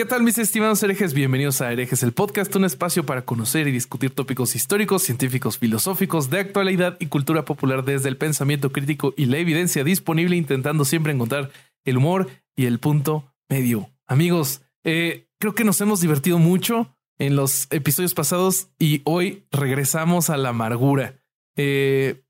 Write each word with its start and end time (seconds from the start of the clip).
¿Qué 0.00 0.06
tal 0.06 0.22
mis 0.22 0.38
estimados 0.38 0.82
herejes? 0.82 1.12
Bienvenidos 1.12 1.60
a 1.60 1.70
Herejes 1.70 2.02
el 2.02 2.12
Podcast, 2.12 2.56
un 2.56 2.64
espacio 2.64 3.04
para 3.04 3.26
conocer 3.26 3.68
y 3.68 3.70
discutir 3.70 4.14
tópicos 4.14 4.56
históricos, 4.56 5.02
científicos, 5.02 5.58
filosóficos, 5.58 6.30
de 6.30 6.38
actualidad 6.38 6.96
y 7.00 7.08
cultura 7.08 7.44
popular 7.44 7.84
desde 7.84 8.08
el 8.08 8.16
pensamiento 8.16 8.72
crítico 8.72 9.12
y 9.18 9.26
la 9.26 9.36
evidencia 9.36 9.84
disponible, 9.84 10.36
intentando 10.36 10.86
siempre 10.86 11.12
encontrar 11.12 11.50
el 11.84 11.98
humor 11.98 12.30
y 12.56 12.64
el 12.64 12.78
punto 12.78 13.30
medio. 13.50 13.90
Amigos, 14.06 14.62
eh, 14.84 15.28
creo 15.38 15.54
que 15.54 15.64
nos 15.64 15.78
hemos 15.82 16.00
divertido 16.00 16.38
mucho 16.38 16.96
en 17.18 17.36
los 17.36 17.66
episodios 17.70 18.14
pasados 18.14 18.68
y 18.78 19.02
hoy 19.04 19.44
regresamos 19.52 20.30
a 20.30 20.38
la 20.38 20.48
amargura. 20.48 21.20
Eh, 21.56 22.22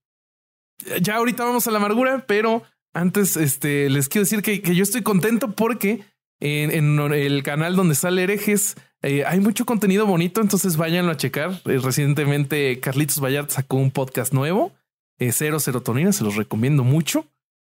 ya 1.01 1.15
ahorita 1.15 1.45
vamos 1.45 1.68
a 1.68 1.71
la 1.71 1.77
amargura, 1.77 2.24
pero 2.27 2.65
antes 2.93 3.37
este, 3.37 3.88
les 3.91 4.09
quiero 4.09 4.24
decir 4.24 4.43
que, 4.43 4.60
que 4.60 4.74
yo 4.74 4.82
estoy 4.82 5.02
contento 5.02 5.52
porque 5.52 6.09
en, 6.40 6.98
el 7.12 7.42
canal 7.42 7.76
donde 7.76 7.94
sale 7.94 8.22
herejes. 8.22 8.76
Eh, 9.02 9.24
hay 9.26 9.40
mucho 9.40 9.65
contenido 9.65 10.06
bonito, 10.06 10.40
entonces 10.40 10.76
váyanlo 10.76 11.12
a 11.12 11.16
checar. 11.16 11.60
Eh, 11.66 11.78
recientemente 11.82 12.80
Carlitos 12.80 13.20
Ballard 13.20 13.51
sacó 13.51 13.76
un 13.76 13.90
podcast 13.90 14.32
nuevo, 14.32 14.73
eh, 15.18 15.32
Cero 15.32 15.60
Serotonina, 15.60 16.12
se 16.12 16.24
los 16.24 16.37
recomiendo 16.37 16.84
mucho. 16.84 17.26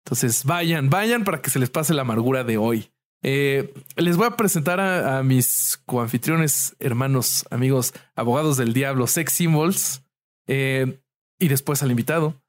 Entonces 0.05 0.45
vayan, 0.45 0.91
vayan 0.91 1.25
para 1.25 1.43
que 1.43 1.51
se 1.51 1.59
les 1.59 1.71
pase 1.71 1.95
la 1.95 2.03
amargura 2.03 2.45
de 2.45 2.57
hoy. 2.57 2.91
les 3.23 4.17
voy 4.17 4.27
a 4.27 4.37
presentar 4.37 4.81
a, 4.81 5.23
mis 5.23 5.83
coanfitriones, 5.87 6.77
hermanos, 6.79 7.47
amigos, 7.51 7.93
abogados 8.15 8.57
del 8.57 8.73
diablo, 8.73 9.07
sex 9.07 9.33
symbols, 9.33 10.03
y 10.47 11.49
después 11.49 11.83
al 11.83 11.91
invitado. 11.91 12.41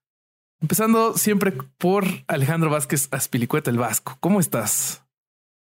Empezando 0.61 1.17
siempre 1.17 1.53
por 1.77 2.05
Alejandro 2.27 2.69
Vázquez 2.69 3.09
Aspilicueta, 3.11 3.71
el 3.71 3.77
Vasco. 3.77 4.17
¿Cómo 4.21 4.39
estás? 4.39 5.03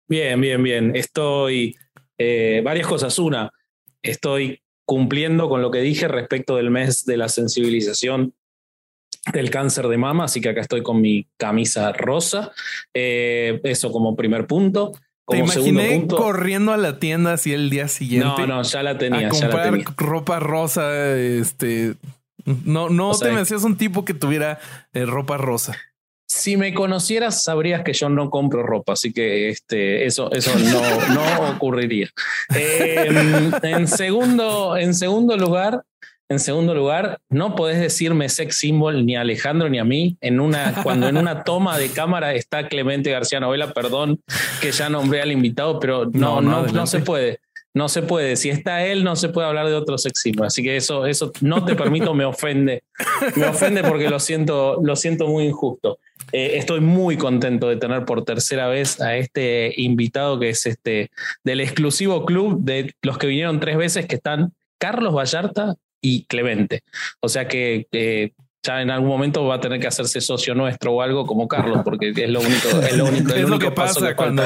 Bien, 0.09 0.41
bien, 0.41 0.61
bien. 0.63 0.95
Estoy 0.95 1.77
eh, 2.17 2.61
varias 2.65 2.87
cosas. 2.87 3.17
Una, 3.19 3.51
estoy 4.01 4.61
cumpliendo 4.85 5.47
con 5.47 5.61
lo 5.61 5.69
que 5.69 5.81
dije 5.81 6.07
respecto 6.07 6.55
del 6.55 6.71
mes 6.71 7.05
de 7.05 7.15
la 7.15 7.29
sensibilización 7.29 8.33
del 9.31 9.51
cáncer 9.51 9.87
de 9.87 9.97
mama, 9.97 10.23
así 10.23 10.41
que 10.41 10.49
acá 10.49 10.61
estoy 10.61 10.81
con 10.81 10.99
mi 10.99 11.27
camisa 11.37 11.91
rosa. 11.93 12.51
Eh, 12.91 13.61
eso 13.63 13.91
como 13.91 14.15
primer 14.15 14.47
punto. 14.47 14.93
Como 15.25 15.45
Te 15.45 15.59
imaginé 15.59 16.07
corriendo 16.07 16.73
a 16.73 16.77
la 16.77 16.97
tienda 16.97 17.33
así 17.33 17.53
el 17.53 17.69
día 17.69 17.87
siguiente. 17.87 18.47
No, 18.47 18.47
no, 18.47 18.63
ya 18.63 18.81
la 18.81 18.97
tenía. 18.97 19.27
A 19.27 19.29
comprar 19.29 19.79
ropa 19.95 20.39
rosa, 20.39 21.15
este. 21.19 21.93
No, 22.65 22.89
no 22.89 23.15
te 23.15 23.31
me 23.31 23.41
hacías 23.41 23.63
un 23.63 23.77
tipo 23.77 24.05
que 24.05 24.15
tuviera 24.15 24.59
eh, 24.93 25.05
ropa 25.05 25.37
rosa 25.37 25.77
si 26.29 26.57
me 26.57 26.75
conocieras, 26.75 27.43
sabrías 27.43 27.83
que 27.83 27.93
yo 27.93 28.07
no 28.07 28.29
compro 28.29 28.61
ropa, 28.61 28.93
así 28.93 29.11
que 29.11 29.49
este, 29.49 30.05
eso, 30.05 30.31
eso 30.31 30.51
no, 30.59 31.13
no 31.15 31.49
ocurriría. 31.49 32.07
Em, 32.55 33.51
en, 33.63 33.87
segundo, 33.87 34.77
en 34.77 34.93
segundo 34.93 35.35
lugar, 35.37 35.81
en 36.29 36.39
segundo 36.39 36.75
lugar, 36.75 37.19
no 37.29 37.55
podés 37.55 37.79
decirme 37.79 38.29
sex 38.29 38.57
symbol 38.57 39.03
ni 39.07 39.15
a 39.15 39.21
Alejandro 39.21 39.69
ni 39.69 39.79
a 39.79 39.83
mí 39.83 40.17
en 40.21 40.39
una, 40.39 40.83
cuando 40.83 41.07
en 41.07 41.17
una 41.17 41.43
toma 41.43 41.79
de 41.79 41.89
cámara 41.89 42.35
está 42.35 42.67
Clemente 42.67 43.09
García 43.09 43.39
Novela, 43.39 43.73
perdón 43.73 44.21
que 44.61 44.71
ya 44.71 44.87
nombré 44.87 45.23
al 45.23 45.31
invitado, 45.31 45.79
pero 45.79 46.05
no, 46.13 46.41
no, 46.41 46.67
no, 46.67 46.85
se 46.85 46.99
puede. 46.99 47.39
No 47.73 47.89
se 47.89 48.03
puede. 48.03 48.35
Si 48.35 48.49
está 48.49 48.85
él, 48.85 49.03
no 49.03 49.15
se 49.15 49.29
puede 49.29 49.47
hablar 49.47 49.67
de 49.67 49.73
otro 49.73 49.97
sex 49.97 50.21
symbol. 50.21 50.47
Así 50.47 50.61
que 50.61 50.75
eso, 50.75 51.07
eso 51.07 51.31
no 51.41 51.65
te 51.65 51.75
permito, 51.75 52.13
me 52.13 52.25
ofende. 52.25 52.83
Me 53.35 53.45
ofende 53.45 53.83
porque 53.83 54.09
lo 54.09 54.19
siento, 54.19 54.79
lo 54.83 54.95
siento 54.95 55.27
muy 55.27 55.45
injusto. 55.45 55.97
Eh, 56.31 56.57
estoy 56.57 56.81
muy 56.81 57.17
contento 57.17 57.69
de 57.69 57.77
tener 57.77 58.05
por 58.05 58.23
tercera 58.25 58.67
vez 58.67 59.01
a 59.01 59.15
este 59.17 59.73
invitado 59.77 60.39
que 60.39 60.49
es 60.49 60.65
este 60.65 61.11
del 61.43 61.61
exclusivo 61.61 62.25
club 62.25 62.59
de 62.61 62.93
los 63.01 63.17
que 63.17 63.27
vinieron 63.27 63.59
tres 63.59 63.77
veces, 63.77 64.05
que 64.05 64.15
están 64.15 64.53
Carlos 64.77 65.15
Vallarta 65.15 65.75
y 66.01 66.25
Clemente. 66.25 66.83
O 67.19 67.29
sea 67.29 67.47
que 67.47 67.87
eh, 67.91 68.31
ya 68.69 68.81
en 68.81 68.91
algún 68.91 69.09
momento 69.09 69.43
va 69.45 69.55
a 69.55 69.59
tener 69.59 69.79
que 69.79 69.87
hacerse 69.87 70.21
socio 70.21 70.53
nuestro 70.53 70.93
o 70.93 71.01
algo 71.01 71.25
como 71.25 71.47
Carlos, 71.47 71.81
porque 71.83 72.11
es 72.15 72.29
lo 72.29 72.39
único, 72.39 72.69
es 72.81 72.95
lo 72.95 73.05
único, 73.09 73.33
es 73.33 73.49
lo 73.49 73.57
que 73.57 73.71
pasa 73.71 74.15
cuando 74.15 74.43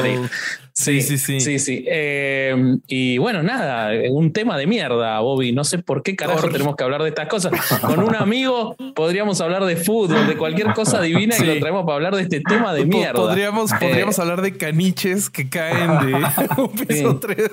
Sí, 0.76 1.02
sí, 1.02 1.20
sí. 1.20 1.40
Sí, 1.40 1.60
sí. 1.60 1.86
Eh, 1.88 2.56
y 2.88 3.20
bueno, 3.20 3.44
nada, 3.44 3.92
un 4.10 4.34
tema 4.34 4.58
de 4.58 4.66
mierda, 4.66 5.20
Bobby. 5.20 5.52
No 5.52 5.64
sé 5.64 5.78
por 5.78 6.02
qué 6.02 6.16
carajo 6.16 6.50
tenemos 6.50 6.76
que 6.76 6.84
hablar 6.84 7.04
de 7.04 7.10
estas 7.10 7.28
cosas. 7.28 7.54
Con 7.80 8.00
un 8.00 8.16
amigo 8.16 8.76
podríamos 8.96 9.40
hablar 9.40 9.66
de 9.66 9.76
fútbol, 9.76 10.26
de 10.26 10.36
cualquier 10.36 10.74
cosa 10.74 11.00
divina 11.00 11.36
y 11.38 11.46
lo 11.46 11.60
traemos 11.60 11.86
para 11.86 11.96
hablar 11.96 12.16
de 12.16 12.24
este 12.24 12.42
tema 12.42 12.74
de 12.74 12.86
mierda. 12.86 13.14
Podríamos, 13.14 13.72
eh, 13.72 13.76
podríamos 13.80 14.18
hablar 14.18 14.42
de 14.42 14.58
caniches 14.58 15.30
que 15.30 15.48
caen 15.48 16.08
de 16.08 16.16
un 16.62 16.72
piso 16.72 17.20
3. 17.20 17.52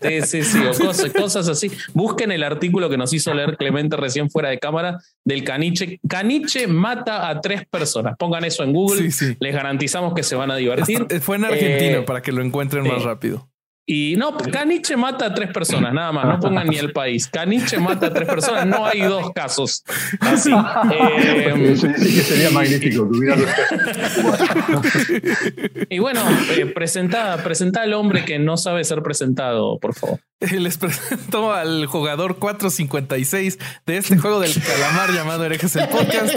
Sí, 0.00 0.22
sí, 0.22 0.42
sí, 0.42 0.58
o 0.64 0.86
cosas, 0.86 1.12
cosas 1.12 1.48
así. 1.48 1.70
Busquen 1.92 2.32
el 2.32 2.44
artículo 2.44 2.88
que 2.88 2.96
nos 2.96 3.12
hizo 3.12 3.34
leer 3.34 3.58
Clemente 3.58 3.96
recién 3.98 4.30
fuera 4.30 4.48
de 4.48 4.58
cámara 4.58 5.00
del 5.22 5.44
caniche. 5.44 5.87
Caniche 6.08 6.66
mata 6.66 7.28
a 7.28 7.40
tres 7.40 7.66
personas. 7.66 8.16
Pongan 8.18 8.44
eso 8.44 8.64
en 8.64 8.72
Google. 8.72 9.10
Les 9.40 9.54
garantizamos 9.54 10.14
que 10.14 10.22
se 10.22 10.36
van 10.36 10.50
a 10.50 10.56
divertir. 10.56 11.06
fue 11.20 11.36
en 11.36 11.44
Argentina 11.44 11.98
eh, 11.98 12.02
para 12.02 12.22
que 12.22 12.32
lo 12.32 12.42
encuentren 12.42 12.86
más 12.86 13.02
rápido. 13.02 13.48
Y 13.90 14.16
no, 14.16 14.36
Caniche 14.36 14.98
mata 14.98 15.24
a 15.24 15.34
tres 15.34 15.50
personas, 15.50 15.94
nada 15.94 16.12
más, 16.12 16.26
no 16.26 16.38
pongan 16.38 16.68
ni 16.68 16.76
el 16.76 16.92
país. 16.92 17.26
Caniche 17.26 17.78
mata 17.78 18.08
a 18.08 18.12
tres 18.12 18.28
personas, 18.28 18.66
no 18.66 18.84
hay 18.84 19.00
dos 19.00 19.30
casos. 19.34 19.82
Así. 20.20 20.50
Eh, 20.92 21.74
sí 21.74 22.14
que 22.14 22.20
sería 22.20 22.50
magnífico 22.50 23.10
que 23.10 23.16
hubiera 23.16 23.36
Y 25.88 26.00
bueno, 26.00 26.20
eh, 26.50 26.66
presenta, 26.66 27.32
al 27.80 27.94
hombre 27.94 28.26
que 28.26 28.38
no 28.38 28.58
sabe 28.58 28.84
ser 28.84 29.02
presentado, 29.02 29.78
por 29.78 29.94
favor. 29.94 30.20
Les 30.40 30.76
presento 30.76 31.54
al 31.54 31.86
jugador 31.86 32.36
456 32.38 33.58
de 33.86 33.96
este 33.96 34.18
juego 34.18 34.40
del 34.40 34.52
calamar 34.52 35.14
llamado 35.14 35.46
Herejes 35.46 35.76
el 35.76 35.88
Podcast, 35.88 36.34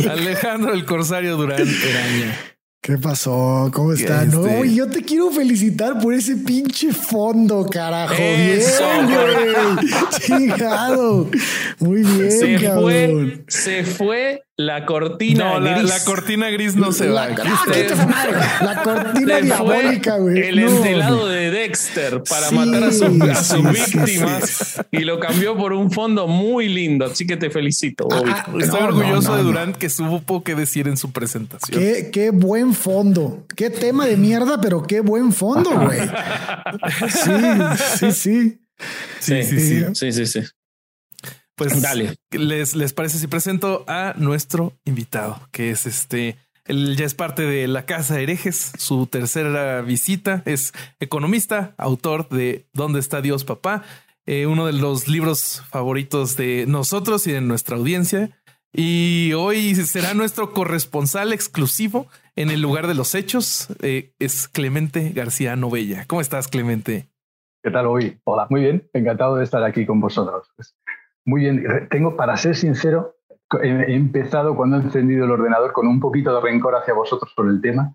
Alejandro 0.08 0.72
el 0.72 0.86
Corsario 0.86 1.36
Durán 1.36 1.60
Eraña. 1.60 2.53
¿Qué 2.84 2.98
pasó? 2.98 3.70
¿Cómo 3.72 3.94
están? 3.94 4.30
No, 4.30 4.62
yo 4.62 4.86
te 4.90 5.00
quiero 5.00 5.30
felicitar 5.30 5.98
por 6.00 6.12
ese 6.12 6.36
pinche 6.36 6.92
fondo, 6.92 7.64
carajo. 7.64 8.12
Eso, 8.14 8.84
bien, 9.08 9.76
güey. 9.76 9.90
Chingado. 10.20 11.30
Muy 11.78 12.02
bien, 12.02 12.30
se 12.30 12.56
cabrón. 12.56 12.82
Fue, 12.82 13.44
se 13.48 13.84
fue 13.84 14.43
la 14.56 14.86
cortina 14.86 15.58
no, 15.58 15.74
gris. 15.74 15.88
La, 15.90 16.04
cortina 16.04 16.48
gris 16.50 16.76
no 16.76 16.92
se 16.92 17.08
va. 17.08 17.28
La 17.28 18.82
cortina 18.84 19.40
diabólica, 19.40 20.18
güey. 20.18 20.40
El 20.40 20.64
no. 21.00 21.26
de 21.26 21.50
Dexter 21.50 22.22
para 22.22 22.50
matar 22.52 22.84
a, 22.84 22.92
sus 22.92 23.70
víctimas 23.70 24.80
y 24.92 25.00
lo 25.00 25.18
cambió 25.18 25.56
por 25.56 25.72
un 25.72 25.90
fondo 25.90 26.28
muy 26.28 26.68
lindo. 26.68 27.06
Así 27.06 27.26
que 27.26 27.36
te 27.36 27.50
felicito, 27.50 28.06
Bobby. 28.08 28.30
Ah, 28.32 28.46
ah, 28.46 28.52
Estoy 28.60 28.82
orgulloso 28.82 29.36
de 29.36 29.42
Durant 29.42 29.76
que 29.76 29.90
supo 29.90 30.44
qué 30.44 30.54
decir 30.54 30.86
en 30.86 30.96
su 30.96 31.10
presentación. 31.10 31.80
Qué, 31.80 32.10
qué 32.12 32.30
buen 32.30 32.74
fondo. 32.74 33.46
Qué 33.56 33.70
tema 33.70 34.06
de 34.06 34.16
mierda, 34.16 34.60
pero 34.60 34.84
qué 34.84 35.00
buen 35.00 35.32
fondo, 35.32 35.70
güey. 35.70 36.00
sí, 37.08 37.32
sí, 37.98 38.12
sí. 38.12 38.60
Sí, 39.18 39.42
sí, 39.42 39.60
sí. 39.60 39.84
Sí, 39.94 40.12
sí, 40.12 40.26
sí. 40.26 40.40
Pues 41.56 41.80
dale. 41.80 42.16
Les, 42.30 42.74
les 42.74 42.92
parece 42.92 43.18
si 43.18 43.26
presento 43.26 43.84
a 43.86 44.14
nuestro 44.16 44.72
invitado, 44.84 45.40
que 45.52 45.70
es 45.70 45.86
este. 45.86 46.36
Él 46.64 46.96
ya 46.96 47.04
es 47.04 47.14
parte 47.14 47.42
de 47.42 47.68
la 47.68 47.84
Casa 47.84 48.18
Herejes, 48.18 48.72
su 48.78 49.06
tercera 49.06 49.82
visita. 49.82 50.42
Es 50.46 50.72
economista, 50.98 51.74
autor 51.76 52.28
de 52.30 52.66
¿Dónde 52.72 53.00
está 53.00 53.20
Dios, 53.20 53.44
papá? 53.44 53.82
Eh, 54.26 54.46
uno 54.46 54.66
de 54.66 54.72
los 54.72 55.06
libros 55.06 55.62
favoritos 55.68 56.36
de 56.36 56.64
nosotros 56.66 57.26
y 57.26 57.32
de 57.32 57.42
nuestra 57.42 57.76
audiencia. 57.76 58.30
Y 58.72 59.32
hoy 59.34 59.74
será 59.74 60.14
nuestro 60.14 60.52
corresponsal 60.52 61.32
exclusivo 61.32 62.08
en 62.34 62.50
el 62.50 62.60
lugar 62.60 62.86
de 62.86 62.94
los 62.94 63.14
hechos. 63.14 63.68
Eh, 63.82 64.14
es 64.18 64.48
Clemente 64.48 65.10
García 65.10 65.54
Novella. 65.54 66.06
¿Cómo 66.08 66.20
estás, 66.20 66.48
Clemente? 66.48 67.06
¿Qué 67.62 67.70
tal 67.70 67.86
hoy? 67.86 68.18
Hola, 68.24 68.46
muy 68.50 68.62
bien. 68.62 68.88
Encantado 68.92 69.36
de 69.36 69.44
estar 69.44 69.62
aquí 69.62 69.86
con 69.86 70.00
vosotros. 70.00 70.48
Muy 71.26 71.40
bien, 71.42 71.88
tengo, 71.90 72.16
para 72.16 72.36
ser 72.36 72.54
sincero, 72.54 73.16
he 73.62 73.94
empezado 73.94 74.56
cuando 74.56 74.76
he 74.76 74.80
encendido 74.80 75.24
el 75.24 75.30
ordenador 75.30 75.72
con 75.72 75.86
un 75.86 76.00
poquito 76.00 76.34
de 76.34 76.40
rencor 76.40 76.74
hacia 76.74 76.94
vosotros 76.94 77.32
por 77.34 77.48
el 77.48 77.60
tema, 77.60 77.94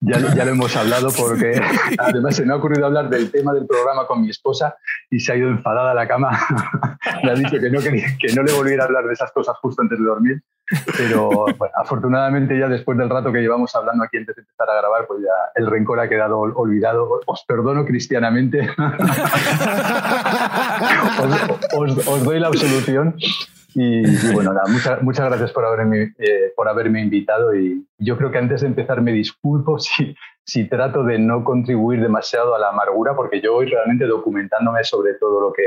ya, 0.00 0.18
ya 0.34 0.44
lo 0.44 0.52
hemos 0.52 0.76
hablado 0.76 1.08
porque 1.16 1.60
además 1.98 2.36
se 2.36 2.46
me 2.46 2.52
ha 2.52 2.56
ocurrido 2.56 2.86
hablar 2.86 3.08
del 3.08 3.30
tema 3.30 3.52
del 3.52 3.66
programa 3.66 4.06
con 4.06 4.20
mi 4.22 4.30
esposa 4.30 4.76
y 5.10 5.18
se 5.20 5.32
ha 5.32 5.36
ido 5.36 5.48
enfadada 5.48 5.90
a 5.90 5.94
la 5.94 6.06
cama. 6.06 6.30
me 7.24 7.30
ha 7.30 7.34
dicho 7.34 7.58
que 7.58 7.70
no, 7.70 7.80
que 7.80 8.32
no 8.34 8.42
le 8.42 8.52
volviera 8.52 8.84
a 8.84 8.86
hablar 8.86 9.06
de 9.06 9.12
esas 9.12 9.32
cosas 9.32 9.56
justo 9.58 9.82
antes 9.82 9.98
de 9.98 10.04
dormir. 10.04 10.42
Pero 10.96 11.28
bueno, 11.28 11.56
afortunadamente 11.74 12.58
ya 12.58 12.68
después 12.68 12.98
del 12.98 13.08
rato 13.08 13.32
que 13.32 13.40
llevamos 13.40 13.74
hablando 13.74 14.04
aquí 14.04 14.18
antes 14.18 14.36
de 14.36 14.42
empezar 14.42 14.68
a 14.68 14.76
grabar, 14.76 15.06
pues 15.06 15.20
ya 15.22 15.32
el 15.54 15.66
rencor 15.66 15.98
ha 15.98 16.08
quedado 16.08 16.38
olvidado. 16.38 17.20
Os 17.26 17.44
perdono 17.46 17.86
cristianamente. 17.86 18.68
os, 21.74 22.24
doy 22.24 22.38
la 22.38 22.48
absolución. 22.48 23.16
Y, 23.80 24.32
bueno, 24.32 24.52
nada, 24.52 24.66
muchas, 24.68 25.02
muchas 25.02 25.26
gracias 25.26 25.52
por 25.52 25.64
haberme, 25.64 26.12
eh, 26.18 26.52
por 26.56 26.68
haberme 26.68 27.00
invitado 27.00 27.54
y 27.54 27.86
yo 27.98 28.16
creo 28.18 28.32
que 28.32 28.38
antes 28.38 28.62
de 28.62 28.66
empezar 28.66 29.00
me 29.02 29.12
disculpo 29.12 29.78
si, 29.78 30.16
si 30.44 30.68
trato 30.68 31.04
de 31.04 31.20
no 31.20 31.44
contribuir 31.44 32.00
demasiado 32.00 32.56
a 32.56 32.58
la 32.58 32.70
amargura, 32.70 33.14
porque 33.14 33.40
yo 33.40 33.52
voy 33.52 33.66
realmente 33.66 34.04
documentándome 34.06 34.82
sobre 34.82 35.14
todo 35.14 35.40
lo 35.40 35.52
que, 35.52 35.62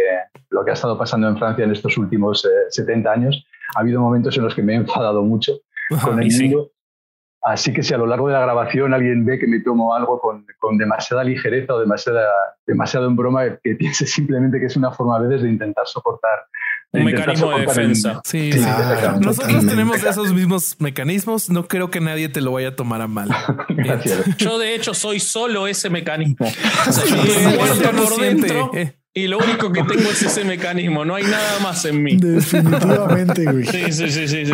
lo 0.50 0.66
que 0.66 0.72
ha 0.72 0.74
estado 0.74 0.98
pasando 0.98 1.30
en 1.30 1.38
Francia 1.38 1.64
en 1.64 1.72
estos 1.72 1.98
últimos 1.98 2.46
70 2.70 3.10
eh, 3.10 3.14
años. 3.14 3.46
Ha 3.76 3.80
habido 3.80 4.02
momentos 4.02 4.36
en 4.36 4.44
los 4.44 4.54
que 4.54 4.62
me 4.62 4.74
he 4.74 4.76
enfadado 4.76 5.24
mucho 5.24 5.54
con 6.04 6.22
el 6.22 6.30
mundo. 6.30 6.70
Así 7.44 7.72
que 7.74 7.82
si 7.82 7.94
a 7.94 7.98
lo 7.98 8.08
largo 8.08 8.28
de 8.28 8.34
la 8.34 8.42
grabación 8.42 8.94
alguien 8.94 9.24
ve 9.24 9.40
que 9.40 9.48
me 9.48 9.62
tomo 9.62 9.96
algo 9.96 10.20
con, 10.20 10.46
con 10.60 10.78
demasiada 10.78 11.24
ligereza 11.24 11.76
o 11.76 11.80
demasiada, 11.80 12.28
demasiado 12.68 13.08
en 13.08 13.16
broma, 13.16 13.58
que 13.64 13.76
piense 13.76 14.06
simplemente 14.06 14.60
que 14.60 14.66
es 14.66 14.76
una 14.76 14.92
forma 14.92 15.16
a 15.16 15.22
veces 15.22 15.44
de 15.44 15.50
intentar 15.50 15.88
soportar 15.88 16.46
un 16.94 17.06
mecanismo 17.06 17.58
de 17.58 17.66
defensa. 17.66 18.22
Sí, 18.26 18.52
Nosotros 19.20 19.66
tenemos 19.66 20.04
esos 20.04 20.34
mismos 20.34 20.76
mecanismos. 20.80 21.50
No 21.50 21.68
creo 21.68 21.90
que 21.90 22.02
nadie 22.02 22.30
te 22.30 22.42
lo 22.42 22.52
vaya 22.52 22.70
a 22.70 22.76
tomar 22.76 23.02
a 23.02 23.08
mal. 23.08 23.30
yo, 24.38 24.60
de 24.60 24.76
hecho, 24.76 24.94
soy 24.94 25.20
solo 25.20 25.68
ese 25.68 25.90
mecanismo. 25.90 26.46
por 27.98 28.22
dentro. 28.22 28.72
Eh. 28.74 28.94
Y 29.14 29.28
lo 29.28 29.40
único 29.40 29.74
que 29.74 29.84
tengo 29.84 30.10
es 30.10 30.22
ese 30.22 30.46
mecanismo, 30.46 31.04
no 31.04 31.16
hay 31.16 31.24
nada 31.24 31.60
más 31.60 31.84
en 31.84 32.02
mí. 32.02 32.16
Definitivamente, 32.16 33.44
güey. 33.44 33.66
Sí, 33.66 33.92
sí, 33.92 34.10
sí, 34.10 34.46
sí. 34.46 34.54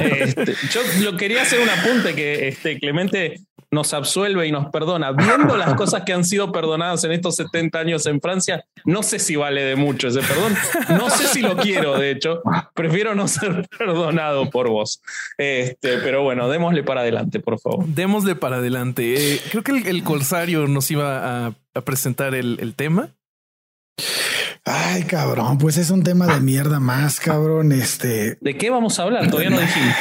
Este, 0.00 0.54
yo 0.70 0.80
lo 1.02 1.16
quería 1.18 1.42
hacer 1.42 1.60
un 1.60 1.68
apunte 1.68 2.14
que 2.14 2.48
este, 2.48 2.78
Clemente 2.78 3.40
nos 3.70 3.92
absuelve 3.94 4.46
y 4.46 4.52
nos 4.52 4.66
perdona. 4.70 5.12
Viendo 5.12 5.56
las 5.56 5.74
cosas 5.74 6.02
que 6.04 6.12
han 6.12 6.24
sido 6.24 6.52
perdonadas 6.52 7.04
en 7.04 7.12
estos 7.12 7.36
70 7.36 7.78
años 7.78 8.06
en 8.06 8.20
Francia, 8.20 8.64
no 8.84 9.02
sé 9.02 9.18
si 9.18 9.36
vale 9.36 9.62
de 9.62 9.76
mucho 9.76 10.08
ese 10.08 10.20
perdón. 10.20 10.54
No 10.96 11.10
sé 11.10 11.26
si 11.26 11.40
lo 11.40 11.56
quiero, 11.56 11.98
de 11.98 12.10
hecho. 12.12 12.42
Prefiero 12.74 13.14
no 13.14 13.28
ser 13.28 13.68
perdonado 13.78 14.50
por 14.50 14.68
vos. 14.68 15.02
Este, 15.36 15.98
pero 15.98 16.22
bueno, 16.22 16.48
démosle 16.48 16.82
para 16.82 17.00
adelante, 17.00 17.40
por 17.40 17.58
favor. 17.58 17.84
Démosle 17.86 18.36
para 18.36 18.56
adelante. 18.56 19.34
Eh, 19.34 19.40
creo 19.50 19.62
que 19.62 19.72
el, 19.72 20.02
Corsario 20.04 20.66
nos 20.68 20.90
iba 20.90 21.46
a, 21.46 21.52
presentar 21.84 22.34
el, 22.34 22.58
el 22.60 22.74
tema. 22.74 23.10
Ay, 24.64 25.04
cabrón, 25.04 25.58
pues 25.58 25.76
es 25.76 25.90
un 25.90 26.02
tema 26.02 26.26
de 26.26 26.40
mierda 26.40 26.80
más, 26.80 27.20
cabrón. 27.20 27.72
Este. 27.72 28.36
¿De 28.40 28.56
qué 28.56 28.70
vamos 28.70 28.98
a 28.98 29.04
hablar? 29.04 29.30
Todavía 29.30 29.50
no 29.50 29.60
dijimos. 29.60 29.94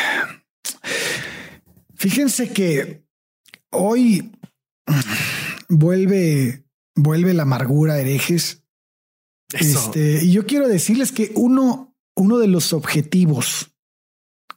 Fíjense 1.96 2.52
que 2.52 3.05
hoy 3.72 4.32
vuelve, 5.70 6.66
vuelve 6.96 7.34
la 7.34 7.44
amargura 7.44 8.00
herejes. 8.00 8.64
Este, 9.54 10.24
y 10.24 10.32
yo 10.32 10.46
quiero 10.46 10.68
decirles 10.68 11.12
que 11.12 11.32
uno, 11.36 11.96
uno 12.16 12.40
de 12.40 12.48
los 12.48 12.74
objetivos 12.74 13.72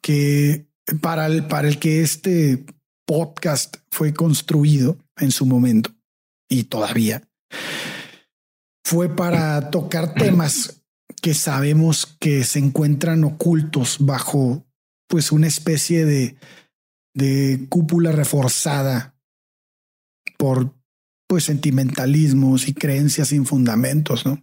que 0.01 0.67
para 1.01 1.27
el, 1.27 1.47
para 1.47 1.69
el 1.69 1.79
que 1.79 2.03
este 2.03 2.65
podcast 3.07 3.77
fue 3.91 4.15
construido 4.15 4.99
en 5.17 5.31
su 5.31 5.47
momento 5.47 5.95
y 6.49 6.65
todavía 6.65 7.29
fue 8.85 9.15
para 9.15 9.71
tocar 9.71 10.15
temas 10.15 10.83
que 11.21 11.35
sabemos 11.35 12.07
que 12.19 12.43
se 12.45 12.59
encuentran 12.59 13.23
ocultos 13.25 13.99
bajo 14.01 14.65
pues 15.09 15.31
una 15.31 15.47
especie 15.47 16.07
de 16.07 16.37
de 17.15 17.67
cúpula 17.69 18.13
reforzada 18.13 19.17
por 20.37 20.75
pues 21.27 21.45
sentimentalismos 21.45 22.69
y 22.69 22.75
creencias 22.75 23.29
sin 23.29 23.45
fundamentos, 23.45 24.25
¿no? 24.25 24.41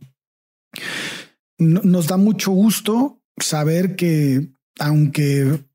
Nos 1.57 2.07
da 2.07 2.17
mucho 2.17 2.51
gusto 2.51 3.21
saber 3.37 3.95
que 3.95 4.51
aunque 4.79 5.65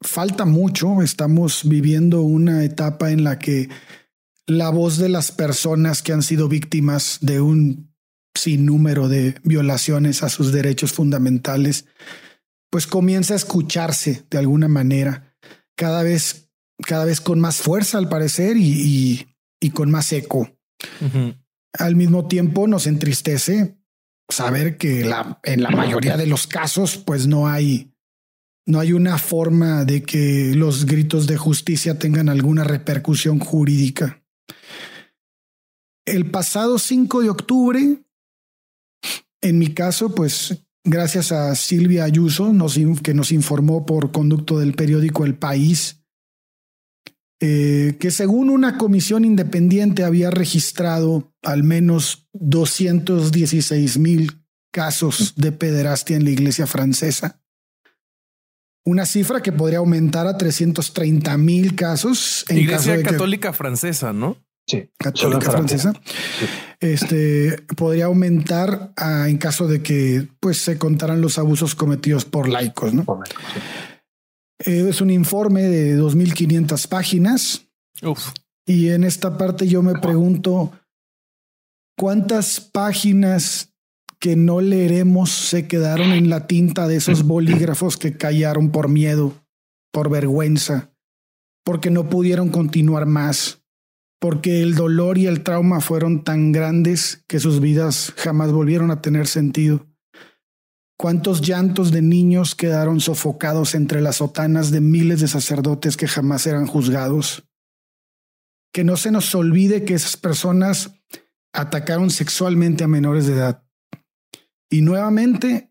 falta 0.00 0.44
mucho, 0.44 1.02
estamos 1.02 1.68
viviendo 1.68 2.22
una 2.22 2.64
etapa 2.64 3.10
en 3.10 3.24
la 3.24 3.38
que 3.38 3.68
la 4.46 4.70
voz 4.70 4.98
de 4.98 5.08
las 5.08 5.32
personas 5.32 6.02
que 6.02 6.12
han 6.12 6.22
sido 6.22 6.48
víctimas 6.48 7.18
de 7.20 7.40
un 7.40 7.94
sinnúmero 8.36 9.08
de 9.08 9.36
violaciones 9.42 10.22
a 10.22 10.28
sus 10.28 10.52
derechos 10.52 10.92
fundamentales, 10.92 11.86
pues 12.70 12.86
comienza 12.86 13.34
a 13.34 13.36
escucharse 13.36 14.24
de 14.30 14.38
alguna 14.38 14.68
manera 14.68 15.33
cada 15.76 16.02
vez, 16.02 16.50
cada 16.86 17.04
vez 17.04 17.20
con 17.20 17.40
más 17.40 17.56
fuerza 17.56 17.98
al 17.98 18.08
parecer 18.08 18.56
y, 18.56 19.26
y, 19.60 19.70
con 19.70 19.90
más 19.90 20.12
eco. 20.12 20.50
Al 21.72 21.96
mismo 21.96 22.28
tiempo 22.28 22.66
nos 22.68 22.86
entristece 22.86 23.76
saber 24.28 24.76
que 24.76 25.04
la, 25.04 25.40
en 25.42 25.62
la 25.62 25.70
mayoría 25.70 26.16
de 26.16 26.26
los 26.26 26.46
casos 26.46 26.96
pues 26.96 27.26
no 27.26 27.46
hay 27.48 27.94
no 28.66 28.80
hay 28.80 28.92
una 28.92 29.18
forma 29.18 29.84
de 29.84 30.02
que 30.02 30.52
los 30.54 30.86
gritos 30.86 31.26
de 31.26 31.36
justicia 31.36 31.98
tengan 31.98 32.28
alguna 32.28 32.64
repercusión 32.64 33.38
jurídica. 33.38 34.22
El 36.06 36.30
pasado 36.30 36.78
5 36.78 37.22
de 37.22 37.30
octubre, 37.30 37.98
en 39.42 39.58
mi 39.58 39.74
caso, 39.74 40.14
pues 40.14 40.63
gracias 40.84 41.32
a 41.32 41.54
Silvia 41.54 42.04
Ayuso, 42.04 42.52
que 43.02 43.14
nos 43.14 43.32
informó 43.32 43.86
por 43.86 44.12
conducto 44.12 44.58
del 44.58 44.74
periódico 44.74 45.24
El 45.24 45.34
País, 45.34 46.04
eh, 47.40 47.96
que 47.98 48.10
según 48.10 48.50
una 48.50 48.78
comisión 48.78 49.24
independiente 49.24 50.04
había 50.04 50.30
registrado 50.30 51.34
al 51.42 51.64
menos 51.64 52.28
216 52.32 53.98
mil 53.98 54.44
casos 54.72 55.34
de 55.36 55.52
pederastia 55.52 56.16
en 56.16 56.24
la 56.24 56.30
iglesia 56.30 56.66
francesa. 56.66 57.40
Una 58.84 59.06
cifra 59.06 59.40
que 59.40 59.52
podría 59.52 59.78
aumentar 59.78 60.26
a 60.26 60.36
330 60.36 61.38
mil 61.38 61.74
casos 61.74 62.44
en 62.48 62.58
Iglesia 62.58 63.02
Católica 63.02 63.54
Francesa, 63.54 64.12
¿no? 64.12 64.36
Sí, 64.66 64.88
católica 64.96 65.50
francesa, 65.50 65.92
este 66.80 67.62
podría 67.76 68.06
aumentar 68.06 68.94
en 69.26 69.36
caso 69.36 69.66
de 69.66 69.82
que 69.82 70.26
pues 70.40 70.56
se 70.58 70.78
contaran 70.78 71.20
los 71.20 71.38
abusos 71.38 71.74
cometidos 71.74 72.24
por 72.24 72.48
laicos, 72.48 72.94
¿no? 72.94 73.04
Eh, 74.64 74.86
es 74.88 75.00
un 75.02 75.10
informe 75.10 75.62
de 75.62 75.98
2.500 75.98 76.88
páginas. 76.88 77.66
Y 78.66 78.88
en 78.88 79.04
esta 79.04 79.36
parte 79.36 79.68
yo 79.68 79.82
me 79.82 79.98
pregunto 79.98 80.72
cuántas 81.98 82.60
páginas 82.60 83.74
que 84.18 84.36
no 84.36 84.62
leeremos 84.62 85.30
se 85.30 85.68
quedaron 85.68 86.12
en 86.12 86.30
la 86.30 86.46
tinta 86.46 86.88
de 86.88 86.96
esos 86.96 87.22
bolígrafos 87.26 87.98
que 87.98 88.16
callaron 88.16 88.70
por 88.70 88.88
miedo, 88.88 89.34
por 89.92 90.08
vergüenza, 90.08 90.90
porque 91.62 91.90
no 91.90 92.08
pudieron 92.08 92.48
continuar 92.48 93.04
más 93.04 93.63
porque 94.24 94.62
el 94.62 94.74
dolor 94.74 95.18
y 95.18 95.26
el 95.26 95.42
trauma 95.42 95.82
fueron 95.82 96.24
tan 96.24 96.50
grandes 96.50 97.22
que 97.28 97.38
sus 97.38 97.60
vidas 97.60 98.14
jamás 98.16 98.52
volvieron 98.52 98.90
a 98.90 99.02
tener 99.02 99.26
sentido. 99.26 99.86
¿Cuántos 100.98 101.42
llantos 101.42 101.90
de 101.90 102.00
niños 102.00 102.54
quedaron 102.54 103.00
sofocados 103.00 103.74
entre 103.74 104.00
las 104.00 104.16
sotanas 104.16 104.70
de 104.70 104.80
miles 104.80 105.20
de 105.20 105.28
sacerdotes 105.28 105.98
que 105.98 106.08
jamás 106.08 106.46
eran 106.46 106.66
juzgados? 106.66 107.46
Que 108.72 108.82
no 108.82 108.96
se 108.96 109.10
nos 109.10 109.34
olvide 109.34 109.84
que 109.84 109.92
esas 109.92 110.16
personas 110.16 110.92
atacaron 111.52 112.08
sexualmente 112.08 112.82
a 112.82 112.88
menores 112.88 113.26
de 113.26 113.34
edad 113.34 113.62
y 114.70 114.80
nuevamente 114.80 115.70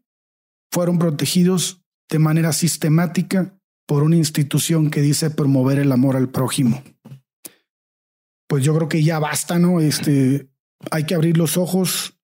fueron 0.72 1.00
protegidos 1.00 1.83
de 2.07 2.19
manera 2.19 2.53
sistemática 2.53 3.60
por 3.88 4.03
una 4.03 4.17
institución 4.17 4.91
que 4.91 5.01
dice 5.01 5.31
promover 5.31 5.79
el 5.79 5.91
amor 5.91 6.15
al 6.15 6.29
prójimo 6.29 6.83
pues 8.53 8.63
yo 8.63 8.75
creo 8.75 8.88
que 8.88 9.01
ya 9.01 9.17
basta, 9.17 9.57
¿no? 9.57 9.79
Este, 9.79 10.48
hay 10.91 11.07
que 11.07 11.15
abrir 11.15 11.39
los 11.39 11.57
ojos. 11.57 12.19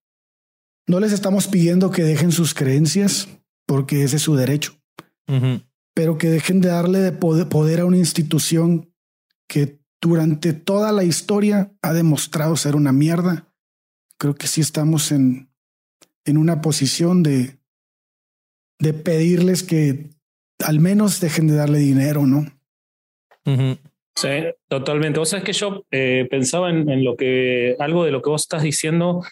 No 0.86 1.00
les 1.00 1.10
estamos 1.10 1.48
pidiendo 1.48 1.90
que 1.90 2.04
dejen 2.04 2.30
sus 2.30 2.54
creencias, 2.54 3.26
porque 3.66 4.04
ese 4.04 4.14
es 4.14 4.22
su 4.22 4.36
derecho, 4.36 4.80
pero 5.92 6.18
que 6.18 6.30
dejen 6.30 6.60
de 6.60 6.68
darle 6.68 7.00
de 7.00 7.10
poder 7.10 7.80
a 7.80 7.84
una 7.84 7.96
institución 7.96 8.94
que 9.48 9.80
durante 10.00 10.52
toda 10.52 10.92
la 10.92 11.02
historia 11.02 11.72
ha 11.82 11.92
demostrado 11.92 12.56
ser 12.56 12.76
una 12.76 12.92
mierda. 12.92 13.52
Creo 14.16 14.36
que 14.36 14.46
sí 14.46 14.60
estamos 14.60 15.10
en, 15.10 15.50
en 16.24 16.36
una 16.36 16.60
posición 16.60 17.24
de, 17.24 17.58
de 18.78 18.92
pedirles 18.92 19.64
que 19.64 20.10
al 20.64 20.78
menos 20.78 21.18
dejen 21.18 21.48
de 21.48 21.56
darle 21.56 21.80
dinero, 21.80 22.24
¿no? 22.24 22.46
Sí, 24.20 24.28
totalmente. 24.68 25.18
Vos 25.18 25.30
sabés 25.30 25.44
que 25.44 25.52
yo 25.52 25.84
eh, 25.90 26.26
pensaba 26.30 26.70
en, 26.70 27.04
lo 27.04 27.16
que, 27.16 27.76
algo 27.78 28.04
de 28.04 28.10
lo 28.10 28.20
que 28.22 28.30
vos 28.30 28.42
estás 28.42 28.62
diciendo 28.62 29.22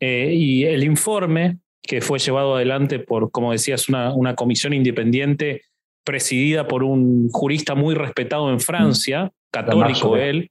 eh, 0.00 0.32
y 0.34 0.64
el 0.64 0.82
informe 0.82 1.58
que 1.82 2.00
fue 2.00 2.18
llevado 2.18 2.56
adelante 2.56 2.98
por, 2.98 3.30
como 3.30 3.52
decías, 3.52 3.88
una, 3.88 4.12
una 4.12 4.34
comisión 4.34 4.72
independiente 4.72 5.62
presidida 6.04 6.66
por 6.66 6.82
un 6.82 7.28
jurista 7.30 7.74
muy 7.74 7.94
respetado 7.94 8.50
en 8.50 8.60
Francia, 8.60 9.24
mm. 9.24 9.30
católico 9.50 10.16
él, 10.16 10.50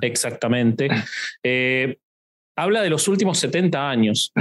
exactamente. 0.00 0.88
Eh, 1.44 1.96
habla 2.56 2.82
de 2.82 2.90
los 2.90 3.06
últimos 3.06 3.38
70 3.38 3.88
años 3.88 4.32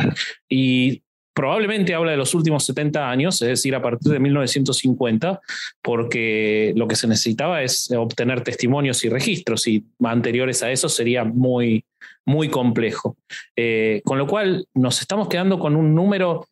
y 0.49 1.03
probablemente 1.37 1.93
habla 1.93 2.09
de 2.09 2.17
los 2.17 2.33
últimos 2.33 2.65
70 2.65 3.11
años, 3.11 3.39
es 3.43 3.47
decir, 3.47 3.75
a 3.75 3.81
partir 3.81 4.11
de 4.11 4.19
1950, 4.19 5.39
porque 5.83 6.73
lo 6.75 6.87
que 6.87 6.95
se 6.95 7.07
necesitaba 7.07 7.61
es 7.61 7.91
obtener 7.91 8.41
testimonios 8.41 9.03
y 9.03 9.09
registros 9.09 9.67
y 9.67 9.85
anteriores 10.03 10.63
a 10.63 10.71
eso 10.71 10.89
sería 10.89 11.23
muy, 11.23 11.85
muy 12.25 12.49
complejo. 12.49 13.17
Eh, 13.55 14.01
con 14.03 14.17
lo 14.17 14.25
cual 14.25 14.65
nos 14.73 14.99
estamos 14.99 15.27
quedando 15.27 15.59
con 15.59 15.75
un 15.75 15.93
número 15.93 16.47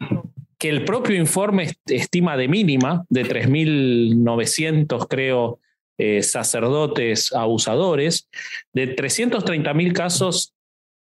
que 0.59 0.69
el 0.69 0.85
propio 0.85 1.15
informe 1.15 1.71
estima 1.87 2.37
de 2.37 2.47
mínima, 2.47 3.05
de 3.09 3.25
3.900, 3.25 5.07
creo, 5.09 5.57
eh, 5.97 6.21
sacerdotes 6.21 7.33
abusadores, 7.33 8.29
de 8.71 8.95
330.000 8.95 9.93
casos 9.93 10.53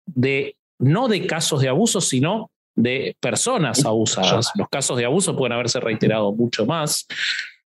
de, 0.05 0.57
no 0.79 1.09
de 1.09 1.27
casos 1.27 1.63
de 1.63 1.71
abuso, 1.71 2.03
sino 2.03 2.51
de 2.75 3.17
personas 3.21 3.85
abusadas. 3.85 4.51
Los 4.55 4.69
casos 4.69 4.97
de 4.97 5.05
abuso 5.05 5.37
pueden 5.37 5.53
haberse 5.53 5.81
reiterado 5.81 6.33
mucho 6.33 6.67
más. 6.67 7.07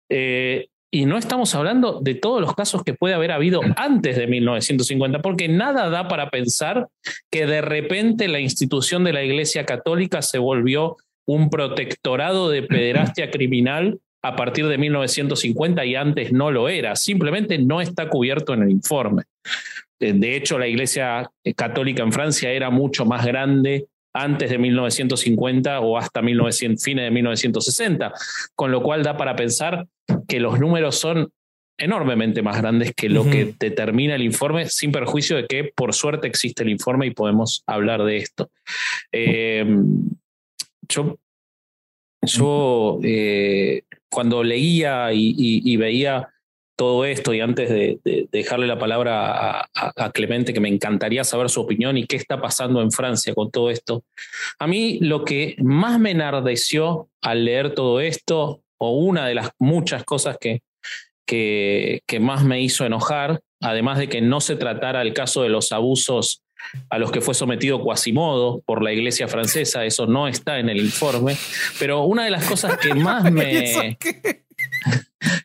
Eh, 0.08 0.68
y 0.94 1.06
no 1.06 1.16
estamos 1.16 1.54
hablando 1.54 2.00
de 2.02 2.14
todos 2.14 2.40
los 2.42 2.54
casos 2.54 2.84
que 2.84 2.92
puede 2.92 3.14
haber 3.14 3.32
habido 3.32 3.62
antes 3.76 4.14
de 4.14 4.26
1950, 4.26 5.22
porque 5.22 5.48
nada 5.48 5.88
da 5.88 6.06
para 6.06 6.28
pensar 6.28 6.88
que 7.30 7.46
de 7.46 7.62
repente 7.62 8.28
la 8.28 8.40
institución 8.40 9.02
de 9.02 9.14
la 9.14 9.22
Iglesia 9.22 9.64
Católica 9.64 10.20
se 10.20 10.38
volvió 10.38 10.98
un 11.26 11.48
protectorado 11.48 12.50
de 12.50 12.62
pederastia 12.62 13.30
criminal 13.30 14.00
a 14.22 14.36
partir 14.36 14.66
de 14.68 14.76
1950 14.76 15.84
y 15.86 15.96
antes 15.96 16.30
no 16.30 16.50
lo 16.50 16.68
era. 16.68 16.94
Simplemente 16.94 17.56
no 17.56 17.80
está 17.80 18.10
cubierto 18.10 18.52
en 18.52 18.62
el 18.62 18.70
informe. 18.70 19.22
Eh, 19.98 20.12
de 20.12 20.36
hecho, 20.36 20.58
la 20.58 20.68
Iglesia 20.68 21.30
Católica 21.56 22.02
en 22.02 22.12
Francia 22.12 22.50
era 22.50 22.68
mucho 22.68 23.06
más 23.06 23.24
grande 23.24 23.86
antes 24.14 24.50
de 24.50 24.58
1950 24.58 25.80
o 25.80 25.96
hasta 25.98 26.22
1900, 26.22 26.82
fines 26.82 27.04
de 27.04 27.10
1960, 27.10 28.12
con 28.54 28.70
lo 28.70 28.82
cual 28.82 29.02
da 29.02 29.16
para 29.16 29.36
pensar 29.36 29.86
que 30.28 30.40
los 30.40 30.58
números 30.58 30.96
son 30.96 31.30
enormemente 31.78 32.42
más 32.42 32.58
grandes 32.58 32.92
que 32.94 33.08
lo 33.08 33.24
que 33.24 33.54
determina 33.58 34.14
el 34.14 34.22
informe, 34.22 34.68
sin 34.68 34.92
perjuicio 34.92 35.36
de 35.36 35.46
que 35.46 35.72
por 35.74 35.94
suerte 35.94 36.28
existe 36.28 36.62
el 36.62 36.68
informe 36.68 37.06
y 37.06 37.10
podemos 37.10 37.62
hablar 37.66 38.04
de 38.04 38.18
esto. 38.18 38.50
Eh, 39.10 39.64
yo, 40.88 41.18
yo 42.22 43.00
eh, 43.02 43.82
cuando 44.10 44.44
leía 44.44 45.08
y, 45.12 45.76
veía 45.76 46.28
todo 46.82 47.04
esto 47.04 47.32
y 47.32 47.40
antes 47.40 47.70
de, 47.70 48.26
dejarle 48.32 48.66
la 48.66 48.76
palabra 48.76 49.68
a, 49.72 50.10
Clemente, 50.10 50.52
que 50.52 50.58
me 50.58 50.68
encantaría 50.68 51.22
saber 51.22 51.48
su 51.48 51.60
opinión 51.60 51.96
y 51.96 52.08
qué 52.08 52.16
está 52.16 52.40
pasando 52.40 52.82
en 52.82 52.90
Francia 52.90 53.32
con 53.36 53.52
todo 53.52 53.70
esto, 53.70 54.02
a 54.58 54.66
mí 54.66 54.98
lo 55.00 55.24
que 55.24 55.54
más 55.58 56.00
me 56.00 56.10
enardeció 56.10 57.08
al 57.20 57.44
leer 57.44 57.72
todo 57.72 58.00
esto, 58.00 58.62
o 58.78 58.98
una 58.98 59.28
de 59.28 59.36
las 59.36 59.50
muchas 59.60 60.02
cosas 60.02 60.38
que, 60.40 60.62
que, 61.24 62.00
que 62.04 62.18
más 62.18 62.42
me 62.42 62.60
hizo 62.60 62.84
enojar, 62.84 63.42
además 63.60 64.00
de 64.00 64.08
que 64.08 64.20
no 64.20 64.40
se 64.40 64.56
tratara 64.56 65.02
el 65.02 65.14
caso 65.14 65.44
de 65.44 65.50
los 65.50 65.70
abusos 65.70 66.42
a 66.90 66.98
los 66.98 67.12
que 67.12 67.20
fue 67.20 67.34
sometido 67.34 67.84
Quasimodo 67.84 68.60
por 68.66 68.82
la 68.82 68.92
iglesia 68.92 69.28
francesa, 69.28 69.84
eso 69.84 70.08
no 70.08 70.26
está 70.26 70.58
en 70.58 70.68
el 70.68 70.78
informe, 70.78 71.36
pero 71.78 72.02
una 72.02 72.24
de 72.24 72.30
las 72.32 72.44
cosas 72.44 72.76
que 72.78 72.92
más 72.96 73.30
me, 73.30 73.96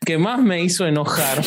que 0.04 0.18
más 0.18 0.40
me 0.40 0.62
hizo 0.62 0.86
enojar 0.86 1.42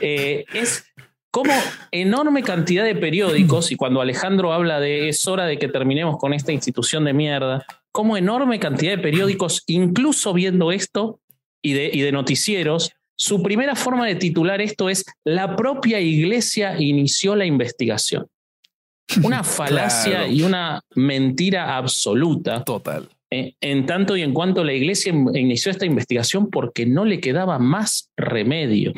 eh, 0.00 0.44
es 0.52 0.84
cómo 1.30 1.52
enorme 1.90 2.42
cantidad 2.42 2.84
de 2.84 2.94
periódicos, 2.94 3.72
y 3.72 3.76
cuando 3.76 4.00
Alejandro 4.00 4.52
habla 4.52 4.80
de 4.80 5.08
es 5.08 5.26
hora 5.26 5.46
de 5.46 5.58
que 5.58 5.68
terminemos 5.68 6.16
con 6.18 6.32
esta 6.32 6.52
institución 6.52 7.04
de 7.04 7.12
mierda, 7.12 7.64
cómo 7.92 8.16
enorme 8.16 8.60
cantidad 8.60 8.92
de 8.92 9.02
periódicos, 9.02 9.62
incluso 9.66 10.32
viendo 10.32 10.72
esto 10.72 11.20
y 11.62 11.72
de, 11.72 11.90
y 11.92 12.02
de 12.02 12.12
noticieros, 12.12 12.92
su 13.16 13.42
primera 13.42 13.76
forma 13.76 14.06
de 14.06 14.16
titular 14.16 14.60
esto 14.60 14.88
es 14.88 15.04
la 15.24 15.56
propia 15.56 16.00
iglesia 16.00 16.80
inició 16.80 17.36
la 17.36 17.46
investigación. 17.46 18.26
Una 19.22 19.44
falacia 19.44 20.26
y 20.26 20.42
una 20.42 20.80
mentira 20.94 21.76
absoluta. 21.76 22.64
Total. 22.64 23.08
Eh, 23.34 23.56
en 23.60 23.84
tanto 23.84 24.16
y 24.16 24.22
en 24.22 24.32
cuanto 24.32 24.62
la 24.62 24.74
iglesia 24.74 25.12
inició 25.12 25.72
esta 25.72 25.84
investigación 25.84 26.50
porque 26.50 26.86
no 26.86 27.04
le 27.04 27.18
quedaba 27.18 27.58
más 27.58 28.12
remedio. 28.16 28.92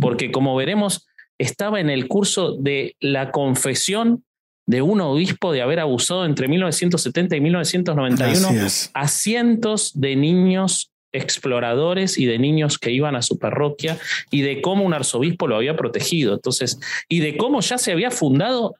Porque 0.00 0.30
como 0.30 0.54
veremos, 0.54 1.08
estaba 1.36 1.80
en 1.80 1.90
el 1.90 2.06
curso 2.06 2.52
de 2.52 2.94
la 3.00 3.32
confesión 3.32 4.22
de 4.66 4.82
un 4.82 5.00
obispo 5.00 5.50
de 5.50 5.62
haber 5.62 5.80
abusado 5.80 6.24
entre 6.24 6.46
1970 6.46 7.34
y 7.34 7.40
1991 7.40 8.48
a 8.94 9.08
cientos 9.08 9.90
de 9.96 10.14
niños 10.14 10.92
exploradores 11.10 12.18
y 12.18 12.26
de 12.26 12.38
niños 12.38 12.78
que 12.78 12.92
iban 12.92 13.16
a 13.16 13.22
su 13.22 13.36
parroquia 13.36 13.98
y 14.30 14.42
de 14.42 14.62
cómo 14.62 14.84
un 14.84 14.94
arzobispo 14.94 15.48
lo 15.48 15.56
había 15.56 15.76
protegido. 15.76 16.34
Entonces, 16.34 16.78
y 17.08 17.18
de 17.18 17.36
cómo 17.36 17.60
ya 17.62 17.78
se 17.78 17.90
había 17.90 18.12
fundado 18.12 18.76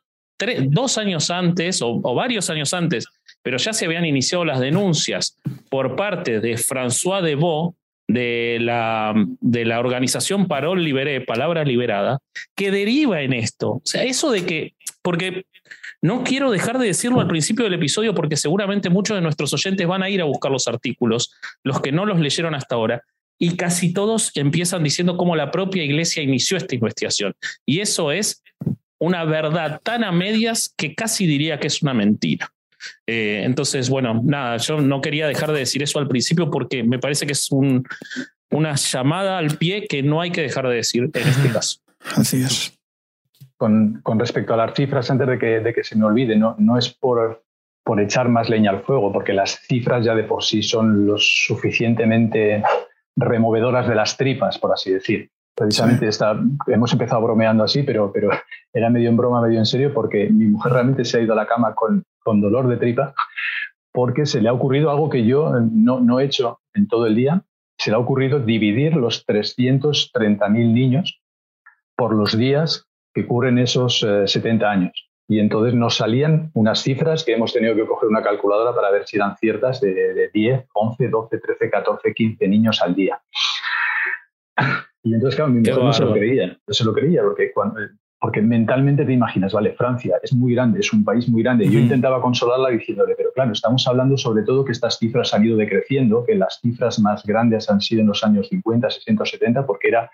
dos 0.65 0.99
años 0.99 1.31
antes 1.31 1.81
o, 1.83 2.01
varios 2.15 2.51
años 2.51 2.73
antes, 2.75 3.07
pero 3.43 3.59
ya 3.59 3.73
se 3.73 3.87
habían 3.87 4.05
iniciado 4.05 4.45
las 4.45 4.61
denuncias 4.61 5.39
por 5.69 5.97
parte 5.97 6.41
de 6.41 6.55
François 6.55 7.23
Debo, 7.23 7.77
de 8.09 8.59
la, 8.61 9.15
de 9.41 9.65
la 9.65 9.81
organización 9.81 10.47
Parol 10.47 10.85
Liberé, 10.85 11.21
Palabra 11.21 11.65
Liberada, 11.65 12.19
que 12.55 12.71
deriva 12.71 13.23
en 13.23 13.33
esto. 13.33 13.71
O 13.71 13.83
sea, 13.85 14.05
eso 14.05 14.31
de 14.31 14.45
que, 14.45 14.75
porque 15.03 15.47
no 16.03 16.25
quiero 16.25 16.51
dejar 16.51 16.79
de 16.79 16.87
decirlo 16.87 17.21
al 17.21 17.29
principio 17.29 17.65
del 17.65 17.75
episodio 17.75 18.15
porque 18.15 18.37
seguramente 18.37 18.91
muchos 18.91 19.17
de 19.17 19.23
nuestros 19.23 19.53
oyentes 19.55 19.87
van 19.87 20.03
a 20.03 20.11
ir 20.11 20.21
a 20.21 20.25
buscar 20.25 20.51
los 20.51 20.67
artículos, 20.67 21.33
los 21.63 21.81
que 21.81 21.93
no 21.93 22.05
los 22.05 22.19
leyeron 22.19 22.55
hasta 22.55 22.75
ahora, 22.75 23.03
y 23.39 23.57
casi 23.57 23.93
todos 23.93 24.31
empiezan 24.35 24.83
diciendo 24.83 25.17
cómo 25.17 25.37
la 25.37 25.51
propia 25.51 25.85
iglesia 25.85 26.23
inició 26.23 26.57
esta 26.57 26.75
investigación. 26.75 27.35
Y 27.65 27.81
eso 27.81 28.13
es 28.13 28.43
una 28.99 29.25
verdad 29.25 29.81
tan 29.83 30.05
a 30.05 30.13
medias 30.13 30.73
que 30.77 30.95
casi 30.95 31.27
diría 31.27 31.59
que 31.59 31.67
es 31.67 31.83
una 31.83 31.95
mentira. 31.95 32.53
Eh, 33.07 33.43
entonces, 33.45 33.89
bueno, 33.89 34.21
nada, 34.25 34.57
yo 34.59 34.81
no 34.81 35.01
quería 35.01 35.27
dejar 35.27 35.53
de 35.53 35.61
decir 35.61 35.83
eso 35.83 35.99
al 35.99 36.09
principio 36.09 36.51
porque 36.51 36.83
me 36.83 36.99
parece 36.99 37.27
que 37.27 37.33
es 37.33 37.51
un, 37.51 37.85
una 38.51 38.75
llamada 38.75 39.39
al 39.39 39.57
pie 39.57 39.87
que 39.89 40.03
no 40.03 40.21
hay 40.21 40.31
que 40.31 40.43
dejar 40.43 40.69
de 40.69 40.77
decir 40.77 41.11
en 41.13 41.29
este 41.29 41.51
caso. 41.51 41.81
Así 42.17 42.43
es. 42.43 42.79
Con, 43.57 44.01
con 44.03 44.19
respecto 44.19 44.55
a 44.55 44.57
las 44.57 44.75
cifras, 44.75 45.11
antes 45.11 45.29
de 45.29 45.39
que, 45.39 45.61
de 45.61 45.73
que 45.73 45.85
se 45.85 45.97
me 45.97 46.05
olvide, 46.05 46.37
no, 46.37 46.57
no 46.59 46.77
es 46.77 46.89
por, 46.89 47.45
por 47.85 48.01
echar 48.01 48.29
más 48.29 48.49
leña 48.49 48.71
al 48.71 48.83
fuego, 48.83 49.13
porque 49.13 49.33
las 49.33 49.61
cifras 49.61 50.05
ya 50.05 50.15
de 50.15 50.25
por 50.25 50.43
sí 50.43 50.63
son 50.63 51.07
lo 51.07 51.17
suficientemente 51.19 52.63
removedoras 53.17 53.89
de 53.89 53.95
las 53.95 54.17
tripas, 54.17 54.59
por 54.59 54.73
así 54.73 54.91
decir. 54.91 55.31
Precisamente 55.55 56.09
hemos 56.69 56.93
empezado 56.93 57.21
bromeando 57.21 57.63
así, 57.65 57.83
pero, 57.83 58.11
pero 58.11 58.31
era 58.73 58.89
medio 58.89 59.11
en 59.11 59.17
broma, 59.17 59.43
medio 59.43 59.59
en 59.59 59.67
serio, 59.67 59.93
porque 59.93 60.31
mi 60.31 60.47
mujer 60.47 60.73
realmente 60.73 61.05
se 61.05 61.19
ha 61.19 61.21
ido 61.21 61.35
a 61.35 61.37
la 61.37 61.47
cama 61.47 61.75
con, 61.75 62.03
con 62.23 62.41
dolor 62.41 62.69
de 62.69 62.77
tripa, 62.77 63.15
porque 63.93 64.27
se 64.27 64.41
le 64.41 64.49
ha 64.49 64.53
ocurrido 64.53 64.91
algo 64.91 65.11
que 65.11 65.25
yo 65.25 65.53
no, 65.71 66.01
no 66.01 66.21
he 66.21 66.25
hecho 66.25 66.61
en 66.75 66.89
todo 66.89 67.07
el 67.07 67.15
día. 67.15 67.43
Se 67.79 67.91
le 67.91 67.97
ha 67.97 67.99
ocurrido 67.99 68.39
dividir 68.39 68.97
los 68.97 69.27
330.000 69.27 70.73
niños 70.73 71.21
por 71.97 72.15
los 72.15 72.37
días 72.37 72.87
que 73.15 73.27
cubren 73.27 73.59
esos 73.59 74.01
70 74.01 74.65
eh, 74.65 74.69
años. 74.69 75.09
Y 75.29 75.39
entonces 75.39 75.75
nos 75.75 75.97
salían 75.97 76.51
unas 76.55 76.81
cifras 76.83 77.25
que 77.25 77.33
hemos 77.33 77.53
tenido 77.53 77.75
que 77.75 77.87
coger 77.87 78.09
una 78.09 78.23
calculadora 78.23 78.75
para 78.75 78.91
ver 78.91 79.07
si 79.07 79.17
eran 79.17 79.37
ciertas 79.37 79.81
de, 79.81 79.93
de 79.93 80.31
10, 80.33 80.67
11, 80.73 81.09
12, 81.09 81.39
13, 81.39 81.71
14, 81.71 82.15
15 82.15 82.49
niños 82.49 82.83
al 82.83 82.95
día. 82.95 83.21
Y 85.03 85.15
entonces, 85.15 85.37
claro, 85.37 85.51
mi 85.51 85.61
mujer 85.61 85.79
no 85.79 85.93
se 85.93 86.05
lo 86.05 86.13
creía, 86.13 86.47
no 86.67 86.75
se 86.75 86.85
lo 86.85 86.93
creía, 86.93 87.23
porque, 87.23 87.53
cuando, 87.53 87.81
porque 88.23 88.41
mentalmente 88.41 89.05
te 89.05 89.13
imaginas, 89.13 89.53
vale, 89.53 89.73
Francia 89.73 90.15
es 90.23 90.33
muy 90.33 90.55
grande, 90.55 90.79
es 90.79 90.93
un 90.93 91.03
país 91.03 91.29
muy 91.29 91.43
grande. 91.43 91.69
Yo 91.69 91.81
intentaba 91.81 92.23
consolarla 92.23 92.69
diciéndole, 92.69 93.17
pero 93.17 93.33
claro, 93.33 93.51
estamos 93.51 93.85
hablando 93.89 94.17
sobre 94.17 94.45
todo 94.45 94.65
que 94.65 94.71
estas 94.71 94.97
cifras 94.97 95.35
han 95.35 95.45
ido 95.45 95.57
decreciendo, 95.57 96.25
que 96.25 96.37
las 96.37 96.61
cifras 96.61 97.01
más 97.01 97.27
grandes 97.27 97.69
han 97.69 97.81
sido 97.81 98.03
en 98.03 98.07
los 98.07 98.23
años 98.23 98.49
50, 98.49 98.91
60, 98.91 99.27
70, 99.27 99.67
porque 99.67 99.89
era 99.89 100.09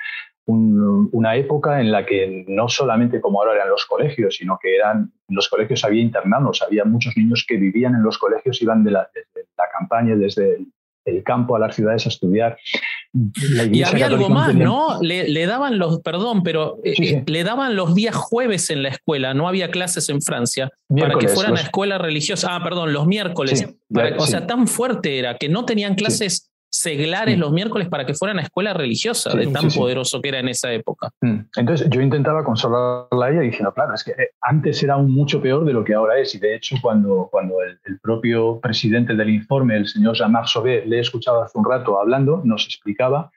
una 0.46 1.36
época 1.36 1.82
en 1.82 1.92
la 1.92 2.06
que 2.06 2.46
no 2.48 2.70
solamente 2.70 3.20
como 3.20 3.42
ahora 3.42 3.56
eran 3.56 3.68
los 3.68 3.84
colegios, 3.84 4.36
sino 4.36 4.58
que 4.58 4.74
eran 4.74 5.12
en 5.28 5.36
los 5.36 5.50
colegios 5.50 5.84
había 5.84 6.00
internados, 6.00 6.62
había 6.62 6.86
muchos 6.86 7.14
niños 7.14 7.44
que 7.46 7.58
vivían 7.58 7.94
en 7.94 8.02
los 8.02 8.16
colegios, 8.16 8.62
iban 8.62 8.84
de 8.84 8.92
la, 8.92 9.06
desde 9.14 9.50
la 9.58 9.64
campaña, 9.78 10.16
desde 10.16 10.54
el 10.54 10.72
campo, 11.24 11.56
a 11.56 11.58
las 11.58 11.74
ciudades 11.74 12.06
a 12.06 12.08
estudiar. 12.08 12.56
y 13.12 13.82
había 13.82 14.06
algo 14.06 14.28
más, 14.28 14.54
¿no? 14.54 15.00
Le, 15.02 15.46
daban 15.46 15.78
los, 15.78 16.00
perdón, 16.00 16.42
pero 16.42 16.78
eh, 16.84 17.24
le 17.26 17.44
daban 17.44 17.76
los 17.76 17.94
días 17.94 18.14
jueves 18.14 18.70
en 18.70 18.82
la 18.82 18.90
escuela, 18.90 19.34
no 19.34 19.48
había 19.48 19.70
clases 19.70 20.08
en 20.08 20.22
Francia, 20.22 20.70
para 20.88 21.18
que 21.18 21.28
fueran 21.28 21.56
a 21.56 21.60
escuela 21.60 21.98
religiosa. 21.98 22.54
Ah, 22.54 22.62
perdón, 22.62 22.92
los 22.92 23.06
miércoles. 23.06 23.66
o 24.18 24.26
sea, 24.26 24.46
tan 24.46 24.68
fuerte 24.68 25.18
era 25.18 25.36
que 25.36 25.48
no 25.48 25.64
tenían 25.64 25.94
clases 25.94 26.50
seglares 26.70 27.36
mm. 27.36 27.40
los 27.40 27.52
miércoles 27.52 27.88
para 27.88 28.04
que 28.04 28.14
fueran 28.14 28.38
a 28.38 28.42
escuela 28.42 28.74
religiosa, 28.74 29.34
de 29.34 29.46
tan 29.48 29.68
poderoso 29.68 30.20
que 30.20 30.28
era 30.28 30.40
en 30.40 30.48
esa 30.48 30.72
época. 30.72 31.10
Mm. 31.20 31.40
Entonces 31.56 31.88
yo 31.90 32.00
intentaba 32.00 32.44
consolarla 32.44 33.26
a 33.26 33.30
ella 33.30 33.40
diciendo, 33.40 33.72
claro, 33.72 33.94
es 33.94 34.04
que 34.04 34.12
eh, 34.12 34.30
antes 34.42 34.82
era 34.82 34.94
aún 34.94 35.10
mucho 35.10 35.40
peor 35.40 35.64
de 35.64 35.72
lo 35.72 35.84
que 35.84 35.94
ahora 35.94 36.18
es. 36.18 36.34
Y 36.34 36.38
de 36.38 36.54
hecho, 36.54 36.76
cuando, 36.80 37.28
cuando 37.30 37.56
el, 37.62 37.78
propio 38.00 38.60
presidente 38.60 39.14
del 39.14 39.30
informe, 39.30 39.76
el 39.76 39.86
señor 39.86 40.16
Jean-Marc 40.16 40.46
Sauvé, 40.46 40.84
le 40.86 40.98
he 40.98 41.00
escuchado 41.00 41.42
hace 41.42 41.58
un 41.58 41.64
rato 41.64 41.98
hablando, 41.98 42.40
nos 42.44 42.64
explicaba, 42.64 43.30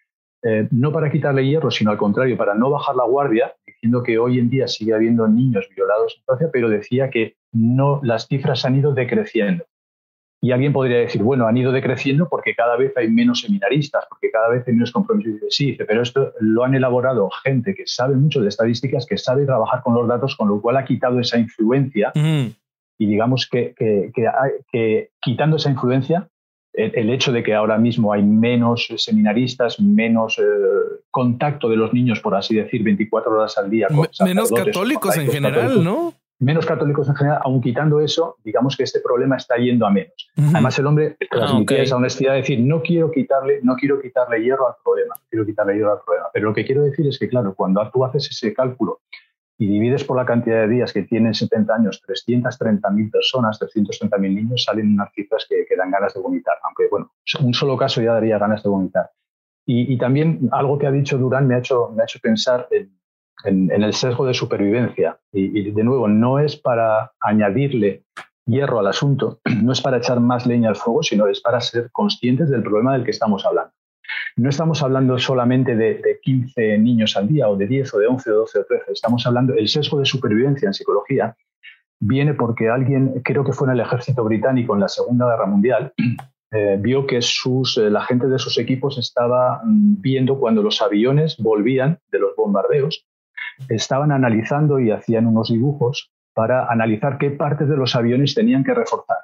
eh, 0.44 0.68
no 0.72 0.92
para 0.92 1.12
quitarle 1.12 1.46
hierro, 1.46 1.72
sino 1.72 1.92
al 1.92 1.98
contrario, 1.98 2.38
para 2.38 2.54
no 2.54 2.70
bajar 2.70 2.96
la 2.96 3.06
guardia, 3.06 3.54
diciendo 3.66 4.04
que 4.04 4.18
hoy 4.20 4.40
en 4.40 4.50
día 4.50 4.68
sigue 4.68 4.94
habiendo 4.94 5.28
niños 5.28 5.68
violados 5.76 6.16
en 6.18 6.24
Francia, 6.26 6.50
pero 6.52 6.70
decía 6.70 7.10
que 7.10 7.36
no, 7.52 8.00
las 8.04 8.28
cifras 8.28 8.66
han 8.66 8.76
ido 8.76 8.94
decreciendo. 8.94 9.66
Y 10.44 10.52
alguien 10.52 10.74
podría 10.74 10.98
decir, 10.98 11.22
bueno, 11.22 11.46
han 11.46 11.56
ido 11.56 11.72
decreciendo 11.72 12.28
porque 12.28 12.56
cada 12.56 12.76
vez 12.76 12.98
hay 12.98 13.08
menos 13.10 13.42
seminaristas, 13.42 14.06
porque 14.10 14.32
cada 14.32 14.50
vez 14.50 14.68
hay 14.68 14.74
menos 14.74 14.92
compromisos. 14.92 15.40
Sí, 15.50 15.78
pero 15.88 16.02
esto 16.02 16.34
lo 16.40 16.64
han 16.64 16.74
elaborado 16.74 17.30
gente 17.44 17.76
que 17.76 17.84
sabe 17.86 18.16
mucho 18.16 18.42
de 18.42 18.50
estadísticas, 18.50 19.06
que 19.06 19.20
sabe 19.20 19.46
trabajar 19.46 19.84
con 19.84 19.94
los 19.94 20.08
datos, 20.08 20.36
con 20.36 20.48
lo 20.48 20.60
cual 20.60 20.78
ha 20.78 20.86
quitado 20.86 21.20
esa 21.20 21.38
influencia. 21.38 22.12
Y 22.16 23.06
digamos 23.06 23.48
que, 23.48 23.76
que, 23.78 25.10
quitando 25.22 25.58
esa 25.58 25.70
influencia, 25.70 26.28
el, 26.74 27.12
hecho 27.12 27.32
de 27.32 27.44
que 27.44 27.54
ahora 27.54 27.78
mismo 27.78 28.12
hay 28.12 28.24
menos 28.24 28.88
seminaristas, 28.98 29.80
menos 29.80 30.40
eh, 30.40 30.44
contacto 31.12 31.70
de 31.70 31.76
los 31.76 31.94
niños, 31.94 32.20
por 32.20 32.34
así 32.34 32.56
decir, 32.56 32.82
24 32.82 33.32
horas 33.32 33.58
al 33.60 33.70
día. 33.70 33.90
menos 34.24 34.50
católicos 34.52 35.16
en 35.18 35.28
general, 35.30 35.84
¿no? 35.84 36.16
Menos 36.42 36.66
católicos 36.66 37.08
en 37.08 37.16
general, 37.16 37.40
aun 37.44 37.62
quitando 37.62 38.02
eso, 38.02 38.38
digamos 38.44 38.76
que 38.76 38.84
este 38.84 39.00
problema 39.00 39.38
está 39.38 39.58
yendo 39.58 39.86
a 39.86 39.92
menos. 39.92 40.30
Además, 40.36 40.78
el 40.80 40.88
hombre 40.88 41.16
transmitía 41.30 41.78
ah, 41.78 41.84
esa 41.84 41.96
honestidad 41.98 42.32
de 42.32 42.38
decir, 42.40 42.60
no 42.60 42.82
quiero 42.82 43.12
quitarle, 43.12 43.60
no 43.62 43.76
quiero 43.76 44.02
quitarle 44.02 44.44
hierro 44.44 44.68
al 44.68 44.74
problema, 44.84 45.16
quiero 45.30 45.46
quitarle 45.46 45.76
hierro 45.76 45.94
al 45.94 46.00
problema. 46.04 46.28
Pero 46.34 46.50
lo 46.50 46.54
que 46.56 46.66
quiero 46.66 46.82
decir 46.82 47.08
es 47.08 47.20
que, 47.20 47.30
claro, 47.30 47.54
cuando 47.54 47.88
tú 47.92 48.04
haces 48.04 48.28
ese 48.32 48.54
cálculo 48.56 49.02
y 49.60 49.68
divides 49.68 50.04
por 50.04 50.18
la 50.18 50.26
cantidad 50.26 50.62
de 50.62 50.68
días 50.68 50.92
que 50.92 51.04
tienen 51.04 51.36
70 51.36 51.76
años, 51.76 52.02
330.000 52.08 53.12
personas, 53.12 53.62
330.000 53.62 54.20
niños, 54.20 54.64
salen 54.64 54.94
unas 54.94 55.14
cifras 55.14 55.46
que, 55.48 55.66
que, 55.70 55.76
dan 55.76 55.92
ganas 55.92 56.16
de 56.16 56.22
vomitar. 56.22 56.56
Aunque, 56.64 56.88
bueno, 56.90 57.12
un 57.40 57.54
solo 57.54 57.78
caso 57.78 58.02
ya 58.02 58.14
daría 58.14 58.40
ganas 58.40 58.64
de 58.64 58.70
vomitar. 58.70 59.12
Y, 59.64 59.94
y 59.94 59.98
también 60.00 60.50
algo 60.52 60.80
que 60.80 60.88
ha 60.88 60.92
dicho 60.92 61.20
Durán 61.20 61.48
me 61.48 61.54
ha 61.54 61.60
hecho, 61.60 61.92
me 61.96 62.02
ha 62.02 62.06
hecho 62.06 62.20
pensar 62.20 62.68
en, 62.72 63.00
en, 63.44 63.72
el 63.72 63.94
sesgo 63.94 64.26
de 64.26 64.34
supervivencia. 64.34 65.20
Y, 65.32 65.72
de 65.72 65.84
nuevo, 65.84 66.08
no 66.08 66.40
es 66.40 66.56
para 66.56 67.12
añadirle 67.20 68.04
hierro 68.46 68.80
al 68.80 68.88
asunto, 68.88 69.40
no 69.64 69.72
es 69.72 69.82
para 69.82 69.98
echar 69.98 70.20
más 70.20 70.46
leña 70.46 70.70
al 70.70 70.76
fuego, 70.76 71.04
sino 71.04 71.28
es 71.28 71.42
para 71.42 71.62
ser 71.62 71.92
conscientes 71.92 72.50
del 72.50 72.64
problema 72.64 72.94
del 72.94 73.04
que 73.04 73.12
estamos 73.12 73.46
hablando. 73.46 73.72
No 74.36 74.50
estamos 74.50 74.84
hablando 74.84 75.18
solamente 75.18 75.76
de, 75.76 76.20
15 76.22 76.78
niños 76.78 77.16
al 77.16 77.28
día 77.28 77.48
o 77.50 77.56
de 77.56 77.68
10 77.68 77.94
o 77.94 78.00
de 78.00 78.08
11 78.08 78.32
o 78.32 78.36
12 78.40 78.60
o 78.60 78.66
13, 78.66 78.92
estamos 78.92 79.26
hablando, 79.26 79.54
el 79.54 79.68
sesgo 79.68 80.00
de 80.00 80.06
supervivencia 80.06 80.68
en 80.68 80.74
psicología 80.74 81.36
viene 82.00 82.34
porque 82.34 82.68
alguien, 82.70 83.22
creo 83.24 83.44
que 83.44 83.54
fue 83.54 83.68
en 83.68 83.74
el 83.74 83.80
ejército 83.80 84.24
británico 84.24 84.74
en 84.74 84.82
la 84.82 84.88
Segunda 84.88 85.28
Guerra 85.28 85.46
Mundial, 85.46 85.94
eh, 86.52 86.78
vio 86.80 87.06
que 87.08 87.22
sus, 87.22 87.78
eh, 87.78 87.90
la 87.90 88.02
gente 88.02 88.28
de 88.28 88.40
sus 88.40 88.58
equipos 88.58 88.98
estaba 88.98 89.62
mm, 89.64 90.02
viendo 90.02 90.40
cuando 90.40 90.62
los 90.64 90.82
aviones 90.82 91.38
volvían 91.38 92.00
de 92.12 92.20
los 92.20 92.36
bombardeos 92.36 93.06
estaban 93.70 94.12
analizando 94.12 94.80
y 94.80 94.92
hacían 94.92 95.28
unos 95.28 95.50
dibujos 95.50 96.12
para 96.34 96.68
analizar 96.68 97.18
qué 97.18 97.32
partes 97.32 97.68
de 97.68 97.78
los 97.78 97.96
aviones 97.96 98.34
tenían 98.34 98.64
que 98.64 98.74
reforzar. 98.74 99.18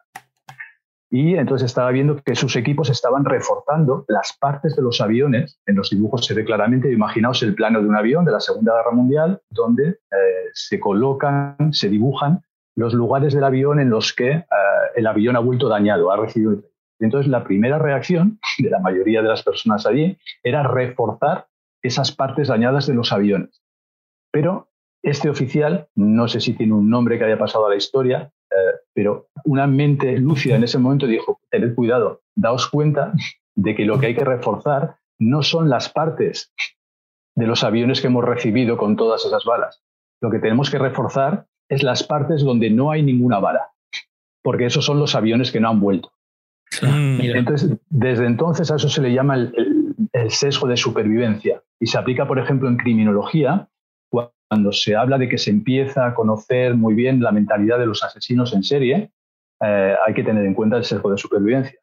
Y 1.09 1.35
entonces 1.35 1.67
estaba 1.67 1.91
viendo 1.91 2.21
que 2.21 2.35
sus 2.35 2.55
equipos 2.57 2.89
estaban 2.89 3.23
reforzando 3.23 4.03
las 4.09 4.37
partes 4.37 4.75
de 4.75 4.81
los 4.81 4.99
aviones. 4.99 5.57
En 5.65 5.75
los 5.75 5.89
dibujos 5.89 6.25
se 6.25 6.33
ve 6.33 6.43
claramente, 6.43 6.91
imaginaos 6.91 7.41
el 7.43 7.55
plano 7.55 7.81
de 7.81 7.87
un 7.87 7.95
avión 7.95 8.25
de 8.25 8.33
la 8.33 8.41
Segunda 8.41 8.75
Guerra 8.75 8.91
Mundial, 8.91 9.41
donde 9.49 9.89
eh, 9.89 10.49
se 10.53 10.79
colocan, 10.79 11.71
se 11.71 11.87
dibujan 11.87 12.41
los 12.75 12.93
lugares 12.93 13.33
del 13.33 13.45
avión 13.45 13.79
en 13.79 13.89
los 13.89 14.13
que 14.13 14.31
eh, 14.31 14.45
el 14.95 15.07
avión 15.07 15.37
ha 15.37 15.39
vuelto 15.39 15.69
dañado, 15.69 16.11
ha 16.11 16.17
recibido. 16.17 16.61
Entonces 16.99 17.31
la 17.31 17.43
primera 17.43 17.79
reacción 17.79 18.39
de 18.57 18.69
la 18.69 18.79
mayoría 18.79 19.21
de 19.21 19.29
las 19.29 19.43
personas 19.43 19.85
allí 19.85 20.17
era 20.43 20.63
reforzar 20.63 21.47
esas 21.81 22.11
partes 22.11 22.49
dañadas 22.49 22.85
de 22.85 22.95
los 22.95 23.13
aviones. 23.13 23.61
Pero 24.31 24.69
este 25.03 25.29
oficial, 25.29 25.87
no 25.95 26.27
sé 26.27 26.39
si 26.39 26.53
tiene 26.53 26.73
un 26.73 26.89
nombre 26.89 27.17
que 27.17 27.25
haya 27.25 27.37
pasado 27.37 27.67
a 27.67 27.69
la 27.69 27.75
historia, 27.75 28.31
eh, 28.51 28.79
pero 28.93 29.29
una 29.45 29.67
mente 29.67 30.17
lúcida 30.17 30.55
en 30.55 30.63
ese 30.63 30.79
momento 30.79 31.07
dijo, 31.07 31.39
tened 31.49 31.75
cuidado, 31.75 32.21
daos 32.35 32.67
cuenta 32.67 33.13
de 33.55 33.75
que 33.75 33.85
lo 33.85 33.99
que 33.99 34.07
hay 34.07 34.15
que 34.15 34.25
reforzar 34.25 34.97
no 35.19 35.43
son 35.43 35.69
las 35.69 35.89
partes 35.89 36.53
de 37.35 37.47
los 37.47 37.63
aviones 37.63 38.01
que 38.01 38.07
hemos 38.07 38.25
recibido 38.25 38.77
con 38.77 38.95
todas 38.95 39.25
esas 39.25 39.45
balas. 39.45 39.83
Lo 40.21 40.29
que 40.31 40.39
tenemos 40.39 40.69
que 40.69 40.79
reforzar 40.79 41.47
es 41.69 41.83
las 41.83 42.03
partes 42.03 42.43
donde 42.43 42.69
no 42.69 42.91
hay 42.91 43.03
ninguna 43.03 43.39
bala, 43.39 43.71
porque 44.43 44.65
esos 44.65 44.85
son 44.85 44.99
los 44.99 45.15
aviones 45.15 45.51
que 45.51 45.59
no 45.59 45.69
han 45.69 45.79
vuelto. 45.79 46.11
Mm. 46.81 47.21
Entonces, 47.21 47.77
desde 47.89 48.25
entonces 48.25 48.71
a 48.71 48.75
eso 48.75 48.89
se 48.89 49.01
le 49.01 49.13
llama 49.13 49.35
el 49.37 50.31
sesgo 50.31 50.67
de 50.67 50.77
supervivencia 50.77 51.61
y 51.79 51.87
se 51.87 51.97
aplica, 51.97 52.27
por 52.27 52.39
ejemplo, 52.39 52.67
en 52.67 52.77
criminología 52.77 53.69
cuando 54.49 54.71
se 54.71 54.95
habla 54.95 55.17
de 55.17 55.27
que 55.27 55.37
se 55.37 55.49
empieza 55.49 56.07
a 56.07 56.13
conocer 56.13 56.75
muy 56.75 56.93
bien 56.93 57.21
la 57.21 57.31
mentalidad 57.31 57.79
de 57.79 57.85
los 57.85 58.03
asesinos 58.03 58.53
en 58.53 58.63
serie, 58.63 59.11
eh, 59.61 59.95
hay 60.05 60.13
que 60.13 60.23
tener 60.23 60.45
en 60.45 60.53
cuenta 60.53 60.77
el 60.77 60.85
sesgo 60.85 61.11
de 61.11 61.17
supervivencia. 61.17 61.79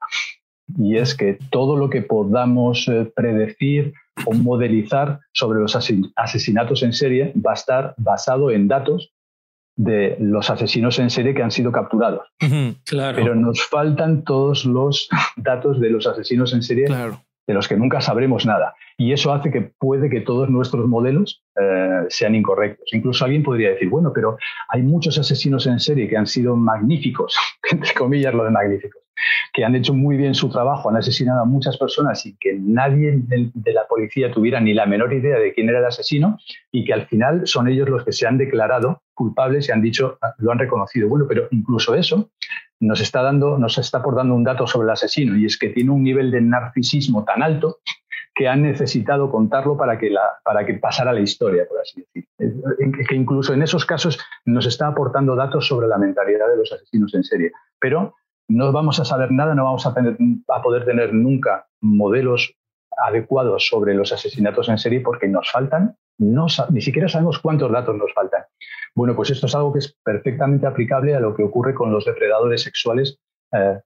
Y 0.79 0.97
es 0.97 1.15
que 1.15 1.39
todo 1.51 1.77
lo 1.77 1.91
que 1.91 2.03
podamos 2.03 2.89
eh, 2.89 3.11
predecir 3.15 3.93
o 4.25 4.33
modelizar 4.33 5.21
sobre 5.33 5.61
los 5.61 5.77
asesinatos 6.17 6.83
en 6.83 6.93
serie 6.93 7.33
va 7.35 7.51
a 7.51 7.55
estar 7.55 7.95
basado 7.99 8.51
en 8.51 8.69
datos 8.69 9.13
de 9.77 10.17
los 10.21 10.51
asesinos 10.51 10.99
en 11.01 11.11
serie 11.11 11.35
que 11.35 11.43
han 11.43 11.51
sido 11.51 11.73
capturados. 11.73 12.29
claro. 12.85 13.17
Pero 13.17 13.35
nos 13.35 13.63
faltan 13.67 14.23
todos 14.23 14.65
los 14.65 15.09
datos 15.37 15.81
de 15.81 15.91
los 15.91 16.07
asesinos 16.07 16.55
en 16.55 16.63
serie 16.63 16.87
de 17.47 17.55
los 17.55 17.69
que 17.69 17.77
nunca 17.77 18.01
sabremos 18.01 18.47
nada. 18.47 18.75
Y 18.97 19.13
eso 19.13 19.33
hace 19.33 19.51
que 19.51 19.61
puede 19.61 20.09
que 20.09 20.21
todos 20.21 20.49
nuestros 20.49 20.87
modelos 20.87 21.43
eh, 21.61 22.07
sean 22.09 22.35
incorrectos. 22.35 22.93
Incluso 22.93 23.25
alguien 23.25 23.43
podría 23.43 23.71
decir, 23.71 23.89
bueno, 23.89 24.13
pero 24.15 24.39
hay 24.69 24.83
muchos 24.83 25.19
asesinos 25.19 25.67
en 25.67 25.81
serie 25.81 26.09
que 26.09 26.17
han 26.17 26.27
sido 26.27 26.57
magníficos, 26.57 27.37
entre 27.71 27.93
comillas 27.95 28.35
lo 28.35 28.45
de 28.45 28.51
magníficos, 28.51 29.03
que 29.53 29.65
han 29.65 29.75
hecho 29.75 29.95
muy 29.95 30.17
bien 30.17 30.35
su 30.35 30.51
trabajo, 30.51 30.89
han 30.89 30.97
asesinado 30.97 31.43
a 31.43 31.45
muchas 31.45 31.77
personas 31.77 32.25
y 32.27 32.37
que 32.37 32.55
nadie 32.61 33.15
de, 33.17 33.73
la 33.73 33.87
policía 33.87 34.31
tuviera 34.31 34.61
ni 34.61 34.75
la 34.75 34.87
menor 34.87 35.13
idea 35.13 35.39
de 35.39 35.53
quién 35.53 35.69
era 35.69 35.79
el 35.79 35.85
asesino 35.85 36.39
y 36.73 36.85
que 36.85 36.93
al 36.93 37.07
final 37.07 37.47
son 37.47 37.69
ellos 37.69 37.89
los 37.89 38.05
que 38.05 38.13
se 38.13 38.27
han 38.27 38.39
declarado 38.39 39.03
culpables 39.15 39.69
y 39.69 39.73
han 39.73 39.83
dicho, 39.83 40.19
lo 40.39 40.53
han 40.53 40.59
reconocido. 40.59 41.09
Bueno, 41.09 41.27
pero 41.29 41.49
incluso 41.51 41.95
eso 41.95 42.31
nos 42.81 43.01
está 43.01 43.23
dando, 43.23 43.59
nos 43.59 43.79
está 43.79 43.99
aportando 43.99 44.35
un 44.35 44.45
dato 44.45 44.67
sobre 44.67 44.87
el 44.87 44.91
asesino 44.91 45.37
y 45.37 45.47
es 45.47 45.59
que 45.59 45.71
tiene 45.71 45.91
un 45.91 46.03
nivel 46.03 46.31
de 46.31 46.41
narcisismo 46.41 47.25
tan 47.25 47.43
alto 47.43 47.79
que 48.35 48.49
han 48.49 48.63
necesitado 48.63 49.31
contarlo 49.31 49.77
para 49.77 49.97
que, 49.97 50.11
la, 50.11 50.23
para 50.43 50.67
que 50.67 50.75
pasara 50.75 51.13
la 51.13 51.21
historia, 51.21 51.67
por 51.69 51.81
así 51.81 52.01
decir. 52.03 52.27
Que 53.09 53.15
incluso 53.15 53.55
en 53.55 53.63
esos 53.63 53.87
casos 53.87 54.19
nos 54.45 54.67
está 54.67 54.89
aportando 54.89 55.37
datos 55.37 55.69
sobre 55.69 55.87
la 55.87 55.99
mentalidad 55.99 56.49
de 56.49 56.57
los 56.57 56.73
asesinos 56.73 57.15
en 57.15 57.23
serie. 57.23 57.53
Pero 57.79 58.17
no 58.49 58.73
vamos 58.73 59.01
a 59.01 59.05
saber 59.05 59.31
nada, 59.33 59.55
no 59.55 59.65
vamos 59.65 59.87
a, 59.87 59.95
tener, 59.95 60.17
a 60.49 60.63
poder 60.63 60.85
tener 60.85 61.13
nunca 61.13 61.67
modelos 61.81 62.55
adecuados 62.97 63.67
sobre 63.67 63.95
los 63.95 64.13
asesinatos 64.13 64.69
en 64.69 64.79
serie 64.79 65.01
porque 65.01 65.29
nos 65.29 65.51
faltan, 65.51 65.97
no, 66.19 66.47
ni 66.71 66.81
siquiera 66.81 67.09
sabemos 67.09 67.39
cuántos 67.39 67.73
datos 67.73 67.97
nos 67.97 68.13
faltan. 68.13 68.43
Bueno, 68.95 69.17
pues 69.17 69.31
esto 69.31 69.47
es 69.47 69.55
algo 69.55 69.73
que 69.73 69.81
es 69.81 69.97
perfectamente 70.05 70.67
aplicable 70.67 71.15
a 71.15 71.21
lo 71.21 71.35
que 71.35 71.43
ocurre 71.43 71.75
con 71.75 71.91
los 71.91 72.05
depredadores 72.05 72.63
sexuales, 72.63 73.19
eh, 73.53 73.81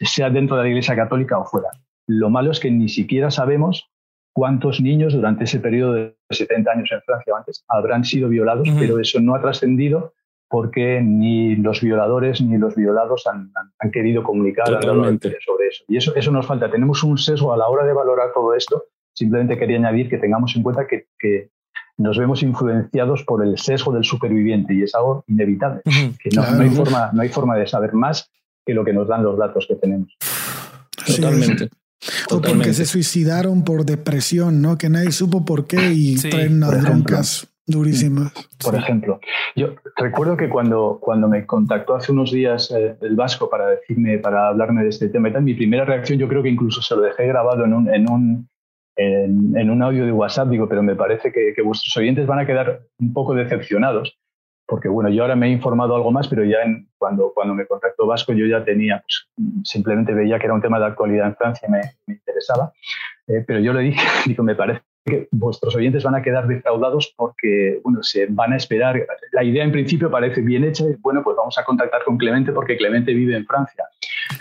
sea 0.00 0.30
dentro 0.30 0.56
de 0.56 0.62
la 0.62 0.68
Iglesia 0.68 0.96
Católica 0.96 1.38
o 1.38 1.44
fuera. 1.44 1.68
Lo 2.06 2.30
malo 2.30 2.52
es 2.52 2.60
que 2.60 2.70
ni 2.70 2.88
siquiera 2.88 3.30
sabemos 3.30 3.90
cuántos 4.32 4.80
niños 4.80 5.12
durante 5.12 5.44
ese 5.44 5.60
periodo 5.60 5.94
de 5.94 6.16
70 6.30 6.70
años 6.70 6.92
en 6.92 7.02
Francia 7.02 7.34
o 7.34 7.36
antes 7.36 7.64
habrán 7.68 8.04
sido 8.04 8.28
violados, 8.28 8.68
pero 8.78 9.00
eso 9.00 9.20
no 9.20 9.34
ha 9.34 9.40
trascendido 9.40 10.14
porque 10.48 11.00
ni 11.02 11.56
los 11.56 11.80
violadores 11.80 12.40
ni 12.40 12.58
los 12.58 12.74
violados 12.76 13.24
han, 13.26 13.50
querido 13.90 14.22
comunicar 14.22 14.66
sobre 14.66 15.68
eso. 15.68 15.84
Y 15.88 15.96
eso, 15.96 16.14
eso 16.14 16.30
nos 16.30 16.46
falta. 16.46 16.70
Tenemos 16.70 17.02
un 17.02 17.18
sesgo 17.18 17.52
a 17.52 17.56
la 17.56 17.68
hora 17.68 17.84
de 17.84 17.92
valorar 17.92 18.30
todo 18.32 18.54
esto. 18.54 18.84
Simplemente 19.14 19.58
quería 19.58 19.78
añadir 19.78 20.08
que 20.08 20.18
tengamos 20.18 20.54
en 20.56 20.62
cuenta 20.62 20.86
que, 20.86 21.06
que 21.18 21.50
nos 21.98 22.18
vemos 22.18 22.42
influenciados 22.42 23.24
por 23.24 23.44
el 23.44 23.58
sesgo 23.58 23.92
del 23.92 24.04
superviviente 24.04 24.74
y 24.74 24.82
es 24.82 24.94
algo 24.94 25.24
inevitable. 25.26 25.82
que 25.84 26.30
no, 26.34 26.42
hay 26.42 26.70
forma, 26.70 27.10
no 27.12 27.22
hay 27.22 27.28
forma 27.28 27.56
de 27.56 27.66
saber 27.66 27.92
más 27.94 28.30
que 28.64 28.74
lo 28.74 28.84
que 28.84 28.92
nos 28.92 29.08
dan 29.08 29.24
los 29.24 29.38
datos 29.38 29.66
que 29.68 29.76
tenemos. 29.76 30.16
Totalmente. 31.06 31.70
O 32.30 32.40
porque 32.40 32.74
se 32.74 32.84
suicidaron 32.84 33.64
por 33.64 33.84
depresión, 33.84 34.60
¿no? 34.60 34.76
Que 34.76 34.90
nadie 34.90 35.12
supo 35.12 35.44
por 35.44 35.66
qué 35.66 35.92
y 35.92 36.16
traen 36.16 36.56
unas 36.56 36.82
broncas 36.82 37.48
durísimas. 37.66 38.32
Por 38.62 38.74
ejemplo, 38.74 39.20
yo 39.54 39.74
recuerdo 39.96 40.36
que 40.36 40.48
cuando, 40.48 40.98
cuando 41.00 41.28
me 41.28 41.46
contactó 41.46 41.94
hace 41.94 42.12
unos 42.12 42.32
días 42.32 42.70
eh, 42.70 42.96
el 43.00 43.16
Vasco 43.16 43.50
para 43.50 43.68
decirme, 43.68 44.18
para 44.18 44.48
hablarme 44.48 44.82
de 44.82 44.90
este 44.90 45.08
tema 45.08 45.28
y 45.28 45.32
tal, 45.32 45.42
mi 45.42 45.54
primera 45.54 45.84
reacción 45.84 46.18
yo 46.18 46.28
creo 46.28 46.42
que 46.42 46.48
incluso 46.48 46.80
se 46.80 46.94
lo 46.94 47.02
dejé 47.02 47.26
grabado 47.26 47.64
en 47.64 47.72
un, 47.72 47.88
en 47.92 48.10
un, 48.10 48.48
en, 48.96 49.70
un 49.70 49.82
audio 49.82 50.04
de 50.04 50.12
WhatsApp, 50.12 50.48
digo, 50.48 50.68
pero 50.68 50.82
me 50.82 50.94
parece 50.94 51.32
que, 51.32 51.52
que 51.54 51.62
vuestros 51.62 51.96
oyentes 51.96 52.26
van 52.26 52.38
a 52.38 52.46
quedar 52.46 52.82
un 52.98 53.12
poco 53.12 53.34
decepcionados 53.34 54.18
porque 54.66 54.88
bueno, 54.88 55.08
yo 55.08 55.22
ahora 55.22 55.36
me 55.36 55.46
he 55.46 55.50
informado 55.50 55.94
algo 55.94 56.10
más, 56.10 56.28
pero 56.28 56.44
ya 56.44 56.62
en, 56.62 56.88
cuando, 56.98 57.32
cuando 57.32 57.54
me 57.54 57.66
contactó 57.66 58.06
Vasco 58.06 58.32
yo 58.32 58.46
ya 58.46 58.64
tenía, 58.64 59.00
pues, 59.00 59.28
simplemente 59.64 60.12
veía 60.12 60.38
que 60.38 60.46
era 60.46 60.54
un 60.54 60.60
tema 60.60 60.78
de 60.78 60.86
actualidad 60.86 61.28
en 61.28 61.36
Francia 61.36 61.68
y 61.68 61.70
me, 61.70 61.80
me 62.06 62.14
interesaba, 62.14 62.72
eh, 63.28 63.44
pero 63.46 63.60
yo 63.60 63.72
le 63.72 63.82
dije, 63.82 64.00
digo, 64.26 64.42
me 64.42 64.56
parece 64.56 64.82
que 65.06 65.28
vuestros 65.30 65.74
oyentes 65.76 66.02
van 66.02 66.16
a 66.16 66.22
quedar 66.22 66.46
defraudados 66.46 67.14
porque, 67.16 67.80
bueno, 67.84 68.02
se 68.02 68.26
van 68.28 68.52
a 68.52 68.56
esperar. 68.56 69.06
La 69.32 69.44
idea 69.44 69.64
en 69.64 69.72
principio 69.72 70.10
parece 70.10 70.40
bien 70.40 70.64
hecha 70.64 70.84
y, 70.84 70.96
bueno, 71.00 71.22
pues 71.22 71.36
vamos 71.36 71.56
a 71.58 71.64
contactar 71.64 72.02
con 72.04 72.18
Clemente 72.18 72.52
porque 72.52 72.76
Clemente 72.76 73.14
vive 73.14 73.36
en 73.36 73.46
Francia 73.46 73.84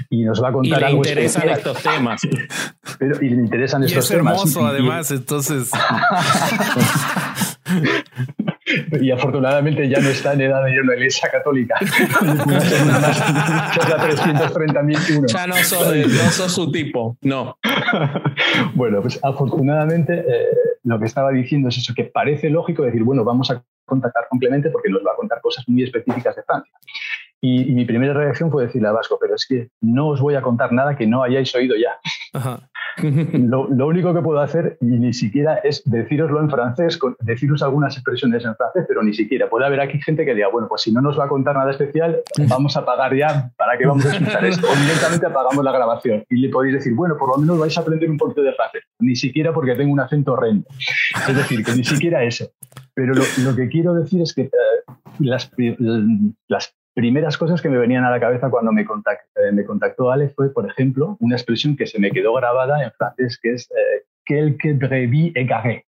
y 0.10 0.24
nos 0.24 0.44
va 0.44 0.50
a 0.50 0.52
contar 0.52 0.80
y 0.80 0.82
le 0.82 0.88
algo 0.88 0.98
interesan 0.98 1.50
estos 1.50 1.84
temas. 1.84 2.22
Pero, 3.00 3.24
y 3.24 3.30
le 3.30 3.36
interesan 3.36 3.84
y 3.84 3.86
estos 3.86 4.06
es 4.06 4.18
temas. 4.18 4.34
hermoso, 4.34 4.66
además, 4.66 5.12
entonces. 5.12 5.72
y 9.00 9.12
afortunadamente 9.12 9.88
ya 9.88 10.00
no 10.00 10.10
está 10.10 10.34
en 10.34 10.42
edad 10.42 10.64
de 10.64 10.74
ir 10.74 10.80
a 10.80 10.84
la 10.84 10.96
iglesia 10.96 11.30
católica. 11.30 11.76
ya 15.28 15.48
no 15.48 15.56
sos, 15.56 15.96
no 15.96 16.32
sos 16.32 16.52
su 16.52 16.72
tipo, 16.72 17.18
no. 17.22 17.58
bueno, 18.74 19.02
pues 19.02 19.20
afortunadamente 19.24 20.26
eh, 20.28 20.48
lo 20.84 21.00
que 21.00 21.06
estaba 21.06 21.32
diciendo 21.32 21.70
es 21.70 21.78
eso, 21.78 21.94
que 21.96 22.06
parece 22.06 22.50
lógico 22.50 22.84
decir, 22.84 23.04
bueno, 23.04 23.24
vamos 23.24 23.52
a 23.52 23.64
contactar 23.86 24.28
con 24.30 24.40
Clemente 24.40 24.70
porque 24.70 24.90
nos 24.90 25.06
va 25.06 25.12
a 25.14 25.16
contar 25.16 25.42
cosas 25.42 25.64
muy 25.68 25.84
específicas 25.84 26.36
de 26.36 26.44
Francia. 26.44 26.74
Y, 27.42 27.72
mi 27.74 27.86
primera 27.86 28.14
reacción 28.14 28.50
fue 28.50 28.66
decirle 28.66 28.88
a 28.88 28.92
Vasco, 28.92 29.20
pero 29.22 29.36
es 29.36 29.46
que 29.48 29.70
no 29.82 30.08
os 30.08 30.22
voy 30.22 30.34
a 30.34 30.42
contar 30.42 30.72
nada 30.72 30.96
que 30.96 31.06
no 31.06 31.22
hayáis 31.22 31.54
oído 31.54 31.76
ya. 31.76 32.00
Lo, 32.98 33.88
único 33.88 34.14
que 34.14 34.22
puedo 34.22 34.40
hacer, 34.40 34.78
y 34.82 34.86
ni 34.86 35.14
siquiera 35.14 35.56
es 35.56 35.84
deciroslo 35.86 36.40
en 36.40 36.50
francés, 36.50 37.00
deciros 37.20 37.62
algunas 37.62 37.96
expresiones 37.96 38.46
en 38.46 38.56
francés, 38.56 38.86
pero 38.88 39.04
ni 39.04 39.14
siquiera. 39.14 39.50
Puede 39.50 39.66
haber 39.66 39.82
aquí 39.82 40.00
gente 40.02 40.26
que 40.26 40.34
diga, 40.34 40.48
bueno, 40.50 40.68
pues 40.68 40.82
si 40.82 40.92
no 40.92 41.02
nos 41.02 41.20
va 41.20 41.26
a 41.26 41.28
contar 41.28 41.56
nada 41.56 41.72
especial, 41.72 42.22
vamos 42.50 42.78
a 42.78 42.86
pagar 42.86 43.16
ya, 43.16 43.52
¿para 43.58 43.78
qué 43.78 43.86
vamos 43.86 44.06
a 44.06 44.14
escuchar 44.14 44.46
esto? 44.46 44.68
O 44.68 44.76
directamente 44.76 45.26
apagamos 45.26 45.64
la 45.64 45.72
grabación. 45.72 46.24
Y 46.30 46.38
le 46.38 46.50
podéis 46.50 46.76
decir, 46.76 46.94
bueno, 46.94 47.18
por 47.18 47.30
lo 47.30 47.38
menos 47.38 47.60
vais 47.60 47.78
a 47.78 47.82
aprender 47.82 48.10
un 48.10 48.18
poquito 48.18 48.42
de 48.42 48.54
francés. 48.54 48.84
Ni 49.00 49.16
siquiera 49.16 49.54
porque 49.54 49.76
tengo 49.76 49.92
un 49.92 50.00
acento 50.00 50.34
horrendo. 50.34 50.68
Es 51.28 51.36
decir, 51.36 51.64
que 51.64 51.74
ni 51.74 51.84
siquiera 51.84 52.24
eso. 52.24 52.50
Pero 52.94 53.14
lo, 53.14 53.24
lo 53.44 53.56
que 53.56 53.68
quiero 53.68 53.94
decir 53.94 54.22
es 54.22 54.34
que 54.34 54.44
eh, 54.44 54.50
las 55.20 55.52
primeras 56.96 57.38
cosas 57.38 57.62
que 57.62 57.70
me 57.70 57.78
venían 57.78 58.06
a 58.06 58.10
la 58.10 58.20
cabeza 58.20 58.50
cuando 58.50 58.72
me 58.72 58.86
contactó, 58.86 59.42
eh, 59.42 59.52
me 59.52 59.66
contactó 59.66 60.12
Ale 60.12 60.30
fue, 60.30 60.52
por 60.52 60.68
ejemplo, 60.68 61.18
una 61.20 61.36
expresión 61.36 61.76
que 61.76 61.86
se 61.86 62.00
me 62.00 62.10
quedó 62.10 62.34
grabada 62.34 62.84
en 62.84 62.92
francés, 62.94 63.38
que 63.40 63.54
es 63.54 63.70
eh, 63.72 64.06
quelques 64.26 64.80
brebis 64.80 65.36
égarées. 65.36 65.84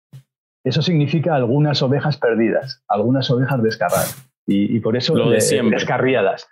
Eso 0.64 0.80
significa 0.80 1.34
algunas 1.34 1.82
ovejas 1.82 2.16
perdidas, 2.16 2.82
algunas 2.88 3.30
ovejas 3.30 3.62
descarradas. 3.62 4.28
Y, 4.46 4.78
por 4.80 4.96
eso 4.96 5.14
Lo 5.14 5.30
de 5.30 5.40
siempre. 5.40 5.76
descarriadas. 5.76 6.48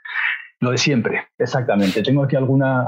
Lo 0.60 0.70
de 0.70 0.78
siempre, 0.78 1.26
exactamente. 1.38 2.02
Tengo 2.02 2.22
aquí 2.22 2.36
alguna, 2.36 2.86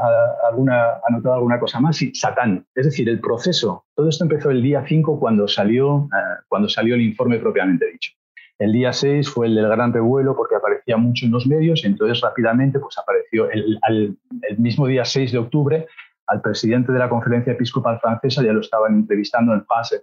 alguna, 0.48 1.00
anotado 1.06 1.34
alguna 1.34 1.58
cosa 1.58 1.80
más. 1.80 1.96
Sí, 1.96 2.14
Satán. 2.14 2.64
Es 2.74 2.86
decir, 2.86 3.08
el 3.08 3.20
proceso. 3.20 3.84
Todo 3.94 4.08
esto 4.08 4.24
empezó 4.24 4.50
el 4.50 4.62
día 4.62 4.84
5 4.86 5.18
cuando 5.18 5.48
salió, 5.48 6.08
eh, 6.12 6.42
cuando 6.48 6.68
salió 6.68 6.94
el 6.94 7.02
informe 7.02 7.38
propiamente 7.38 7.90
dicho. 7.90 8.12
El 8.58 8.72
día 8.72 8.92
6 8.92 9.28
fue 9.28 9.48
el 9.48 9.56
del 9.56 9.68
gran 9.68 9.92
revuelo 9.92 10.36
porque 10.36 10.54
aparecía 10.84 10.96
mucho 10.96 11.26
en 11.26 11.32
los 11.32 11.46
medios 11.46 11.82
y 11.84 11.86
entonces 11.86 12.20
rápidamente 12.20 12.78
pues 12.78 12.96
apareció 12.98 13.50
el, 13.50 13.78
el 13.88 14.58
mismo 14.58 14.86
día 14.86 15.04
6 15.04 15.32
de 15.32 15.38
octubre 15.38 15.86
al 16.26 16.40
presidente 16.40 16.92
de 16.92 16.98
la 16.98 17.08
conferencia 17.08 17.52
episcopal 17.52 17.98
francesa 18.00 18.42
ya 18.42 18.52
lo 18.52 18.60
estaban 18.60 18.94
entrevistando 18.94 19.52
en 19.52 19.64
France 19.66 20.00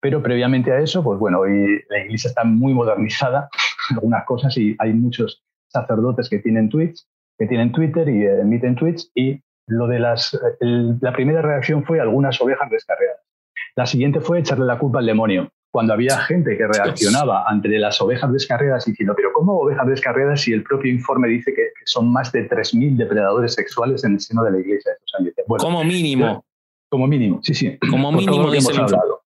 Pero 0.00 0.22
previamente 0.22 0.72
a 0.72 0.80
eso, 0.80 1.02
pues 1.02 1.18
bueno, 1.18 1.40
hoy 1.40 1.82
la 1.88 2.04
iglesia 2.04 2.28
está 2.28 2.44
muy 2.44 2.72
modernizada, 2.72 3.48
algunas 3.90 4.24
cosas, 4.24 4.56
y 4.56 4.74
hay 4.78 4.92
muchos 4.94 5.44
sacerdotes 5.68 6.28
que 6.28 6.38
tienen 6.38 6.68
tweets, 6.68 7.06
que 7.38 7.46
tienen 7.46 7.72
Twitter 7.72 8.08
y 8.08 8.26
emiten 8.26 8.74
tweets, 8.74 9.10
y 9.14 9.40
lo 9.66 9.86
de 9.86 9.98
las, 9.98 10.38
la 10.60 11.12
primera 11.12 11.42
reacción 11.42 11.84
fue 11.84 12.00
algunas 12.00 12.40
ovejas 12.40 12.70
descarriadas. 12.70 13.20
La 13.76 13.86
siguiente 13.86 14.20
fue 14.20 14.40
echarle 14.40 14.64
la 14.64 14.78
culpa 14.78 14.98
al 14.98 15.06
demonio 15.06 15.52
cuando 15.72 15.94
había 15.94 16.18
gente 16.18 16.56
que 16.56 16.66
reaccionaba 16.66 17.44
ante 17.48 17.70
las 17.78 18.00
ovejas 18.02 18.30
descarriadas 18.30 18.84
diciendo, 18.84 19.14
pero 19.16 19.32
¿cómo 19.32 19.58
ovejas 19.58 19.86
descarriadas 19.86 20.42
si 20.42 20.52
el 20.52 20.62
propio 20.62 20.92
informe 20.92 21.28
dice 21.28 21.54
que, 21.54 21.70
son 21.86 22.12
más 22.12 22.30
de 22.30 22.48
3.000 22.48 22.96
depredadores 22.96 23.54
sexuales 23.54 24.04
en 24.04 24.12
el 24.12 24.20
seno 24.20 24.44
de 24.44 24.50
la 24.52 24.58
iglesia? 24.60 24.92
como 25.46 25.82
mínimo. 25.82 26.44
Como 26.90 27.06
mínimo, 27.06 27.40
sí, 27.42 27.54
sí. 27.54 27.78
Como 27.90 28.12
mínimo, 28.12 28.50
que 28.50 28.58
hemos 28.58 28.78
hablado. 28.78 29.22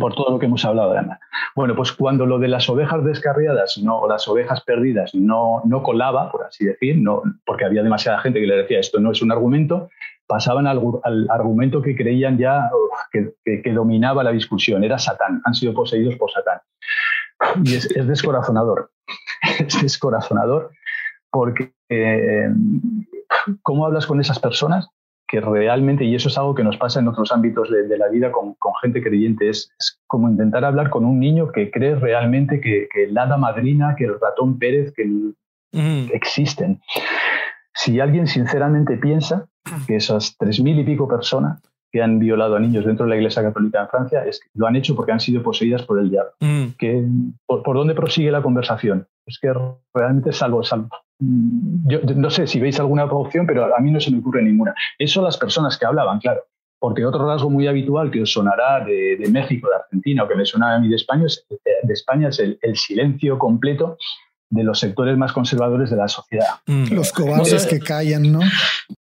Por 0.00 0.14
todo 0.14 0.30
lo 0.32 0.38
que 0.40 0.46
hemos 0.46 0.64
hablado, 0.64 0.92
además. 0.92 1.20
Bueno, 1.54 1.76
pues 1.76 1.92
cuando 1.92 2.26
lo 2.26 2.40
de 2.40 2.48
las 2.48 2.68
ovejas 2.68 3.04
descarriadas 3.04 3.78
no, 3.78 4.00
o 4.00 4.08
las 4.08 4.26
ovejas 4.26 4.62
perdidas 4.62 5.14
no, 5.14 5.62
no 5.64 5.82
colaba, 5.84 6.32
por 6.32 6.44
así 6.44 6.64
decir, 6.64 6.96
no, 6.98 7.22
porque 7.46 7.66
había 7.66 7.84
demasiada 7.84 8.18
gente 8.18 8.40
que 8.40 8.46
le 8.46 8.56
decía 8.56 8.80
esto 8.80 8.98
no 8.98 9.12
es 9.12 9.22
un 9.22 9.30
argumento, 9.30 9.90
pasaban 10.28 10.66
al, 10.66 10.78
argumento 11.30 11.82
que 11.82 11.96
creían 11.96 12.38
ya 12.38 12.70
que, 13.10 13.72
dominaba 13.72 14.22
la 14.22 14.30
discusión, 14.30 14.84
era 14.84 14.98
Satán, 14.98 15.40
han 15.44 15.54
sido 15.54 15.74
poseídos 15.74 16.14
por 16.16 16.30
Satán. 16.30 16.60
Y 17.64 17.74
es, 17.74 17.88
descorazonador, 18.06 18.90
es 19.58 19.82
descorazonador 19.82 20.70
porque 21.30 21.72
eh, 21.88 22.48
¿cómo 23.62 23.86
hablas 23.86 24.06
con 24.06 24.20
esas 24.20 24.38
personas 24.38 24.88
que 25.26 25.40
realmente, 25.40 26.04
y 26.04 26.14
eso 26.14 26.28
es 26.28 26.38
algo 26.38 26.54
que 26.54 26.64
nos 26.64 26.78
pasa 26.78 27.00
en 27.00 27.08
otros 27.08 27.30
ámbitos 27.32 27.70
de, 27.70 27.98
la 27.98 28.08
vida 28.08 28.32
con, 28.32 28.56
gente 28.80 29.02
creyente, 29.02 29.50
es, 29.50 29.70
como 30.06 30.28
intentar 30.28 30.64
hablar 30.64 30.88
con 30.88 31.04
un 31.04 31.20
niño 31.20 31.52
que 31.52 31.70
cree 31.70 31.96
realmente 31.96 32.60
que, 32.60 32.88
que 32.90 33.04
el 33.04 33.18
hada 33.18 33.36
madrina, 33.36 33.94
que 33.94 34.04
el 34.04 34.18
ratón 34.18 34.58
Pérez, 34.58 34.92
que 34.94 35.06
existen. 36.14 36.80
Si 37.78 38.00
alguien 38.00 38.26
sinceramente 38.26 38.96
piensa 38.96 39.46
que 39.86 39.94
esas 39.94 40.36
tres 40.36 40.60
mil 40.60 40.80
y 40.80 40.84
pico 40.84 41.06
personas 41.06 41.62
que 41.92 42.02
han 42.02 42.18
violado 42.18 42.56
a 42.56 42.60
niños 42.60 42.84
dentro 42.84 43.06
de 43.06 43.10
la 43.10 43.16
Iglesia 43.16 43.40
Católica 43.40 43.80
en 43.80 43.88
Francia 43.88 44.24
es 44.26 44.40
lo 44.54 44.66
han 44.66 44.74
hecho 44.74 44.96
porque 44.96 45.12
han 45.12 45.20
sido 45.20 45.44
poseídas 45.44 45.82
por 45.84 46.00
el 46.00 46.10
diablo. 46.10 46.32
Mm. 46.40 46.64
Que, 46.76 47.06
¿por, 47.46 47.62
dónde 47.62 47.94
prosigue 47.94 48.32
la 48.32 48.42
conversación? 48.42 49.06
Es 49.24 49.38
que 49.38 49.52
realmente 49.94 50.32
salvo, 50.32 50.64
salvo. 50.64 50.88
Yo, 51.20 52.00
no 52.16 52.30
sé 52.30 52.48
si 52.48 52.58
veis 52.58 52.80
alguna 52.80 53.04
opción, 53.04 53.46
pero 53.46 53.72
a 53.72 53.78
mí 53.78 53.92
no 53.92 54.00
se 54.00 54.10
me 54.10 54.18
ocurre 54.18 54.42
ninguna. 54.42 54.74
Eso 54.98 55.22
las 55.22 55.38
personas 55.38 55.78
que 55.78 55.86
hablaban, 55.86 56.18
claro. 56.18 56.42
Porque 56.80 57.06
otro 57.06 57.28
rasgo 57.28 57.48
muy 57.48 57.68
habitual 57.68 58.10
que 58.10 58.22
os 58.22 58.32
sonará 58.32 58.84
de, 58.84 59.24
México, 59.30 59.68
de 59.68 59.76
Argentina 59.76 60.24
o 60.24 60.28
que 60.28 60.34
me 60.34 60.44
suena 60.44 60.74
a 60.74 60.80
mí 60.80 60.88
de 60.88 60.96
España 60.96 61.26
es, 61.26 61.46
de 61.48 61.92
España 61.92 62.28
es 62.28 62.40
el, 62.40 62.58
el 62.60 62.76
silencio 62.76 63.38
completo 63.38 63.96
de 64.50 64.64
los 64.64 64.78
sectores 64.78 65.16
más 65.16 65.32
conservadores 65.32 65.90
de 65.90 65.96
la 65.96 66.08
sociedad. 66.08 66.60
Mm. 66.66 66.92
Los 66.92 67.12
cobardes 67.12 67.66
que 67.66 67.78
callan, 67.78 68.32
¿no? 68.32 68.40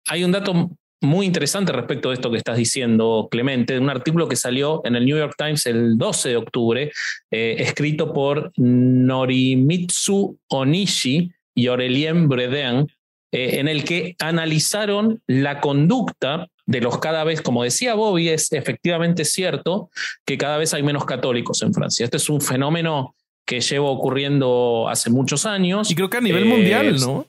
Hay 0.07 0.23
un 0.23 0.31
dato 0.31 0.71
muy 1.01 1.25
interesante 1.25 1.71
respecto 1.71 2.09
de 2.09 2.15
esto 2.15 2.31
que 2.31 2.37
estás 2.37 2.57
diciendo, 2.57 3.27
Clemente, 3.31 3.73
de 3.73 3.79
un 3.79 3.89
artículo 3.89 4.27
que 4.27 4.35
salió 4.35 4.81
en 4.85 4.95
el 4.95 5.05
New 5.05 5.17
York 5.17 5.35
Times 5.37 5.65
el 5.65 5.97
12 5.97 6.29
de 6.29 6.37
octubre, 6.37 6.91
eh, 7.31 7.55
escrito 7.59 8.13
por 8.13 8.51
Norimitsu 8.57 10.37
Onishi 10.49 11.31
y 11.55 11.67
Aurelien 11.67 12.27
Bredin, 12.27 12.87
eh, 13.31 13.59
en 13.59 13.67
el 13.67 13.83
que 13.83 14.15
analizaron 14.19 15.21
la 15.27 15.61
conducta 15.61 16.47
de 16.65 16.81
los 16.81 16.99
cada 16.99 17.23
vez, 17.23 17.41
como 17.41 17.63
decía 17.63 17.93
Bobby, 17.93 18.29
es 18.29 18.51
efectivamente 18.51 19.25
cierto 19.25 19.89
que 20.25 20.37
cada 20.37 20.57
vez 20.57 20.73
hay 20.73 20.83
menos 20.83 21.05
católicos 21.05 21.61
en 21.61 21.73
Francia. 21.73 22.03
Este 22.03 22.17
es 22.17 22.29
un 22.29 22.41
fenómeno 22.41 23.15
que 23.49 23.61
lleva 23.61 23.89
ocurriendo 23.89 24.87
hace 24.89 25.09
muchos 25.09 25.47
años. 25.47 25.89
Y 25.89 25.95
creo 25.95 26.07
que 26.07 26.17
a 26.17 26.21
nivel 26.21 26.45
mundial, 26.45 26.99
¿no? 26.99 27.25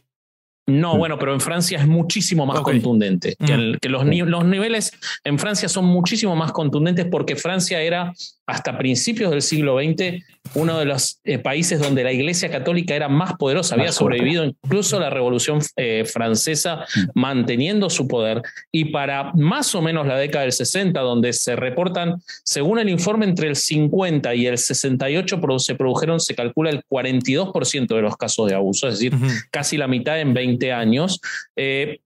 No, 0.67 0.97
bueno, 0.97 1.19
pero 1.19 1.33
en 1.35 1.41
Francia 1.41 1.79
es 1.79 1.87
muchísimo 1.87 2.47
más 2.47 2.61
contundente. 2.61 3.35
Que, 3.37 3.77
que 3.81 3.89
los, 3.89 4.05
los, 4.05 4.45
niveles 4.45 4.93
en 5.25 5.39
Francia 5.39 5.69
son 5.69 5.87
muchísimo 5.87 6.37
más 6.37 6.53
contundentes 6.53 7.07
porque 7.11 7.35
Francia 7.35 7.81
era 7.81 8.13
hasta 8.47 8.79
principios 8.79 9.31
del 9.31 9.43
siglo 9.43 9.79
XX 9.79 10.23
uno 10.55 10.79
de 10.79 10.85
los 10.85 11.21
eh, 11.25 11.39
países 11.39 11.81
donde 11.81 12.03
la 12.03 12.13
Iglesia 12.13 12.51
Católica 12.51 12.95
era 12.95 13.09
más 13.09 13.35
poderosa, 13.35 13.77
había 13.77 13.93
sobrevivido 13.93 14.45
incluso 14.45 14.99
la 14.99 15.11
Revolución 15.11 15.61
eh, 15.77 16.05
Francesa 16.05 16.85
manteniendo 17.15 17.89
su 17.89 18.09
poder. 18.09 18.43
Y 18.73 18.87
para 18.87 19.33
más 19.35 19.75
o 19.75 19.83
menos 19.83 20.07
la 20.07 20.17
década 20.17 20.43
del 20.43 20.53
60, 20.53 20.99
donde 21.01 21.33
se 21.33 21.55
reportan, 21.55 22.21
según 22.43 22.79
el 22.79 22.89
informe, 22.89 23.27
entre 23.27 23.49
el 23.49 23.57
50 23.57 24.35
y 24.35 24.47
el 24.47 24.59
68 24.59 25.41
se 25.59 25.75
produjeron, 25.75 26.19
se 26.19 26.35
calcula 26.35 26.71
el 26.71 26.83
42% 26.85 27.95
de 27.95 28.03
los 28.03 28.17
casos 28.17 28.49
de 28.49 28.55
abuso, 28.55 28.89
es 28.89 28.99
decir, 28.99 29.13
casi 29.51 29.77
la 29.77 29.87
mitad 29.87 30.21
en 30.21 30.35
20 30.35 30.50
años. 30.73 31.21
Eh, 31.57 32.01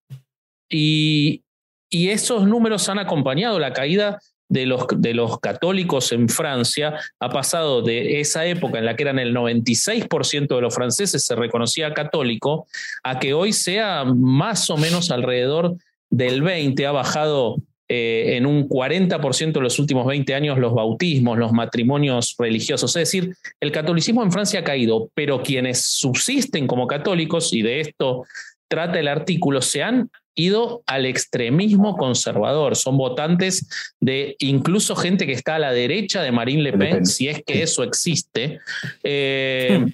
y, 0.68 1.42
y 1.90 2.08
esos 2.08 2.46
números 2.46 2.88
han 2.88 2.98
acompañado 2.98 3.58
la 3.58 3.72
caída 3.72 4.18
de 4.48 4.66
los, 4.66 4.86
de 4.96 5.14
los 5.14 5.40
católicos 5.40 6.12
en 6.12 6.28
Francia 6.28 6.98
ha 7.18 7.30
pasado 7.30 7.82
de 7.82 8.20
esa 8.20 8.46
época 8.46 8.78
en 8.78 8.84
la 8.84 8.94
que 8.94 9.04
eran 9.04 9.18
el 9.18 9.34
96% 9.34 10.54
de 10.54 10.60
los 10.60 10.74
franceses 10.74 11.24
se 11.24 11.34
reconocía 11.34 11.94
católico 11.94 12.66
a 13.02 13.18
que 13.18 13.34
hoy 13.34 13.52
sea 13.52 14.04
más 14.04 14.68
o 14.70 14.76
menos 14.76 15.10
alrededor 15.10 15.76
del 16.10 16.42
20%, 16.42 16.86
ha 16.86 16.92
bajado 16.92 17.56
eh, 17.88 18.36
en 18.36 18.46
un 18.46 18.68
40% 18.68 19.56
en 19.56 19.62
los 19.62 19.78
últimos 19.78 20.06
20 20.06 20.34
años 20.34 20.58
los 20.58 20.72
bautismos, 20.72 21.38
los 21.38 21.52
matrimonios 21.52 22.34
religiosos. 22.38 22.96
Es 22.96 23.10
decir, 23.10 23.34
el 23.60 23.72
catolicismo 23.72 24.22
en 24.22 24.32
Francia 24.32 24.60
ha 24.60 24.64
caído, 24.64 25.10
pero 25.14 25.42
quienes 25.42 25.82
subsisten 25.86 26.66
como 26.66 26.86
católicos, 26.86 27.52
y 27.52 27.62
de 27.62 27.80
esto 27.80 28.24
trata 28.68 28.98
el 28.98 29.08
artículo, 29.08 29.60
se 29.60 29.82
han 29.82 30.10
ido 30.34 30.82
al 30.86 31.06
extremismo 31.06 31.96
conservador. 31.96 32.76
Son 32.76 32.96
votantes 32.96 33.68
de 34.00 34.36
incluso 34.38 34.96
gente 34.96 35.26
que 35.26 35.32
está 35.32 35.56
a 35.56 35.58
la 35.58 35.72
derecha 35.72 36.22
de 36.22 36.32
Marine 36.32 36.62
Le 36.62 36.72
Pen, 36.72 37.06
si 37.06 37.28
es 37.28 37.42
que 37.44 37.62
eso 37.62 37.82
existe. 37.82 38.60
Eh, 39.02 39.84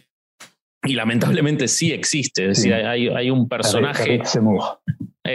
y 0.85 0.95
lamentablemente 0.95 1.69
sí 1.69 1.93
existe. 1.93 2.51
Es 2.51 2.59
decir, 2.59 2.73
hay, 2.73 3.31
un 3.31 3.49
personaje. 3.49 4.23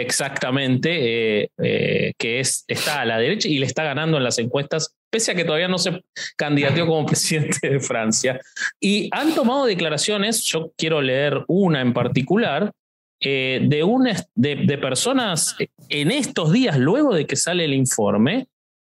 Exactamente, 0.00 1.42
eh, 1.42 1.50
eh, 1.58 2.12
que 2.18 2.40
es, 2.40 2.64
está 2.68 3.00
a 3.00 3.04
la 3.04 3.18
derecha 3.18 3.48
y 3.48 3.58
le 3.58 3.66
está 3.66 3.82
ganando 3.82 4.18
en 4.18 4.24
las 4.24 4.38
encuestas, 4.38 4.94
pese 5.10 5.32
a 5.32 5.34
que 5.34 5.44
todavía 5.44 5.68
no 5.68 5.78
se 5.78 6.02
candidateó 6.36 6.86
como 6.86 7.06
presidente 7.06 7.68
de 7.68 7.80
Francia. 7.80 8.40
Y 8.80 9.08
han 9.12 9.34
tomado 9.34 9.64
declaraciones, 9.64 10.42
yo 10.44 10.72
quiero 10.76 11.00
leer 11.00 11.44
una 11.48 11.80
en 11.80 11.92
particular, 11.92 12.72
eh, 13.20 13.60
de, 13.62 14.24
de, 14.34 14.78
personas 14.78 15.56
en 15.88 16.10
estos 16.10 16.52
días, 16.52 16.76
luego 16.76 17.14
de 17.14 17.26
que 17.26 17.36
sale 17.36 17.64
el 17.64 17.72
informe, 17.72 18.48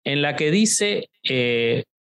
en 0.04 0.22
la 0.22 0.36
que 0.36 0.52
dice, 0.52 1.10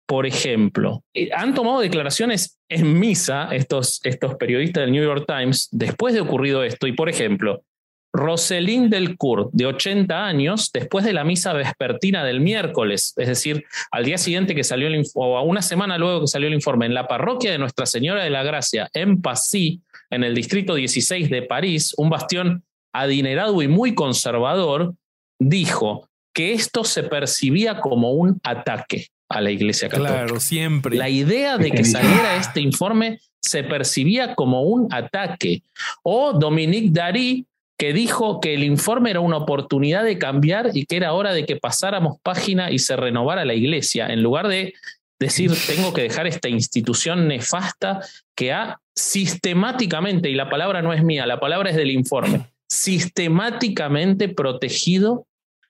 por 0.07 0.27
ejemplo, 0.27 1.05
han 1.33 1.55
tomado 1.55 1.81
declaraciones 1.81 2.59
en 2.69 2.99
misa 2.99 3.49
estos, 3.53 4.01
estos 4.03 4.35
periodistas 4.35 4.83
del 4.83 4.93
New 4.93 5.03
York 5.03 5.27
Times 5.29 5.69
después 5.71 6.13
de 6.13 6.21
ocurrido 6.21 6.65
esto, 6.65 6.89
y 6.89 6.93
por 6.93 7.09
ejemplo, 7.09 7.63
Roselín 8.13 8.91
Delcourt, 8.91 9.51
de 9.53 9.67
80 9.67 10.27
años, 10.27 10.71
después 10.73 11.05
de 11.05 11.13
la 11.13 11.25
misa 11.25 11.53
vespertina 11.53 12.25
del 12.25 12.41
miércoles, 12.41 13.13
es 13.17 13.29
decir, 13.29 13.65
al 13.91 14.05
día 14.05 14.19
siguiente 14.19 14.55
que 14.55 14.65
salió 14.65 14.89
el 14.89 15.05
o 15.15 15.37
a 15.37 15.43
una 15.43 15.63
semana 15.63 15.99
luego 15.99 16.23
que 16.23 16.27
salió 16.27 16.49
el 16.49 16.55
informe, 16.55 16.87
en 16.87 16.95
la 16.95 17.07
parroquia 17.07 17.53
de 17.53 17.59
Nuestra 17.59 17.87
Señora 17.87 18.25
de 18.25 18.31
la 18.31 18.43
Gracia, 18.43 18.89
en 18.95 19.21
Passy, 19.21 19.83
en 20.11 20.25
el 20.25 20.35
distrito 20.35 20.75
16 20.75 21.29
de 21.29 21.43
París, 21.43 21.95
un 21.97 22.11
bastión 22.11 22.65
adinerado 22.93 23.61
y 23.63 23.69
muy 23.69 23.95
conservador, 23.95 24.95
dijo 25.39 26.09
que 26.33 26.53
esto 26.53 26.85
se 26.85 27.03
percibía 27.03 27.81
como 27.81 28.13
un 28.13 28.41
ataque 28.43 29.09
a 29.29 29.41
la 29.41 29.51
Iglesia 29.51 29.89
Católica. 29.89 30.15
Claro, 30.15 30.41
siempre. 30.41 30.97
La 30.97 31.09
idea 31.09 31.59
de 31.59 31.71
que 31.71 31.85
saliera 31.85 32.37
este 32.37 32.61
informe 32.61 33.21
se 33.41 33.63
percibía 33.63 34.35
como 34.35 34.63
un 34.63 34.93
ataque. 34.93 35.63
O 36.03 36.33
Dominique 36.33 36.91
Dary, 36.91 37.45
que 37.79 37.93
dijo 37.93 38.41
que 38.41 38.55
el 38.55 38.65
informe 38.65 39.11
era 39.11 39.21
una 39.21 39.37
oportunidad 39.37 40.03
de 40.03 40.19
cambiar 40.19 40.71
y 40.75 40.85
que 40.85 40.97
era 40.97 41.13
hora 41.13 41.33
de 41.33 41.47
que 41.47 41.57
pasáramos 41.57 42.19
página 42.23 42.73
y 42.73 42.81
se 42.81 42.97
renovara 42.97 43.45
la 43.45 43.55
Iglesia, 43.55 44.09
en 44.09 44.23
lugar 44.23 44.49
de 44.49 44.75
decir, 45.21 45.53
tengo 45.67 45.93
que 45.93 46.03
dejar 46.03 46.27
esta 46.27 46.49
institución 46.49 47.29
nefasta 47.29 48.01
que 48.37 48.53
ha 48.53 48.81
sistemáticamente, 48.95 50.29
y 50.29 50.35
la 50.35 50.51
palabra 50.51 50.83
no 50.83 50.93
es 50.93 51.05
mía, 51.05 51.27
la 51.27 51.39
palabra 51.39 51.71
es 51.71 51.77
del 51.77 51.93
informe, 51.93 52.47
sistemáticamente 52.69 54.29
protegido 54.29 55.27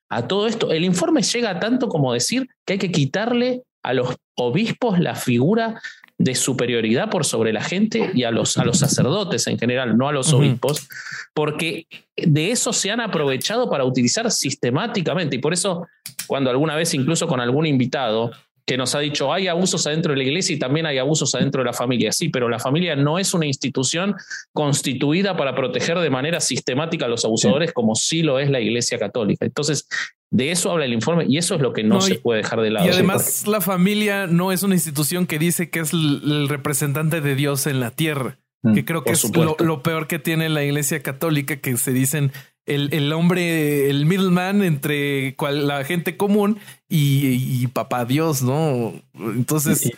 a 0.09 0.27
todo 0.27 0.47
esto. 0.47 0.73
El 0.73 0.85
informe 0.85 1.23
llega 1.23 1.61
tanto 1.61 1.89
como 1.89 2.15
decir 2.15 2.49
que 2.65 2.75
hay 2.75 2.79
que 2.79 2.91
quitarle 2.91 3.63
a 3.83 3.93
los 3.93 4.17
obispos 4.35 4.99
la 4.99 5.15
figura 5.15 5.81
de 6.19 6.35
superioridad 6.35 7.11
por 7.11 7.25
sobre 7.25 7.53
la 7.53 7.63
gente 7.63 8.11
y 8.13 8.25
a 8.25 8.33
los, 8.33 8.59
a 8.59 8.65
los 8.65 8.81
sacerdotes 8.81 9.47
en 9.47 9.59
general, 9.59 9.97
no 9.97 10.09
a 10.09 10.13
los 10.13 10.33
obispos, 10.33 10.89
porque 11.33 11.87
de 12.17 12.51
eso 12.51 12.73
se 12.73 12.91
han 12.91 13.01
aprovechado 13.01 13.71
para 13.71 13.85
utilizar 13.85 14.29
sistemáticamente. 14.33 15.37
Y 15.37 15.39
por 15.39 15.53
eso, 15.53 15.87
cuando 16.27 16.51
alguna 16.51 16.75
vez, 16.75 16.93
incluso 16.95 17.29
con 17.29 17.41
algún 17.41 17.67
invitado, 17.67 18.33
que 18.69 18.77
nos 18.77 18.95
ha 18.95 18.99
dicho 18.99 19.33
hay 19.33 19.49
abusos 19.49 19.87
adentro 19.87 20.13
de 20.13 20.19
la 20.19 20.25
iglesia 20.25 20.55
y 20.55 20.59
también 20.59 20.85
hay 20.85 20.99
abusos 20.99 21.35
adentro 21.35 21.63
de 21.63 21.67
la 21.67 21.73
familia. 21.73 22.13
Sí, 22.13 22.29
pero 22.29 22.51
la 22.51 22.59
familia 22.59 22.95
no 22.95 23.19
es 23.19 23.33
una 23.33 23.47
institución 23.47 24.15
constituida 24.53 25.37
para 25.37 25.55
proteger 25.55 25.99
de 25.99 26.11
manera 26.11 26.39
sistemática 26.39 27.07
a 27.07 27.09
los 27.09 27.25
abusadores 27.25 27.73
como 27.73 27.95
sí 27.95 28.23
lo 28.23 28.39
es 28.39 28.51
la 28.51 28.61
iglesia 28.61 28.99
católica. 28.99 29.47
Entonces, 29.47 29.89
de 30.31 30.51
eso 30.51 30.71
habla 30.71 30.85
el 30.85 30.93
informe 30.93 31.25
y 31.29 31.39
eso 31.39 31.55
es 31.55 31.61
lo 31.61 31.73
que 31.73 31.83
no, 31.83 32.01
se 32.01 32.17
puede 32.17 32.43
dejar 32.43 32.61
de 32.61 32.71
lado. 32.71 32.87
Y 32.87 32.91
además 32.91 33.47
la 33.47 33.61
familia 33.61 34.27
no 34.27 34.53
es 34.53 34.63
una 34.63 34.75
institución 34.75 35.27
que 35.27 35.39
dice 35.39 35.71
que 35.71 35.81
es 35.81 35.93
el 35.93 36.49
representante 36.49 37.21
de 37.21 37.35
Dios 37.35 37.67
en 37.67 37.81
la 37.81 37.91
tierra, 37.91 38.39
mm, 38.63 38.75
que 38.75 38.85
creo 38.85 39.05
que 39.05 39.13
es 39.13 39.35
lo, 39.35 39.57
lo, 39.59 39.83
peor 39.83 40.07
que 40.07 40.19
tiene 40.19 40.49
la 40.49 40.63
iglesia 40.65 41.03
católica, 41.03 41.57
que 41.57 41.77
se 41.77 41.93
dicen 41.93 42.33
el, 42.69 43.13
hombre, 43.13 43.89
el 43.89 44.07
middleman 44.07 44.63
entre 44.63 45.35
la 45.39 45.85
gente 45.85 46.17
común 46.17 46.59
y, 46.89 47.67
papá 47.69 48.05
Dios, 48.05 48.43
¿no? 48.43 48.93
Entonces, 49.15 49.91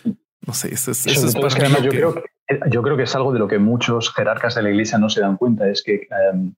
no 0.45 0.53
sé, 0.53 0.73
eso 0.73 0.91
es, 0.91 1.05
eso 1.05 1.27
yo, 1.27 1.89
creo 1.89 2.13
que, 2.13 2.21
yo 2.69 2.81
creo 2.81 2.97
que 2.97 3.03
es 3.03 3.15
algo 3.15 3.33
de 3.33 3.39
lo 3.39 3.47
que 3.47 3.59
muchos 3.59 4.13
jerarcas 4.13 4.55
de 4.55 4.63
la 4.63 4.69
iglesia 4.69 4.97
no 4.97 5.09
se 5.09 5.21
dan 5.21 5.37
cuenta, 5.37 5.69
es 5.69 5.83
que 5.83 6.07
em, 6.33 6.53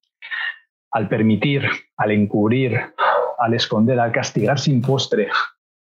al 0.94 1.10
permitir, 1.10 1.64
al 1.98 2.12
encubrir, 2.12 2.80
al 3.40 3.54
esconder, 3.54 4.00
al 4.00 4.12
castigar 4.12 4.60
sin 4.60 4.82
postre 4.82 5.28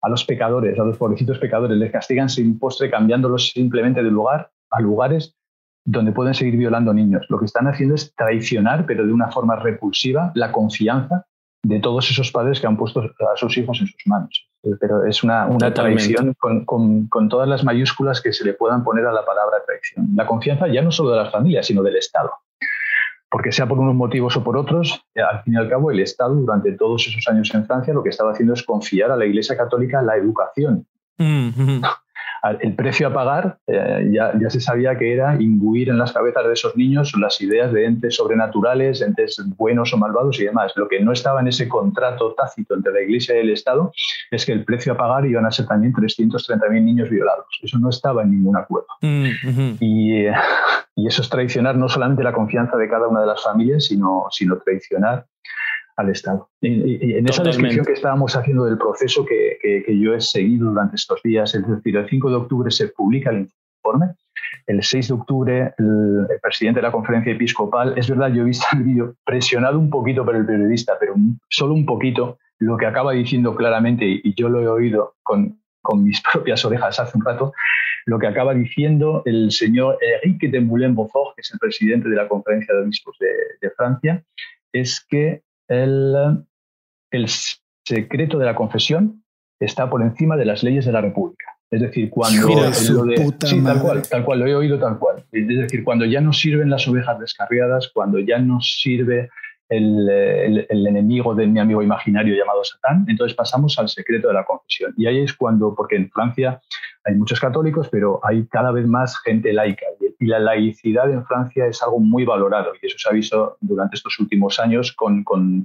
a 0.01 0.09
los 0.09 0.25
pecadores, 0.25 0.79
a 0.79 0.85
los 0.85 0.97
pobrecitos 0.97 1.39
pecadores, 1.39 1.77
les 1.77 1.93
castigan 1.93 2.29
sin 2.29 2.59
postre 2.59 2.91
cambiándolos 2.91 3.51
simplemente 3.51 4.03
de 4.03 4.11
lugar 4.11 4.51
a 4.71 4.81
lugares 4.81 5.37
donde 5.85 6.13
pueden 6.13 6.35
seguir 6.35 6.57
violando 6.57 6.93
niños. 6.93 7.27
Lo 7.29 7.39
que 7.39 7.45
están 7.45 7.67
haciendo 7.67 7.95
es 7.95 8.15
traicionar, 8.15 8.87
pero 8.87 9.07
de 9.07 9.13
una 9.13 9.31
forma 9.31 9.57
repulsiva, 9.57 10.33
la 10.35 10.51
confianza 10.51 11.27
de 11.65 11.79
todos 11.79 12.11
esos 12.11 12.33
padres 12.33 12.61
que 12.61 12.67
han 12.67 12.77
puesto 12.77 13.01
a 13.01 13.37
sus 13.37 13.57
hijos 13.57 13.81
en 13.81 13.87
sus 13.87 14.07
manos. 14.07 14.49
Pero 14.81 15.05
es 15.05 15.23
una, 15.23 15.49
traición 15.73 16.35
con, 16.35 17.29
todas 17.29 17.49
las 17.49 17.65
mayúsculas 17.65 18.21
que 18.21 18.33
se 18.33 18.45
le 18.45 18.55
puedan 18.55 18.83
poner 18.83 19.07
a 19.07 19.13
la 19.13 19.25
palabra 19.25 19.59
traición. 19.67 20.09
La 20.15 20.27
confianza 20.27 20.67
ya 20.69 20.83
no 20.83 20.91
solo 20.91 21.11
de 21.11 21.17
las 21.17 21.33
familias, 21.33 21.67
sino 21.67 21.83
del 21.83 21.97
Estado. 21.97 22.31
Porque 23.33 23.51
sea 23.51 23.67
por 23.67 23.79
unos 23.79 23.95
motivos 23.95 24.37
o 24.37 24.45
por 24.45 24.59
otros, 24.59 25.03
al 25.17 25.43
fin 25.43 25.55
y 25.55 25.57
al 25.57 25.67
cabo 25.67 25.91
el 25.91 26.01
Estado 26.01 26.35
durante 26.35 26.73
todos 26.73 27.07
esos 27.07 27.27
años 27.29 27.53
en 27.55 27.65
Francia 27.65 27.95
lo 27.95 28.03
que 28.03 28.11
estaba 28.11 28.33
haciendo 28.33 28.53
es 28.53 28.63
confiar 28.63 29.11
a 29.11 29.17
la 29.17 29.25
Iglesia 29.25 29.57
Católica 29.57 30.03
la 30.03 30.17
educación. 30.17 30.87
Mm, 31.17 31.81
el 32.61 32.75
precio 32.75 33.07
a 33.07 33.13
pagar 33.13 33.59
eh, 33.69 34.11
ya, 34.11 34.51
se 34.51 34.61
sabía 34.61 34.99
que 34.99 35.13
era 35.13 35.41
imbuir 35.41 35.89
en 35.91 35.99
las 35.99 36.13
cabezas 36.13 36.45
de 36.45 36.53
esos 36.53 36.77
niños 36.77 37.13
las 37.17 37.41
ideas 37.41 37.73
de 37.73 37.85
entes 37.85 38.17
sobrenaturales, 38.17 39.01
entes 39.01 39.41
buenos 39.57 39.93
o 39.93 39.99
malvados 39.99 40.41
y 40.41 40.45
demás. 40.45 40.73
Lo 40.75 40.89
que 40.89 41.01
no 41.01 41.13
estaba 41.13 41.41
en 41.41 41.49
ese 41.49 41.69
contrato 41.69 42.35
tácito 42.35 42.75
entre 42.75 42.93
la 42.93 43.03
Iglesia 43.03 43.37
y 43.37 43.41
el 43.41 43.51
Estado 43.51 43.93
es 44.31 44.45
que 44.45 44.53
el 44.53 44.65
precio 44.65 44.95
a 44.95 44.97
pagar 44.97 45.25
iban 45.25 45.47
a 45.47 45.53
ser 45.53 45.67
también 45.67 45.93
330.000 45.93 46.83
niños 46.83 47.09
violados. 47.11 47.47
Eso 47.63 47.79
no 47.79 47.91
estaba 47.91 48.23
en 48.23 48.33
ningún 48.33 48.57
acuerdo. 48.57 48.89
Mm, 49.03 49.77
y, 49.79 50.27
eh, 50.27 50.33
y, 50.97 51.07
eso 51.07 51.23
es 51.23 51.29
traicionar 51.29 51.77
no 51.77 51.89
solamente 51.89 52.25
la 52.25 52.33
confianza 52.33 52.77
de 52.77 52.89
cada 52.89 53.07
una 53.07 53.21
de 53.21 53.27
las 53.27 53.43
familias, 53.43 53.85
sino, 53.85 54.27
sino 54.31 54.59
traicionar 54.59 55.27
al 56.03 56.11
Estado. 56.11 56.49
Y, 56.61 57.15
en 57.15 57.29
esa 57.29 57.43
descripción 57.43 57.85
que 57.85 57.93
estábamos 57.93 58.37
haciendo 58.37 58.65
del 58.65 58.79
proceso 58.79 59.25
que, 59.25 59.59
que, 59.61 59.99
yo 59.99 60.15
he 60.15 60.21
seguido 60.21 60.69
durante 60.71 60.97
estos 60.97 61.23
días, 61.23 61.55
es 61.55 61.67
decir, 61.67 61.97
el 61.97 62.09
5 62.09 62.31
de 62.31 62.37
octubre 62.37 62.71
se 62.71 62.89
publica 62.89 63.31
el 63.31 63.49
informe, 63.85 64.15
el 64.67 64.83
6 64.83 65.09
de 65.09 65.15
octubre 65.15 65.75
el, 65.79 66.27
presidente 66.41 66.81
de 66.81 66.87
la 66.87 66.93
conferencia 66.93 67.33
episcopal, 67.33 67.95
es 67.97 68.09
verdad, 68.09 68.33
yo 68.33 68.43
he 68.43 68.47
visto 68.47 68.67
el 68.73 68.83
vídeo 68.83 69.15
presionado 69.25 69.79
un 69.79 69.91
poquito 69.91 70.25
por 70.25 70.37
el 70.37 70.47
periodista, 70.47 70.97
pero 70.99 71.15
solo 71.49 71.75
un 71.75 71.87
poquito, 71.87 72.39
lo 72.59 72.77
que 72.77 72.87
acaba 72.87 73.13
diciendo 73.13 73.55
claramente, 73.57 74.05
y 74.07 74.35
yo 74.35 74.49
lo 74.49 74.61
he 74.61 74.69
oído 74.69 75.15
con, 75.23 75.59
con 75.81 76.05
mis 76.05 76.21
propias 76.33 76.65
orejas 76.65 77.01
hace 77.01 77.17
un 77.17 77.25
rato, 77.25 77.53
lo 78.07 78.19
que 78.19 78.27
acaba 78.27 78.53
diciendo 78.55 79.23
el 79.27 79.51
señor 79.53 79.99
Enrique 80.01 80.49
de 80.49 80.61
Moulin-Beaufort, 80.61 81.37
que 81.37 81.43
es 81.43 81.53
el 81.53 81.59
presidente 81.59 82.09
de 82.09 82.17
la 82.17 82.29
Conferencia 82.29 82.75
de 82.75 82.83
Obispos 82.83 83.17
de, 83.21 83.29
de 83.61 83.71
Francia, 83.71 84.25
es 84.73 85.05
que 85.09 85.43
el, 85.73 86.45
el 87.11 87.27
secreto 87.87 88.39
de 88.39 88.47
la 88.47 88.55
confesión 88.55 89.25
está 89.61 89.89
por 89.89 90.03
encima 90.03 90.37
de 90.37 90.45
las 90.45 90.63
leyes 90.63 90.85
de 90.85 90.93
la 90.93 91.01
República. 91.01 91.47
Es 91.71 91.81
decir, 91.81 92.11
cuando 92.11 92.49
tal 93.65 93.81
cual, 93.81 94.03
tal 94.03 94.25
cual, 94.25 94.41
lo 94.41 94.47
he 94.47 94.55
oído 94.55 94.79
tal 94.79 94.99
cual. 94.99 95.25
Es 95.33 95.49
decir, 95.49 95.83
cuando 95.85 96.05
ya 96.05 96.21
no 96.21 96.35
sirven 96.35 96.69
las 96.69 96.87
ovejas 96.87 97.19
descarriadas, 97.19 97.91
cuando 97.95 98.19
ya 98.19 98.39
no 98.39 98.61
sirve 98.61 99.31
el, 99.71 100.67
el, 100.69 100.87
enemigo 100.87 101.35
de 101.35 101.47
mi 101.47 101.59
amigo 101.59 101.83
imaginario 101.83 102.37
llamado 102.37 102.63
Satán, 102.63 103.07
entonces 103.09 103.35
pasamos 103.35 103.79
al 103.79 103.89
secreto 103.89 104.29
de 104.29 104.35
la 104.35 104.45
confesión. 104.45 104.93
Y 104.99 105.07
ahí 105.07 105.21
es 105.21 105.33
cuando, 105.33 105.75
porque 105.75 105.97
en 105.97 106.11
Francia 106.11 106.61
hay 107.05 107.15
muchos 107.15 107.41
católicos, 107.41 107.89
pero 107.91 108.21
hay 108.23 108.47
cada 108.49 108.71
vez 108.71 108.87
más 108.87 109.19
gente 109.21 109.51
laica. 109.55 109.87
Y 109.99 110.12
y 110.23 110.27
la 110.27 110.39
laicidad 110.39 111.11
en 111.11 111.27
Francia 111.27 111.67
es 111.67 111.83
algo 111.83 111.99
muy 111.99 112.25
valorado 112.25 112.73
y 112.81 112.87
eso 112.87 112.97
se 112.97 113.09
ha 113.09 113.13
visto 113.13 113.57
durante 113.61 113.97
estos 113.97 114.21
últimos 114.21 114.61
años 114.61 114.93
con, 114.93 115.25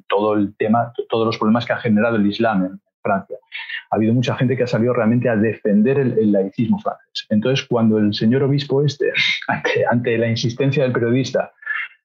todo 0.09 0.33
el 0.33 0.55
tema, 0.55 0.91
todos 1.09 1.27
los 1.27 1.37
problemas 1.37 1.63
que 1.63 1.73
ha 1.73 1.77
generado 1.77 2.15
el 2.15 2.25
Islam 2.25 2.65
en 2.65 2.81
Francia. 3.03 3.37
Ha 3.91 3.97
habido 3.97 4.15
mucha 4.15 4.35
gente 4.35 4.57
que 4.57 4.63
ha 4.63 4.67
salido 4.67 4.93
realmente 4.93 5.29
a 5.29 5.35
defender 5.35 5.99
el, 5.99 6.31
laicismo 6.31 6.79
francés. 6.79 7.27
Entonces, 7.29 7.67
cuando 7.67 7.99
el 7.99 8.15
señor 8.15 8.41
obispo 8.41 8.83
este, 8.83 9.11
ante, 9.91 10.17
la 10.17 10.27
insistencia 10.27 10.81
del 10.81 10.91
periodista, 10.91 11.53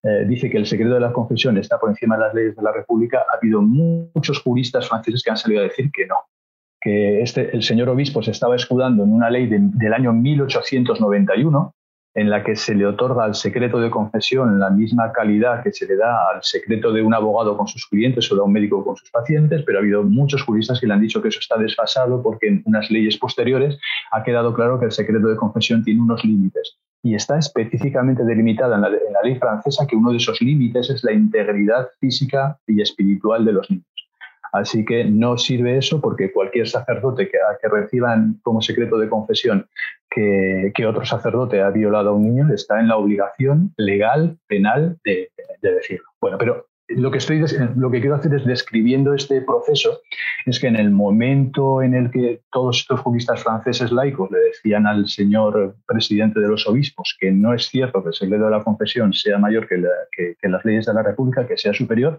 eh, 0.03 0.27
dice 0.29 0.51
que 0.51 0.59
el 0.59 0.67
secreto 0.67 0.93
de 0.93 1.01
la 1.01 1.13
confesión 1.13 1.57
está 1.57 1.81
por 1.81 1.89
encima 1.89 2.19
de 2.19 2.23
las 2.25 2.35
leyes 2.35 2.55
de 2.55 2.63
la 2.63 2.73
República, 2.73 3.25
ha 3.33 3.39
habido 3.39 3.63
muchos 3.63 4.41
juristas 4.41 4.87
franceses 4.87 5.23
que 5.23 5.31
han 5.31 5.39
salido 5.39 5.61
a 5.63 5.65
decir 5.65 5.91
que 5.91 6.07
no, 6.07 6.17
que 6.79 7.23
este, 7.23 7.57
el 7.57 7.63
señor 7.63 7.89
obispo 7.89 8.23
se 8.23 8.33
estaba 8.33 8.57
escudando 8.57 9.05
en 9.05 9.13
una 9.15 9.31
ley 9.31 9.47
del 9.47 9.95
año 9.95 10.13
1891 10.13 11.75
en 12.15 12.29
la 12.29 12.45
que 12.45 12.57
se 12.57 12.75
le 12.75 12.87
otorga 12.87 13.25
al 13.25 13.35
secreto 13.35 13.81
de 13.81 13.91
confesión 13.91 14.59
la 14.59 14.71
misma 14.71 15.13
calidad 15.13 15.63
que 15.63 15.73
se 15.73 15.87
le 15.87 15.97
da 15.97 16.31
al 16.35 16.43
secreto 16.43 16.93
de 16.93 17.03
un 17.03 17.15
abogado 17.15 17.57
con 17.57 17.67
sus 17.67 17.87
clientes 17.87 18.31
o 18.31 18.35
de 18.35 18.43
un 18.43 18.53
médico 18.53 18.85
con 18.85 18.97
sus 18.97 19.11
pacientes, 19.11 19.63
pero 19.65 19.79
ha 19.79 19.81
habido 19.81 20.03
muchos 20.03 20.43
juristas 20.43 20.81
que 20.81 20.87
le 20.87 20.95
han 20.95 21.01
dicho 21.01 21.23
que 21.23 21.29
eso 21.29 21.41
está 21.41 21.57
desfasado 21.57 22.23
porque 22.23 22.49
en 22.49 22.63
unas 22.67 22.91
leyes 22.91 23.17
posteriores 23.17 23.79
ha 24.13 24.23
quedado 24.23 24.53
claro 24.53 24.79
que 24.79 24.87
el 24.87 24.93
secreto 24.93 25.29
de 25.29 25.37
confesión 25.37 25.83
tiene 25.85 26.03
unos 26.03 26.23
límites. 26.25 26.79
Y 27.05 27.15
está 27.17 27.39
específicamente 27.39 28.25
delimitada 28.25 28.77
en 28.77 28.83
la, 28.83 29.23
ley 29.25 29.37
francesa 29.37 29.87
que 29.87 29.97
uno 29.97 30.11
de 30.11 30.19
esos 30.19 30.41
límites 30.41 30.89
es 30.91 31.03
la 31.03 31.13
integridad 31.13 31.89
física 31.99 32.59
y 32.67 32.81
espiritual 32.81 33.45
de 33.45 33.53
los 33.53 33.71
niños. 33.71 33.92
Así 34.53 34.85
que 34.85 35.05
no 35.05 35.39
sirve 35.39 35.79
eso 35.79 36.01
porque 36.01 36.31
cualquier 36.31 36.69
sacerdote 36.69 37.29
que, 37.29 37.39
que 37.61 37.69
reciban 37.69 38.39
como 38.43 38.61
secreto 38.61 38.99
de 38.99 39.09
confesión 39.09 39.67
que, 40.15 40.87
otro 40.87 41.05
sacerdote 41.05 41.63
ha 41.63 41.71
violado 41.71 42.11
a 42.11 42.13
un 42.13 42.25
niño 42.25 42.53
está 42.53 42.81
en 42.81 42.89
la 42.89 42.97
obligación 42.97 43.73
legal, 43.77 44.39
penal, 44.47 44.99
de, 45.05 45.31
decirlo. 45.63 46.07
Bueno, 46.21 46.39
pero 46.39 46.67
lo 46.89 47.11
que, 47.11 47.19
estoy, 47.19 47.43
lo 47.77 47.91
que 47.91 48.01
quiero 48.01 48.17
hacer 48.17 48.35
es 48.35 48.45
describiendo 48.45 49.15
este 49.15 49.41
proceso, 49.41 50.01
es 50.45 50.61
que 50.61 50.67
en 50.67 50.77
el 50.77 50.91
momento 50.91 51.81
en 51.83 51.95
el 51.95 52.11
que 52.11 52.43
todos 52.51 52.81
estos 52.81 53.01
juristas 53.01 53.43
franceses 53.43 53.93
laicos 53.93 54.31
le 54.31 54.39
decían 54.39 54.87
al 54.87 55.09
señor 55.09 55.77
presidente 55.87 56.41
de 56.41 56.49
los 56.49 56.67
obispos 56.67 57.17
que 57.19 57.31
no 57.31 57.55
es 57.55 57.69
cierto 57.69 58.03
que 58.03 58.09
el 58.09 58.15
secreto 58.15 58.45
de 58.45 58.51
la 58.51 58.65
confesión 58.65 59.13
sea 59.15 59.39
mayor 59.39 59.67
que, 59.67 59.83
que 60.39 60.49
las 60.49 60.65
leyes 60.65 60.87
de 60.87 60.95
la 60.95 61.03
República, 61.03 61.47
que 61.47 61.57
sea 61.57 61.73
superior, 61.73 62.19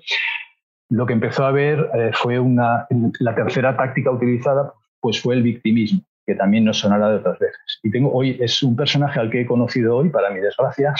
lo 0.89 1.05
que 1.05 1.13
empezó 1.13 1.45
a 1.45 1.51
ver 1.51 1.89
eh, 1.93 2.11
fue 2.13 2.39
una, 2.39 2.87
la 3.19 3.35
tercera 3.35 3.75
táctica 3.75 4.11
utilizada 4.11 4.73
pues 4.99 5.21
fue 5.21 5.35
el 5.35 5.43
victimismo, 5.43 6.01
que 6.25 6.33
también 6.35 6.63
nos 6.63 6.79
sonará 6.79 7.09
de 7.09 7.17
otras 7.17 7.37
veces. 7.37 7.79
Y 7.83 7.91
tengo 7.91 8.13
hoy, 8.13 8.37
es 8.39 8.63
un 8.63 8.75
personaje 8.75 9.19
al 9.19 9.29
que 9.29 9.41
he 9.41 9.45
conocido 9.45 9.97
hoy, 9.97 10.09
para 10.09 10.29
mi 10.29 10.39
desgracia, 10.39 10.93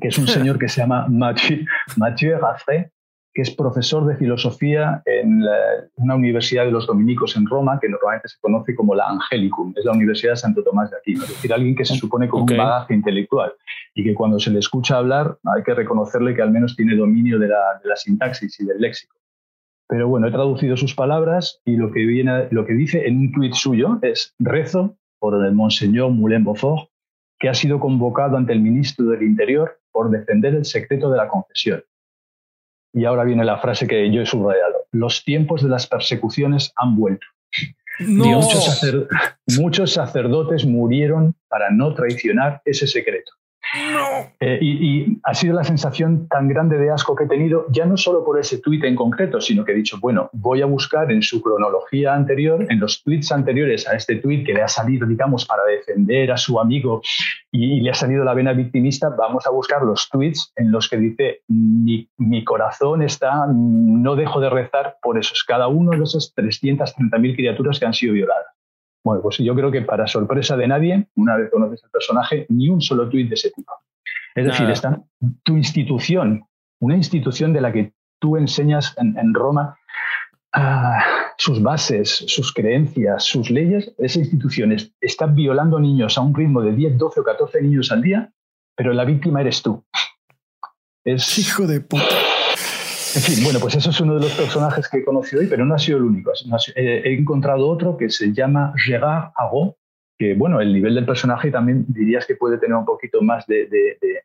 que 0.00 0.08
es 0.08 0.18
un 0.18 0.26
señor 0.28 0.58
que 0.58 0.68
se 0.68 0.80
llama 0.80 1.06
Mathieu, 1.08 1.66
Mathieu 1.96 2.38
Raffray, 2.38 2.88
que 3.34 3.42
es 3.42 3.50
profesor 3.54 4.06
de 4.06 4.16
filosofía 4.16 5.02
en 5.06 5.42
una 5.96 6.16
universidad 6.16 6.64
de 6.64 6.72
los 6.72 6.86
dominicos 6.86 7.36
en 7.36 7.46
Roma, 7.46 7.78
que 7.80 7.88
normalmente 7.88 8.28
se 8.28 8.40
conoce 8.40 8.74
como 8.74 8.94
la 8.94 9.06
Angelicum, 9.08 9.72
es 9.76 9.84
la 9.84 9.92
Universidad 9.92 10.32
de 10.32 10.36
Santo 10.36 10.64
Tomás 10.64 10.90
de 10.90 10.96
Aquino, 10.96 11.22
es 11.22 11.28
decir, 11.28 11.52
alguien 11.52 11.76
que 11.76 11.84
se 11.84 11.94
supone 11.94 12.28
con 12.28 12.42
un 12.42 12.56
bagaje 12.56 12.94
intelectual 12.94 13.52
y 13.94 14.04
que 14.04 14.14
cuando 14.14 14.38
se 14.40 14.50
le 14.50 14.58
escucha 14.58 14.96
hablar 14.96 15.38
hay 15.54 15.62
que 15.62 15.74
reconocerle 15.74 16.34
que 16.34 16.42
al 16.42 16.50
menos 16.50 16.74
tiene 16.74 16.96
dominio 16.96 17.38
de 17.38 17.48
la, 17.48 17.80
de 17.82 17.88
la 17.88 17.96
sintaxis 17.96 18.58
y 18.60 18.64
del 18.64 18.80
léxico. 18.80 19.16
Pero 19.88 20.06
bueno, 20.08 20.28
he 20.28 20.30
traducido 20.30 20.76
sus 20.76 20.94
palabras 20.94 21.60
y 21.64 21.76
lo 21.76 21.90
que, 21.90 22.04
viene, 22.04 22.48
lo 22.50 22.66
que 22.66 22.74
dice 22.74 23.06
en 23.06 23.18
un 23.18 23.32
tuit 23.32 23.54
suyo 23.54 23.98
es 24.02 24.34
rezo 24.38 24.96
por 25.18 25.42
el 25.44 25.54
Monseñor 25.54 26.10
Moulin 26.10 26.44
Beaufort, 26.44 26.90
que 27.38 27.48
ha 27.48 27.54
sido 27.54 27.80
convocado 27.80 28.36
ante 28.36 28.52
el 28.52 28.60
ministro 28.60 29.06
del 29.06 29.22
Interior 29.22 29.78
por 29.90 30.10
defender 30.10 30.54
el 30.54 30.64
secreto 30.64 31.10
de 31.10 31.16
la 31.16 31.28
confesión. 31.28 31.82
Y 32.92 33.04
ahora 33.04 33.24
viene 33.24 33.44
la 33.44 33.58
frase 33.58 33.86
que 33.86 34.10
yo 34.12 34.22
he 34.22 34.26
subrayado. 34.26 34.86
Los 34.92 35.24
tiempos 35.24 35.62
de 35.62 35.68
las 35.68 35.86
persecuciones 35.86 36.72
han 36.76 36.96
vuelto. 36.96 37.26
muchos 39.58 39.92
sacerdotes 39.92 40.64
murieron 40.64 41.34
para 41.48 41.70
no 41.70 41.94
traicionar 41.94 42.62
ese 42.64 42.86
secreto. 42.86 43.32
Eh, 44.40 44.58
y, 44.60 45.18
ha 45.24 45.34
sido 45.34 45.54
la 45.54 45.64
sensación 45.64 46.28
tan 46.28 46.48
grande 46.48 46.78
de 46.78 46.90
asco 46.90 47.14
que 47.14 47.24
he 47.24 47.28
tenido, 47.28 47.66
ya 47.70 47.84
no 47.84 47.96
solo 47.96 48.24
por 48.24 48.38
ese 48.38 48.58
tuit 48.58 48.84
en 48.84 48.94
concreto, 48.94 49.40
sino 49.40 49.64
que 49.64 49.72
he 49.72 49.74
dicho, 49.74 49.98
bueno, 50.00 50.30
voy 50.32 50.62
a 50.62 50.66
buscar 50.66 51.10
en 51.12 51.22
su 51.22 51.42
cronología 51.42 52.14
anterior, 52.14 52.64
en 52.68 52.80
los 52.80 53.02
tweets 53.02 53.32
anteriores 53.32 53.86
a 53.88 53.94
este 53.94 54.16
tuit 54.16 54.46
que 54.46 54.54
le 54.54 54.62
ha 54.62 54.68
salido, 54.68 55.06
digamos, 55.06 55.44
para 55.44 55.64
defender 55.64 56.32
a 56.32 56.36
su 56.36 56.58
amigo 56.58 57.02
y, 57.50 57.80
le 57.80 57.90
ha 57.90 57.94
salido 57.94 58.24
la 58.24 58.34
vena 58.34 58.52
victimista, 58.52 59.10
vamos 59.10 59.46
a 59.46 59.50
buscar 59.50 59.82
los 59.82 60.08
tweets 60.08 60.52
en 60.56 60.70
los 60.70 60.88
que 60.88 60.96
dice, 60.96 61.40
mi, 61.48 62.08
mi 62.16 62.44
corazón 62.44 63.02
está, 63.02 63.46
no 63.48 64.16
dejo 64.16 64.40
de 64.40 64.50
rezar 64.50 64.96
por 65.02 65.18
esos, 65.18 65.44
cada 65.44 65.68
uno 65.68 65.90
de 65.90 66.02
esos 66.02 66.34
330.000 66.34 67.36
criaturas 67.36 67.78
que 67.78 67.86
han 67.86 67.94
sido 67.94 68.14
violadas. 68.14 68.57
Bueno, 69.04 69.22
pues 69.22 69.38
yo 69.38 69.54
creo 69.54 69.70
que 69.70 69.82
para 69.82 70.06
sorpresa 70.06 70.56
de 70.56 70.68
nadie, 70.68 71.08
una 71.16 71.36
vez 71.36 71.50
conoces 71.50 71.82
al 71.84 71.90
personaje, 71.90 72.46
ni 72.48 72.68
un 72.68 72.80
solo 72.80 73.08
tuit 73.08 73.28
de 73.28 73.34
ese 73.34 73.50
tipo. 73.50 73.72
Es 74.34 74.44
decir, 74.44 74.70
está 74.70 75.02
tu 75.42 75.56
institución, 75.56 76.44
una 76.80 76.96
institución 76.96 77.52
de 77.52 77.60
la 77.60 77.72
que 77.72 77.92
tú 78.20 78.36
enseñas 78.36 78.94
en, 78.98 79.34
Roma 79.34 79.76
ah, 80.52 80.98
sus 81.36 81.62
bases, 81.62 82.24
sus 82.26 82.52
creencias, 82.52 83.24
sus 83.24 83.50
leyes, 83.50 83.94
esa 83.98 84.18
institución 84.18 84.76
está 85.00 85.26
violando 85.26 85.78
niños 85.80 86.18
a 86.18 86.20
un 86.20 86.34
ritmo 86.34 86.62
de 86.62 86.72
10, 86.72 86.98
12 86.98 87.20
o 87.20 87.24
14 87.24 87.62
niños 87.62 87.90
al 87.90 88.02
día, 88.02 88.32
pero 88.76 88.92
la 88.92 89.04
víctima 89.04 89.40
eres 89.40 89.62
tú. 89.62 89.84
Es... 91.04 91.38
Hijo 91.38 91.66
de 91.66 91.80
puta. 91.80 92.04
En 93.14 93.22
fin, 93.22 93.42
bueno, 93.42 93.58
pues 93.58 93.74
eso 93.74 93.88
es 93.88 94.00
uno 94.00 94.14
de 94.14 94.20
los 94.20 94.32
personajes 94.32 94.86
que 94.88 94.98
he 94.98 95.04
conocido 95.04 95.40
hoy, 95.40 95.48
pero 95.48 95.64
no 95.64 95.74
ha 95.74 95.78
sido 95.78 95.98
el 95.98 96.04
único. 96.04 96.32
He 96.76 97.14
encontrado 97.14 97.68
otro 97.68 97.96
que 97.96 98.10
se 98.10 98.32
llama 98.34 98.74
Gérard 98.76 99.30
Agot, 99.34 99.76
que, 100.18 100.34
bueno, 100.34 100.60
el 100.60 100.74
nivel 100.74 100.94
del 100.94 101.06
personaje 101.06 101.50
también 101.50 101.86
dirías 101.88 102.26
que 102.26 102.36
puede 102.36 102.58
tener 102.58 102.76
un 102.76 102.84
poquito 102.84 103.22
más 103.22 103.46
de, 103.46 103.66
de, 103.66 104.24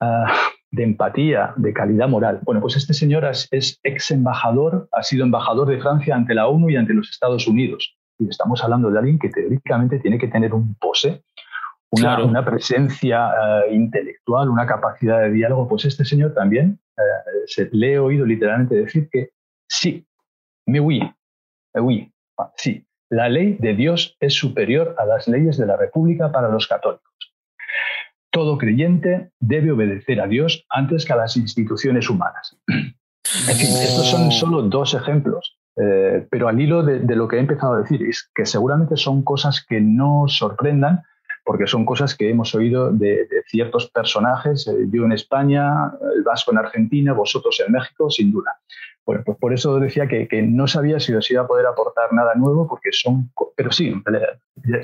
ah, 0.00 0.50
empatía, 0.72 1.54
de 1.56 1.72
calidad 1.72 2.08
moral. 2.08 2.40
Bueno, 2.42 2.60
pues 2.60 2.76
este 2.76 2.92
señor 2.92 3.24
es, 3.24 3.48
ex 3.82 4.10
embajador, 4.10 4.88
ha 4.92 5.02
sido 5.02 5.24
embajador 5.24 5.68
de 5.68 5.80
Francia 5.80 6.16
ante 6.16 6.34
la 6.34 6.48
ONU 6.48 6.68
y 6.68 6.76
ante 6.76 6.92
los 6.92 7.08
Estados 7.08 7.46
Unidos. 7.46 7.96
Y 8.18 8.28
estamos 8.28 8.62
hablando 8.62 8.90
de 8.90 8.98
alguien 8.98 9.18
que 9.18 9.30
teóricamente 9.30 10.00
tiene 10.00 10.18
que 10.18 10.28
tener 10.28 10.52
un 10.52 10.74
pose, 10.74 11.22
una, 11.90 12.22
una 12.22 12.44
presencia 12.44 13.28
ah, 13.28 13.62
intelectual, 13.70 14.50
una 14.50 14.66
capacidad 14.66 15.20
de 15.22 15.30
diálogo. 15.30 15.66
Pues 15.66 15.86
este 15.86 16.04
señor 16.04 16.34
también 16.34 16.78
eh, 16.98 17.68
le 17.72 17.92
he 17.94 17.98
oído 17.98 18.26
literalmente 18.26 18.74
decir 18.74 19.08
que 19.10 19.30
sí, 19.68 20.06
me 20.66 20.80
oui, 20.80 21.00
me 21.74 21.80
oui, 21.80 22.12
ah, 22.38 22.52
sí, 22.56 22.84
la 23.10 23.28
ley 23.28 23.56
de 23.58 23.74
Dios 23.74 24.16
es 24.20 24.34
superior 24.34 24.94
a 24.98 25.06
las 25.06 25.28
leyes 25.28 25.56
de 25.56 25.66
la 25.66 25.76
República 25.76 26.30
para 26.30 26.48
los 26.48 26.66
católicos. 26.66 27.08
Todo 28.30 28.58
creyente 28.58 29.30
debe 29.40 29.72
obedecer 29.72 30.20
a 30.20 30.26
Dios 30.26 30.66
antes 30.68 31.06
que 31.06 31.12
a 31.14 31.16
las 31.16 31.36
instituciones 31.36 32.10
humanas. 32.10 32.56
En 32.66 33.56
fin, 33.56 33.68
estos 33.82 34.08
son 34.10 34.30
solo 34.30 34.62
dos 34.62 34.94
ejemplos, 34.94 35.58
eh, 35.76 36.26
pero 36.30 36.48
al 36.48 36.60
hilo 36.60 36.82
de, 36.82 37.14
lo 37.14 37.28
que 37.28 37.36
he 37.36 37.40
empezado 37.40 37.74
a 37.74 37.80
decir 37.80 38.02
es 38.02 38.30
que 38.34 38.46
seguramente 38.46 38.96
son 38.96 39.22
cosas 39.22 39.64
que 39.66 39.80
no 39.80 40.24
sorprendan, 40.28 41.02
porque 41.48 41.66
son 41.66 41.86
cosas 41.86 42.14
que 42.14 42.28
hemos 42.28 42.54
oído 42.54 42.92
de, 42.92 43.26
ciertos 43.46 43.88
personajes, 43.88 44.68
eh, 44.68 44.84
yo 44.92 45.06
en 45.06 45.12
España, 45.12 45.90
el 46.14 46.22
Vasco 46.22 46.52
en 46.52 46.58
Argentina, 46.58 47.14
vosotros 47.14 47.58
en 47.66 47.72
México, 47.72 48.10
sin 48.10 48.30
duda. 48.30 48.58
Bueno, 49.06 49.22
pues 49.24 49.38
por 49.38 49.54
eso 49.54 49.80
decía 49.80 50.06
que, 50.06 50.28
no 50.42 50.66
sabía 50.66 51.00
si 51.00 51.14
os 51.14 51.30
iba 51.30 51.40
a 51.40 51.46
poder 51.46 51.64
aportar 51.64 52.12
nada 52.12 52.34
nuevo, 52.34 52.68
porque 52.68 52.90
son. 52.92 53.32
Pero 53.56 53.72
sí, 53.72 53.94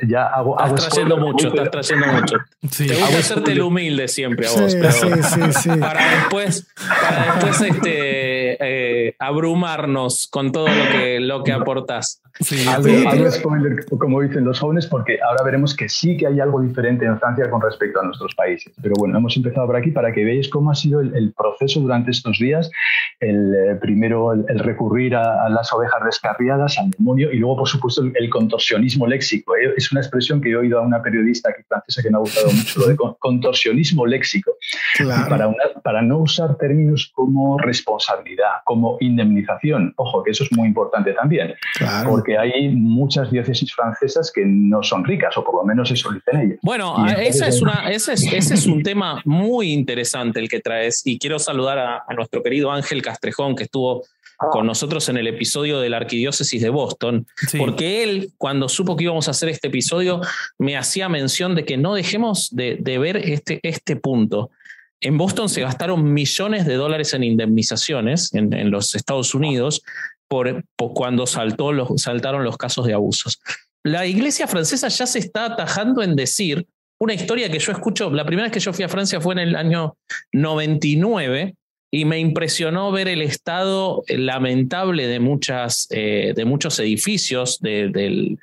ya, 0.08 0.28
hago. 0.28 0.58
Estás 0.58 0.88
trayendo 0.88 1.18
mucho, 1.18 1.48
estás 1.48 1.70
trayendo 1.70 2.06
mucho. 2.18 2.38
Te 2.62 2.96
gusta 2.96 3.18
hacerte 3.18 3.52
el 3.52 3.60
humilde 3.60 4.08
siempre 4.08 4.46
a 4.46 4.50
vos, 4.50 4.74
pero 4.74 5.78
para 5.80 6.10
después, 6.12 6.72
para 7.02 7.34
después 7.34 7.60
este, 7.60 8.13
eh, 8.60 9.14
abrumarnos 9.18 10.28
con 10.30 10.52
todo 10.52 10.68
lo 10.68 10.90
que, 10.92 11.20
lo 11.20 11.42
que 11.42 11.52
aportas. 11.52 12.20
Sí, 12.40 12.66
algo, 12.66 13.30
spoiler, 13.30 13.86
como 13.86 14.20
dicen 14.20 14.44
los 14.44 14.58
jóvenes, 14.58 14.88
porque 14.88 15.20
ahora 15.22 15.44
veremos 15.44 15.74
que 15.76 15.88
sí 15.88 16.16
que 16.16 16.26
hay 16.26 16.40
algo 16.40 16.60
diferente 16.60 17.04
en 17.04 17.16
Francia 17.20 17.48
con 17.48 17.60
respecto 17.60 18.00
a 18.00 18.02
nuestros 18.02 18.34
países. 18.34 18.72
Pero 18.82 18.94
bueno, 18.98 19.16
hemos 19.18 19.36
empezado 19.36 19.68
por 19.68 19.76
aquí 19.76 19.92
para 19.92 20.10
que 20.10 20.24
veáis 20.24 20.48
cómo 20.48 20.72
ha 20.72 20.74
sido 20.74 21.00
el, 21.00 21.32
proceso 21.32 21.78
durante 21.78 22.10
estos 22.10 22.38
días. 22.40 22.68
El 23.20 23.54
eh, 23.54 23.74
primero, 23.76 24.32
el, 24.32 24.58
recurrir 24.58 25.14
a, 25.14 25.48
las 25.48 25.72
ovejas 25.72 26.04
descarriadas, 26.04 26.76
al 26.76 26.90
demonio, 26.90 27.30
y 27.30 27.38
luego, 27.38 27.58
por 27.58 27.68
supuesto, 27.68 28.02
el, 28.02 28.30
contorsionismo 28.30 29.06
léxico. 29.06 29.54
¿eh? 29.54 29.72
Es 29.76 29.92
una 29.92 30.00
expresión 30.00 30.40
que 30.40 30.50
he 30.50 30.56
oído 30.56 30.80
a 30.80 30.82
una 30.82 31.00
periodista 31.00 31.50
aquí 31.50 31.62
francesa 31.68 32.02
que 32.02 32.10
me 32.10 32.16
ha 32.16 32.20
gustado 32.20 32.50
mucho, 32.50 32.80
lo 32.80 32.88
de 32.88 32.96
contorsionismo 33.20 34.06
léxico. 34.06 34.56
Para, 35.28 35.54
para 35.82 36.02
no 36.02 36.18
usar 36.18 36.56
términos 36.56 37.12
como 37.14 37.58
responsabilidad 37.58 38.43
comunidad 38.44 38.62
como 38.64 38.96
indemnización. 39.00 39.92
Ojo, 39.96 40.22
que 40.22 40.30
eso 40.32 40.44
es 40.44 40.52
muy 40.52 40.68
importante 40.68 41.12
también, 41.12 41.54
porque 42.04 42.36
hay 42.36 42.68
muchas 42.70 43.30
diócesis 43.30 43.72
francesas 43.74 44.32
que 44.32 44.44
no 44.44 44.82
son 44.82 45.04
ricas, 45.04 45.36
o 45.36 45.44
por 45.44 45.56
lo 45.56 45.64
menos 45.64 45.90
eso 45.90 46.10
dicen 46.12 46.40
ellas. 46.40 46.58
Bueno, 46.62 47.06
ese, 47.06 47.48
es 47.48 47.62
una, 47.62 47.90
ese, 47.90 48.12
es, 48.14 48.66
un 48.66 48.82
tema 48.82 49.20
muy 49.24 49.72
interesante 49.72 50.40
el 50.40 50.48
que 50.48 50.60
traes, 50.60 51.02
y 51.04 51.18
quiero 51.18 51.38
saludar 51.38 51.78
a, 51.78 52.04
nuestro 52.14 52.42
querido 52.42 52.70
Ángel 52.70 53.02
Castrejón, 53.02 53.56
que 53.56 53.64
estuvo 53.64 54.04
ah. 54.38 54.46
con 54.50 54.66
nosotros 54.66 55.08
en 55.08 55.16
el 55.16 55.26
episodio 55.26 55.80
de 55.80 55.90
la 55.90 55.98
Arquidiócesis 55.98 56.62
de 56.62 56.70
Boston, 56.70 57.26
porque 57.58 58.02
él, 58.02 58.32
cuando 58.38 58.68
supo 58.68 58.96
que 58.96 59.04
íbamos 59.04 59.28
a 59.28 59.32
hacer 59.32 59.48
este 59.48 59.68
episodio, 59.68 60.20
me 60.58 60.76
hacía 60.76 61.08
mención 61.08 61.54
de 61.54 61.64
que 61.64 61.76
no 61.76 61.94
dejemos 61.94 62.54
de, 62.54 62.76
de 62.80 62.98
ver 62.98 63.16
este, 63.16 63.60
este 63.62 63.96
punto. 63.96 64.50
En 65.04 65.18
Boston 65.18 65.50
se 65.50 65.60
gastaron 65.60 66.14
millones 66.14 66.64
de 66.64 66.76
dólares 66.76 67.12
en 67.12 67.24
indemnizaciones 67.24 68.32
en, 68.32 68.70
los 68.70 68.94
Estados 68.94 69.34
Unidos 69.34 69.82
por, 70.28 70.64
cuando 70.76 71.26
saltó 71.26 71.72
los, 71.72 72.00
saltaron 72.00 72.42
los 72.42 72.56
casos 72.56 72.86
de 72.86 72.94
abusos. 72.94 73.38
La 73.82 74.06
iglesia 74.06 74.46
francesa 74.46 74.88
ya 74.88 75.06
se 75.06 75.18
está 75.18 75.44
atajando 75.44 76.02
en 76.02 76.16
decir 76.16 76.66
una 76.98 77.12
historia 77.12 77.50
que 77.50 77.58
yo 77.58 77.72
escucho, 77.72 78.10
la 78.10 78.24
primera 78.24 78.46
vez 78.46 78.52
que 78.52 78.60
yo 78.60 78.72
fui 78.72 78.82
a 78.82 78.88
Francia 78.88 79.20
fue 79.20 79.34
en 79.34 79.40
el 79.40 79.56
año 79.56 79.98
99 80.32 81.54
y 81.90 82.04
me 82.06 82.18
impresionó 82.18 82.90
ver 82.90 83.08
el 83.08 83.20
estado 83.20 84.04
lamentable 84.08 85.06
de, 85.06 85.20
muchas, 85.20 85.86
eh, 85.90 86.32
de 86.34 86.44
muchos 86.46 86.78
edificios 86.78 87.60
del... 87.60 88.38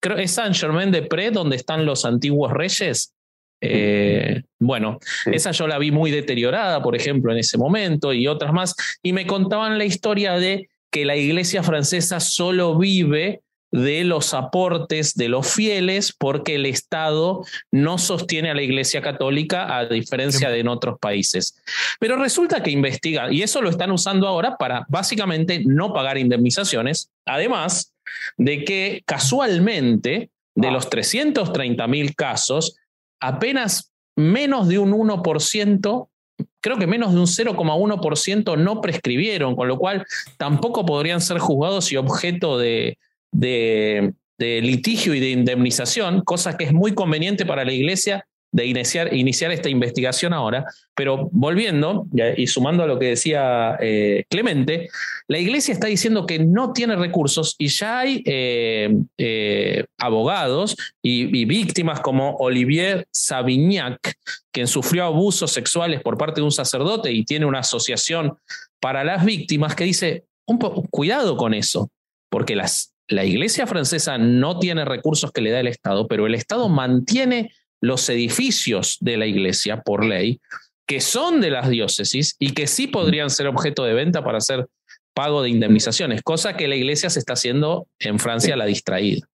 Creo 0.00 0.18
es 0.18 0.32
Saint-Germain-de-Pré, 0.32 1.30
donde 1.30 1.56
están 1.56 1.86
los 1.86 2.04
antiguos 2.04 2.52
reyes, 2.52 3.14
eh, 3.60 4.42
bueno, 4.60 4.98
esa 5.26 5.50
yo 5.52 5.66
la 5.66 5.78
vi 5.78 5.90
muy 5.90 6.10
deteriorada, 6.10 6.82
por 6.82 6.96
ejemplo, 6.96 7.32
en 7.32 7.38
ese 7.38 7.58
momento 7.58 8.12
y 8.12 8.26
otras 8.26 8.52
más, 8.52 8.74
y 9.02 9.12
me 9.12 9.26
contaban 9.26 9.78
la 9.78 9.84
historia 9.84 10.34
de 10.34 10.68
que 10.90 11.04
la 11.04 11.16
iglesia 11.16 11.62
francesa 11.62 12.20
solo 12.20 12.78
vive 12.78 13.42
de 13.72 14.04
los 14.04 14.32
aportes 14.32 15.14
de 15.14 15.28
los 15.28 15.52
fieles 15.52 16.14
porque 16.16 16.54
el 16.54 16.66
Estado 16.66 17.44
no 17.70 17.98
sostiene 17.98 18.50
a 18.50 18.54
la 18.54 18.62
Iglesia 18.62 19.02
Católica 19.02 19.76
a 19.76 19.86
diferencia 19.86 20.48
de 20.48 20.60
en 20.60 20.68
otros 20.68 20.98
países. 20.98 21.60
Pero 22.00 22.16
resulta 22.16 22.62
que 22.62 22.70
investigan, 22.70 23.32
y 23.32 23.42
eso 23.42 23.60
lo 23.60 23.68
están 23.68 23.90
usando 23.90 24.26
ahora 24.26 24.56
para 24.56 24.86
básicamente 24.88 25.62
no 25.64 25.92
pagar 25.92 26.16
indemnizaciones, 26.16 27.10
además 27.26 27.92
de 28.38 28.64
que 28.64 29.02
casualmente 29.04 30.30
de 30.54 30.70
los 30.70 30.88
330 30.88 31.86
mil 31.86 32.14
casos, 32.14 32.76
apenas 33.20 33.92
menos 34.16 34.68
de 34.68 34.78
un 34.78 34.92
1%, 34.92 36.08
creo 36.60 36.78
que 36.78 36.86
menos 36.86 37.12
de 37.12 37.20
un 37.20 37.26
0,1% 37.26 38.58
no 38.58 38.80
prescribieron, 38.80 39.56
con 39.56 39.68
lo 39.68 39.78
cual 39.78 40.06
tampoco 40.36 40.86
podrían 40.86 41.20
ser 41.20 41.38
juzgados 41.38 41.92
y 41.92 41.96
objeto 41.96 42.58
de, 42.58 42.98
de, 43.32 44.14
de 44.38 44.60
litigio 44.62 45.14
y 45.14 45.20
de 45.20 45.30
indemnización, 45.30 46.22
cosa 46.22 46.56
que 46.56 46.64
es 46.64 46.72
muy 46.72 46.94
conveniente 46.94 47.46
para 47.46 47.64
la 47.64 47.72
Iglesia 47.72 48.26
de 48.56 48.64
iniciar, 48.64 49.12
iniciar 49.12 49.52
esta 49.52 49.68
investigación 49.68 50.32
ahora, 50.32 50.64
pero 50.94 51.28
volviendo 51.30 52.06
y 52.38 52.46
sumando 52.46 52.82
a 52.82 52.86
lo 52.86 52.98
que 52.98 53.08
decía 53.08 53.76
eh, 53.80 54.24
Clemente, 54.30 54.88
la 55.28 55.38
iglesia 55.38 55.74
está 55.74 55.88
diciendo 55.88 56.24
que 56.24 56.38
no 56.38 56.72
tiene 56.72 56.96
recursos 56.96 57.54
y 57.58 57.68
ya 57.68 57.98
hay 57.98 58.22
eh, 58.24 58.96
eh, 59.18 59.84
abogados 59.98 60.74
y, 61.02 61.44
víctimas 61.44 62.00
como 62.00 62.36
Olivier 62.36 63.06
Savignac, 63.10 64.14
quien 64.50 64.66
sufrió 64.66 65.04
abusos 65.04 65.52
sexuales 65.52 66.00
por 66.00 66.16
parte 66.16 66.40
de 66.40 66.46
un 66.46 66.52
sacerdote 66.52 67.12
y 67.12 67.26
tiene 67.26 67.44
una 67.44 67.58
asociación 67.58 68.38
para 68.80 69.04
las 69.04 69.22
víctimas 69.26 69.74
que 69.74 69.84
dice, 69.84 70.24
un 70.46 70.56
cuidado 70.58 71.36
con 71.36 71.52
eso, 71.52 71.90
porque 72.30 72.56
las, 72.56 72.94
la 73.06 73.26
iglesia 73.26 73.66
francesa 73.66 74.16
no 74.16 74.58
tiene 74.58 74.86
recursos 74.86 75.30
que 75.30 75.42
le 75.42 75.50
da 75.50 75.60
el 75.60 75.68
Estado, 75.68 76.08
pero 76.08 76.26
el 76.26 76.34
Estado 76.34 76.70
mantiene 76.70 77.50
los 77.80 78.08
edificios 78.08 78.98
de 79.00 79.16
la 79.16 79.26
iglesia 79.26 79.82
por 79.82 80.04
ley, 80.04 80.40
que 80.86 81.00
son 81.00 81.40
de 81.40 81.50
las 81.50 81.68
diócesis 81.68 82.36
y 82.38 82.52
que 82.52 82.66
sí 82.66 82.86
podrían 82.86 83.30
ser 83.30 83.46
objeto 83.48 83.84
de 83.84 83.94
venta 83.94 84.22
para 84.22 84.38
hacer 84.38 84.66
pago 85.14 85.42
de 85.42 85.48
indemnizaciones, 85.48 86.22
cosa 86.22 86.56
que 86.56 86.68
la 86.68 86.76
iglesia 86.76 87.10
se 87.10 87.18
está 87.18 87.32
haciendo 87.32 87.86
en 87.98 88.18
Francia 88.18 88.56
la 88.56 88.66
distraída. 88.66 89.26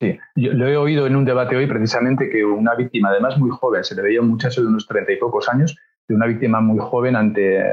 Sí, 0.00 0.16
yo 0.36 0.52
lo 0.52 0.68
he 0.68 0.76
oído 0.76 1.06
en 1.06 1.16
un 1.16 1.24
debate 1.24 1.56
hoy 1.56 1.66
precisamente 1.66 2.28
que 2.30 2.44
una 2.44 2.74
víctima, 2.74 3.10
además 3.10 3.38
muy 3.38 3.50
joven, 3.50 3.82
se 3.82 3.94
le 3.94 4.02
veía 4.02 4.20
un 4.20 4.28
muchacho 4.28 4.60
de 4.60 4.68
unos 4.68 4.86
treinta 4.86 5.12
y 5.12 5.16
pocos 5.16 5.48
años, 5.48 5.76
de 6.08 6.14
una 6.14 6.26
víctima 6.26 6.60
muy 6.60 6.78
joven 6.78 7.16
ante 7.16 7.58
eh, 7.58 7.64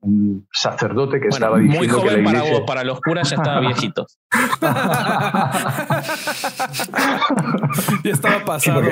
un 0.00 0.48
sacerdote 0.52 1.20
que 1.20 1.28
estaba 1.28 1.58
diciendo 1.58 1.78
muy 1.78 1.88
joven 1.88 2.16
que 2.16 2.22
para 2.24 2.42
vos, 2.42 2.62
para 2.66 2.82
los 2.82 3.00
curas 3.00 3.30
ya 3.30 3.36
estaba 3.36 3.60
viejito. 3.60 4.04
ya 8.02 8.10
estaba 8.10 8.44
pasado. 8.44 8.82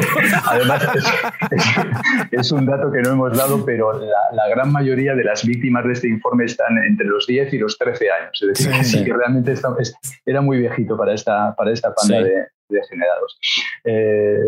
además 0.47 0.87
es, 2.31 2.53
un 2.53 2.67
dato 2.67 2.93
que 2.93 3.03
no 3.03 3.11
hemos 3.11 3.37
dado, 3.37 3.65
pero 3.65 3.99
la, 3.99 4.49
gran 4.49 4.71
mayoría 4.71 5.17
de 5.17 5.25
las 5.25 5.45
víctimas 5.45 5.85
de 5.85 5.95
este 5.95 6.09
informe 6.09 6.45
están 6.45 6.79
entre 6.79 7.07
los 7.07 7.27
10 7.27 7.53
y 7.53 7.59
los 7.59 7.77
13 7.77 8.07
años. 8.11 8.41
Es 8.43 8.69
decir, 8.69 9.05
que 9.05 9.13
realmente 9.13 9.55
era 10.25 10.41
muy 10.41 10.59
viejito 10.59 10.97
para 10.97 11.15
esta, 11.15 11.53
para 11.57 11.73
esta 11.73 11.93
panda 11.93 12.23
de, 12.23 12.47
degenerados. 12.69 13.41
Eh, 13.83 14.39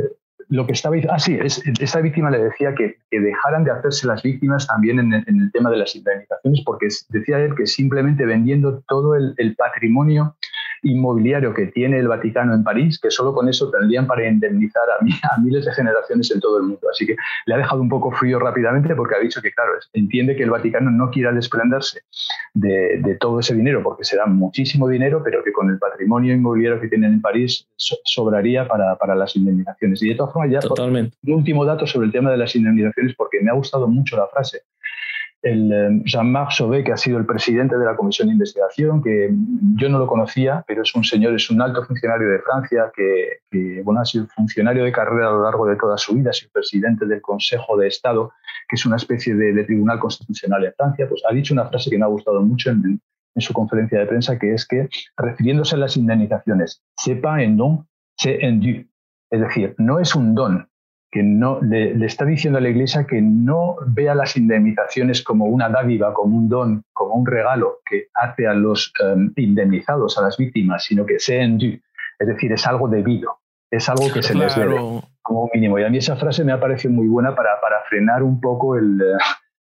lo 0.48 0.66
que 0.66 0.72
estaba 0.72 0.96
ah 1.10 1.18
sí 1.18 1.36
es, 1.40 1.62
esta 1.80 2.00
víctima 2.00 2.30
le 2.30 2.38
decía 2.38 2.74
que, 2.74 2.98
dejaran 3.10 3.64
de 3.64 3.70
hacerse 3.70 4.06
las 4.06 4.22
víctimas 4.22 4.66
también 4.66 4.98
en, 4.98 5.12
el 5.12 5.50
tema 5.52 5.70
de 5.70 5.78
las 5.78 5.94
indemnizaciones 5.96 6.62
porque 6.64 6.88
decía 7.08 7.38
él 7.38 7.54
que 7.54 7.66
simplemente 7.66 8.26
vendiendo 8.26 8.82
todo 8.88 9.14
el, 9.16 9.56
patrimonio 9.56 10.36
inmobiliario 10.82 11.52
que 11.52 11.66
tiene 11.66 11.98
el 11.98 12.08
Vaticano 12.08 12.54
en 12.54 12.64
París 12.64 12.98
que 12.98 13.10
solo 13.10 13.34
con 13.34 13.48
eso 13.48 13.70
tendrían 13.70 14.06
para 14.06 14.26
indemnizar 14.26 14.84
a, 15.00 15.40
miles 15.40 15.64
de 15.64 15.72
generaciones 15.72 16.30
en 16.30 16.40
todo 16.40 16.58
el 16.58 16.64
mundo 16.64 16.80
así 16.90 17.06
que 17.06 17.16
le 17.46 17.54
ha 17.54 17.58
dejado 17.58 17.82
un 17.82 17.88
poco 17.88 18.10
frío 18.12 18.38
rápidamente 18.38 18.94
porque 18.94 19.14
ha 19.16 19.20
dicho 19.20 19.42
que 19.42 19.52
claro 19.52 19.72
entiende 19.92 20.36
que 20.36 20.42
el 20.44 20.50
Vaticano 20.50 20.90
no 20.90 21.10
quiera 21.10 21.32
desprenderse 21.32 22.00
de, 22.54 23.16
todo 23.20 23.40
ese 23.40 23.54
dinero 23.54 23.82
porque 23.82 24.04
será 24.04 24.26
muchísimo 24.26 24.88
dinero 24.88 25.22
pero 25.24 25.42
que 25.42 25.52
con 25.52 25.70
el 25.70 25.78
patrimonio 25.78 26.34
inmobiliario 26.34 26.80
que 26.80 26.88
tienen 26.88 27.14
en 27.14 27.20
París 27.20 27.68
sobraría 27.76 28.66
para, 28.66 28.96
para 28.96 29.14
las 29.14 29.36
indemnizaciones 29.36 30.02
y 30.02 30.08
de 30.08 30.14
todas 30.14 30.34
Totalmente. 30.60 31.16
Un 31.24 31.34
último 31.34 31.64
dato 31.64 31.86
sobre 31.86 32.06
el 32.06 32.12
tema 32.12 32.30
de 32.30 32.36
las 32.36 32.54
indemnizaciones, 32.54 33.14
porque 33.16 33.40
me 33.40 33.50
ha 33.50 33.54
gustado 33.54 33.88
mucho 33.88 34.16
la 34.16 34.26
frase. 34.28 34.62
Eh, 35.48 36.00
Jean-Marc 36.04 36.50
Sauvé, 36.50 36.82
que 36.82 36.92
ha 36.92 36.96
sido 36.96 37.18
el 37.18 37.24
presidente 37.24 37.78
de 37.78 37.84
la 37.84 37.94
Comisión 37.94 38.26
de 38.26 38.32
Investigación, 38.32 39.00
que 39.00 39.30
yo 39.76 39.88
no 39.88 40.00
lo 40.00 40.08
conocía, 40.08 40.64
pero 40.66 40.82
es 40.82 40.92
un 40.96 41.04
señor, 41.04 41.36
es 41.36 41.48
un 41.50 41.62
alto 41.62 41.84
funcionario 41.84 42.28
de 42.30 42.40
Francia, 42.40 42.90
que, 42.92 43.80
bueno, 43.84 44.00
ha 44.00 44.04
sido 44.04 44.26
funcionario 44.26 44.82
de 44.82 44.90
carrera 44.90 45.28
a 45.28 45.30
lo 45.30 45.44
largo 45.44 45.66
de 45.66 45.76
toda 45.76 45.96
su 45.98 46.14
vida, 46.14 46.30
ha 46.30 46.32
sido 46.32 46.50
presidente 46.50 47.06
del 47.06 47.22
Consejo 47.22 47.76
de 47.76 47.86
Estado, 47.86 48.32
que 48.68 48.74
es 48.74 48.84
una 48.86 48.96
especie 48.96 49.36
de, 49.36 49.62
tribunal 49.62 50.00
constitucional 50.00 50.64
en 50.64 50.72
Francia, 50.76 51.08
pues 51.08 51.22
ha 51.28 51.32
dicho 51.32 51.54
una 51.54 51.66
frase 51.66 51.90
que 51.90 51.98
me 51.98 52.04
ha 52.04 52.08
gustado 52.08 52.42
mucho 52.42 52.70
en, 52.70 53.00
su 53.38 53.52
conferencia 53.52 54.00
de 54.00 54.06
prensa, 54.06 54.38
que 54.38 54.52
es 54.52 54.66
que, 54.66 54.88
refiriéndose 55.16 55.76
a 55.76 55.78
las 55.78 55.96
indemnizaciones, 55.96 56.82
sepa 56.96 57.42
en 57.42 57.56
don, 57.56 57.86
c'est 58.16 58.42
en 58.42 58.60
dû. 58.60 58.88
Es 59.30 59.40
decir, 59.40 59.74
no 59.78 60.00
es 60.00 60.14
un 60.14 60.34
don, 60.34 60.66
que 61.16 61.22
no 61.22 61.62
le, 61.62 62.04
está 62.04 62.26
diciendo 62.26 62.58
a 62.58 62.60
la 62.60 62.68
Iglesia 62.68 63.06
que 63.06 63.22
no 63.22 63.76
vea 63.86 64.14
las 64.14 64.36
indemnizaciones 64.36 65.22
como 65.22 65.46
una 65.46 65.70
dádiva, 65.70 66.12
como 66.12 66.36
un 66.36 66.46
don, 66.46 66.82
como 66.92 67.14
un 67.14 67.24
regalo 67.24 67.78
que 67.88 68.08
hace 68.12 68.46
a 68.46 68.52
los 68.52 68.92
em, 69.02 69.32
indemnizados, 69.36 70.18
a 70.18 70.22
las 70.22 70.36
víctimas, 70.36 70.84
sino 70.84 71.06
que 71.06 71.18
sea 71.18 71.42
en 71.42 71.56
due. 71.56 71.80
Es 72.18 72.28
decir, 72.28 72.52
es 72.52 72.66
algo 72.66 72.88
debido, 72.88 73.38
es 73.70 73.88
algo 73.88 74.12
que 74.12 74.22
se 74.22 74.34
les 74.34 74.54
debe 74.56 74.76
como 75.22 75.44
un 75.44 75.50
mínimo. 75.54 75.78
Y 75.78 75.84
a 75.84 75.88
mí 75.88 75.96
esa 75.96 76.16
frase 76.16 76.44
me 76.44 76.52
ha 76.52 76.60
parecido 76.60 76.92
muy 76.92 77.08
buena 77.08 77.34
para, 77.34 77.62
para 77.62 77.82
frenar 77.88 78.22
un 78.22 78.38
poco 78.38 78.76
el, 78.76 79.00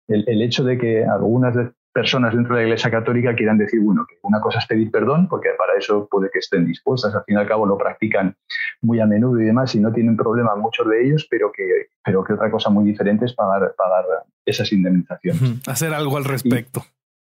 el, 0.07 0.24
el 0.28 0.42
hecho 0.42 0.62
de 0.62 0.78
que 0.78 1.05
algunas 1.05 1.53
personas 1.93 2.34
dentro 2.34 2.55
de 2.55 2.62
la 2.62 2.68
Iglesia 2.68 2.91
Católica 2.91 3.34
quieran 3.34 3.59
decir, 3.59 3.80
bueno, 3.80 4.07
que 4.09 4.16
una 4.22 4.41
cosa 4.41 4.59
es 4.59 4.66
pedir 4.66 4.91
perdón, 4.91 5.28
porque 5.28 5.51
para 5.59 5.76
eso 5.76 6.09
puede 6.11 6.30
que 6.30 6.38
estén 6.38 6.66
dispuestas, 6.66 7.14
al 7.14 7.24
fin 7.24 7.36
y 7.36 7.41
al 7.41 7.49
cabo 7.49 7.66
lo 7.66 7.76
practican 7.76 8.36
muy 8.80 9.01
a 9.01 9.07
menudo 9.07 9.41
y 9.41 9.45
demás, 9.45 9.74
y 9.74 9.80
no 9.80 9.93
tienen 9.93 10.16
problema 10.16 10.55
muchos 10.57 10.88
de 10.88 11.05
ellos, 11.05 11.26
pero 11.28 11.51
que, 11.53 11.88
pero 12.05 12.22
que 12.22 12.34
otra 12.34 12.51
cosa 12.51 12.70
muy 12.70 12.84
diferente 12.84 13.24
es 13.24 13.34
pagar, 13.34 13.74
pagar 13.76 14.05
esas 14.45 14.72
indemnizaciones. 14.72 15.66
Hacer 15.66 15.93
algo 15.93 16.16
al 16.16 16.24
respecto. 16.24 16.82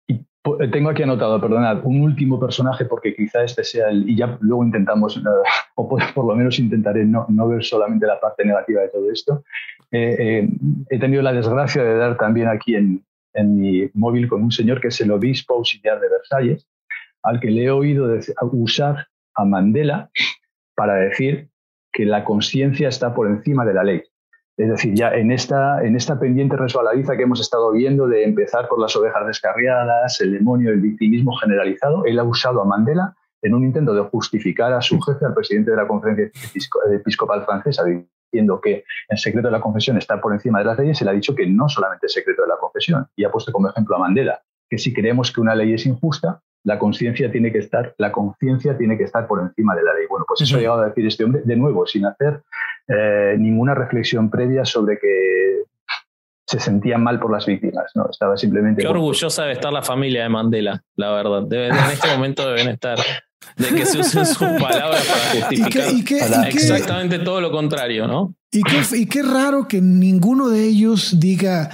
Y, 0.09 0.25
tengo 0.71 0.91
aquí 0.91 1.03
anotado, 1.03 1.41
perdonad, 1.41 1.85
un 1.85 2.03
último 2.03 2.39
personaje, 2.39 2.85
porque 2.85 3.14
quizá 3.14 3.43
este 3.43 3.64
sea 3.64 3.89
el, 3.89 4.09
y 4.09 4.17
ya 4.17 4.37
luego 4.41 4.64
intentamos, 4.64 5.21
o 5.75 5.89
por, 5.89 6.25
lo 6.25 6.35
menos 6.35 6.59
intentaré 6.59 7.05
no, 7.05 7.27
no, 7.29 7.49
ver 7.49 7.64
solamente 7.64 8.07
la 8.07 8.21
parte 8.21 8.45
negativa 8.45 8.83
de 8.83 8.89
todo 8.89 9.11
esto. 9.11 9.45
Eh, 9.91 10.17
eh, 10.19 10.49
he 10.91 10.99
tenido 10.99 11.23
la 11.23 11.33
desgracia 11.33 11.83
de 11.83 11.97
dar 11.97 12.17
también 12.17 12.49
aquí 12.49 12.75
en, 12.75 13.05
en 13.37 13.57
mi 13.57 13.91
móvil 13.95 14.28
con 14.28 14.43
un 14.43 14.51
señor 14.51 14.80
que 14.80 14.89
es 14.89 15.01
el 15.01 15.12
obispo 15.12 15.55
auxiliar 15.55 16.01
de 16.01 16.09
Versalles, 16.09 16.66
al 17.22 17.41
que 17.41 17.51
le 17.51 17.64
he 17.64 17.70
oído 17.70 18.09
usar 18.53 19.07
a 19.34 19.45
Mandela 19.45 20.11
para 20.74 20.95
decir 20.95 21.49
que 21.93 22.05
la 22.05 22.24
conciencia 22.24 22.89
está 22.89 23.14
por 23.14 23.26
encima 23.26 23.64
de 23.64 23.74
la 23.74 23.84
ley. 23.84 24.03
Es 24.57 24.70
decir, 24.70 24.95
ya 24.95 25.11
en 25.14 25.30
esta, 25.30 25.84
en 25.84 25.97
esta 25.97 26.18
pendiente 26.18 26.57
resbaladiza 26.57 27.16
que 27.16 27.24
hemos 27.24 27.41
estado 27.41 27.72
viendo 27.72 28.07
de 28.07 28.24
empezar 28.24 28.68
por 28.68 28.80
las 28.80 28.97
ovejas 28.97 29.26
descarriadas, 29.26 30.18
el 30.20 30.32
demonio, 30.32 30.70
el 30.70 30.80
victimismo 30.80 31.37
generalizado, 31.37 32.05
él 32.07 32.18
ha 32.18 32.24
usado 32.24 32.62
a 32.62 32.64
Mandela 32.64 33.14
en 33.43 33.55
un 33.55 33.64
intento 33.64 33.95
de 33.95 34.03
justificar 34.03 34.72
a 34.72 34.80
su 34.80 34.99
jefe, 35.01 35.26
al 35.26 35.34
presidente 35.34 35.72
de 35.72 35.76
la 35.76 35.87
conferencia 35.87 36.30
episcopal 36.91 37.45
francesa, 37.45 37.84
diciendo 38.37 38.61
que 38.61 38.84
el 39.09 39.18
secreto 39.18 39.49
de 39.49 39.53
la 39.53 39.61
confesión 39.61 39.97
está 39.97 40.20
por 40.20 40.32
encima 40.32 40.59
de 40.59 40.66
las 40.66 40.78
leyes, 40.78 41.01
él 41.01 41.09
ha 41.09 41.12
dicho 41.12 41.34
que 41.34 41.47
no 41.47 41.68
solamente 41.68 42.07
el 42.07 42.11
secreto 42.11 42.43
de 42.43 42.49
la 42.49 42.57
confesión, 42.57 43.07
y 43.16 43.24
ha 43.24 43.30
puesto 43.30 43.51
como 43.51 43.70
ejemplo 43.70 43.97
a 43.97 44.01
Mandela, 44.01 44.43
que 44.68 44.78
si 44.78 44.93
creemos 44.93 45.32
que 45.32 45.41
una 45.41 45.55
ley 45.55 45.72
es 45.72 45.87
injusta, 45.87 46.41
la 46.64 46.78
conciencia 46.78 47.30
tiene 47.30 47.53
que 47.53 47.59
estar, 47.59 47.95
la 47.97 48.11
conciencia 48.11 48.76
tiene 48.76 48.99
que 48.99 49.05
estar 49.05 49.26
por 49.26 49.41
encima 49.41 49.74
de 49.76 49.84
la 49.84 49.95
ley. 49.95 50.07
Bueno, 50.11 50.24
pues 50.26 50.41
eso 50.43 50.57
ha 50.57 50.61
llegado 50.61 50.82
a 50.82 50.89
decir 50.89 51.07
este 51.07 51.24
hombre, 51.24 51.43
de 51.45 51.57
nuevo, 51.57 51.87
sin 51.87 52.05
hacer 52.05 52.43
eh, 52.89 53.37
ninguna 53.39 53.74
reflexión 53.74 54.28
previa 54.28 54.64
sobre 54.64 54.99
que 54.99 55.62
se 56.45 56.59
sentían 56.61 57.03
mal 57.03 57.18
por 57.20 57.32
las 57.32 57.47
víctimas, 57.47 57.91
¿no? 57.95 58.09
Estaba 58.11 58.37
simplemente... 58.37 58.82
Qué 58.82 58.89
orgullosa 58.89 59.43
debe 59.43 59.55
estar 59.55 59.72
la 59.72 59.82
familia 59.82 60.24
de 60.24 60.28
Mandela, 60.28 60.82
la 60.97 61.12
verdad. 61.12 61.53
en 61.53 61.74
este 61.93 62.09
momento 62.09 62.49
deben 62.49 62.68
estar 62.68 62.99
de 63.57 63.68
que 63.68 63.87
se 63.87 63.99
usen 63.99 64.26
sus 64.26 64.37
palabras 64.61 65.05
para 65.05 65.49
justificar 65.49 66.47
exactamente 66.49 67.18
todo 67.20 67.41
lo 67.41 67.51
contrario, 67.51 68.07
¿no? 68.07 68.34
Y 68.53 68.62
qué, 68.62 68.82
y 68.97 69.07
qué 69.07 69.22
raro 69.22 69.66
que 69.68 69.80
ninguno 69.80 70.49
de 70.49 70.64
ellos 70.64 71.18
diga 71.18 71.70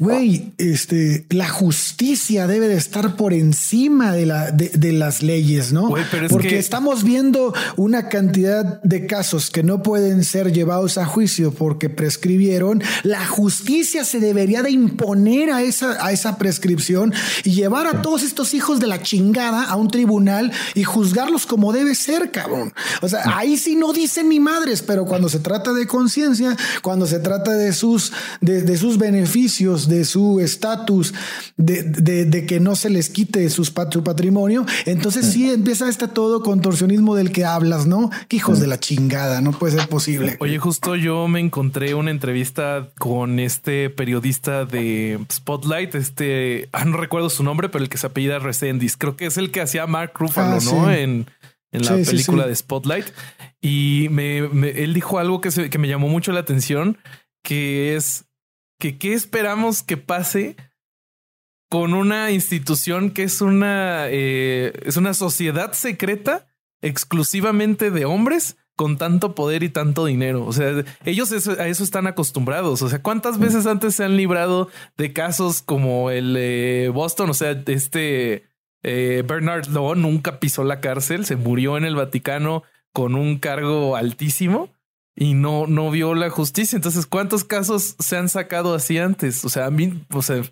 Güey, 0.00 0.52
este, 0.58 1.26
la 1.30 1.48
justicia 1.48 2.46
debe 2.46 2.68
de 2.68 2.76
estar 2.76 3.16
por 3.16 3.32
encima 3.32 4.12
de, 4.12 4.26
la, 4.26 4.52
de, 4.52 4.92
las 4.92 5.24
leyes, 5.24 5.72
¿no? 5.72 5.92
Porque 6.30 6.56
estamos 6.56 7.02
viendo 7.02 7.52
una 7.76 8.08
cantidad 8.08 8.80
de 8.82 9.08
casos 9.08 9.50
que 9.50 9.64
no 9.64 9.82
pueden 9.82 10.22
ser 10.22 10.52
llevados 10.52 10.98
a 10.98 11.04
juicio 11.04 11.50
porque 11.50 11.90
prescribieron. 11.90 12.80
La 13.02 13.26
justicia 13.26 14.04
se 14.04 14.20
debería 14.20 14.62
de 14.62 14.70
imponer 14.70 15.50
a 15.50 15.62
esa, 15.62 16.06
a 16.06 16.12
esa 16.12 16.38
prescripción 16.38 17.12
y 17.42 17.50
llevar 17.50 17.88
a 17.88 18.00
todos 18.00 18.22
estos 18.22 18.54
hijos 18.54 18.78
de 18.78 18.86
la 18.86 19.02
chingada 19.02 19.64
a 19.64 19.74
un 19.74 19.88
tribunal 19.88 20.52
y 20.76 20.84
juzgarlos 20.84 21.44
como 21.44 21.72
debe 21.72 21.96
ser, 21.96 22.30
cabrón. 22.30 22.72
O 23.02 23.08
sea, 23.08 23.36
ahí 23.36 23.56
sí 23.56 23.74
no 23.74 23.92
dicen 23.92 24.28
ni 24.28 24.38
madres, 24.38 24.80
pero 24.80 25.06
cuando 25.06 25.28
se 25.28 25.40
trata 25.40 25.72
de 25.72 25.88
conciencia, 25.88 26.56
cuando 26.82 27.04
se 27.08 27.18
trata 27.18 27.50
de 27.54 27.72
sus, 27.72 28.12
de, 28.40 28.62
de 28.62 28.76
sus 28.76 28.96
beneficios, 28.96 29.87
de 29.88 30.04
su 30.04 30.40
estatus, 30.40 31.14
de, 31.56 32.46
que 32.46 32.60
no 32.60 32.76
se 32.76 32.90
les 32.90 33.10
quite 33.10 33.48
su 33.50 33.64
patrimonio, 34.04 34.66
entonces 34.86 35.32
sí 35.32 35.50
empieza 35.50 35.88
este 35.88 36.08
todo 36.08 36.42
contorsionismo 36.42 37.14
del 37.14 37.32
que 37.32 37.44
hablas, 37.44 37.86
¿no? 37.86 38.10
Que 38.28 38.36
hijos 38.36 38.60
de 38.60 38.66
la 38.66 38.78
chingada, 38.78 39.40
no 39.40 39.52
puede 39.52 39.78
ser 39.78 39.88
posible. 39.88 40.36
Oye, 40.40 40.58
justo 40.58 40.96
yo 40.96 41.28
me 41.28 41.40
encontré 41.40 41.94
una 41.94 42.10
entrevista 42.10 42.90
con 42.98 43.38
este 43.38 43.90
periodista 43.90 44.64
de 44.64 45.18
Spotlight, 45.32 45.94
este, 45.94 46.68
ah, 46.72 46.84
no 46.84 46.96
recuerdo 46.96 47.30
su 47.30 47.42
nombre, 47.42 47.68
pero 47.68 47.82
el 47.84 47.90
que 47.90 47.98
se 47.98 48.06
apellida 48.06 48.38
Resendis, 48.38 48.96
creo 48.96 49.16
que 49.16 49.26
es 49.26 49.36
el 49.36 49.50
que 49.50 49.60
hacía 49.60 49.86
Mark 49.86 50.12
Ruffalo, 50.14 50.56
ah, 50.56 50.64
¿no? 50.64 50.92
En, 50.92 51.26
la 51.70 51.96
película 51.96 52.46
de 52.46 52.56
Spotlight. 52.56 53.06
Y 53.60 54.08
me, 54.10 54.38
él 54.38 54.94
dijo 54.94 55.18
algo 55.18 55.42
que, 55.42 55.50
que 55.68 55.78
me 55.78 55.86
llamó 55.86 56.08
mucho 56.08 56.32
la 56.32 56.40
atención, 56.40 56.96
que 57.42 57.94
es 57.94 58.27
que 58.78 58.98
qué 58.98 59.14
esperamos 59.14 59.82
que 59.82 59.96
pase 59.96 60.56
con 61.68 61.94
una 61.94 62.30
institución 62.30 63.10
que 63.10 63.24
es 63.24 63.40
una, 63.40 64.06
eh, 64.08 64.72
es 64.84 64.96
una 64.96 65.14
sociedad 65.14 65.72
secreta 65.72 66.46
exclusivamente 66.80 67.90
de 67.90 68.04
hombres 68.04 68.56
con 68.76 68.96
tanto 68.96 69.34
poder 69.34 69.64
y 69.64 69.68
tanto 69.68 70.06
dinero. 70.06 70.46
O 70.46 70.52
sea, 70.52 70.84
ellos 71.04 71.32
a 71.48 71.66
eso 71.66 71.82
están 71.84 72.06
acostumbrados. 72.06 72.80
O 72.82 72.88
sea, 72.88 73.02
¿cuántas 73.02 73.38
veces 73.38 73.66
antes 73.66 73.96
se 73.96 74.04
han 74.04 74.16
librado 74.16 74.70
de 74.96 75.12
casos 75.12 75.62
como 75.62 76.10
el 76.10 76.90
Boston? 76.92 77.30
O 77.30 77.34
sea, 77.34 77.60
este 77.66 78.48
eh, 78.82 79.24
Bernard 79.26 79.66
Law 79.68 79.94
nunca 79.96 80.38
pisó 80.38 80.64
la 80.64 80.80
cárcel, 80.80 81.26
se 81.26 81.36
murió 81.36 81.76
en 81.76 81.84
el 81.84 81.96
Vaticano 81.96 82.62
con 82.92 83.14
un 83.14 83.38
cargo 83.38 83.96
altísimo 83.96 84.70
y 85.20 85.34
no, 85.34 85.66
no 85.66 85.90
vio 85.90 86.14
la 86.14 86.30
justicia. 86.30 86.76
Entonces, 86.76 87.04
¿cuántos 87.04 87.42
casos 87.44 87.96
se 87.98 88.16
han 88.16 88.28
sacado 88.28 88.72
así 88.74 88.98
antes? 88.98 89.44
O 89.44 89.48
sea, 89.48 89.66
a 89.66 89.70
mí, 89.70 89.92
o 90.12 90.22
sea, 90.22 90.42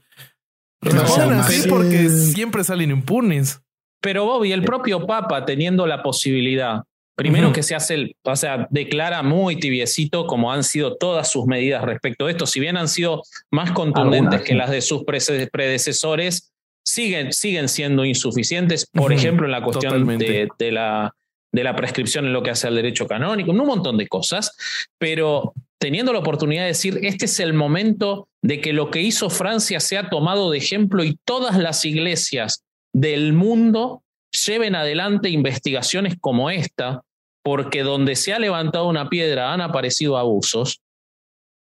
así 1.38 1.68
porque 1.68 2.08
siempre 2.08 2.64
salen 2.64 2.90
impunes. 2.90 3.60
Pero 4.00 4.24
Bobby, 4.24 4.52
el 4.52 4.64
propio 4.64 5.06
Papa 5.06 5.44
teniendo 5.44 5.86
la 5.86 6.02
posibilidad, 6.02 6.82
primero 7.14 7.52
que 7.52 7.62
se 7.62 7.76
hace 7.76 7.94
el, 7.94 8.16
o 8.24 8.34
sea, 8.34 8.66
declara 8.70 9.22
muy 9.22 9.56
tibiecito 9.56 10.26
como 10.26 10.52
han 10.52 10.64
sido 10.64 10.96
todas 10.96 11.30
sus 11.30 11.46
medidas 11.46 11.84
respecto 11.84 12.26
a 12.26 12.30
esto, 12.30 12.44
si 12.44 12.58
bien 12.58 12.76
han 12.76 12.88
sido 12.88 13.22
más 13.52 13.70
contundentes 13.70 14.42
que 14.42 14.54
las 14.54 14.70
de 14.70 14.82
sus 14.82 15.04
predecesores, 15.04 16.52
siguen, 16.84 17.32
siguen 17.32 17.68
siendo 17.68 18.04
insuficientes, 18.04 18.86
por 18.86 19.12
ejemplo, 19.12 19.46
en 19.46 19.52
la 19.52 19.62
cuestión 19.62 20.06
de, 20.18 20.48
de 20.58 20.72
la 20.72 21.14
de 21.52 21.64
la 21.64 21.76
prescripción 21.76 22.26
en 22.26 22.32
lo 22.32 22.42
que 22.42 22.50
hace 22.50 22.66
al 22.66 22.74
derecho 22.74 23.06
canónico, 23.06 23.50
un 23.50 23.58
montón 23.58 23.96
de 23.96 24.08
cosas, 24.08 24.56
pero 24.98 25.54
teniendo 25.78 26.12
la 26.12 26.18
oportunidad 26.18 26.62
de 26.62 26.68
decir, 26.68 26.98
este 27.02 27.26
es 27.26 27.40
el 27.40 27.54
momento 27.54 28.28
de 28.42 28.60
que 28.60 28.72
lo 28.72 28.90
que 28.90 29.02
hizo 29.02 29.30
Francia 29.30 29.80
sea 29.80 30.08
tomado 30.08 30.50
de 30.50 30.58
ejemplo 30.58 31.04
y 31.04 31.18
todas 31.24 31.56
las 31.56 31.84
iglesias 31.84 32.64
del 32.92 33.32
mundo 33.32 34.02
lleven 34.46 34.74
adelante 34.74 35.30
investigaciones 35.30 36.16
como 36.20 36.50
esta, 36.50 37.02
porque 37.42 37.82
donde 37.82 38.16
se 38.16 38.32
ha 38.32 38.38
levantado 38.38 38.88
una 38.88 39.08
piedra 39.08 39.52
han 39.52 39.60
aparecido 39.60 40.16
abusos, 40.16 40.80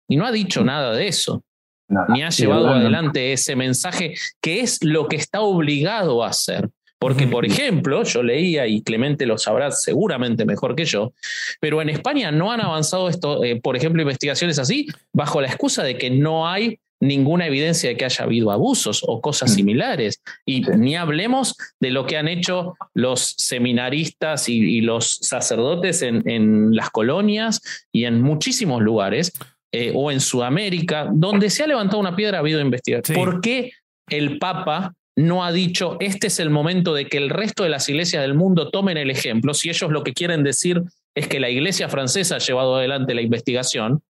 y 0.08 0.18
no 0.18 0.26
ha 0.26 0.32
dicho 0.32 0.64
nada 0.64 0.94
de 0.94 1.08
eso, 1.08 1.44
ni 2.10 2.24
ha 2.24 2.30
llevado 2.30 2.70
adelante 2.70 3.34
ese 3.34 3.56
mensaje 3.56 4.16
que 4.42 4.62
es 4.62 4.84
lo 4.84 5.08
que 5.08 5.16
está 5.16 5.42
obligado 5.42 6.24
a 6.24 6.30
hacer. 6.30 6.70
Porque, 7.00 7.28
por 7.28 7.46
ejemplo, 7.46 8.04
yo 8.04 8.24
leía, 8.24 8.68
y 8.68 8.82
Clemente 8.82 9.26
lo 9.26 9.38
sabrá 9.38 9.72
seguramente 9.72 10.46
mejor 10.46 10.76
que 10.76 10.86
yo, 10.86 11.14
pero 11.60 11.82
en 11.82 11.90
España 11.90 12.32
no 12.32 12.52
han 12.52 12.62
avanzado 12.62 13.10
esto, 13.10 13.44
eh, 13.44 13.60
por 13.62 13.76
ejemplo, 13.76 14.02
investigaciones 14.02 14.60
así, 14.60 14.88
bajo 15.14 15.42
la 15.42 15.48
excusa 15.48 15.84
de 15.84 15.98
que 15.98 16.10
no 16.10 16.48
hay 16.48 16.80
ninguna 17.02 17.48
evidencia 17.48 17.90
de 17.90 17.98
que 17.98 18.06
haya 18.06 18.24
habido 18.24 18.52
abusos 18.52 19.04
o 19.06 19.22
cosas 19.22 19.52
mm. 19.52 19.56
similares. 19.56 20.22
Y 20.46 20.62
ni 20.62 20.96
hablemos 20.96 21.56
de 21.80 21.92
lo 21.92 22.06
que 22.06 22.18
han 22.18 22.28
hecho 22.28 22.76
los 22.94 23.36
seminaristas 23.38 24.50
y, 24.50 24.82
los 24.82 25.18
sacerdotes 25.22 26.02
en, 26.02 26.76
las 26.76 26.90
colonias 26.90 27.62
y 27.92 28.06
en 28.06 28.22
muchísimos 28.22 28.82
lugares, 28.82 29.32
eh, 29.72 29.92
o 29.94 30.12
en 30.12 30.22
Sudamérica, 30.22 31.10
donde 31.12 31.50
se 31.50 31.64
ha 31.64 31.68
levantado 31.68 32.00
una 32.00 32.16
piedra 32.16 32.38
ha 32.38 32.42
habido 32.42 32.62
investigación. 32.62 33.18
¿Por 33.18 33.42
qué 33.42 33.74
el 34.08 34.38
Papa 34.38 34.94
no 35.16 35.46
ha 35.46 35.52
dicho, 35.52 35.98
este 36.00 36.28
es 36.28 36.40
el 36.40 36.50
momento 36.50 36.94
de 36.94 37.08
que 37.08 37.18
el 37.18 37.30
resto 37.30 37.64
de 37.64 37.70
las 37.70 37.88
iglesias 37.88 38.22
del 38.22 38.34
mundo 38.34 38.70
tomen 38.70 38.98
el 38.98 39.10
ejemplo, 39.10 39.54
si 39.54 39.70
ellos 39.70 39.90
lo 39.92 40.04
que 40.04 40.14
quieren 40.14 40.44
decir 40.44 40.84
es 41.16 41.28
que 41.28 41.40
la 41.40 41.50
iglesia 41.50 41.88
francesa 41.88 42.36
ha 42.36 42.40
llevado 42.40 42.76
adelante 42.76 43.16
la 43.16 43.22
investigación, 43.22 44.04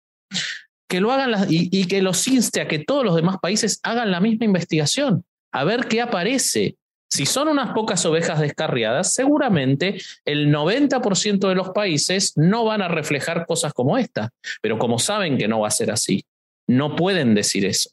que 0.89 1.01
lo 1.01 1.11
hagan 1.11 1.47
y, 1.49 1.87
que 1.87 2.03
los 2.03 2.29
inste 2.29 2.61
a 2.61 2.69
que 2.69 2.79
todos 2.79 3.05
los 3.05 3.17
demás 3.17 3.39
países 3.41 3.81
hagan 3.83 4.11
la 4.11 4.21
misma 4.21 4.45
investigación, 4.45 5.25
a 5.51 5.65
ver 5.65 5.87
qué 5.89 6.01
aparece. 6.01 6.77
Si 7.11 7.27
son 7.27 7.49
unas 7.49 7.73
pocas 7.75 8.07
ovejas 8.07 8.41
descarriadas, 8.41 9.13
seguramente 9.13 10.01
el 10.25 10.55
90% 10.55 11.49
de 11.49 11.55
los 11.55 11.71
países 11.71 12.33
no 12.37 12.65
van 12.65 12.81
a 12.81 12.89
reflejar 12.89 13.45
cosas 13.47 13.75
como 13.75 13.99
esta, 13.99 14.31
pero 14.63 14.79
como 14.79 14.99
saben 14.99 15.37
que 15.37 15.49
no 15.49 15.61
va 15.61 15.69
a 15.69 15.73
ser 15.73 15.91
así, 15.91 16.25
no 16.67 16.97
pueden 16.97 17.35
decir 17.35 17.67
eso. 17.67 17.91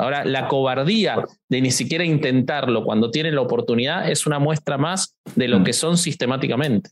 Ahora, 0.00 0.24
la 0.24 0.46
cobardía 0.46 1.24
de 1.48 1.60
ni 1.60 1.72
siquiera 1.72 2.04
intentarlo 2.04 2.84
cuando 2.84 3.10
tienen 3.10 3.34
la 3.34 3.40
oportunidad 3.40 4.08
es 4.08 4.26
una 4.28 4.38
muestra 4.38 4.78
más 4.78 5.16
de 5.34 5.48
lo 5.48 5.58
mm. 5.58 5.64
que 5.64 5.72
son 5.72 5.96
sistemáticamente. 5.96 6.90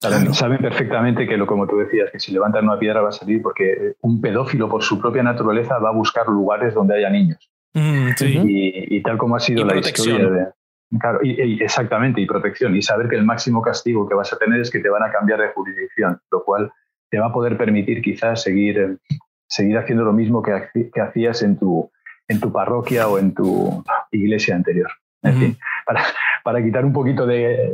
Saben, 0.00 0.58
perfectamente 0.58 1.26
que 1.26 1.36
lo 1.36 1.46
como 1.46 1.66
tú 1.66 1.78
decías, 1.78 2.10
que 2.10 2.18
si 2.18 2.32
levantan 2.32 2.64
una 2.64 2.78
piedra 2.78 3.00
va 3.00 3.08
a 3.08 3.12
salir 3.12 3.40
porque 3.40 3.94
un 4.02 4.20
pedófilo 4.20 4.68
por 4.68 4.82
su 4.82 5.00
propia 5.00 5.22
naturaleza 5.22 5.78
va 5.78 5.90
a 5.90 5.92
buscar 5.92 6.26
lugares 6.26 6.74
donde 6.74 6.96
haya 6.96 7.08
niños. 7.08 7.50
Mm, 7.72 8.10
y, 8.20 9.02
tal 9.02 9.16
como 9.16 9.36
ha 9.36 9.40
sido 9.40 9.64
la 9.64 9.78
historia 9.78 10.28
de... 10.28 10.46
Claro, 11.00 11.20
y, 11.22 11.62
exactamente, 11.62 12.20
y 12.20 12.26
protección. 12.26 12.76
Y 12.76 12.82
saber 12.82 13.08
que 13.08 13.16
el 13.16 13.24
máximo 13.24 13.62
castigo 13.62 14.06
que 14.08 14.14
vas 14.14 14.32
a 14.32 14.38
tener 14.38 14.60
es 14.60 14.70
que 14.70 14.80
te 14.80 14.90
van 14.90 15.02
a 15.04 15.10
cambiar 15.10 15.40
de 15.40 15.48
jurisdicción, 15.48 16.20
lo 16.30 16.44
cual 16.44 16.70
te 17.10 17.18
va 17.18 17.26
a 17.26 17.32
poder 17.32 17.56
permitir 17.56 18.02
quizás 18.02 18.42
seguir, 18.42 18.98
seguir 19.48 19.78
haciendo 19.78 20.04
lo 20.04 20.12
mismo 20.12 20.42
que, 20.42 20.68
que 20.92 21.00
hacías 21.00 21.42
en 21.42 21.58
tu, 21.58 21.90
en 22.28 22.40
tu 22.40 22.52
parroquia 22.52 23.08
o 23.08 23.18
en 23.18 23.34
tu 23.34 23.84
iglesia 24.10 24.54
anterior. 24.54 24.90
En 25.22 25.38
fin, 25.38 25.58
para, 25.86 26.04
para, 26.42 26.62
quitar 26.62 26.84
un 26.84 26.92
poquito 26.92 27.26
de... 27.26 27.72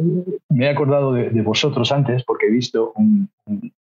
Me 0.51 0.67
he 0.67 0.69
acordado 0.69 1.13
de, 1.13 1.43
vosotros 1.43 1.91
antes 1.91 2.23
porque 2.23 2.47
he 2.47 2.51
visto 2.51 2.93
un, 2.95 3.29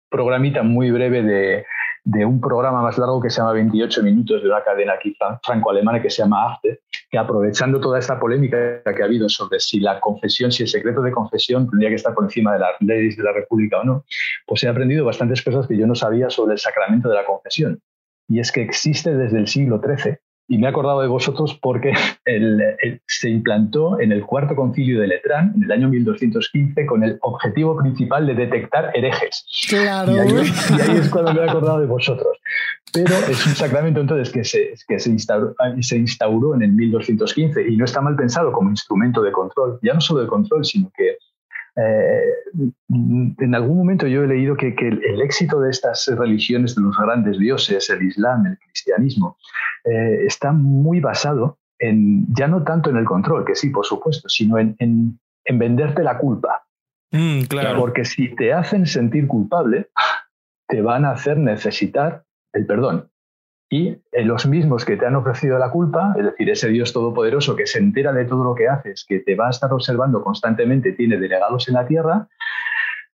programita 0.09 0.62
muy 0.62 0.92
breve 0.92 1.24
de, 1.24 1.66
de, 2.04 2.24
un 2.24 2.40
programa 2.40 2.82
más 2.82 2.96
largo 2.98 3.20
que 3.20 3.30
se 3.30 3.40
llama 3.40 3.54
28 3.54 4.00
minutos 4.04 4.42
de 4.42 4.48
una 4.48 4.62
cadena 4.62 4.92
aquí 4.92 5.12
franco-alemana 5.42 6.00
que 6.00 6.09
se 6.09 6.22
llama 6.22 6.52
AFTE, 6.52 6.82
que 7.11 7.18
aprovechando 7.18 7.80
toda 7.80 7.98
esta 7.98 8.20
polémica 8.20 8.80
que 8.84 9.02
ha 9.02 9.06
habido 9.06 9.28
sobre 9.28 9.59
si 9.59 9.80
la 9.80 9.98
confesión, 9.98 10.52
si 10.52 10.62
el 10.62 10.68
secreto 10.68 11.02
de 11.02 11.11
confesión 11.11 11.68
tendría 11.68 11.88
que 11.88 11.96
estar 11.96 12.14
por 12.14 12.24
encima 12.24 12.52
de 12.52 12.61
las 12.61 12.70
leyes 12.78 13.16
de 13.16 13.24
la 13.24 13.32
República 13.32 13.80
o 13.80 13.84
no, 13.84 14.04
pues 14.46 14.62
he 14.62 14.68
aprendido 14.68 15.04
bastantes 15.04 15.42
cosas 15.42 15.66
que 15.66 15.76
yo 15.76 15.86
no 15.88 15.96
sabía 15.96 16.30
sobre 16.30 16.52
el 16.52 16.61
sacramento 16.61 17.09
de 17.09 17.16
la 17.16 17.24
confesión 17.24 17.80
y 18.28 18.40
es 18.40 18.52
que 18.52 18.62
existe 18.62 19.16
desde 19.16 19.38
el 19.38 19.48
siglo 19.48 19.80
XIII 19.80 20.18
y 20.49 20.57
me 20.57 20.66
he 20.66 20.70
acordado 20.70 21.03
de 21.03 21.09
vosotros 21.09 21.59
porque 21.61 21.92
se 23.07 23.30
implantó 23.30 24.01
en 24.01 24.12
el 24.12 24.24
cuarto 24.24 24.57
concilio 24.57 25.01
de 25.01 25.07
Letrán 25.07 25.53
en 25.55 25.64
el 25.64 25.72
año 25.72 25.88
1215 25.88 26.86
con 26.86 27.05
el 27.05 27.18
objetivo 27.20 27.76
principal 27.76 28.26
de 28.26 28.34
detectar 28.34 28.90
herejes. 28.94 29.44
Claro. 29.68 30.12
Y 30.12 30.18
ahí, 30.18 30.99
es 30.99 31.11
cuando 31.11 31.34
me 31.34 31.40
he 31.40 31.49
acordado 31.49 31.80
de 31.80 31.86
vosotros. 31.86 32.38
Pero 32.92 33.14
es 33.30 33.46
un 33.46 33.55
sacramento 33.55 34.01
entonces 34.01 34.32
que, 34.32 34.42
se, 34.44 34.72
que 34.88 34.99
se, 34.99 35.11
instauró, 35.11 35.55
se 35.80 35.99
instauró 35.99 36.55
en 36.55 36.62
el 36.62 36.72
1215 36.72 37.68
y 37.68 37.76
no 37.76 37.84
está 37.84 38.01
mal 38.01 38.16
pensado 38.16 38.51
como 38.51 38.70
instrumento 38.70 39.20
de 39.22 39.30
control, 39.30 39.78
ya 39.82 39.92
no 39.92 40.01
solo 40.01 40.22
de 40.22 40.28
control, 40.28 40.64
sino 40.64 40.90
que 40.96 41.18
eh, 41.78 42.34
en 43.38 43.55
algún 43.55 43.76
momento 43.76 44.09
yo 44.09 44.24
he 44.24 44.26
leído 44.26 44.57
que, 44.57 44.74
el, 44.76 45.22
éxito 45.22 45.61
de 45.61 45.70
estas 45.70 46.09
religiones 46.18 46.74
de 46.74 46.82
los 46.82 46.96
grandes 46.99 47.38
dioses, 47.38 47.88
el 47.90 48.03
Islam, 48.03 48.46
el 48.46 48.59
cristianismo, 48.59 49.36
eh, 49.91 50.26
está 50.26 50.53
muy 50.53 51.01
basado 51.01 51.59
en, 51.78 52.26
ya 52.34 52.49
no 52.49 52.64
tanto 52.64 52.91
en 52.91 52.97
el 52.97 53.05
control, 53.05 53.45
que 53.45 53.55
sí, 53.55 53.70
por 53.70 53.86
supuesto, 53.86 54.28
sino 54.28 54.59
en, 54.59 55.18
venderte 55.51 56.03
la 56.03 56.18
culpa. 56.18 56.64
Mm, 57.11 57.43
claro. 57.43 57.80
Porque 57.80 58.05
si 58.05 58.34
te 58.34 58.53
hacen 58.53 58.86
sentir 58.86 59.26
culpable, 59.26 59.89
te 60.68 60.82
van 60.82 61.05
a 61.05 61.12
hacer 61.12 61.39
necesitar 61.39 62.24
el 62.53 62.66
perdón 62.66 63.09
y 63.70 63.89
eh, 64.12 64.24
los 64.24 64.47
mismos 64.47 64.84
que 64.84 64.97
te 64.97 65.07
han 65.07 65.16
ofrecido 65.16 65.59
la 65.59 65.70
culpa, 65.70 66.14
es 66.16 66.24
decir, 66.24 66.49
ese 66.49 66.68
Dios 66.68 66.93
todopoderoso 66.93 67.55
que 67.55 67.66
se 67.66 67.78
entera 67.78 68.12
de 68.12 68.24
todo 68.24 68.45
lo 68.45 68.55
que 68.55 68.68
haces, 68.68 69.05
que 69.07 69.20
te 69.20 69.34
va 69.34 69.49
a 69.49 69.51
estar 69.51 69.72
observando 69.72 70.22
constantemente, 70.22 70.93
tiene 70.93 71.18
delegados 71.18 71.68
en 71.68 71.74
la 71.74 71.86
tierra, 71.86 72.28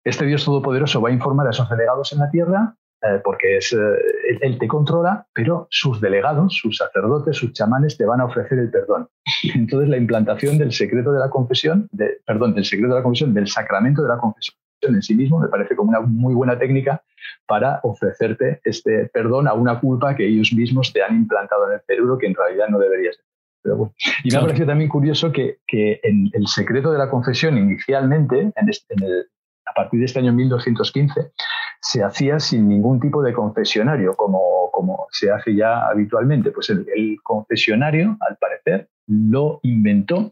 este 0.05 0.25
Dios 0.25 0.45
todopoderoso 0.45 1.03
va 1.03 1.11
a 1.11 1.13
informar 1.13 1.47
a 1.47 1.51
esos 1.51 1.69
delegados 1.69 2.13
en 2.13 2.21
la 2.21 2.31
tierra 2.31 2.75
eh, 3.03 3.21
porque 3.23 3.59
es, 3.59 3.73
eh, 3.73 4.39
él, 4.41 4.59
te 4.59 4.67
controla, 4.67 5.27
pero 5.33 5.69
sus 5.71 6.01
delegados, 6.01 6.57
sus 6.57 6.77
sacerdotes, 6.77 7.37
sus 7.37 7.53
chamanes 7.53 7.97
te 7.97 8.05
van 8.05 8.21
a 8.21 8.25
ofrecer 8.25 8.59
el 8.59 8.71
perdón. 8.71 9.09
Entonces 9.55 9.89
la 9.89 9.97
implantación 9.97 10.59
del 10.59 10.73
secreto 10.73 11.13
de 11.13 11.21
la 11.21 11.31
confesión, 11.31 11.89
de, 11.93 12.19
perdón, 12.27 12.55
del 12.55 12.65
secreto 12.65 12.95
de 12.95 13.01
la 13.01 13.05
confesión, 13.05 13.35
del 13.35 13.49
sacramento 13.49 14.03
de 14.03 14.09
la 14.09 14.19
confesión 14.19 14.59
en 14.83 15.03
sí 15.03 15.15
mismo 15.15 15.39
me 15.41 15.49
parece 15.49 15.75
como 15.75 15.91
una 15.91 16.01
muy 16.01 16.35
buena 16.35 16.59
técnica 16.59 17.03
para 17.47 17.81
ofrecerte 17.83 18.61
este 18.65 19.07
perdón 19.13 19.49
a 19.49 19.55
una 19.55 19.81
culpa 19.81 20.15
que 20.15 20.27
ellos 20.27 20.53
mismos 20.53 20.93
te 20.93 21.03
han 21.03 21.17
implantado 21.17 21.69
en 21.69 21.75
el 21.75 21.81
cerebro 21.87 22.19
que 22.19 22.27
en 22.27 22.35
realidad 22.35 22.69
no 22.69 22.79
deberías 22.79 23.19
Pero 23.63 23.93
Y 24.23 24.31
me 24.31 24.39
ha 24.39 24.41
parecido 24.41 24.67
también 24.67 24.89
curioso 24.89 25.33
que, 25.33 25.59
que, 25.67 26.01
en 26.03 26.31
el 26.33 26.47
secreto 26.47 26.93
de 26.93 26.99
la 26.99 27.11
confesión 27.11 27.59
inicialmente, 27.59 28.53
en, 28.55 28.69
el, 29.03 29.27
a 29.71 29.75
partir 29.75 30.01
de 30.01 30.07
este 30.07 30.19
año 30.19 30.33
1215, 30.33 31.33
se 31.81 32.03
hacía 32.03 32.41
sin 32.41 32.69
ningún 32.69 33.01
tipo 33.01 33.23
de 33.23 33.33
confesionario, 33.33 34.15
como, 34.15 34.71
como 34.73 35.07
se 35.11 35.31
hace 35.31 35.55
ya 35.55 35.87
habitualmente. 35.89 36.51
Pues 36.51 36.71
el, 36.71 36.87
el 36.95 37.17
confesionario, 37.23 38.17
al 38.21 38.37
parecer, 38.37 38.89
lo 39.09 39.61
inventó 39.63 40.31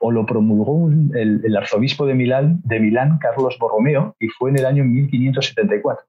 o 0.00 0.10
lo 0.10 0.26
promulgó 0.26 0.90
el, 0.90 1.56
arzobispo 1.56 2.06
de 2.06 2.14
Milán, 2.14 2.60
de 2.64 2.80
Milán, 2.80 3.18
Carlos 3.18 3.56
Borromeo, 3.60 4.16
y 4.18 4.28
fue 4.28 4.50
en 4.50 4.58
el 4.58 4.66
año 4.66 4.84
1574. 4.84 6.04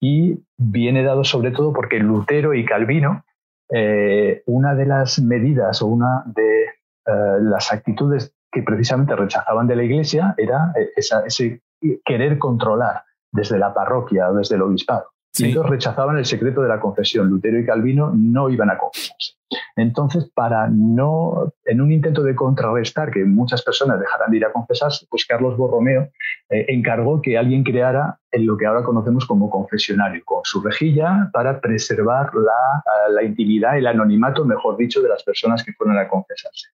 Y 0.00 0.38
viene 0.56 1.02
dado 1.02 1.24
sobre 1.24 1.50
todo 1.50 1.72
porque 1.72 1.98
Lutero 1.98 2.54
y 2.54 2.64
Calvino, 2.64 3.24
eh, 3.70 4.42
una 4.46 4.74
de 4.74 4.86
las 4.86 5.18
medidas 5.20 5.82
o 5.82 5.86
una 5.86 6.22
de 6.26 6.62
eh, 6.64 7.38
las 7.42 7.72
actitudes 7.72 8.32
que 8.50 8.62
precisamente 8.62 9.14
rechazaban 9.14 9.66
de 9.66 9.76
la 9.76 9.82
Iglesia 9.82 10.34
era 10.38 10.72
eh, 10.78 10.90
ese 10.96 11.60
querer 12.04 12.38
controlar 12.38 13.02
desde 13.32 13.58
la 13.58 13.72
parroquia 13.74 14.30
o 14.30 14.34
desde 14.34 14.56
el 14.56 14.62
obispado. 14.62 15.08
Y 15.36 15.46
ellos 15.46 15.68
rechazaban 15.68 16.18
el 16.18 16.24
secreto 16.24 16.62
de 16.62 16.68
la 16.68 16.80
confesión. 16.80 17.28
Lutero 17.28 17.58
y 17.60 17.66
Calvino 17.66 18.12
no 18.14 18.48
iban 18.50 18.70
a 18.70 18.78
confesarse. 18.78 19.34
Entonces, 19.76 20.30
para 20.34 20.68
no, 20.68 21.52
en 21.64 21.80
un 21.80 21.92
intento 21.92 22.22
de 22.22 22.34
contrarrestar 22.34 23.10
que 23.10 23.24
muchas 23.24 23.62
personas 23.62 24.00
dejaran 24.00 24.30
de 24.30 24.38
ir 24.38 24.44
a 24.44 24.52
confesarse, 24.52 25.06
pues 25.08 25.24
Carlos 25.26 25.56
Borromeo 25.56 26.08
eh, 26.50 26.66
encargó 26.68 27.22
que 27.22 27.38
alguien 27.38 27.62
creara 27.62 28.18
en 28.30 28.46
lo 28.46 28.56
que 28.56 28.66
ahora 28.66 28.82
conocemos 28.82 29.26
como 29.26 29.48
confesionario, 29.48 30.22
con 30.24 30.40
su 30.44 30.60
rejilla 30.60 31.30
para 31.32 31.60
preservar 31.60 32.30
la, 32.34 32.82
la 33.10 33.22
intimidad, 33.22 33.78
el 33.78 33.86
anonimato, 33.86 34.44
mejor 34.44 34.76
dicho, 34.76 35.00
de 35.00 35.08
las 35.08 35.22
personas 35.22 35.62
que 35.64 35.72
fueron 35.72 35.96
a 35.98 36.08
confesarse. 36.08 36.68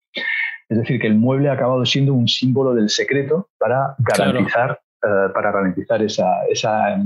Es 0.69 0.79
decir, 0.79 1.01
que 1.01 1.09
el 1.09 1.17
mueble 1.17 1.51
ha 1.51 1.55
acabado 1.55 1.85
siendo 1.85 2.15
un 2.15 2.29
símbolo 2.29 2.73
del 2.73 2.89
secreto 2.89 3.51
para 3.59 3.95
garantizar, 3.99 4.81
eh, 5.03 5.29
para 5.35 5.53
garantizar 5.53 6.03
esa, 6.03 6.45
esa 6.51 7.05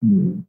mm, 0.00 0.40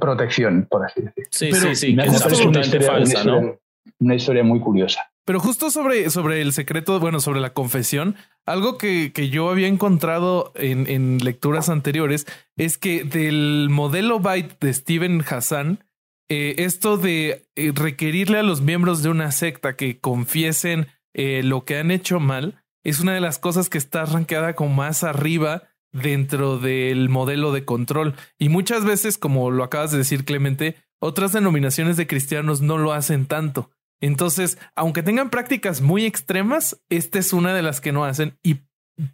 protección, 0.00 0.66
por 0.70 0.84
así 0.84 1.02
decirlo. 1.02 1.28
Sí, 1.30 1.52
sí, 1.52 1.74
sí, 1.74 1.96
es 1.98 2.22
absolutamente 2.22 2.80
falsa, 2.80 3.24
¿no? 3.24 3.58
una 4.00 4.14
historia 4.14 4.42
muy 4.42 4.60
curiosa. 4.60 5.10
Pero 5.24 5.40
justo 5.40 5.70
sobre, 5.70 6.08
sobre 6.10 6.40
el 6.40 6.52
secreto, 6.52 7.00
bueno, 7.00 7.18
sobre 7.18 7.40
la 7.40 7.52
confesión, 7.52 8.14
algo 8.44 8.78
que, 8.78 9.12
que 9.12 9.28
yo 9.28 9.50
había 9.50 9.66
encontrado 9.66 10.52
en, 10.54 10.88
en, 10.88 11.18
lecturas 11.18 11.68
anteriores 11.68 12.26
es 12.56 12.78
que 12.78 13.02
del 13.02 13.68
modelo 13.70 14.20
Byte 14.20 14.56
de 14.60 14.72
Steven 14.72 15.24
Hassan, 15.28 15.84
eh, 16.28 16.54
esto 16.58 16.96
de 16.96 17.48
eh, 17.56 17.72
requerirle 17.74 18.38
a 18.38 18.44
los 18.44 18.60
miembros 18.60 19.02
de 19.02 19.08
una 19.08 19.32
secta 19.32 19.74
que 19.74 19.98
confiesen 19.98 20.86
eh, 21.12 21.42
lo 21.42 21.64
que 21.64 21.78
han 21.78 21.90
hecho 21.90 22.20
mal, 22.20 22.62
es 22.84 23.00
una 23.00 23.14
de 23.14 23.20
las 23.20 23.40
cosas 23.40 23.68
que 23.68 23.78
está 23.78 24.02
arrancada 24.02 24.54
como 24.54 24.74
más 24.74 25.02
arriba 25.02 25.64
dentro 25.92 26.58
del 26.58 27.08
modelo 27.08 27.52
de 27.52 27.64
control. 27.64 28.14
Y 28.38 28.48
muchas 28.48 28.84
veces, 28.84 29.18
como 29.18 29.50
lo 29.50 29.64
acabas 29.64 29.92
de 29.92 29.98
decir, 29.98 30.24
Clemente, 30.24 30.76
otras 31.00 31.32
denominaciones 31.32 31.96
de 31.96 32.06
cristianos 32.06 32.60
no 32.60 32.78
lo 32.78 32.92
hacen 32.92 33.26
tanto. 33.26 33.70
Entonces, 34.00 34.58
aunque 34.74 35.02
tengan 35.02 35.30
prácticas 35.30 35.80
muy 35.80 36.04
extremas, 36.04 36.82
esta 36.90 37.18
es 37.18 37.32
una 37.32 37.54
de 37.54 37.62
las 37.62 37.80
que 37.80 37.92
no 37.92 38.04
hacen. 38.04 38.38
Y 38.42 38.60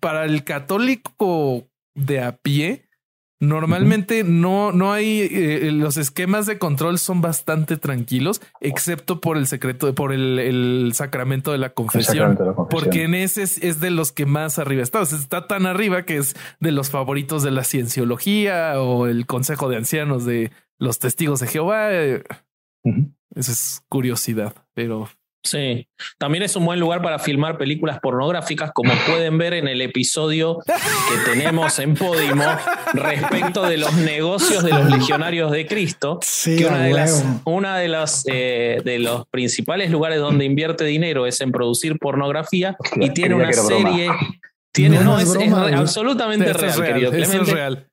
para 0.00 0.24
el 0.24 0.44
católico 0.44 1.68
de 1.94 2.20
a 2.22 2.36
pie, 2.36 2.88
normalmente 3.42 4.22
no, 4.22 4.70
no 4.70 4.92
hay 4.92 5.20
eh, 5.22 5.72
los 5.72 5.96
esquemas 5.96 6.46
de 6.46 6.58
control 6.58 7.00
son 7.00 7.20
bastante 7.20 7.76
tranquilos, 7.76 8.40
excepto 8.60 9.20
por 9.20 9.36
el 9.36 9.48
secreto, 9.48 9.92
por 9.96 10.12
el, 10.12 10.92
sacramento 10.94 11.50
de 11.50 11.58
la 11.58 11.70
confesión, 11.70 12.38
porque 12.70 13.02
en 13.02 13.14
ese 13.14 13.42
es, 13.42 13.80
de 13.80 13.90
los 13.90 14.12
que 14.12 14.26
más 14.26 14.60
arriba 14.60 14.84
está. 14.84 15.02
está 15.02 15.48
tan 15.48 15.66
arriba 15.66 16.04
que 16.04 16.18
es 16.18 16.36
de 16.60 16.70
los 16.70 16.90
favoritos 16.90 17.42
de 17.42 17.50
la 17.50 17.64
cienciología 17.64 18.80
o 18.80 19.06
el 19.06 19.26
consejo 19.26 19.68
de 19.68 19.76
ancianos 19.76 20.24
de 20.24 20.52
los 20.78 21.00
testigos 21.00 21.40
de 21.40 21.48
Jehová. 21.48 21.88
Eh, 21.92 22.22
esa 23.34 23.52
es 23.52 23.82
curiosidad, 23.88 24.54
pero 24.72 25.08
Sí, 25.44 25.88
también 26.18 26.44
es 26.44 26.54
un 26.54 26.64
buen 26.64 26.78
lugar 26.78 27.02
para 27.02 27.18
filmar 27.18 27.58
películas 27.58 27.98
pornográficas, 28.00 28.70
como 28.72 28.92
pueden 29.08 29.38
ver 29.38 29.54
en 29.54 29.66
el 29.66 29.80
episodio 29.80 30.58
que 30.64 31.30
tenemos 31.32 31.80
en 31.80 31.94
Podimo 31.94 32.44
respecto 32.92 33.62
de 33.62 33.76
los 33.76 33.92
negocios 33.94 34.62
de 34.62 34.70
los 34.70 34.88
legionarios 34.88 35.50
de 35.50 35.66
Cristo. 35.66 36.20
que 36.44 36.64
una 36.64 36.84
de, 36.84 36.92
las, 36.92 37.24
una 37.44 37.78
de 37.78 37.88
las 37.88 38.24
eh, 38.28 38.80
de 38.84 39.00
los 39.00 39.26
principales 39.28 39.90
lugares 39.90 40.20
donde 40.20 40.44
invierte 40.44 40.84
dinero 40.84 41.26
es 41.26 41.40
en 41.40 41.50
producir 41.50 41.98
pornografía 41.98 42.76
y 42.96 43.10
tiene 43.10 43.34
una 43.34 43.52
serie. 43.52 44.10
Tiene, 44.72 45.00
no, 45.00 45.18
es, 45.18 45.36
absolutamente 45.74 46.52
real, 46.52 46.82
querido 46.82 47.10
Clemente. 47.10 47.42
Es 47.42 47.52
real. 47.52 47.88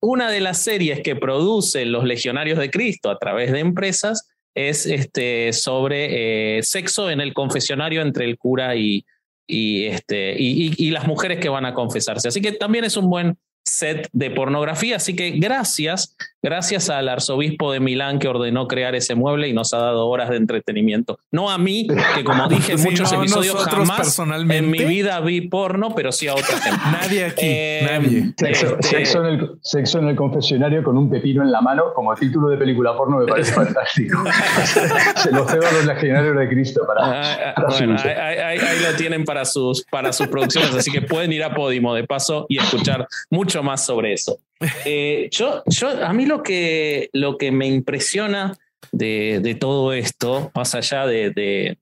Una 0.00 0.30
de 0.30 0.40
las 0.40 0.62
series 0.62 1.00
que 1.02 1.14
producen 1.14 1.92
los 1.92 2.04
legionarios 2.04 2.58
de 2.58 2.70
Cristo 2.70 3.10
a 3.10 3.18
través 3.18 3.52
de 3.52 3.60
empresas 3.60 4.28
es 4.56 4.86
este, 4.86 5.52
sobre 5.52 6.58
eh, 6.58 6.62
sexo 6.62 7.10
en 7.10 7.20
el 7.20 7.34
confesionario 7.34 8.00
entre 8.00 8.24
el 8.24 8.38
cura 8.38 8.74
y, 8.74 9.04
y, 9.46 9.84
este, 9.84 10.34
y, 10.36 10.72
y, 10.76 10.90
las 10.90 11.06
mujeres 11.06 11.38
que 11.38 11.50
van 11.50 11.66
a 11.66 11.74
confesarse. 11.74 12.28
Así 12.28 12.40
que 12.40 12.52
también 12.52 12.84
es 12.84 12.96
un 12.96 13.10
buen 13.10 13.36
set 13.64 14.08
de 14.12 14.30
pornografía. 14.30 14.96
Así 14.96 15.14
que 15.14 15.32
gracias, 15.32 16.16
gracias 16.46 16.90
al 16.90 17.08
arzobispo 17.08 17.72
de 17.72 17.80
Milán 17.80 18.20
que 18.20 18.28
ordenó 18.28 18.68
crear 18.68 18.94
ese 18.94 19.16
mueble 19.16 19.48
y 19.48 19.52
nos 19.52 19.74
ha 19.74 19.78
dado 19.78 20.06
horas 20.06 20.30
de 20.30 20.36
entretenimiento. 20.36 21.18
No 21.32 21.50
a 21.50 21.58
mí, 21.58 21.88
que 22.14 22.22
como 22.22 22.46
dije 22.48 22.74
en 22.74 22.82
muchos 22.82 23.12
episodios, 23.12 23.64
jamás 23.64 23.96
personalmente. 23.96 24.58
en 24.58 24.70
mi 24.70 24.84
vida 24.84 25.18
vi 25.18 25.48
porno, 25.48 25.92
pero 25.96 26.12
sí 26.12 26.28
a 26.28 26.34
otra 26.34 26.56
gente. 26.58 26.78
nadie 26.92 27.24
aquí, 27.24 27.40
eh, 27.42 27.88
nadie. 27.90 28.32
Sexo, 28.36 28.66
este, 28.78 28.88
sexo, 28.88 29.26
en 29.26 29.34
el, 29.34 29.50
sexo, 29.60 29.98
en 29.98 30.06
el, 30.06 30.14
confesionario 30.14 30.84
con 30.84 30.96
un 30.96 31.10
pepino 31.10 31.42
en 31.42 31.50
la 31.50 31.60
mano, 31.60 31.92
como 31.92 32.14
título 32.14 32.48
de 32.48 32.58
película 32.58 32.96
porno, 32.96 33.18
me 33.18 33.26
parece 33.26 33.52
fantástico. 33.64 34.22
Se 35.16 35.32
lo 35.32 35.48
cedo 35.48 35.66
a 35.66 35.72
los 35.72 35.84
legionarios 35.84 36.36
de 36.36 36.48
Cristo 36.48 36.82
para. 36.86 37.22
Ah, 37.22 37.54
ah, 37.56 37.64
bueno, 37.68 37.96
ahí, 37.98 38.10
ahí, 38.10 38.58
ahí, 38.58 38.78
lo 38.88 38.96
tienen 38.96 39.24
para 39.24 39.44
sus, 39.44 39.84
para 39.90 40.12
sus 40.12 40.28
producciones, 40.28 40.72
así 40.76 40.92
que 40.92 41.02
pueden 41.02 41.32
ir 41.32 41.42
a 41.42 41.52
Podimo 41.52 41.92
de 41.92 42.04
paso 42.04 42.46
y 42.48 42.58
escuchar 42.58 43.08
mucho 43.30 43.64
más 43.64 43.84
sobre 43.84 44.12
eso. 44.12 44.38
Eh, 44.84 45.28
yo, 45.30 45.62
yo, 45.66 46.04
a 46.04 46.12
mí 46.12 46.26
lo 46.26 46.42
que, 46.42 47.10
lo 47.12 47.36
que 47.36 47.52
me 47.52 47.66
impresiona 47.66 48.56
de, 48.92 49.56
todo 49.60 49.92
esto, 49.92 50.50
más 50.54 50.74
allá 50.74 51.06
de, 51.06 51.30
de, 51.30 51.78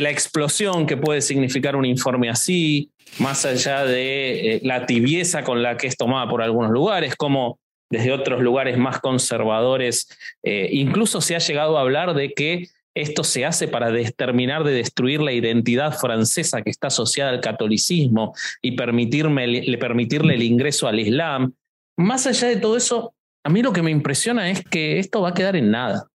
la 0.00 0.10
explosión 0.10 0.86
que 0.86 0.96
puede 0.96 1.22
significar 1.22 1.76
un 1.76 1.86
informe 1.86 2.28
así, 2.28 2.90
más 3.18 3.44
allá 3.46 3.84
de 3.84 4.56
eh, 4.56 4.60
la 4.62 4.86
tibieza 4.86 5.44
con 5.44 5.62
la 5.62 5.76
que 5.76 5.86
es 5.86 5.96
tomada 5.96 6.28
por 6.28 6.42
algunos 6.42 6.70
lugares, 6.70 7.16
como 7.16 7.58
desde 7.90 8.12
otros 8.12 8.42
lugares 8.42 8.76
más 8.76 9.00
conservadores. 9.00 10.08
Eh, 10.42 10.68
incluso 10.72 11.20
se 11.20 11.36
ha 11.36 11.38
llegado 11.38 11.78
a 11.78 11.80
hablar 11.80 12.14
de 12.14 12.34
que 12.34 12.68
esto 12.94 13.24
se 13.24 13.44
hace 13.44 13.68
para 13.68 13.92
terminar 14.16 14.64
de 14.64 14.72
destruir 14.72 15.20
la 15.20 15.32
identidad 15.32 15.92
francesa 15.92 16.62
que 16.62 16.70
está 16.70 16.88
asociada 16.88 17.30
al 17.30 17.40
catolicismo 17.40 18.34
y 18.60 18.72
permitirme, 18.72 19.64
permitirle 19.78 20.34
el 20.34 20.42
ingreso 20.42 20.88
al 20.88 20.98
Islam. 20.98 21.52
Más 21.96 22.26
allá 22.26 22.48
de 22.48 22.56
todo 22.56 22.76
eso, 22.76 23.14
a 23.44 23.50
mí 23.50 23.62
lo 23.62 23.72
que 23.72 23.82
me 23.82 23.90
impresiona 23.90 24.50
es 24.50 24.64
que 24.64 24.98
esto 24.98 25.22
va 25.22 25.30
a 25.30 25.34
quedar 25.34 25.56
en 25.56 25.70
nada. 25.70 26.08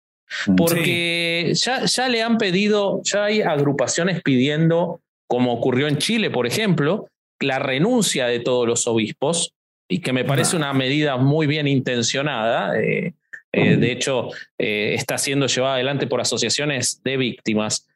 Porque 0.57 1.53
ya, 1.55 1.85
ya 1.85 2.09
le 2.09 2.21
han 2.23 2.37
pedido, 2.37 3.01
ya 3.03 3.25
hay 3.25 3.41
agrupaciones 3.41 4.21
pidiendo, 4.21 5.01
como 5.27 5.53
ocurrió 5.53 5.87
en 5.87 5.97
Chile, 5.97 6.31
por 6.31 6.47
ejemplo, 6.47 7.07
la 7.39 7.59
renuncia 7.59 8.25
de 8.25 8.39
todos 8.39 8.67
los 8.67 8.87
obispos, 8.87 9.53
y 9.89 9.99
que 9.99 10.13
me 10.13 10.23
parece 10.23 10.55
una 10.55 10.73
medida 10.73 11.17
muy 11.17 11.45
bien 11.45 11.67
intencionada. 11.67 12.79
Eh, 12.81 13.13
eh, 13.53 13.77
de 13.77 13.91
hecho, 13.91 14.29
eh, 14.57 14.95
está 14.95 15.17
siendo 15.17 15.45
llevada 15.45 15.75
adelante 15.75 16.07
por 16.07 16.19
asociaciones 16.19 17.01
de 17.03 17.17
víctimas. 17.17 17.87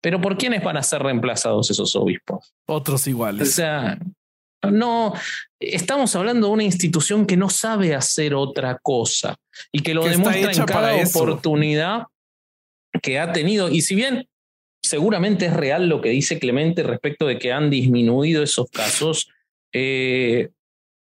Pero 0.00 0.20
¿por 0.20 0.38
quiénes 0.38 0.62
van 0.62 0.78
a 0.78 0.82
ser 0.82 1.02
reemplazados 1.02 1.70
esos 1.70 1.94
obispos? 1.94 2.54
Otros 2.66 3.06
iguales. 3.06 3.48
O 3.48 3.52
sea, 3.52 3.98
no, 4.70 5.12
estamos 5.60 6.16
hablando 6.16 6.46
de 6.46 6.52
una 6.54 6.62
institución 6.62 7.26
que 7.26 7.36
no 7.36 7.50
sabe 7.50 7.94
hacer 7.94 8.34
otra 8.34 8.78
cosa 8.82 9.36
y 9.70 9.80
que 9.80 9.92
lo 9.92 10.04
demuestra 10.04 10.52
en 10.52 10.64
cada 10.64 10.96
oportunidad 10.96 12.04
que 13.02 13.18
ha 13.18 13.32
tenido. 13.32 13.68
Y 13.68 13.82
si 13.82 13.94
bien 13.94 14.26
seguramente 14.82 15.46
es 15.46 15.52
real 15.52 15.88
lo 15.88 16.00
que 16.00 16.10
dice 16.10 16.38
Clemente 16.38 16.82
respecto 16.82 17.26
de 17.26 17.38
que 17.38 17.52
han 17.52 17.68
disminuido 17.68 18.42
esos 18.42 18.70
casos, 18.70 19.28
eh, 19.74 20.48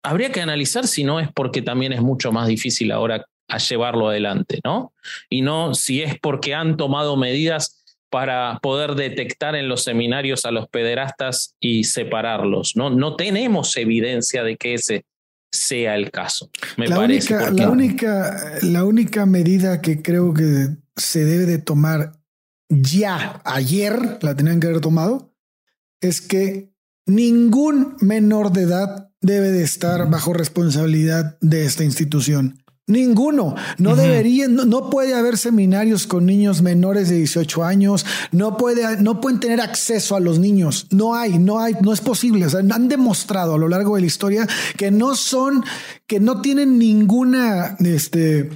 habría 0.02 0.32
que 0.32 0.40
analizar 0.40 0.86
si 0.88 1.04
no 1.04 1.20
es 1.20 1.30
porque 1.32 1.62
también 1.62 1.92
es 1.92 2.00
mucho 2.00 2.32
más 2.32 2.48
difícil 2.48 2.90
ahora 2.90 3.24
a 3.48 3.58
llevarlo 3.58 4.08
adelante, 4.08 4.60
¿no? 4.64 4.92
Y 5.30 5.42
no 5.42 5.74
si 5.74 6.02
es 6.02 6.18
porque 6.20 6.54
han 6.54 6.76
tomado 6.76 7.16
medidas 7.16 7.84
para 8.10 8.58
poder 8.62 8.94
detectar 8.94 9.56
en 9.56 9.68
los 9.68 9.84
seminarios 9.84 10.44
a 10.44 10.50
los 10.50 10.68
pederastas 10.68 11.54
y 11.60 11.84
separarlos. 11.84 12.76
No, 12.76 12.90
no 12.90 13.16
tenemos 13.16 13.76
evidencia 13.76 14.42
de 14.42 14.56
que 14.56 14.74
ese 14.74 15.04
sea 15.52 15.96
el 15.96 16.10
caso. 16.10 16.50
Me 16.76 16.88
la 16.88 16.96
parece. 16.96 17.34
Única, 17.34 17.50
la, 17.50 17.70
única, 17.70 18.58
la 18.62 18.84
única 18.84 19.26
medida 19.26 19.80
que 19.80 20.02
creo 20.02 20.32
que 20.34 20.68
se 20.96 21.24
debe 21.24 21.46
de 21.46 21.58
tomar 21.58 22.12
ya, 22.68 23.40
ayer, 23.44 24.18
la 24.22 24.34
tenían 24.34 24.60
que 24.60 24.66
haber 24.66 24.80
tomado, 24.80 25.32
es 26.00 26.20
que 26.20 26.72
ningún 27.06 27.96
menor 28.00 28.52
de 28.52 28.62
edad 28.62 29.10
debe 29.20 29.50
de 29.50 29.62
estar 29.62 30.10
bajo 30.10 30.32
responsabilidad 30.32 31.38
de 31.40 31.64
esta 31.64 31.84
institución. 31.84 32.62
Ninguno. 32.88 33.56
No 33.78 33.96
debería, 33.96 34.46
no, 34.46 34.90
puede 34.90 35.14
haber 35.14 35.38
seminarios 35.38 36.06
con 36.06 36.24
niños 36.24 36.62
menores 36.62 37.08
de 37.08 37.16
18 37.16 37.64
años. 37.64 38.06
No 38.30 38.56
puede, 38.56 39.02
no 39.02 39.20
pueden 39.20 39.40
tener 39.40 39.60
acceso 39.60 40.14
a 40.14 40.20
los 40.20 40.38
niños. 40.38 40.86
No 40.90 41.16
hay, 41.16 41.38
no 41.38 41.58
hay, 41.58 41.74
no 41.82 41.92
es 41.92 42.00
posible. 42.00 42.46
han 42.54 42.88
demostrado 42.88 43.54
a 43.54 43.58
lo 43.58 43.68
largo 43.68 43.96
de 43.96 44.02
la 44.02 44.06
historia 44.06 44.46
que 44.76 44.92
no 44.92 45.16
son, 45.16 45.64
que 46.06 46.20
no 46.20 46.40
tienen 46.40 46.78
ninguna, 46.78 47.76
este, 47.80 48.50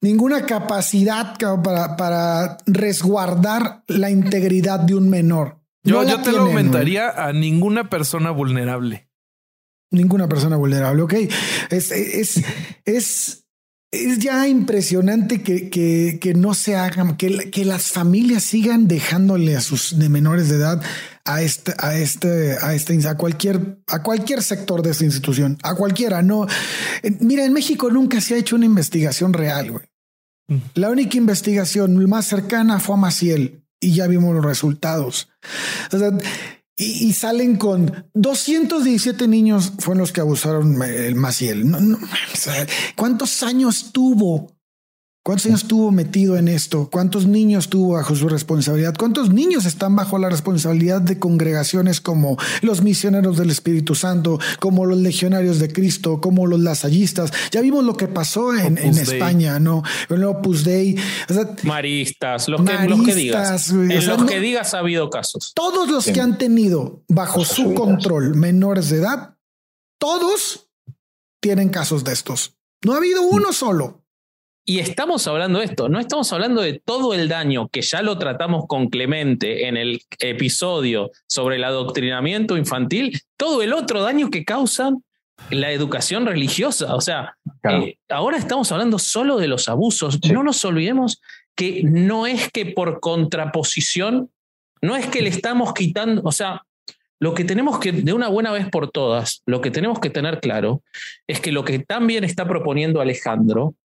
ninguna 0.00 0.44
capacidad 0.44 1.38
para, 1.62 1.96
para 1.96 2.58
resguardar 2.66 3.84
la 3.86 4.10
integridad 4.10 4.80
de 4.80 4.96
un 4.96 5.08
menor. 5.08 5.60
Yo, 5.84 6.02
yo 6.02 6.20
te 6.20 6.32
lo 6.32 6.40
aumentaría 6.40 7.10
a 7.10 7.32
ninguna 7.32 7.88
persona 7.88 8.32
vulnerable 8.32 9.05
ninguna 9.90 10.28
persona 10.28 10.56
vulnerable. 10.56 11.02
Ok, 11.02 11.14
es, 11.70 11.90
es, 11.90 12.42
es, 12.84 13.44
es 13.90 14.18
ya 14.18 14.46
impresionante 14.48 15.42
que, 15.42 15.70
que, 15.70 16.18
que, 16.20 16.34
no 16.34 16.54
se 16.54 16.76
hagan, 16.76 17.16
que, 17.16 17.50
que 17.50 17.64
las 17.64 17.90
familias 17.90 18.42
sigan 18.42 18.88
dejándole 18.88 19.56
a 19.56 19.60
sus 19.60 19.98
de 19.98 20.08
menores 20.08 20.48
de 20.48 20.56
edad 20.56 20.82
a 21.24 21.42
este, 21.42 21.74
a 21.78 21.96
este, 21.98 22.56
a 22.60 22.74
este, 22.74 23.08
a 23.08 23.16
cualquier, 23.16 23.78
a 23.86 24.02
cualquier 24.02 24.42
sector 24.42 24.82
de 24.82 24.90
esta 24.90 25.04
institución, 25.04 25.58
a 25.62 25.74
cualquiera. 25.74 26.22
No, 26.22 26.46
mira, 27.20 27.44
en 27.44 27.52
México 27.52 27.90
nunca 27.90 28.20
se 28.20 28.34
ha 28.34 28.38
hecho 28.38 28.56
una 28.56 28.66
investigación 28.66 29.32
real. 29.32 29.72
Güey. 29.72 29.84
Mm. 30.48 30.56
La 30.74 30.90
única 30.90 31.16
investigación 31.16 32.08
más 32.08 32.26
cercana 32.26 32.78
fue 32.80 32.94
a 32.94 32.98
Maciel 32.98 33.64
y 33.80 33.94
ya 33.94 34.06
vimos 34.06 34.34
los 34.34 34.44
resultados. 34.44 35.28
O 35.92 35.98
sea, 35.98 36.10
y, 36.78 37.12
salen 37.14 37.56
con 37.56 38.06
217 38.12 39.28
niños 39.28 39.72
fueron 39.78 40.00
los 40.00 40.12
que 40.12 40.20
abusaron 40.20 40.82
el 40.82 41.14
Maciel. 41.14 41.70
No, 41.70 41.80
no, 41.80 41.98
¿Cuántos 42.96 43.42
años 43.42 43.92
tuvo 43.92 44.55
¿Cuántos 45.26 45.46
años 45.46 45.62
estuvo 45.62 45.90
metido 45.90 46.36
en 46.36 46.46
esto? 46.46 46.88
¿Cuántos 46.88 47.26
niños 47.26 47.68
tuvo 47.68 47.94
bajo 47.94 48.14
su 48.14 48.28
responsabilidad? 48.28 48.94
¿Cuántos 48.96 49.30
niños 49.30 49.66
están 49.66 49.96
bajo 49.96 50.18
la 50.18 50.28
responsabilidad 50.28 51.00
de 51.00 51.18
congregaciones 51.18 52.00
como 52.00 52.36
los 52.62 52.80
misioneros 52.82 53.36
del 53.36 53.50
Espíritu 53.50 53.96
Santo, 53.96 54.38
como 54.60 54.86
los 54.86 54.98
legionarios 54.98 55.58
de 55.58 55.72
Cristo, 55.72 56.20
como 56.20 56.46
los 56.46 56.60
lasallistas? 56.60 57.32
Ya 57.50 57.60
vimos 57.60 57.84
lo 57.84 57.96
que 57.96 58.06
pasó 58.06 58.54
en, 58.54 58.78
España, 58.78 59.58
¿no? 59.58 59.82
El 60.08 60.22
Opus 60.22 60.62
Dei. 60.62 60.94
maristas, 61.64 62.48
los, 62.48 62.60
que, 62.60 63.12
digas. 63.12 63.70
En 63.70 64.06
los 64.06 64.24
que 64.26 64.38
digas 64.38 64.74
ha 64.74 64.78
habido 64.78 65.10
casos. 65.10 65.50
Todos 65.56 65.90
los 65.90 66.04
que 66.04 66.20
han 66.20 66.38
tenido 66.38 67.02
bajo 67.08 67.44
su 67.44 67.74
control 67.74 68.36
menores 68.36 68.90
de 68.90 68.98
edad, 68.98 69.34
todos 69.98 70.68
tienen 71.40 71.70
casos 71.70 72.04
de 72.04 72.12
estos. 72.12 72.56
No 72.84 72.94
ha 72.94 72.98
habido 72.98 73.22
uno 73.22 73.52
solo. 73.52 74.05
Y 74.68 74.80
estamos 74.80 75.28
hablando 75.28 75.60
de 75.60 75.66
esto, 75.66 75.88
no 75.88 76.00
estamos 76.00 76.32
hablando 76.32 76.60
de 76.60 76.82
todo 76.84 77.14
el 77.14 77.28
daño 77.28 77.68
que 77.68 77.82
ya 77.82 78.02
lo 78.02 78.18
tratamos 78.18 78.64
con 78.66 78.88
Clemente 78.88 79.68
en 79.68 79.76
el 79.76 80.00
episodio 80.18 81.12
sobre 81.28 81.54
el 81.54 81.62
adoctrinamiento 81.62 82.56
infantil, 82.56 83.20
todo 83.36 83.62
el 83.62 83.72
otro 83.72 84.02
daño 84.02 84.28
que 84.28 84.44
causan 84.44 85.04
la 85.50 85.70
educación 85.70 86.26
religiosa. 86.26 86.96
O 86.96 87.00
sea, 87.00 87.36
eh, 87.70 87.98
ahora 88.08 88.38
estamos 88.38 88.72
hablando 88.72 88.98
solo 88.98 89.36
de 89.36 89.46
los 89.46 89.68
abusos. 89.68 90.18
No 90.32 90.42
nos 90.42 90.64
olvidemos 90.64 91.22
que 91.54 91.84
no 91.84 92.26
es 92.26 92.50
que 92.50 92.66
por 92.66 92.98
contraposición, 92.98 94.32
no 94.82 94.96
es 94.96 95.06
que 95.06 95.22
le 95.22 95.28
estamos 95.28 95.74
quitando, 95.74 96.22
o 96.24 96.32
sea, 96.32 96.62
lo 97.20 97.34
que 97.34 97.44
tenemos 97.44 97.78
que, 97.78 97.92
de 97.92 98.12
una 98.12 98.26
buena 98.26 98.50
vez 98.50 98.68
por 98.68 98.90
todas, 98.90 99.42
lo 99.46 99.60
que 99.60 99.70
tenemos 99.70 100.00
que 100.00 100.10
tener 100.10 100.40
claro 100.40 100.82
es 101.28 101.38
que 101.38 101.52
lo 101.52 101.64
que 101.64 101.78
también 101.78 102.24
está 102.24 102.48
proponiendo 102.48 103.00
Alejandro 103.00 103.76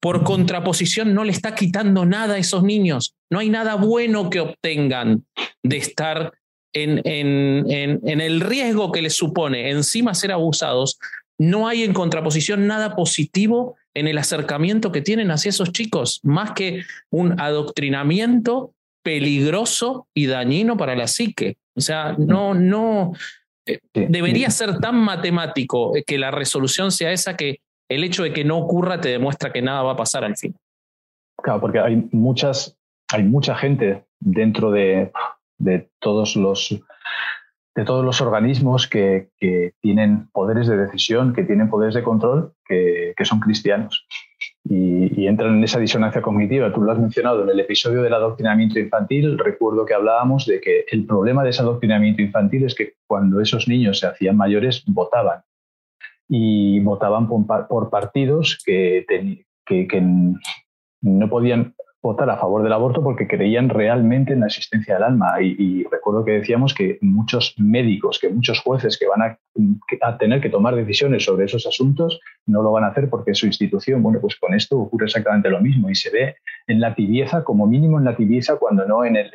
por 0.00 0.22
contraposición, 0.24 1.14
no 1.14 1.24
le 1.24 1.32
está 1.32 1.54
quitando 1.54 2.04
nada 2.04 2.34
a 2.34 2.38
esos 2.38 2.62
niños. 2.62 3.14
No 3.30 3.40
hay 3.40 3.50
nada 3.50 3.74
bueno 3.74 4.30
que 4.30 4.40
obtengan 4.40 5.24
de 5.62 5.76
estar 5.76 6.32
en, 6.72 7.00
en, 7.04 7.66
en, 7.70 8.20
el 8.20 8.40
riesgo 8.40 8.92
que 8.92 9.02
les 9.02 9.16
supone 9.16 9.70
encima 9.70 10.14
ser 10.14 10.32
abusados. 10.32 10.98
No 11.38 11.66
hay 11.66 11.82
en 11.82 11.92
contraposición 11.92 12.66
nada 12.66 12.94
positivo 12.94 13.76
en 13.94 14.06
el 14.06 14.18
acercamiento 14.18 14.92
que 14.92 15.00
tienen 15.00 15.30
hacia 15.30 15.48
esos 15.48 15.72
chicos, 15.72 16.20
más 16.22 16.52
que 16.52 16.84
un 17.10 17.40
adoctrinamiento 17.40 18.74
peligroso 19.02 20.06
y 20.14 20.26
dañino 20.26 20.76
para 20.76 20.94
la 20.94 21.08
psique. 21.08 21.56
O 21.74 21.80
sea, 21.80 22.14
no, 22.18 22.54
no, 22.54 23.12
eh, 23.66 23.80
debería 23.92 24.50
ser 24.50 24.78
tan 24.78 24.96
matemático 24.96 25.92
que 26.06 26.18
la 26.18 26.30
resolución 26.30 26.90
sea 26.92 27.12
esa 27.12 27.36
que 27.36 27.60
el 27.88 28.04
hecho 28.04 28.22
de 28.22 28.32
que 28.32 28.44
no 28.44 28.58
ocurra 28.58 29.00
te 29.00 29.08
demuestra 29.08 29.52
que 29.52 29.62
nada 29.62 29.82
va 29.82 29.92
a 29.92 29.96
pasar 29.96 30.24
al 30.24 30.36
fin. 30.36 30.54
Claro, 31.42 31.60
porque 31.60 31.78
hay 31.78 32.08
muchas, 32.12 32.76
hay 33.12 33.22
mucha 33.22 33.54
gente 33.54 34.04
dentro 34.20 34.70
de, 34.70 35.12
todos 36.00 36.36
los 36.36 36.80
de 37.74 37.84
todos 37.84 38.04
los 38.04 38.20
organismos 38.20 38.88
que, 38.88 39.28
tienen 39.80 40.28
poderes 40.32 40.66
de 40.66 40.76
decisión, 40.76 41.32
que 41.32 41.44
tienen 41.44 41.70
poderes 41.70 41.94
de 41.94 42.02
control, 42.02 42.52
que, 42.66 43.14
son 43.22 43.38
cristianos. 43.38 44.04
Y, 44.64 45.22
y, 45.22 45.28
entran 45.28 45.56
en 45.56 45.64
esa 45.64 45.78
disonancia 45.78 46.20
cognitiva. 46.20 46.72
Tú 46.72 46.82
lo 46.82 46.90
has 46.90 46.98
mencionado 46.98 47.44
en 47.44 47.50
el 47.50 47.60
episodio 47.60 48.02
del 48.02 48.12
adoctrinamiento 48.12 48.80
infantil. 48.80 49.38
Recuerdo 49.38 49.86
que 49.86 49.94
hablábamos 49.94 50.44
de 50.46 50.60
que 50.60 50.84
el 50.90 51.06
problema 51.06 51.44
de 51.44 51.50
ese 51.50 51.62
adoctrinamiento 51.62 52.20
infantil 52.20 52.64
es 52.64 52.74
que 52.74 52.94
cuando 53.06 53.40
esos 53.40 53.68
niños 53.68 54.00
se 54.00 54.08
hacían 54.08 54.36
mayores, 54.36 54.82
votaban 54.86 55.42
y 56.28 56.80
votaban 56.80 57.26
por, 57.26 57.90
partidos 57.90 58.58
que, 58.64 59.04
que, 59.66 60.02
no 61.00 61.30
podían 61.30 61.74
votar 62.02 62.28
a 62.30 62.36
favor 62.36 62.62
del 62.62 62.72
aborto 62.72 63.02
porque 63.02 63.26
creían 63.26 63.68
realmente 63.68 64.32
en 64.32 64.40
la 64.40 64.46
existencia 64.46 64.94
del 64.94 65.04
alma. 65.04 65.40
Y, 65.40 65.84
recuerdo 65.84 66.24
que 66.24 66.32
decíamos 66.32 66.74
que 66.74 66.98
muchos 67.00 67.54
médicos, 67.58 68.18
que 68.18 68.28
muchos 68.28 68.60
jueces 68.60 68.98
que 68.98 69.06
van 69.06 69.22
a, 69.22 70.18
tener 70.18 70.40
que 70.40 70.50
tomar 70.50 70.74
decisiones 70.74 71.24
sobre 71.24 71.46
esos 71.46 71.66
asuntos 71.66 72.20
no 72.46 72.62
lo 72.62 72.72
van 72.72 72.84
a 72.84 72.88
hacer 72.88 73.08
porque 73.08 73.34
su 73.34 73.46
institución, 73.46 74.02
bueno, 74.02 74.20
pues 74.20 74.36
con 74.36 74.54
esto 74.54 74.78
ocurre 74.78 75.06
exactamente 75.06 75.50
lo 75.50 75.60
mismo 75.60 75.90
y 75.90 75.94
se 75.94 76.10
ve 76.10 76.36
en 76.66 76.80
la 76.80 76.94
tibieza, 76.94 77.42
como 77.42 77.66
mínimo 77.66 77.98
en 77.98 78.04
la 78.04 78.16
tibieza, 78.16 78.56
cuando 78.56 78.86
no 78.86 79.04
en 79.04 79.16
el, 79.16 79.30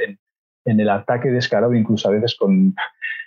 en, 0.66 0.80
el 0.80 0.89
ataque 0.89 1.30
descarado, 1.30 1.74
incluso 1.74 2.08
a 2.08 2.12
veces 2.12 2.36
con, 2.36 2.76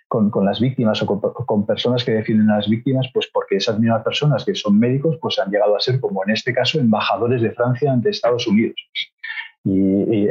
con, 0.08 0.30
las 0.44 0.60
víctimas 0.60 1.02
o 1.02 1.20
con, 1.20 1.66
personas 1.66 2.04
que 2.04 2.12
defienden 2.12 2.50
a 2.50 2.56
las 2.56 2.68
víctimas, 2.68 3.08
pues 3.12 3.28
porque 3.32 3.56
esas 3.56 3.78
mismas 3.78 4.02
personas 4.02 4.44
que 4.44 4.54
son 4.54 4.78
médicos, 4.78 5.18
pues 5.20 5.38
han 5.38 5.50
llegado 5.50 5.76
a 5.76 5.80
ser, 5.80 6.00
como 6.00 6.22
en 6.24 6.30
este 6.30 6.52
caso, 6.52 6.78
embajadores 6.78 7.42
de 7.42 7.52
Francia 7.52 7.92
ante 7.92 8.10
Estados 8.10 8.46
Unidos. 8.46 8.76
Y, 9.64 10.28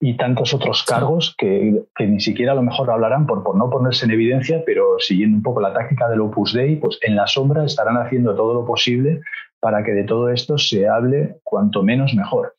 y, 0.00 0.16
tantos 0.16 0.52
otros 0.52 0.82
cargos 0.82 1.34
que, 1.38 1.84
que, 1.94 2.06
ni 2.06 2.20
siquiera 2.20 2.52
a 2.52 2.54
lo 2.56 2.62
mejor 2.62 2.90
hablarán 2.90 3.24
por, 3.24 3.44
por 3.44 3.56
no 3.56 3.70
ponerse 3.70 4.04
en 4.04 4.10
evidencia, 4.10 4.62
pero 4.66 4.98
siguiendo 4.98 5.36
un 5.36 5.42
poco 5.44 5.60
la 5.60 5.72
táctica 5.72 6.08
del 6.08 6.22
Opus 6.22 6.52
Dei, 6.52 6.76
pues 6.76 6.98
en 7.02 7.14
la 7.14 7.28
sombra 7.28 7.64
estarán 7.64 7.96
haciendo 7.96 8.34
todo 8.34 8.52
lo 8.52 8.66
posible 8.66 9.20
para 9.60 9.84
que 9.84 9.92
de 9.92 10.02
todo 10.02 10.28
esto 10.28 10.58
se 10.58 10.88
hable 10.88 11.36
cuanto 11.44 11.84
menos 11.84 12.14
mejor. 12.14 12.56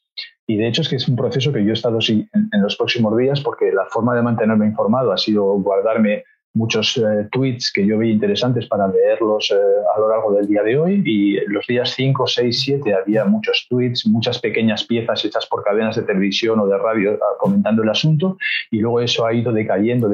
Y 0.53 0.57
de 0.57 0.67
hecho 0.67 0.83
es 0.83 0.89
que 0.89 0.97
es 0.97 1.07
un 1.07 1.15
proceso 1.15 1.51
que 1.51 1.63
yo 1.63 1.71
he 1.71 1.73
estado 1.73 1.97
en, 2.07 2.29
en 2.31 2.61
los 2.61 2.75
próximos 2.75 3.17
días 3.17 3.41
porque 3.41 3.71
la 3.71 3.85
forma 3.85 4.15
de 4.15 4.21
mantenerme 4.21 4.67
informado 4.67 5.11
ha 5.11 5.17
sido 5.17 5.45
guardarme 5.45 6.25
muchos 6.53 6.97
eh, 6.97 7.27
tweets 7.31 7.71
que 7.71 7.85
yo 7.85 7.97
vi 7.97 8.11
interesantes 8.11 8.67
para 8.67 8.87
leerlos 8.87 9.51
eh, 9.51 9.55
a 9.95 9.99
lo 9.99 10.09
largo 10.09 10.33
del 10.33 10.47
día 10.47 10.61
de 10.61 10.77
hoy 10.77 11.01
y 11.03 11.39
los 11.47 11.65
días 11.65 11.93
5, 11.95 12.27
6, 12.27 12.61
7 12.61 12.93
había 12.93 13.25
muchos 13.25 13.65
tweets, 13.69 14.05
muchas 14.05 14.39
pequeñas 14.39 14.83
piezas 14.83 15.25
hechas 15.25 15.47
por 15.47 15.63
cadenas 15.63 15.95
de 15.95 16.03
televisión 16.03 16.59
o 16.59 16.67
de 16.67 16.77
radio 16.77 17.13
ah, 17.13 17.37
comentando 17.39 17.81
el 17.81 17.89
asunto 17.89 18.37
y 18.69 18.79
luego 18.79 19.01
eso 19.01 19.25
ha 19.25 19.33
ido 19.33 19.51
decayendo, 19.51 20.09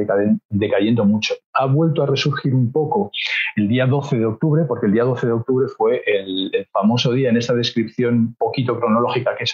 decayendo 0.49 1.03
mucho. 1.03 1.35
Ha 1.53 1.65
vuelto 1.65 2.03
a 2.03 2.05
resurgir 2.05 2.55
un 2.55 2.71
poco 2.71 3.11
el 3.57 3.67
día 3.67 3.85
12 3.85 4.17
de 4.17 4.25
octubre 4.25 4.63
porque 4.65 4.85
el 4.85 4.93
día 4.93 5.03
12 5.03 5.27
de 5.27 5.33
octubre 5.33 5.67
fue 5.67 6.01
el, 6.05 6.51
famoso 6.71 7.11
día 7.11 7.29
en 7.29 7.37
esa 7.37 7.53
descripción 7.53 8.35
poquito 8.37 8.79
cronológica 8.79 9.35
que 9.35 9.43
es 9.43 9.53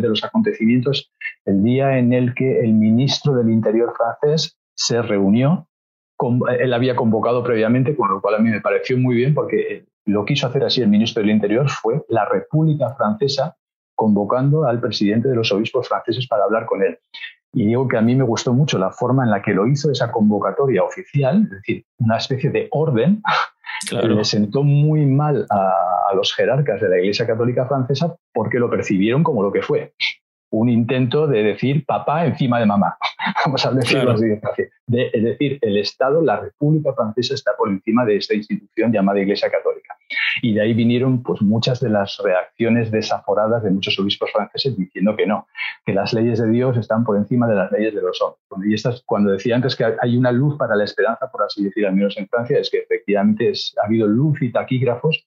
de 0.00 0.08
los 0.08 0.24
acontecimientos, 0.24 1.12
el 1.44 1.62
día 1.62 1.98
en 1.98 2.12
el 2.12 2.34
que 2.34 2.60
el 2.60 2.72
ministro 2.72 3.34
del 3.34 3.50
Interior 3.50 3.92
francés 3.96 4.56
se 4.74 5.00
reunió 5.02 5.68
él 6.58 6.72
había 6.72 6.96
convocado 6.96 7.42
previamente, 7.42 7.96
con 7.96 8.10
lo 8.10 8.20
cual 8.20 8.36
a 8.36 8.38
mí 8.38 8.50
me 8.50 8.60
pareció 8.60 8.98
muy 8.98 9.16
bien 9.16 9.34
porque 9.34 9.84
lo 10.06 10.24
quiso 10.24 10.46
hacer 10.46 10.64
así 10.64 10.82
el 10.82 10.88
ministro 10.88 11.22
del 11.22 11.30
Interior, 11.30 11.68
fue 11.68 12.02
la 12.08 12.24
República 12.26 12.94
Francesa 12.94 13.56
convocando 13.94 14.64
al 14.64 14.80
presidente 14.80 15.28
de 15.28 15.36
los 15.36 15.52
obispos 15.52 15.88
franceses 15.88 16.26
para 16.26 16.44
hablar 16.44 16.66
con 16.66 16.82
él. 16.82 16.98
Y 17.52 17.66
digo 17.66 17.86
que 17.86 17.96
a 17.96 18.02
mí 18.02 18.16
me 18.16 18.24
gustó 18.24 18.52
mucho 18.52 18.78
la 18.78 18.90
forma 18.90 19.24
en 19.24 19.30
la 19.30 19.40
que 19.40 19.54
lo 19.54 19.66
hizo 19.66 19.90
esa 19.90 20.10
convocatoria 20.10 20.82
oficial, 20.82 21.44
es 21.44 21.50
decir, 21.50 21.84
una 21.98 22.16
especie 22.16 22.50
de 22.50 22.68
orden, 22.72 23.22
que 23.88 24.08
le 24.08 24.24
sentó 24.24 24.62
muy 24.62 25.06
mal 25.06 25.46
a, 25.50 25.72
a 26.10 26.14
los 26.14 26.34
jerarcas 26.34 26.80
de 26.80 26.88
la 26.88 26.98
Iglesia 26.98 27.26
Católica 27.26 27.66
Francesa 27.66 28.16
porque 28.32 28.58
lo 28.58 28.68
percibieron 28.68 29.22
como 29.22 29.42
lo 29.42 29.52
que 29.52 29.62
fue, 29.62 29.94
un 30.58 30.68
intento 30.68 31.26
de 31.26 31.42
decir 31.42 31.84
papá 31.84 32.26
encima 32.26 32.60
de 32.60 32.66
mamá. 32.66 32.96
Vamos 33.44 33.64
a 33.66 33.72
decirlo 33.72 34.12
así 34.12 34.26
de 34.26 34.40
es 35.12 35.22
decir, 35.22 35.58
el 35.62 35.78
Estado, 35.78 36.20
la 36.22 36.40
República 36.40 36.92
Francesa 36.92 37.34
está 37.34 37.52
por 37.56 37.68
encima 37.70 38.04
de 38.04 38.16
esta 38.16 38.34
institución 38.34 38.92
llamada 38.92 39.20
Iglesia 39.20 39.50
Católica. 39.50 39.96
Y 40.42 40.54
de 40.54 40.60
ahí 40.60 40.74
vinieron 40.74 41.22
pues, 41.22 41.40
muchas 41.40 41.80
de 41.80 41.88
las 41.88 42.18
reacciones 42.22 42.90
desaforadas 42.90 43.62
de 43.62 43.70
muchos 43.70 43.98
obispos 43.98 44.30
franceses 44.30 44.76
diciendo 44.76 45.16
que 45.16 45.26
no, 45.26 45.46
que 45.86 45.94
las 45.94 46.12
leyes 46.12 46.38
de 46.38 46.48
Dios 46.48 46.76
están 46.76 47.04
por 47.04 47.16
encima 47.16 47.48
de 47.48 47.54
las 47.54 47.72
leyes 47.72 47.94
de 47.94 48.02
los 48.02 48.20
hombres. 48.20 48.70
Y 48.70 48.74
estas, 48.74 49.02
cuando 49.06 49.30
decía 49.30 49.56
antes 49.56 49.74
que 49.74 49.86
hay 50.00 50.16
una 50.16 50.32
luz 50.32 50.56
para 50.58 50.76
la 50.76 50.84
esperanza, 50.84 51.30
por 51.30 51.42
así 51.42 51.64
decir, 51.64 51.86
al 51.86 51.94
menos 51.94 52.16
en 52.18 52.28
Francia, 52.28 52.58
es 52.58 52.70
que 52.70 52.78
efectivamente 52.78 53.52
ha 53.82 53.86
habido 53.86 54.06
luz 54.06 54.40
y 54.42 54.52
taquígrafos 54.52 55.26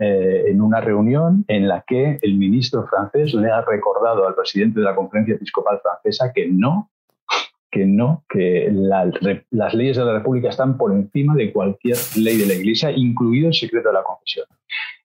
eh, 0.00 0.44
en 0.46 0.62
una 0.62 0.80
reunión 0.80 1.44
en 1.46 1.68
la 1.68 1.84
que 1.86 2.18
el 2.22 2.38
ministro 2.38 2.86
francés 2.86 3.34
le 3.34 3.50
ha 3.50 3.60
recordado 3.60 4.26
al 4.26 4.34
presidente 4.34 4.80
de 4.80 4.86
la 4.86 4.94
Conferencia 4.94 5.34
Episcopal 5.34 5.78
Francesa 5.82 6.32
que 6.32 6.48
no, 6.48 6.90
que 7.70 7.84
no, 7.84 8.24
que 8.26 8.72
las 9.50 9.74
leyes 9.74 9.98
de 9.98 10.04
la 10.06 10.14
República 10.14 10.48
están 10.48 10.78
por 10.78 10.92
encima 10.92 11.34
de 11.34 11.52
cualquier 11.52 11.98
ley 12.16 12.38
de 12.38 12.46
la 12.46 12.54
Iglesia, 12.54 12.90
incluido 12.90 13.48
el 13.48 13.54
secreto 13.54 13.88
de 13.88 13.94
la 13.94 14.02
confesión. 14.02 14.46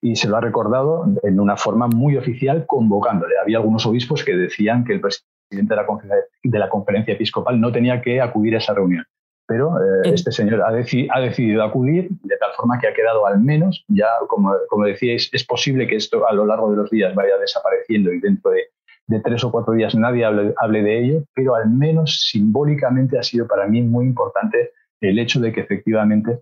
Y 0.00 0.16
se 0.16 0.28
lo 0.28 0.38
ha 0.38 0.40
recordado 0.40 1.04
en 1.22 1.40
una 1.40 1.58
forma 1.58 1.88
muy 1.88 2.16
oficial, 2.16 2.64
convocándole. 2.66 3.34
Había 3.38 3.58
algunos 3.58 3.84
obispos 3.84 4.24
que 4.24 4.34
decían 4.34 4.82
que 4.84 4.94
el 4.94 5.02
presidente 5.02 5.74
de 5.74 5.76
la, 5.76 5.86
de 6.42 6.58
la 6.58 6.68
conferencia 6.70 7.12
episcopal 7.12 7.60
no 7.60 7.70
tenía 7.70 8.00
que 8.00 8.22
acudir 8.22 8.54
a 8.54 8.58
esa 8.58 8.72
reunión 8.72 9.04
pero 9.46 9.76
eh, 9.78 10.10
este 10.12 10.32
señor 10.32 10.62
ha, 10.62 10.68
ha, 10.68 11.20
decidido 11.20 11.62
acudir 11.62 12.08
de 12.22 12.36
tal 12.36 12.50
forma 12.56 12.78
que 12.78 12.88
ha 12.88 12.94
quedado 12.94 13.26
al 13.26 13.40
menos, 13.40 13.84
ya 13.88 14.08
como, 14.28 14.52
como, 14.68 14.84
decíais, 14.84 15.30
es 15.32 15.44
posible 15.44 15.86
que 15.86 15.96
esto 15.96 16.28
a 16.28 16.32
lo 16.32 16.46
largo 16.46 16.70
de 16.70 16.76
los 16.76 16.90
días 16.90 17.14
vaya 17.14 17.38
desapareciendo 17.38 18.12
y 18.12 18.20
dentro 18.20 18.50
de, 18.50 18.64
de 19.06 19.20
tres 19.20 19.44
o 19.44 19.52
cuatro 19.52 19.74
días 19.74 19.94
nadie 19.94 20.24
hable, 20.24 20.54
hable, 20.58 20.82
de 20.82 21.04
ello, 21.04 21.24
pero 21.34 21.54
al 21.54 21.70
menos 21.70 22.28
simbólicamente 22.30 23.18
ha 23.18 23.22
sido 23.22 23.46
para 23.46 23.66
mí 23.66 23.82
muy 23.82 24.06
importante 24.06 24.72
el 25.00 25.18
hecho 25.18 25.40
de 25.40 25.52
que 25.52 25.60
efectivamente 25.60 26.40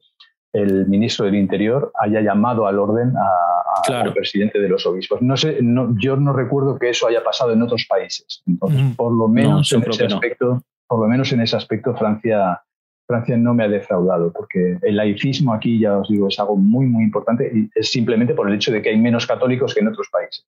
el 0.55 0.86
ministro 0.86 1.26
del 1.26 1.34
Interior 1.34 1.92
haya 2.00 2.20
llamado 2.20 2.66
al 2.66 2.78
orden 2.78 3.12
al 3.16 4.14
presidente 4.14 4.61
de 4.61 4.68
los 4.68 4.86
obispos. 4.86 5.20
No 5.20 5.36
sé, 5.36 5.59
no, 5.61 5.94
yo 5.98 6.16
no 6.16 6.32
recuerdo 6.32 6.78
que 6.78 6.90
eso 6.90 7.09
haya 7.09 7.24
pasado 7.24 7.52
en 7.52 7.61
otros 7.61 7.86
países. 7.88 8.42
Entonces, 8.46 8.96
por 8.96 9.12
lo 9.12 9.26
menos 9.28 9.72
en 9.72 9.82
ese 9.82 10.07
aspecto, 10.07 10.62
por 10.86 11.00
lo 11.00 11.09
menos 11.09 11.32
en 11.32 11.40
ese 11.40 11.57
aspecto, 11.57 11.96
Francia 11.96 12.62
Francia 13.07 13.36
no 13.36 13.55
me 13.55 13.64
ha 13.64 13.68
defraudado, 13.68 14.32
porque 14.32 14.78
el 14.82 14.96
laicismo 14.96 15.52
aquí, 15.52 15.78
ya 15.78 15.98
os 15.98 16.09
digo, 16.09 16.28
es 16.28 16.38
algo 16.38 16.57
muy, 16.57 16.86
muy 16.86 17.05
importante 17.05 17.50
y 17.55 17.70
es 17.74 17.90
simplemente 17.90 18.34
por 18.34 18.48
el 18.48 18.55
hecho 18.55 18.72
de 18.72 18.80
que 18.80 18.90
hay 18.90 18.98
menos 18.98 19.26
católicos 19.26 19.74
que 19.74 19.80
en 19.80 19.88
otros 19.88 20.09
países. 20.11 20.46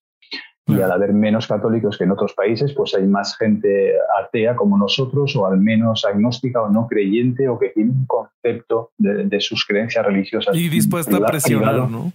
Y 0.68 0.80
al 0.80 0.90
haber 0.90 1.12
menos 1.12 1.46
católicos 1.46 1.96
que 1.96 2.04
en 2.04 2.10
otros 2.10 2.34
países, 2.34 2.72
pues 2.72 2.92
hay 2.96 3.06
más 3.06 3.36
gente 3.36 3.92
atea 4.20 4.56
como 4.56 4.76
nosotros, 4.76 5.36
o 5.36 5.46
al 5.46 5.58
menos 5.60 6.04
agnóstica 6.04 6.60
o 6.60 6.68
no 6.68 6.88
creyente, 6.88 7.48
o 7.48 7.56
que 7.56 7.68
tiene 7.68 7.92
un 7.92 8.06
concepto 8.06 8.90
de, 8.98 9.40
sus 9.40 9.64
creencias 9.64 10.04
religiosas. 10.04 10.56
Y 10.56 10.68
dispuesta 10.68 11.18
a 11.18 11.20
presionar, 11.20 11.88
¿no? 11.88 12.12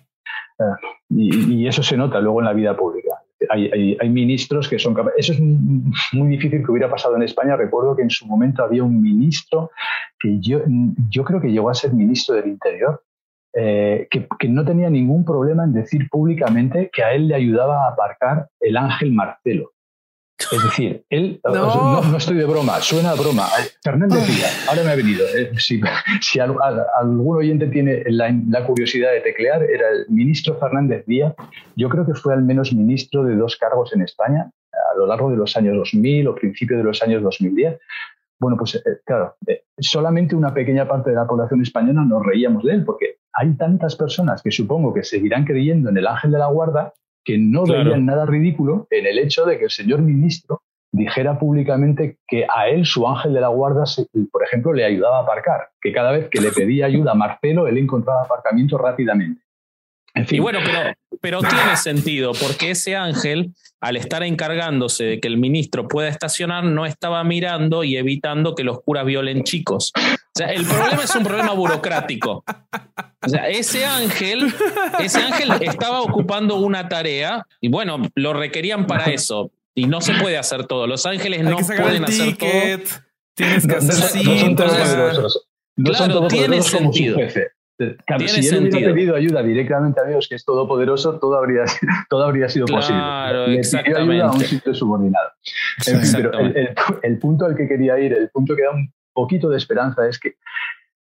Ah, 0.60 0.78
y, 1.10 1.66
eso 1.66 1.82
se 1.82 1.96
nota 1.96 2.20
luego 2.20 2.42
en 2.42 2.46
la 2.46 2.54
vida 2.54 2.76
pública. 2.76 3.11
Hay, 3.52 3.98
hay, 4.00 4.10
ministros 4.10 4.70
que 4.70 4.80
son 4.80 4.94
capaces. 4.94 5.30
Eso 5.30 5.34
es 5.34 5.40
muy 5.40 6.30
difícil 6.30 6.64
que 6.64 6.72
hubiera 6.72 6.90
pasado 6.90 7.16
en 7.18 7.24
España. 7.24 7.58
Recuerdo 7.58 7.96
que 7.96 8.04
en 8.04 8.10
su 8.10 8.26
momento 8.26 8.64
había 8.64 8.84
un 8.84 9.02
ministro 9.02 9.72
que 10.20 10.40
yo, 10.40 10.62
yo 11.10 11.24
creo 11.24 11.42
que 11.42 11.52
llegó 11.52 11.70
a 11.70 11.74
ser 11.74 11.94
ministro 11.94 12.36
del 12.36 12.48
Interior, 12.48 13.04
eh, 13.54 14.08
que, 14.10 14.28
que, 14.40 14.48
no 14.48 14.64
tenía 14.64 14.90
ningún 14.90 15.26
problema 15.26 15.66
en 15.66 15.74
decir 15.74 16.08
públicamente 16.10 16.90
que 16.94 17.04
a 17.04 17.14
él 17.14 17.28
le 17.28 17.36
ayudaba 17.36 17.86
a 17.86 17.90
aparcar 17.90 18.48
el 18.62 18.78
ángel 18.78 19.12
Marcelo. 19.12 19.72
Es 20.52 20.64
decir, 20.64 21.04
él, 21.10 21.40
no. 21.44 22.18
estoy 22.18 22.38
de 22.38 22.46
broma, 22.46 22.80
suena 22.82 23.12
a 23.12 23.16
broma. 23.16 23.48
Fernández 23.84 24.28
Díaz, 24.28 24.68
ahora 24.70 24.84
me 24.84 24.92
ha 24.92 24.96
venido. 24.96 25.26
Eh, 25.38 25.52
si, 25.58 25.82
si 26.22 26.40
algún 26.40 27.38
oyente 27.38 27.68
tiene 27.68 28.04
la, 28.08 28.34
la, 28.50 28.66
curiosidad 28.66 29.12
de 29.12 29.22
teclear, 29.22 29.64
era 29.64 29.90
el 29.90 30.06
ministro 30.10 30.58
Fernández 30.58 31.06
Díaz. 31.06 31.34
Yo 31.76 31.90
creo 31.90 32.06
que 32.06 32.14
fue 32.14 32.34
al 32.34 32.44
menos 32.44 32.74
ministro 32.74 33.24
de 33.24 33.36
dos 33.36 33.58
cargos 33.58 33.94
en 33.94 34.02
España 34.02 34.52
a 34.74 34.98
lo 34.98 35.06
largo 35.06 35.30
de 35.30 35.38
los 35.38 35.56
años 35.58 35.76
2000 35.78 36.28
o 36.28 36.36
principio 36.36 36.78
de 36.78 36.84
los 36.84 37.02
años 37.02 37.22
2010. 37.24 37.80
Bueno, 38.40 38.58
pues 38.58 38.76
eh, 38.76 38.82
claro, 39.06 39.36
eh, 39.46 39.66
solamente 39.80 40.36
una 40.36 40.54
pequeña 40.54 40.88
parte 40.88 41.12
de 41.12 41.16
la 41.16 41.28
población 41.28 41.62
española 41.62 42.04
nos 42.04 42.26
reíamos 42.26 42.64
de 42.64 42.74
él, 42.74 42.84
porque 42.84 43.18
hay 43.34 43.54
tantas 43.56 43.96
personas 43.96 44.42
que 44.42 44.52
supongo 44.52 44.94
que 44.94 45.04
seguirán 45.04 45.46
creyendo 45.46 45.90
en 45.90 45.98
el 45.98 46.08
ángel 46.08 46.32
de 46.32 46.40
la 46.40 46.48
guarda 46.48 46.94
que 47.24 47.38
no 47.38 47.66
veían 47.66 48.06
nada 48.06 48.26
ridículo 48.26 48.88
en 48.90 49.06
el 49.06 49.20
hecho 49.20 49.46
de 49.46 49.58
que 49.58 49.66
el 49.66 49.72
señor 49.72 50.02
ministro 50.02 50.62
dijera 50.92 51.40
públicamente 51.40 52.18
que 52.28 52.46
a 52.54 52.68
él 52.68 52.86
su 52.86 53.08
ángel 53.08 53.34
de 53.34 53.42
la 53.42 53.48
guarda, 53.48 53.86
por 54.32 54.44
ejemplo, 54.44 54.74
le 54.74 54.84
ayudaba 54.84 55.20
a 55.20 55.24
aparcar, 55.24 55.70
que 55.82 55.94
cada 55.94 56.12
vez 56.12 56.28
que 56.30 56.42
le 56.42 56.52
pedía 56.52 56.86
ayuda 56.86 57.12
a 57.12 57.16
Marcelo, 57.16 57.68
él 57.68 57.78
encontraba 57.78 58.24
aparcamiento 58.24 58.78
rápidamente. 58.78 59.42
Y 60.30 60.40
bueno, 60.40 60.60
pero, 60.66 60.94
pero 61.22 61.40
tiene 61.40 61.78
sentido, 61.78 62.34
porque 62.34 62.72
ese 62.72 62.98
ángel, 62.98 63.54
al 63.80 63.96
estar 63.96 64.24
encargándose 64.24 65.06
de 65.06 65.20
que 65.22 65.30
el 65.30 65.38
ministro 65.38 65.88
pueda 65.88 66.10
estacionar, 66.10 66.66
no 66.66 66.86
estaba 66.86 67.24
mirando 67.24 67.86
y 67.86 67.96
evitando 67.96 68.54
que 68.54 68.66
los 68.66 68.82
curas 68.82 69.06
violen 69.06 69.44
chicos. 69.44 69.94
O 69.96 70.36
sea, 70.36 70.48
el 70.48 70.66
problema 70.66 71.04
es 71.04 71.16
un 71.16 71.24
problema 71.24 71.54
burocrático. 71.54 72.44
O 73.24 73.30
sea, 73.30 73.50
ese 73.50 73.86
ángel, 73.86 74.52
ese 75.00 75.20
ángel 75.20 75.52
estaba 75.62 76.02
ocupando 76.02 76.56
una 76.56 76.90
tarea 76.90 77.46
y 77.60 77.70
bueno, 77.70 78.02
lo 78.16 78.34
requerían 78.34 78.88
para 78.88 79.06
eso. 79.06 79.52
Y 79.74 79.86
no 79.86 80.02
se 80.02 80.14
puede 80.16 80.38
hacer 80.38 80.66
todo. 80.66 80.86
Los 80.86 81.06
ángeles 81.06 81.44
no 81.44 81.58
pueden 81.58 82.04
hacer 82.04 82.38
todo. 82.38 82.50
Tienes 83.34 83.66
que 83.66 83.76
hacer 83.76 84.26
no, 85.78 85.92
claro, 85.92 86.28
tiene 86.28 86.62
sentido. 86.62 87.18
Claro, 88.06 88.28
si 88.28 88.48
él 88.48 88.70
hubiera 88.70 88.94
pedido 88.94 89.16
ayuda 89.16 89.42
directamente 89.42 90.00
a 90.02 90.04
Dios, 90.04 90.28
que 90.28 90.36
es 90.36 90.46
todopoderoso, 90.46 91.18
todo 91.18 91.36
habría, 91.38 91.64
todo 92.10 92.24
habría 92.24 92.48
sido 92.48 92.66
claro, 92.66 93.46
posible. 93.46 93.56
Le 93.56 93.84
pidió 93.84 93.98
ayuda 93.98 94.26
a 94.28 94.32
un 94.32 94.42
sitio 94.42 94.74
subordinado. 94.74 95.32
pero 96.14 96.32
el, 97.02 97.18
punto 97.18 97.46
al 97.46 97.56
que 97.56 97.68
quería 97.68 97.98
ir, 98.00 98.14
el 98.14 98.30
punto 98.30 98.56
que 98.56 98.64
da 98.64 98.72
un 98.72 98.94
poquito 99.14 99.50
de 99.50 99.58
esperanza 99.58 100.08
es 100.08 100.20
que 100.20 100.36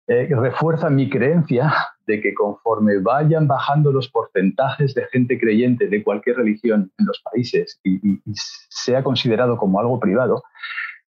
eh, 0.07 0.27
refuerza 0.29 0.89
mi 0.89 1.09
creencia 1.09 1.73
de 2.05 2.21
que 2.21 2.33
conforme 2.33 2.99
vayan 2.99 3.47
bajando 3.47 3.91
los 3.91 4.09
porcentajes 4.09 4.93
de 4.95 5.05
gente 5.07 5.39
creyente 5.39 5.87
de 5.87 6.03
cualquier 6.03 6.37
religión 6.37 6.91
en 6.97 7.05
los 7.05 7.21
países 7.21 7.79
y, 7.83 7.95
y 8.13 8.21
sea 8.33 9.03
considerado 9.03 9.57
como 9.57 9.79
algo 9.79 9.99
privado, 9.99 10.43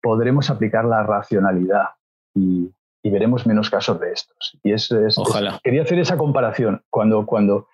podremos 0.01 0.49
aplicar 0.49 0.85
la 0.85 1.03
racionalidad 1.03 1.89
y, 2.33 2.71
y 3.05 3.09
veremos 3.11 3.45
menos 3.45 3.69
casos 3.69 3.99
de 3.99 4.13
estos. 4.13 4.57
Y 4.63 4.71
es, 4.73 4.91
Ojalá. 5.17 5.59
quería 5.63 5.83
hacer 5.83 5.99
esa 5.99 6.17
comparación. 6.17 6.81
Cuando, 6.89 7.27
cuando 7.27 7.67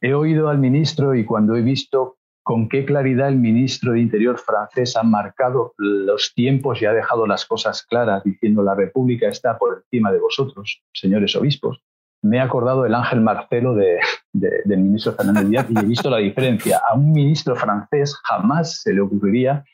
he 0.00 0.14
oído 0.14 0.48
al 0.48 0.58
ministro 0.58 1.14
y 1.14 1.24
cuando 1.24 1.54
he 1.54 1.62
visto 1.62 2.16
con 2.44 2.68
qué 2.68 2.84
claridad 2.84 3.28
el 3.28 3.36
ministro 3.36 3.92
de 3.92 4.00
Interior 4.00 4.38
francés 4.38 4.96
ha 4.96 5.02
marcado 5.02 5.74
los 5.78 6.32
tiempos 6.34 6.80
y 6.80 6.84
ha 6.84 6.92
dejado 6.92 7.26
las 7.26 7.46
cosas 7.46 7.82
claras, 7.82 8.22
diciendo 8.22 8.62
la 8.62 8.74
República 8.74 9.28
está 9.28 9.58
por 9.58 9.82
encima 9.84 10.12
de 10.12 10.20
vosotros, 10.20 10.82
señores 10.92 11.34
obispos, 11.34 11.82
me 12.22 12.36
he 12.36 12.40
acordado 12.40 12.82
del 12.82 12.94
Ángel 12.94 13.20
Marcelo 13.20 13.74
de, 13.74 13.98
del 14.32 14.78
ministro 14.78 15.12
Fernández 15.12 15.48
Díaz 15.48 15.66
y 15.68 15.78
he 15.78 15.82
visto 15.84 16.08
la 16.08 16.18
diferencia. 16.18 16.80
A 16.88 16.94
un 16.94 17.12
ministro 17.12 17.54
francés 17.54 18.14
jamás 18.24 18.80
se 18.80 18.92
le 18.92 19.00
ocurriría 19.00 19.64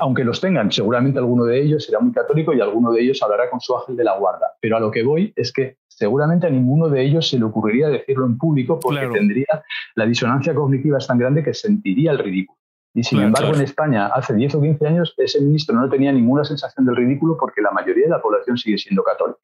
aunque 0.00 0.24
los 0.24 0.40
tengan, 0.40 0.70
seguramente 0.70 1.18
alguno 1.18 1.44
de 1.44 1.60
ellos 1.60 1.84
será 1.84 2.00
muy 2.00 2.12
católico 2.12 2.52
y 2.52 2.60
alguno 2.60 2.92
de 2.92 3.02
ellos 3.02 3.22
hablará 3.22 3.48
con 3.48 3.60
su 3.60 3.76
ángel 3.76 3.96
de 3.96 4.04
la 4.04 4.18
guarda. 4.18 4.52
Pero 4.60 4.76
a 4.76 4.80
lo 4.80 4.90
que 4.90 5.02
voy 5.02 5.32
es 5.36 5.52
que 5.52 5.76
seguramente 6.00 6.46
a 6.46 6.50
ninguno 6.50 6.88
de 6.88 7.02
ellos 7.02 7.28
se 7.28 7.38
le 7.38 7.44
ocurriría 7.44 7.88
decirlo 7.90 8.24
en 8.24 8.38
público 8.38 8.80
porque 8.80 9.06
tendría 9.08 9.62
la 9.94 10.06
disonancia 10.06 10.54
cognitiva 10.54 10.96
es 10.96 11.06
tan 11.06 11.18
grande 11.18 11.44
que 11.44 11.52
sentiría 11.52 12.12
el 12.12 12.18
ridículo. 12.18 12.58
Y 12.94 13.04
sin 13.04 13.20
embargo, 13.20 13.54
en 13.54 13.60
España, 13.60 14.06
hace 14.06 14.34
10 14.34 14.54
o 14.54 14.62
15 14.62 14.86
años, 14.86 15.14
ese 15.18 15.40
ministro 15.42 15.76
no 15.76 15.88
tenía 15.90 16.10
ninguna 16.10 16.42
sensación 16.42 16.86
del 16.86 16.96
ridículo 16.96 17.36
porque 17.38 17.60
la 17.60 17.70
mayoría 17.70 18.04
de 18.04 18.10
la 18.10 18.22
población 18.22 18.56
sigue 18.56 18.78
siendo 18.78 19.04
católica. 19.04 19.38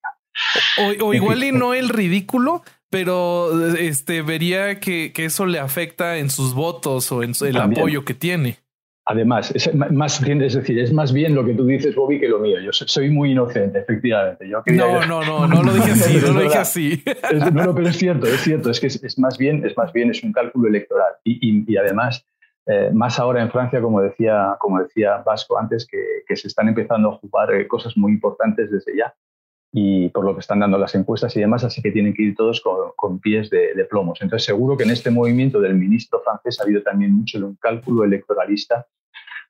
O, 1.03 1.13
igual 1.13 1.45
y 1.45 1.53
no 1.53 1.75
el 1.75 1.91
ridículo, 1.91 2.63
pero 2.89 3.77
este 3.77 4.23
vería 4.23 4.81
que, 4.81 5.13
eso 5.15 5.45
le 5.45 5.61
afecta 5.61 6.17
en 6.17 6.31
sus 6.31 6.55
votos 6.55 7.13
o 7.13 7.23
en 7.23 7.33
el 7.43 7.57
apoyo 7.59 8.05
que 8.05 8.15
tiene. 8.15 8.59
Además, 9.09 9.53
es 9.55 9.73
más 9.73 10.21
bien, 10.21 10.43
es 10.43 10.55
decir, 10.55 10.81
es 10.81 10.93
más 10.93 11.13
bien 11.13 11.35
lo 11.37 11.45
que 11.45 11.55
tú 11.55 11.65
dices, 11.65 11.95
Bobby, 11.95 12.19
que 12.19 12.29
lo 12.29 12.41
mío. 12.41 12.59
Yo 12.61 12.73
soy 12.73 13.09
muy 13.09 13.31
inocente, 13.31 13.79
efectivamente. 13.79 14.49
Yo 14.49 14.63
no, 14.67 15.07
no, 15.07 15.25
no, 15.25 15.47
no 15.49 15.63
lo 15.63 15.73
dije 15.73 15.93
así, 15.93 16.17
no 16.17 16.33
lo 16.33 16.41
dije 16.41 16.59
así. 16.59 17.05
no, 17.53 17.73
pero 17.73 17.89
es 17.89 17.97
cierto, 17.97 18.27
es 18.27 18.41
cierto. 18.41 18.69
Es 18.69 18.81
que 18.81 18.89
es, 18.89 19.19
más 19.19 19.39
bien, 19.39 19.65
es 19.65 19.77
más 19.77 19.93
bien, 19.93 20.11
es 20.11 20.25
un 20.25 20.33
cálculo 20.33 20.69
electoral. 20.69 21.13
Y, 21.23 21.77
además, 21.77 22.27
eh, 22.67 22.91
más 22.93 23.21
ahora 23.21 23.43
en 23.43 23.51
Francia, 23.53 23.81
como 23.81 24.01
decía, 24.01 24.57
como 24.59 24.83
decía 24.83 25.19
Vasco 25.25 25.57
antes, 25.57 25.87
que, 25.87 26.25
que 26.27 26.35
se 26.35 26.49
están 26.49 26.67
empezando 26.67 27.11
a 27.11 27.17
jugar 27.19 27.55
eh, 27.55 27.69
cosas 27.69 27.97
muy 27.97 28.11
importantes 28.11 28.73
desde 28.73 28.97
ya 28.97 29.15
y 29.79 30.09
por 30.09 30.25
lo 30.25 30.33
que 30.33 30.41
están 30.41 30.61
dando 30.61 30.79
las 30.79 30.95
encuestas 30.95 31.37
y 31.37 31.41
demás, 31.41 31.63
así 31.63 31.83
que 31.83 31.91
tienen 31.91 32.15
que 32.15 32.23
ir 32.23 32.35
todos 32.35 32.63
con, 32.97 33.19
pies 33.21 33.51
de, 33.51 33.87
plomos. 33.91 34.23
Entonces, 34.23 34.47
seguro 34.47 34.75
que 34.75 34.85
en 34.85 34.91
este 34.91 35.11
movimiento 35.11 35.61
del 35.61 35.75
ministro 35.75 36.21
francés 36.21 36.59
ha 36.59 36.63
habido 36.65 36.83
también 36.83 37.13
mucho 37.13 37.39
de 37.39 37.45
un 37.45 37.57
cálculo 37.57 38.05
electoralista 38.05 38.87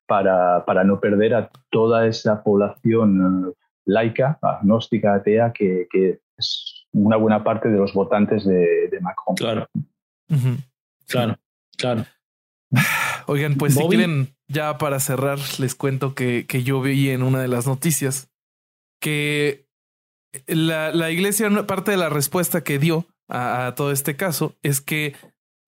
para, 0.06 0.64
para 0.64 0.84
no 0.84 1.00
perder 1.00 1.34
a 1.34 1.50
toda 1.70 2.06
esa 2.06 2.42
población 2.42 3.48
eh, 3.48 3.52
laica, 3.84 4.38
agnóstica, 4.42 5.14
atea, 5.14 5.52
que, 5.52 5.86
que, 5.90 6.20
es 6.38 6.86
una 6.92 7.16
buena 7.16 7.42
parte 7.42 7.68
de 7.68 7.78
los 7.78 7.94
votantes 7.94 8.44
de, 8.44 8.90
Macron. 9.00 9.36
Claro. 9.36 9.68
Claro, 11.08 11.36
claro. 11.78 12.04
Oigan, 13.26 13.56
pues 13.56 13.74
si 13.74 13.86
quieren, 13.88 14.34
ya 14.48 14.76
para 14.78 15.00
cerrar, 15.00 15.38
les 15.58 15.74
cuento 15.74 16.14
que, 16.14 16.46
que 16.46 16.62
yo 16.62 16.80
vi 16.80 17.10
en 17.10 17.22
una 17.22 17.40
de 17.40 17.48
las 17.48 17.66
noticias 17.66 18.28
que 19.00 19.66
la, 20.46 21.10
iglesia, 21.10 21.48
parte 21.66 21.90
de 21.90 21.96
la 21.96 22.08
respuesta 22.08 22.62
que 22.62 22.78
dio 22.78 23.06
a, 23.28 23.74
todo 23.76 23.92
este 23.92 24.16
caso 24.16 24.54
es 24.62 24.80
que 24.80 25.14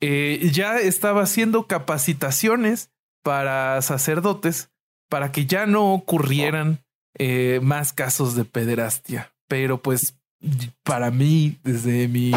eh, 0.01 0.51
ya 0.53 0.78
estaba 0.78 1.22
haciendo 1.22 1.66
capacitaciones 1.66 2.91
para 3.23 3.81
sacerdotes 3.83 4.71
para 5.09 5.33
que 5.33 5.47
ya 5.47 5.66
no 5.66 5.93
ocurrieran 5.93 6.85
eh, 7.19 7.61
más 7.62 7.93
casos 7.93 8.35
de 8.35 8.45
pederastia. 8.45 9.33
Pero 9.49 9.83
pues 9.83 10.19
para 10.83 11.11
mí, 11.11 11.59
desde 11.64 12.09
mi, 12.09 12.33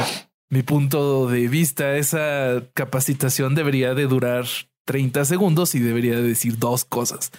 mi 0.50 0.64
punto 0.64 1.28
de 1.28 1.48
vista, 1.48 1.98
esa 1.98 2.64
capacitación 2.74 3.56
debería 3.56 3.94
de 3.94 4.08
durar 4.08 4.46
30 4.86 5.26
segundos 5.26 5.76
y 5.76 5.80
debería 5.80 6.16
de 6.16 6.24
decir 6.24 6.58
dos 6.58 6.86
cosas. 6.86 7.32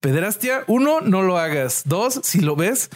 Pederastia, 0.00 0.64
uno, 0.66 1.00
no 1.00 1.22
lo 1.22 1.38
hagas. 1.38 1.82
Dos, 1.86 2.20
si 2.22 2.40
lo 2.40 2.56
ves, 2.56 2.90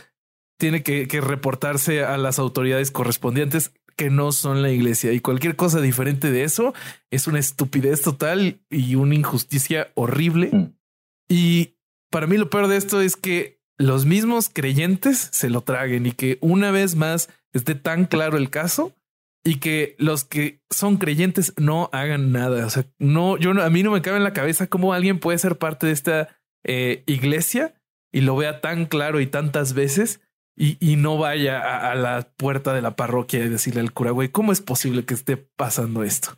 tiene 0.58 0.82
que, 0.82 1.06
reportarse 1.20 2.04
a 2.04 2.18
las 2.18 2.38
autoridades 2.38 2.90
correspondientes 2.90 3.72
que 3.98 4.10
no 4.10 4.30
son 4.30 4.62
la 4.62 4.70
iglesia 4.70 5.12
y 5.12 5.18
cualquier 5.18 5.56
cosa 5.56 5.80
diferente 5.80 6.30
de 6.30 6.44
eso 6.44 6.72
es 7.10 7.26
una 7.26 7.40
estupidez 7.40 8.00
total 8.00 8.60
y 8.70 8.94
una 8.94 9.16
injusticia 9.16 9.90
horrible. 9.94 10.50
Mm. 10.52 10.72
Y 11.28 11.74
para 12.08 12.28
mí 12.28 12.38
lo 12.38 12.48
peor 12.48 12.68
de 12.68 12.76
esto 12.76 13.00
es 13.00 13.16
que 13.16 13.60
los 13.76 14.06
mismos 14.06 14.50
creyentes 14.52 15.28
se 15.32 15.50
lo 15.50 15.62
traguen 15.62 16.06
y 16.06 16.12
que 16.12 16.38
una 16.40 16.70
vez 16.70 16.94
más 16.94 17.28
esté 17.52 17.74
tan 17.74 18.06
claro 18.06 18.38
el 18.38 18.50
caso 18.50 18.94
y 19.44 19.56
que 19.56 19.96
los 19.98 20.24
que 20.24 20.62
son 20.70 20.98
creyentes 20.98 21.52
no 21.56 21.90
hagan 21.92 22.30
nada. 22.30 22.66
O 22.66 22.70
sea, 22.70 22.86
no, 22.98 23.36
yo 23.36 23.50
a 23.50 23.70
mí 23.70 23.82
no 23.82 23.90
me 23.90 24.02
cabe 24.02 24.18
en 24.18 24.24
la 24.24 24.32
cabeza 24.32 24.68
cómo 24.68 24.94
alguien 24.94 25.18
puede 25.18 25.38
ser 25.38 25.58
parte 25.58 25.88
de 25.88 25.92
esta 25.92 26.28
eh, 26.64 27.02
iglesia 27.06 27.74
y 28.12 28.20
lo 28.20 28.36
vea 28.36 28.60
tan 28.60 28.86
claro 28.86 29.20
y 29.20 29.26
tantas 29.26 29.74
veces 29.74 30.20
y, 30.58 30.96
no 30.96 31.18
vaya 31.18 31.90
a, 31.90 31.94
la 31.94 32.28
puerta 32.36 32.74
de 32.74 32.82
la 32.82 32.96
parroquia 32.96 33.38
y 33.44 33.48
decirle 33.48 33.80
al 33.80 33.92
cura, 33.92 34.10
güey, 34.10 34.28
¿cómo 34.28 34.50
es 34.50 34.60
posible 34.60 35.04
que 35.04 35.14
esté 35.14 35.36
pasando 35.36 36.02
esto? 36.02 36.36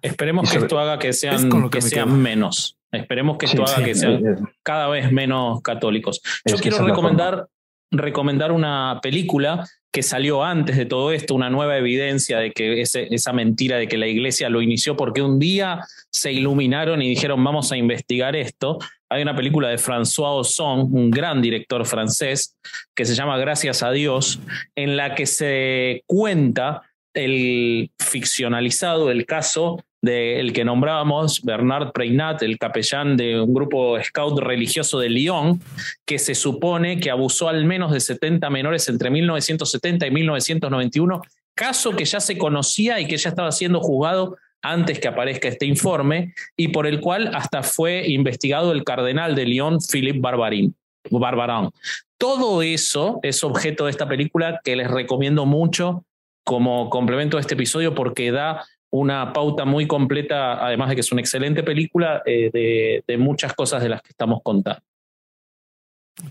Esperemos 0.00 0.50
que 0.50 0.58
esto 0.58 0.78
haga 0.78 0.98
que 0.98 1.12
sean, 1.12 1.50
que, 1.70 1.82
sean 1.82 2.20
menos. 2.20 2.78
Esperemos 2.90 3.36
que 3.36 3.46
esto 3.46 3.62
haga 3.64 3.84
que 3.84 3.94
sean 3.94 4.48
cada 4.62 4.88
vez 4.88 5.12
menos 5.12 5.60
católicos. 5.62 6.22
Yo 6.46 6.56
quiero 6.56 6.78
recomendar, 6.86 7.48
recomendar 7.90 8.50
una 8.50 9.00
película 9.02 9.66
que 9.92 10.02
salió 10.02 10.42
antes 10.42 10.76
de 10.76 10.86
todo 10.86 11.12
esto, 11.12 11.34
una 11.34 11.50
nueva 11.50 11.76
evidencia 11.76 12.38
de 12.38 12.50
que 12.50 12.80
esa 12.82 13.32
mentira 13.32 13.76
de 13.76 13.88
que 13.88 13.96
la 13.96 14.06
iglesia 14.06 14.48
lo 14.48 14.60
inició 14.60 14.96
porque 14.96 15.22
un 15.22 15.38
día 15.38 15.82
se 16.10 16.32
iluminaron 16.32 17.00
y 17.02 17.08
dijeron 17.08 17.44
vamos 17.44 17.70
a 17.72 17.76
investigar 17.76 18.36
esto. 18.36 18.78
Hay 19.14 19.22
una 19.22 19.36
película 19.36 19.68
de 19.68 19.78
François 19.78 20.40
Ozon, 20.40 20.88
un 20.92 21.08
gran 21.08 21.40
director 21.40 21.86
francés, 21.86 22.56
que 22.96 23.04
se 23.04 23.14
llama 23.14 23.38
Gracias 23.38 23.84
a 23.84 23.92
Dios, 23.92 24.40
en 24.74 24.96
la 24.96 25.14
que 25.14 25.26
se 25.26 26.02
cuenta 26.06 26.82
el 27.14 27.92
ficcionalizado 28.00 29.06
del 29.06 29.24
caso 29.24 29.84
del 30.02 30.52
que 30.52 30.64
nombrábamos, 30.64 31.42
Bernard 31.44 31.92
Preinat, 31.92 32.42
el 32.42 32.58
capellán 32.58 33.16
de 33.16 33.40
un 33.40 33.54
grupo 33.54 34.02
scout 34.02 34.40
religioso 34.40 34.98
de 34.98 35.10
Lyon, 35.10 35.60
que 36.04 36.18
se 36.18 36.34
supone 36.34 36.98
que 36.98 37.12
abusó 37.12 37.48
al 37.48 37.64
menos 37.66 37.92
de 37.92 38.00
70 38.00 38.50
menores 38.50 38.88
entre 38.88 39.10
1970 39.10 40.08
y 40.08 40.10
1991, 40.10 41.22
caso 41.54 41.92
que 41.92 42.04
ya 42.04 42.18
se 42.18 42.36
conocía 42.36 42.98
y 42.98 43.06
que 43.06 43.16
ya 43.16 43.28
estaba 43.28 43.52
siendo 43.52 43.80
juzgado 43.80 44.38
antes 44.64 44.98
que 44.98 45.08
aparezca 45.08 45.48
este 45.48 45.66
informe 45.66 46.34
y 46.56 46.68
por 46.68 46.86
el 46.86 47.00
cual 47.00 47.30
hasta 47.34 47.62
fue 47.62 48.08
investigado 48.08 48.72
el 48.72 48.82
cardenal 48.82 49.34
de 49.34 49.44
Lyon, 49.44 49.78
Philippe 49.80 50.20
Barbarin. 50.20 50.74
Barbarin. 51.10 51.70
Todo 52.16 52.62
eso 52.62 53.20
es 53.22 53.44
objeto 53.44 53.84
de 53.84 53.90
esta 53.90 54.08
película 54.08 54.60
que 54.64 54.74
les 54.74 54.90
recomiendo 54.90 55.44
mucho 55.44 56.06
como 56.44 56.88
complemento 56.88 57.36
a 57.36 57.40
este 57.40 57.54
episodio 57.54 57.94
porque 57.94 58.32
da 58.32 58.64
una 58.90 59.32
pauta 59.32 59.66
muy 59.66 59.86
completa, 59.86 60.64
además 60.64 60.88
de 60.88 60.94
que 60.94 61.00
es 61.02 61.12
una 61.12 61.20
excelente 61.20 61.62
película, 61.62 62.22
eh, 62.24 63.02
de, 63.06 63.18
muchas 63.18 63.52
cosas 63.52 63.82
de 63.82 63.90
las 63.90 64.00
que 64.00 64.10
estamos 64.10 64.40
contando. 64.42 64.82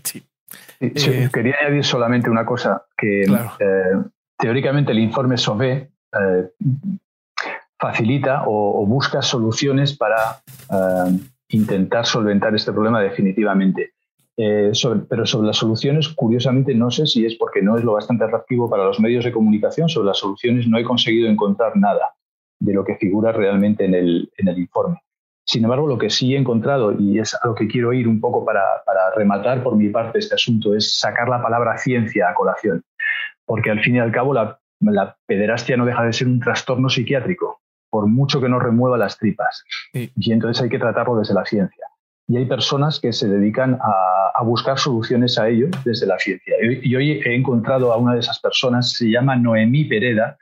Sí. 0.02 0.22
Eh, 0.80 1.28
quería 1.32 1.56
añadir 1.60 1.84
solamente 1.84 2.30
una 2.30 2.44
cosa, 2.44 2.84
que 2.96 3.22
eh, 3.22 3.96
teóricamente 4.38 4.92
el 4.92 4.98
informe 4.98 5.36
SOVE 5.36 5.90
facilita 7.84 8.44
o, 8.46 8.86
busca 8.86 9.20
soluciones 9.20 9.94
para 9.96 10.40
intentar 11.48 12.06
solventar 12.06 12.54
este 12.54 12.72
problema 12.72 13.00
definitivamente. 13.00 13.92
pero 14.36 15.26
sobre 15.26 15.46
las 15.46 15.58
soluciones, 15.58 16.08
curiosamente, 16.08 16.74
no 16.74 16.90
sé 16.90 17.06
si 17.06 17.26
es 17.26 17.34
porque 17.36 17.60
no 17.60 17.76
es 17.76 17.84
lo 17.84 17.92
bastante 17.92 18.24
atractivo 18.24 18.70
para 18.70 18.84
los 18.84 19.00
medios 19.00 19.24
de 19.24 19.32
comunicación, 19.32 19.88
sobre 19.88 20.08
las 20.08 20.18
soluciones 20.18 20.66
no 20.66 20.78
he 20.78 20.84
conseguido 20.84 21.28
encontrar 21.28 21.76
nada 21.76 22.14
de 22.58 22.72
lo 22.72 22.84
que 22.84 22.96
figura 22.96 23.32
realmente 23.32 23.84
en 23.84 23.94
el, 23.94 24.30
en 24.38 24.48
el 24.48 24.58
informe. 24.58 24.96
Sin 25.46 25.62
embargo, 25.62 25.86
lo 25.86 25.98
que 25.98 26.08
sí 26.08 26.34
he 26.34 26.38
encontrado, 26.38 26.92
y 26.98 27.18
es 27.18 27.34
a 27.34 27.46
lo 27.46 27.54
que 27.54 27.66
quiero 27.66 27.92
ir 27.92 28.08
un 28.08 28.18
poco 28.18 28.46
para, 28.46 28.62
para, 28.86 29.10
rematar 29.14 29.62
por 29.62 29.76
mi 29.76 29.90
parte 29.90 30.18
este 30.18 30.36
asunto, 30.36 30.74
es 30.74 30.98
sacar 30.98 31.28
la 31.28 31.42
palabra 31.42 31.76
ciencia 31.76 32.30
a 32.30 32.34
colación. 32.34 32.82
Porque 33.44 33.70
al 33.70 33.80
fin 33.80 33.96
y 33.96 33.98
al 33.98 34.10
cabo 34.10 34.32
la 34.32 34.58
pederastia 35.26 35.76
no 35.76 35.84
deja 35.84 36.02
de 36.02 36.14
ser 36.14 36.28
un 36.28 36.40
trastorno 36.40 36.88
psiquiátrico, 36.88 37.60
por 37.94 38.08
mucho 38.08 38.40
que 38.40 38.48
nos 38.48 38.60
remueva 38.60 38.98
las 38.98 39.16
tripas. 39.18 39.62
Y 39.92 40.32
entonces 40.32 40.60
hay 40.60 40.68
que 40.68 40.80
tratarlo 40.80 41.16
desde 41.16 41.32
la 41.32 41.44
ciencia. 41.44 41.86
Y 42.26 42.38
hay 42.38 42.44
personas 42.44 42.98
que 42.98 43.12
se 43.12 43.28
dedican 43.28 43.78
a, 43.80 44.32
a 44.34 44.42
buscar 44.42 44.80
soluciones 44.80 45.38
a 45.38 45.48
ello 45.48 45.68
desde 45.84 46.04
la 46.04 46.18
ciencia. 46.18 46.56
Y, 46.60 46.90
y 46.90 46.96
hoy 46.96 47.22
he 47.24 47.36
encontrado 47.36 47.92
a 47.92 47.96
una 47.96 48.14
de 48.14 48.18
esas 48.18 48.40
personas, 48.40 48.90
se 48.94 49.08
llama 49.08 49.36
Noemí 49.36 49.84
Pereda, 49.84 50.36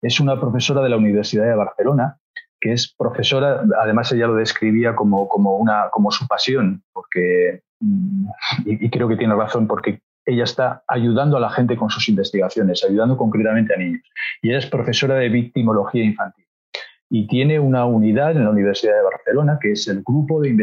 es 0.00 0.20
una 0.20 0.40
profesora 0.40 0.80
de 0.80 0.90
la 0.90 0.96
Universidad 0.96 1.44
de 1.44 1.56
Barcelona, 1.56 2.18
que 2.60 2.70
es 2.70 2.94
profesora, 2.96 3.64
además 3.82 4.12
ella 4.12 4.28
lo 4.28 4.36
describía 4.36 4.94
como, 4.94 5.26
como, 5.26 5.56
una, 5.56 5.88
como 5.90 6.12
su 6.12 6.28
pasión, 6.28 6.84
porque, 6.92 7.62
mm, 7.80 8.26
y, 8.64 8.90
creo 8.90 9.08
que 9.08 9.16
tiene 9.16 9.34
razón, 9.34 9.66
porque 9.66 9.98
ella 10.24 10.44
está 10.44 10.84
ayudando 10.86 11.36
a 11.36 11.40
la 11.40 11.50
gente 11.50 11.76
con 11.76 11.90
sus 11.90 12.08
investigaciones, 12.08 12.84
ayudando 12.88 13.16
concretamente 13.16 13.74
a 13.74 13.76
niños. 13.76 14.02
Y 14.40 14.50
ella 14.50 14.60
es 14.60 14.66
profesora 14.66 15.16
de 15.16 15.28
victimología 15.30 16.04
infantil. 16.04 16.46
Y 17.14 17.26
tiene 17.26 17.60
una 17.60 17.84
unidad 17.84 18.32
en 18.32 18.44
la 18.44 18.50
Universidad 18.50 18.94
de 18.94 19.02
Barcelona, 19.02 19.58
que 19.60 19.72
es 19.72 19.86
el 19.86 20.02
Grupo 20.02 20.40
de, 20.40 20.56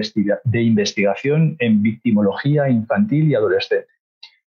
de 0.44 0.62
Investigación 0.64 1.56
en 1.60 1.84
Victimología 1.84 2.68
Infantil 2.68 3.30
y 3.30 3.36
Adolescente. 3.36 3.88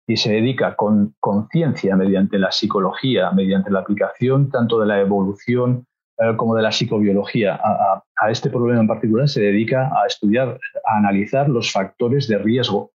Y 0.09 0.17
se 0.17 0.33
dedica 0.33 0.75
con 0.75 1.15
ciencia, 1.53 1.95
mediante 1.95 2.39
la 2.39 2.51
psicología, 2.51 3.31
mediante 3.31 3.71
la 3.71 3.79
aplicación 3.81 4.51
tanto 4.51 4.81
de 4.81 4.87
la 4.87 5.01
evolución 5.01 5.87
eh, 6.19 6.37
como 6.37 6.55
de 6.55 6.63
la 6.63 6.71
psicobiología 6.71 7.55
a, 7.55 8.05
a, 8.17 8.31
este 8.31 8.51
problema 8.51 8.81
en 8.81 8.87
particular, 8.87 9.29
se 9.29 9.41
dedica 9.41 9.87
a 9.89 10.07
estudiar, 10.07 10.59
a 10.85 10.99
analizar 10.99 11.49
los 11.49 11.73
factores 11.73 12.29
de 12.29 12.39
riesgo 12.39 12.93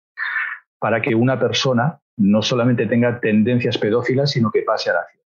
para 0.78 1.00
que 1.00 1.14
una 1.14 1.38
persona 1.38 2.00
no 2.18 2.42
solamente 2.42 2.86
tenga 2.86 3.20
tendencias 3.20 3.78
pedófilas, 3.78 4.32
sino 4.32 4.50
que 4.50 4.62
pase 4.62 4.90
a 4.90 4.94
la 4.94 5.00
acción. 5.00 5.23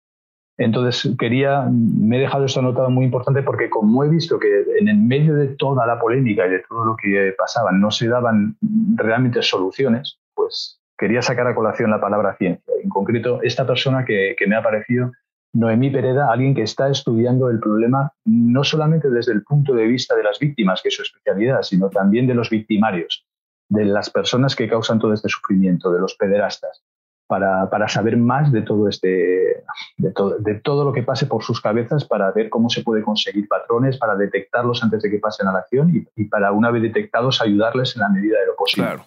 Entonces, 0.59 1.15
quería, 1.19 1.69
me 1.71 2.17
he 2.17 2.21
dejado 2.21 2.45
esta 2.45 2.61
nota 2.61 2.89
muy 2.89 3.05
importante 3.05 3.43
porque 3.43 3.71
como 3.71 4.03
he 4.03 4.09
visto 4.09 4.41
que 4.41 4.65
en 4.79 4.89
el 4.89 4.97
medio 4.97 5.35
de 5.37 5.49
toda 5.49 5.87
la 5.87 6.01
polémica 6.01 6.47
y 6.47 6.51
de 6.51 6.65
todo 6.69 6.85
lo 6.85 6.97
que 6.97 7.33
pasaba 7.39 7.71
no 7.71 7.93
se 7.93 8.09
daban 8.09 8.57
realmente 8.97 9.41
soluciones, 9.41 10.19
pues 10.35 10.81
quería 10.99 11.23
sacar 11.23 11.47
a 11.47 11.55
colación 11.55 11.93
la 11.93 12.01
palabra 12.01 12.37
ciencia. 12.37 12.75
En 12.83 12.89
concreto, 12.91 13.41
esta 13.43 13.65
persona 13.65 14.05
que, 14.05 14.35
que 14.37 14.49
me 14.49 14.57
ha 14.57 14.63
parecido, 14.63 15.13
Noemí 15.55 15.91
Pereda, 15.91 16.31
alguien 16.31 16.57
que 16.57 16.63
está 16.63 16.91
estudiando 16.91 17.49
el 17.51 17.61
problema 17.61 18.13
no 18.25 18.65
solamente 18.65 19.09
desde 19.11 19.33
el 19.33 19.45
punto 19.45 19.75
de 19.75 19.87
vista 19.87 20.17
de 20.17 20.25
las 20.25 20.41
víctimas, 20.41 20.83
que 20.83 20.89
es 20.89 20.97
su 20.97 21.03
especialidad, 21.03 21.63
sino 21.63 21.89
también 21.89 22.27
de 22.27 22.35
los 22.35 22.51
victimarios 22.51 23.25
de 23.69 23.85
las 23.85 24.11
personas 24.11 24.57
que 24.57 24.69
causan 24.69 24.99
todo 24.99 25.13
este 25.13 25.29
sufrimiento, 25.29 25.93
de 25.93 26.01
los 26.01 26.15
pederastas, 26.17 26.83
para, 27.29 27.71
para 27.71 27.87
saber 27.87 28.17
más 28.17 28.51
de 28.51 28.63
todo, 28.63 28.89
este, 28.89 29.63
de, 29.99 30.11
todo, 30.13 30.39
de 30.39 30.55
todo 30.57 30.85
lo 30.85 30.93
que 30.93 31.03
pase 31.03 31.27
por 31.27 31.45
sus 31.45 31.61
cabezas, 31.61 32.05
para 32.05 32.33
ver 32.33 32.49
cómo 32.49 32.71
se 32.71 32.83
puede 32.83 33.03
conseguir 33.03 33.47
patrones, 33.47 33.99
para 33.99 34.17
detectarlos 34.17 34.83
antes 34.83 35.03
de 35.03 35.11
que 35.11 35.19
pasen 35.19 35.47
a 35.47 35.53
la 35.53 35.59
acción 35.61 35.93
y, 36.17 36.25
para, 36.25 36.51
una 36.53 36.71
vez 36.71 36.83
detectados, 36.83 37.41
ayudarles 37.41 37.95
en 37.95 38.01
la 38.01 38.09
medida 38.09 38.41
de 38.41 38.47
lo 38.47 38.57
posible. 38.57 38.89
Claro. 38.89 39.05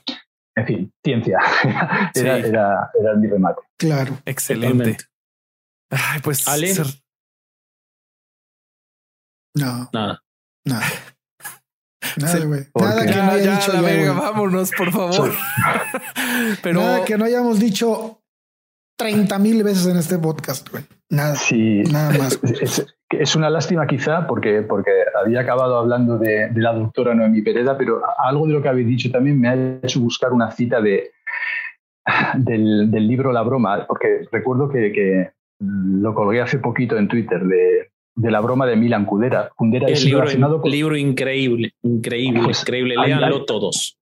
En 0.56 0.66
fin, 0.66 0.94
ciencia. 1.04 1.40
era, 2.16 2.38
era, 2.38 2.92
era, 3.00 3.14
mi 3.16 3.28
remate. 3.28 3.62
Claro. 3.78 4.18
Excelente. 4.26 4.98
Ay, 5.90 6.20
pues. 6.24 6.48
Ale. 6.48 6.74
No. 9.56 9.90
Nada. 9.92 10.22
Nada. 10.66 10.86
Nada, 12.18 12.45
güey. 12.45 12.62
Nada 12.76 13.05
que 13.05 13.16
no 13.16 13.32
haya 13.32 13.55
dicho 13.55 13.72
ya, 13.74 14.12
vámonos, 14.14 14.72
por 14.78 14.91
favor. 14.91 15.32
Pero... 16.64 16.82
Nada 16.82 17.05
que 17.05 17.18
no 17.18 17.26
hayamos 17.26 17.59
dicho 17.59 18.22
30 18.97 19.39
mil 19.39 19.64
veces 19.64 19.88
en 19.88 19.97
este 19.97 20.18
podcast, 20.18 20.70
güey. 20.70 20.84
Nada. 21.09 21.36
Sí. 21.36 21.84
Nada 21.91 22.18
más. 22.18 22.39
Es, 23.09 23.36
una 23.36 23.49
lástima 23.49 23.86
quizá 23.88 24.26
porque, 24.26 24.62
porque 24.62 24.91
había 25.22 25.41
acabado 25.41 25.78
hablando 25.78 26.18
de, 26.18 26.49
la 26.55 26.74
doctora 26.74 27.14
Noemi 27.14 27.41
Pereda, 27.41 27.78
pero 27.78 28.01
algo 28.24 28.47
de 28.47 28.53
lo 28.53 28.62
que 28.62 28.70
habéis 28.70 28.88
dicho 28.88 29.12
también 29.12 29.39
me 29.39 29.49
ha 29.49 29.55
hecho 29.84 29.99
buscar 29.99 30.32
una 30.32 30.51
cita 30.51 30.80
de, 30.82 31.12
del, 32.36 32.89
libro 32.89 33.32
La 33.32 33.41
Broma, 33.41 33.86
porque 33.88 34.28
recuerdo 34.32 34.70
que, 34.70 34.91
que 34.93 35.32
lo 35.59 36.14
colgué 36.14 36.41
hace 36.41 36.59
poquito 36.59 36.97
en 36.97 37.07
Twitter 37.07 37.43
de, 37.43 37.91
de 38.16 38.32
la 38.32 38.41
broma 38.41 38.66
de 38.66 38.76
Milan 38.76 39.05
Kundera. 39.05 39.49
Kundera 39.55 39.88
es 39.88 40.05
libro, 40.05 40.26
libro 40.64 40.97
increíble, 40.97 41.74
increíble, 41.84 42.41
pues 42.43 42.62
increíble. 42.62 42.95
Léanlo 42.97 43.45
todos. 43.45 43.97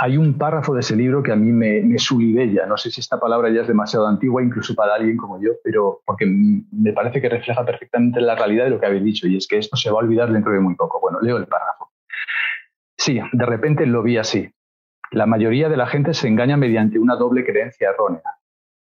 Hay 0.00 0.16
un 0.16 0.38
párrafo 0.38 0.74
de 0.74 0.80
ese 0.80 0.94
libro 0.94 1.24
que 1.24 1.32
a 1.32 1.36
mí 1.36 1.50
me, 1.50 1.80
me 1.80 1.98
sulibella. 1.98 2.66
No 2.66 2.76
sé 2.76 2.90
si 2.90 3.00
esta 3.00 3.18
palabra 3.18 3.50
ya 3.50 3.62
es 3.62 3.68
demasiado 3.68 4.06
antigua, 4.06 4.42
incluso 4.42 4.74
para 4.76 4.94
alguien 4.94 5.16
como 5.16 5.40
yo, 5.42 5.50
pero 5.64 6.02
porque 6.06 6.24
me 6.24 6.92
parece 6.92 7.20
que 7.20 7.28
refleja 7.28 7.64
perfectamente 7.64 8.20
la 8.20 8.36
realidad 8.36 8.64
de 8.64 8.70
lo 8.70 8.78
que 8.78 8.86
habéis 8.86 9.02
dicho, 9.02 9.26
y 9.26 9.36
es 9.36 9.48
que 9.48 9.58
esto 9.58 9.76
se 9.76 9.90
va 9.90 10.00
a 10.00 10.04
olvidar 10.04 10.32
dentro 10.32 10.52
de 10.52 10.60
muy 10.60 10.76
poco. 10.76 11.00
Bueno, 11.00 11.18
leo 11.20 11.36
el 11.36 11.46
párrafo. 11.46 11.90
Sí, 12.96 13.20
de 13.32 13.46
repente 13.46 13.86
lo 13.86 14.02
vi 14.02 14.18
así. 14.18 14.52
La 15.10 15.26
mayoría 15.26 15.68
de 15.68 15.76
la 15.76 15.86
gente 15.86 16.14
se 16.14 16.28
engaña 16.28 16.56
mediante 16.56 16.98
una 16.98 17.16
doble 17.16 17.44
creencia 17.44 17.90
errónea. 17.90 18.22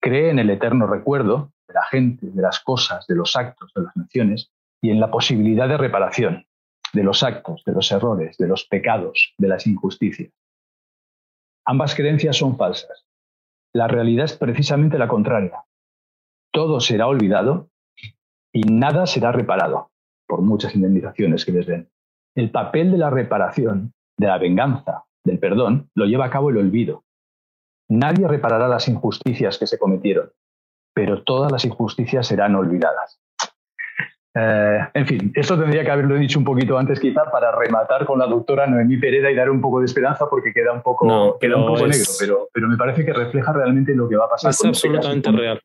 Cree 0.01 0.29
en 0.29 0.39
el 0.39 0.49
eterno 0.49 0.87
recuerdo, 0.87 1.51
de 1.71 1.79
la 1.79 1.85
gente, 1.85 2.27
de 2.29 2.41
las 2.41 2.59
cosas, 2.59 3.07
de 3.07 3.15
los 3.15 3.35
actos, 3.35 3.71
de 3.73 3.83
las 3.83 3.95
naciones, 3.95 4.51
y 4.81 4.89
en 4.89 4.99
la 4.99 5.09
posibilidad 5.09 5.69
de 5.69 5.77
reparación 5.77 6.45
de 6.93 7.03
los 7.03 7.23
actos, 7.23 7.63
de 7.65 7.71
los 7.71 7.91
errores, 7.91 8.37
de 8.37 8.47
los 8.47 8.65
pecados, 8.65 9.33
de 9.37 9.47
las 9.47 9.65
injusticias. 9.65 10.31
Ambas 11.65 11.95
creencias 11.95 12.37
son 12.37 12.57
falsas. 12.57 13.05
La 13.73 13.87
realidad 13.87 14.25
es 14.25 14.35
precisamente 14.35 14.97
la 14.97 15.07
contraria. 15.07 15.63
Todo 16.51 16.81
será 16.81 17.07
olvidado 17.07 17.69
y 18.51 18.63
nada 18.63 19.05
será 19.05 19.31
reparado, 19.31 19.91
por 20.27 20.41
muchas 20.41 20.75
indemnizaciones 20.75 21.45
que 21.45 21.53
les 21.53 21.67
den. 21.67 21.89
El 22.35 22.51
papel 22.51 22.91
de 22.91 22.97
la 22.97 23.09
reparación, 23.09 23.93
de 24.17 24.27
la 24.27 24.37
venganza, 24.37 25.05
del 25.23 25.39
perdón, 25.39 25.89
lo 25.95 26.05
lleva 26.05 26.25
a 26.25 26.29
cabo 26.29 26.49
el 26.49 26.57
olvido. 26.57 27.05
Nadie 27.89 28.27
reparará 28.27 28.67
las 28.67 28.87
injusticias 28.89 29.57
que 29.57 29.67
se 29.67 29.77
cometieron, 29.77 30.31
pero 30.93 31.23
todas 31.23 31.51
las 31.51 31.65
injusticias 31.65 32.27
serán 32.27 32.55
olvidadas. 32.55 33.21
Eh, 34.33 34.79
en 34.93 35.07
fin, 35.07 35.31
esto 35.35 35.59
tendría 35.59 35.83
que 35.83 35.91
haberlo 35.91 36.15
dicho 36.15 36.39
un 36.39 36.45
poquito 36.45 36.77
antes 36.77 37.01
quizá 37.01 37.29
para 37.29 37.51
rematar 37.51 38.05
con 38.05 38.17
la 38.17 38.27
doctora 38.27 38.65
Noemí 38.65 38.97
Pereda 38.97 39.29
y 39.29 39.35
dar 39.35 39.49
un 39.49 39.59
poco 39.59 39.79
de 39.79 39.85
esperanza 39.85 40.29
porque 40.29 40.53
queda 40.53 40.71
un 40.71 40.81
poco, 40.81 41.37
queda 41.37 41.57
un 41.57 41.67
poco 41.67 41.85
negro, 41.87 42.11
pero, 42.17 42.47
pero 42.53 42.67
me 42.69 42.77
parece 42.77 43.05
que 43.05 43.11
refleja 43.11 43.51
realmente 43.51 43.93
lo 43.93 44.07
que 44.07 44.15
va 44.15 44.25
a 44.25 44.29
pasar. 44.29 44.51
Es 44.51 44.57
este 44.57 44.69
absolutamente 44.69 45.31
real. 45.31 45.61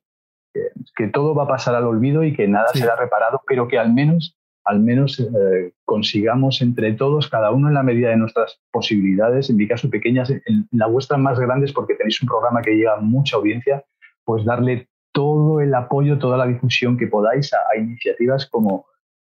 Que, 0.97 1.09
todo 1.09 1.35
va 1.35 1.45
a 1.45 1.49
pasar 1.49 1.75
al 1.75 1.85
olvido 1.85 2.25
y 2.25 2.35
que 2.35 2.49
nada 2.49 2.69
será 2.73 2.97
reparado, 2.97 3.43
pero 3.47 3.69
que 3.69 3.79
al 3.79 3.93
menos, 3.93 4.37
al 4.65 4.81
menos 4.81 5.21
eh, 5.21 5.73
consigamos 5.85 6.63
entre 6.63 6.95
todos, 6.95 7.29
cada 7.29 7.51
uno 7.51 7.69
en 7.69 7.75
la 7.75 7.83
medida 7.83 8.09
de 8.09 8.17
nuestras 8.17 8.59
posibilidades, 8.73 9.51
en 9.51 9.59
mi 9.59 9.69
caso 9.69 9.91
pequeñas, 9.91 10.31
en 10.31 10.67
la 10.73 10.87
vuestra 10.87 11.19
más 11.19 11.39
grandes 11.39 11.73
porque 11.73 11.95
tenéis 11.95 12.21
un 12.23 12.29
programa 12.29 12.63
que 12.63 12.75
llega 12.75 12.95
a 12.95 13.01
mucha 13.01 13.37
audiencia, 13.37 13.85
pues 14.25 14.47
darle 14.47 14.89
todo 15.17 15.63
el 15.63 15.75
apoyo, 15.75 16.19
toda 16.19 16.37
la 16.37 16.47
difusión 16.47 16.99
que 16.99 17.07
podáis 17.07 17.51
a, 17.55 17.75
iniciativas 17.79 18.45
como, 18.45 18.85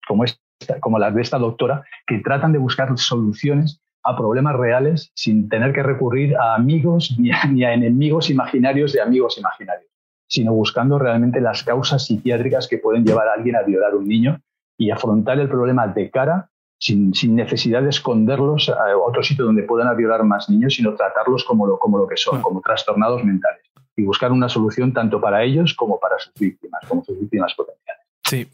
como, 0.06 0.26
esta, 0.26 0.82
como 0.82 1.00
las 1.00 1.16
de 1.16 1.22
esta 1.22 1.38
doctora, 1.38 1.86
que 2.06 2.20
tratan 2.20 2.52
de 2.52 2.60
buscar 2.60 2.90
soluciones 2.98 3.80
a 4.04 4.18
problemas 4.18 4.58
reales 4.58 5.14
sin 5.16 5.48
tener 5.48 5.72
que 5.72 5.84
recurrir 5.84 6.36
a 6.36 6.56
amigos 6.56 7.16
ni 7.18 7.32
a, 7.64 7.74
enemigos 7.74 8.30
imaginarios 8.30 8.92
de 8.92 9.00
amigos 9.00 9.38
imaginarios, 9.38 9.90
sino 10.28 10.52
buscando 10.52 11.00
realmente 11.00 11.40
las 11.40 11.64
causas 11.64 12.06
psiquiátricas 12.06 12.68
que 12.68 12.80
pueden 12.80 13.06
llevar 13.06 13.30
a 13.30 13.36
alguien 13.36 13.56
a 13.56 13.62
violar 13.62 13.94
a 13.94 13.96
un 13.96 14.10
niño 14.10 14.42
y 14.78 14.92
afrontar 14.92 15.40
el 15.40 15.48
problema 15.48 15.88
de 15.88 16.12
cara 16.12 16.50
sin, 16.78 17.14
necesidad 17.34 17.82
de 17.82 17.92
esconderlos 17.92 18.68
a 18.68 18.98
otro 18.98 19.24
sitio 19.24 19.46
donde 19.46 19.64
puedan 19.64 19.96
violar 19.96 20.26
más 20.26 20.50
niños, 20.50 20.76
sino 20.76 20.96
tratarlos 20.96 21.46
como 21.46 21.66
lo, 21.66 21.80
como 21.80 21.98
lo 21.98 22.08
que 22.08 22.18
son, 22.18 22.40
mm. 22.40 22.42
como 22.42 22.60
trastornados 22.60 23.24
mentales 23.24 23.67
y 23.98 24.04
buscar 24.04 24.32
una 24.32 24.48
solución 24.48 24.94
tanto 24.94 25.20
para 25.20 25.44
ellos 25.44 25.74
como 25.74 26.00
para 26.00 26.18
sus 26.20 26.34
víctimas, 26.36 26.82
como 26.88 27.04
sus 27.04 27.20
víctimas 27.20 27.54
potenciales. 27.56 28.06
Sí, 28.24 28.48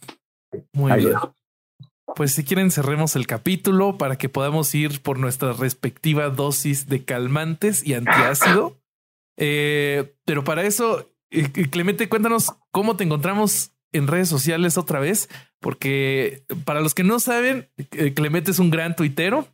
muy 0.72 0.94
bien. 0.94 1.14
Pues 2.16 2.34
si 2.34 2.44
quieren 2.44 2.72
cerremos 2.72 3.16
el 3.16 3.28
capítulo 3.28 3.98
para 3.98 4.18
que 4.18 4.30
podamos 4.30 4.74
ir 4.74 5.02
por 5.02 5.20
nuestra 5.20 5.52
respectiva 5.54 6.30
dosis 6.30 6.88
de 6.88 7.04
calmantes 7.04 7.86
y 7.86 7.94
antiácido. 7.94 8.78
Eh, 9.36 10.14
pero 10.26 10.44
para 10.44 10.62
eso, 10.62 11.10
eh, 11.32 11.50
Clemente, 11.72 12.08
cuéntanos 12.08 12.54
cómo 12.70 12.96
te 12.98 13.04
encontramos 13.04 13.72
en 13.92 14.06
redes 14.06 14.30
sociales 14.30 14.78
otra 14.78 15.00
vez, 15.00 15.28
porque 15.60 16.44
para 16.66 16.82
los 16.82 16.94
que 16.94 17.04
no 17.04 17.20
saben, 17.20 17.68
eh, 17.78 18.14
Clemente 18.14 18.52
es 18.52 18.60
un 18.60 18.70
gran 18.70 18.96
tuitero. 18.96 19.48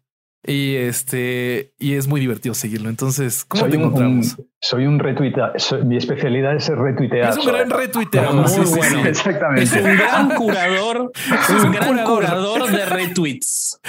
Y 0.45 0.75
este, 0.75 1.73
y 1.77 1.93
es 1.93 2.07
muy 2.07 2.21
divertido 2.21 2.55
seguirlo. 2.55 2.89
Entonces, 2.89 3.43
¿cómo 3.45 3.67
te 3.67 3.75
encontramos? 3.75 4.37
Soy 4.61 4.85
un 4.85 4.99
retuita, 4.99 5.53
mi 5.85 5.95
especialidad 5.95 6.53
es 6.53 6.67
retuitear. 6.67 7.29
Es 7.29 7.37
un 7.37 7.45
gran 7.45 7.69
retuiteador. 7.69 8.49
Muy 8.49 8.65
bueno. 8.65 9.05
exactamente. 9.05 9.63
Es 9.63 9.71
un 9.73 9.97
gran 9.97 10.29
curador, 10.31 11.11
es 11.49 11.63
un 11.63 11.71
gran 11.71 12.03
curador 12.03 12.69
de 12.69 12.85
retweets. 12.85 13.79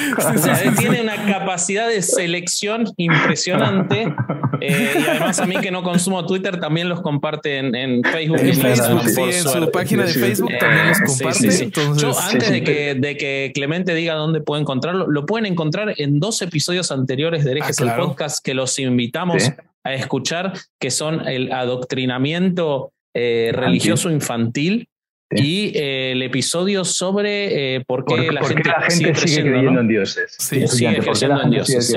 tiene 0.79 1.03
una 1.03 1.27
capacidad 1.27 1.89
de 1.89 2.03
selección 2.03 2.85
impresionante. 2.97 4.15
Eh, 4.61 4.93
y 5.01 5.09
además 5.09 5.41
a 5.41 5.47
mí 5.47 5.57
que 5.57 5.71
no 5.71 5.83
consumo 5.83 6.25
Twitter 6.27 6.61
también 6.61 6.89
los 6.89 7.01
comparte 7.01 7.59
en, 7.59 8.05
Facebook. 8.05 8.39
En 8.39 8.55
Facebook, 8.55 9.09
sí, 9.09 9.23
en 9.23 9.43
su 9.43 9.71
página 9.73 10.05
de 10.05 10.13
Facebook 10.13 10.53
también 10.61 10.89
los 10.89 11.01
comparte. 11.01 11.71
Yo 11.97 12.21
antes 12.21 12.51
de 12.51 12.63
que, 12.63 12.95
de 12.95 13.17
que 13.17 13.51
Clemente 13.55 13.95
diga 13.95 14.15
dónde 14.15 14.41
puede 14.41 14.61
encontrarlo, 14.61 15.09
lo 15.09 15.27
pueden 15.27 15.47
encontrar 15.47 15.95
en 15.97 16.21
dos 16.21 16.43
episodios 16.43 16.93
anteriores 16.93 17.45
de 17.45 17.53
Herejes 17.53 17.81
ah, 17.81 17.85
el 17.85 17.93
podcast 17.95 18.45
que 18.45 18.55
los 18.55 18.79
invitamos 18.79 19.51
a 19.85 19.95
escuchar, 19.95 20.53
que 20.79 20.91
son 20.91 21.27
el 21.27 21.53
adoctrinamiento 21.53 22.93
eh, 23.15 23.51
religioso 23.53 24.11
infantil 24.11 24.89
y 25.31 25.77
eh, 25.77 26.13
el 26.13 26.23
episodio 26.23 26.85
sobre 26.85 27.77
eh, 27.77 27.85
por 27.87 28.05
qué, 28.05 28.31
la, 28.33 28.43
gente 28.45 28.71
sigue, 29.15 29.43
creyendo 29.43 29.81
en 29.81 29.89
dioses. 29.89 30.37
Sí, 30.39 30.67
sigue 30.67 30.99
creyendo 30.99 31.43
en 31.43 31.51
dioses. 31.51 31.95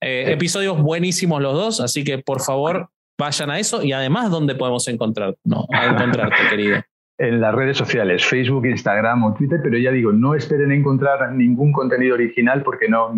episodios 0.00 0.80
buenísimos 0.80 1.42
los 1.42 1.54
dos, 1.54 1.80
así 1.80 2.04
que 2.04 2.18
por 2.18 2.40
favor 2.40 2.88
vayan 3.18 3.50
a 3.50 3.58
eso 3.58 3.82
y 3.82 3.92
además, 3.92 4.30
¿dónde 4.30 4.54
podemos 4.54 4.86
encontrar, 4.88 5.36
no, 5.44 5.66
encontrarte, 5.70 6.36
querido? 6.50 6.82
En 7.18 7.40
las 7.40 7.54
redes 7.54 7.78
sociales, 7.78 8.24
Facebook, 8.26 8.66
Instagram 8.66 9.24
o 9.24 9.34
Twitter, 9.34 9.58
pero 9.62 9.78
ya 9.78 9.90
digo, 9.90 10.12
no 10.12 10.34
esperen 10.34 10.70
encontrar 10.70 11.32
ningún 11.32 11.72
contenido 11.72 12.14
original 12.14 12.62
porque 12.62 12.88
no, 12.88 13.14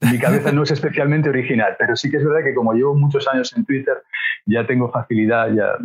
mi 0.00 0.18
cabeza 0.18 0.50
no 0.52 0.62
es 0.62 0.70
especialmente 0.70 1.28
original, 1.28 1.76
pero 1.78 1.94
sí 1.94 2.10
que 2.10 2.16
es 2.16 2.24
verdad 2.24 2.42
que 2.42 2.54
como 2.54 2.72
llevo 2.72 2.94
muchos 2.94 3.28
años 3.28 3.54
en 3.56 3.64
Twitter, 3.64 4.02
ya 4.46 4.66
tengo 4.66 4.90
facilidad, 4.90 5.52
ya 5.52 5.76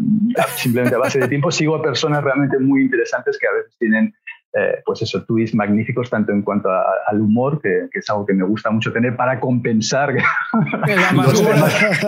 simplemente 0.55 0.95
a 0.95 0.99
base 0.99 1.19
de 1.19 1.27
tiempo 1.27 1.51
sigo 1.51 1.75
a 1.75 1.81
personas 1.81 2.23
realmente 2.23 2.57
muy 2.59 2.81
interesantes 2.81 3.37
que 3.37 3.47
a 3.47 3.51
veces 3.51 3.75
tienen 3.77 4.13
eh, 4.57 4.81
pues 4.85 5.01
eso, 5.01 5.21
tweets 5.25 5.53
magníficos 5.53 6.09
tanto 6.09 6.31
en 6.31 6.41
cuanto 6.41 6.69
al 6.69 7.19
humor, 7.19 7.59
que, 7.61 7.89
es 7.91 8.09
algo 8.09 8.25
que 8.25 8.33
me 8.33 8.45
gusta 8.45 8.71
mucho 8.71 8.93
tener 8.93 9.13
para 9.17 9.37
compensar 9.37 10.13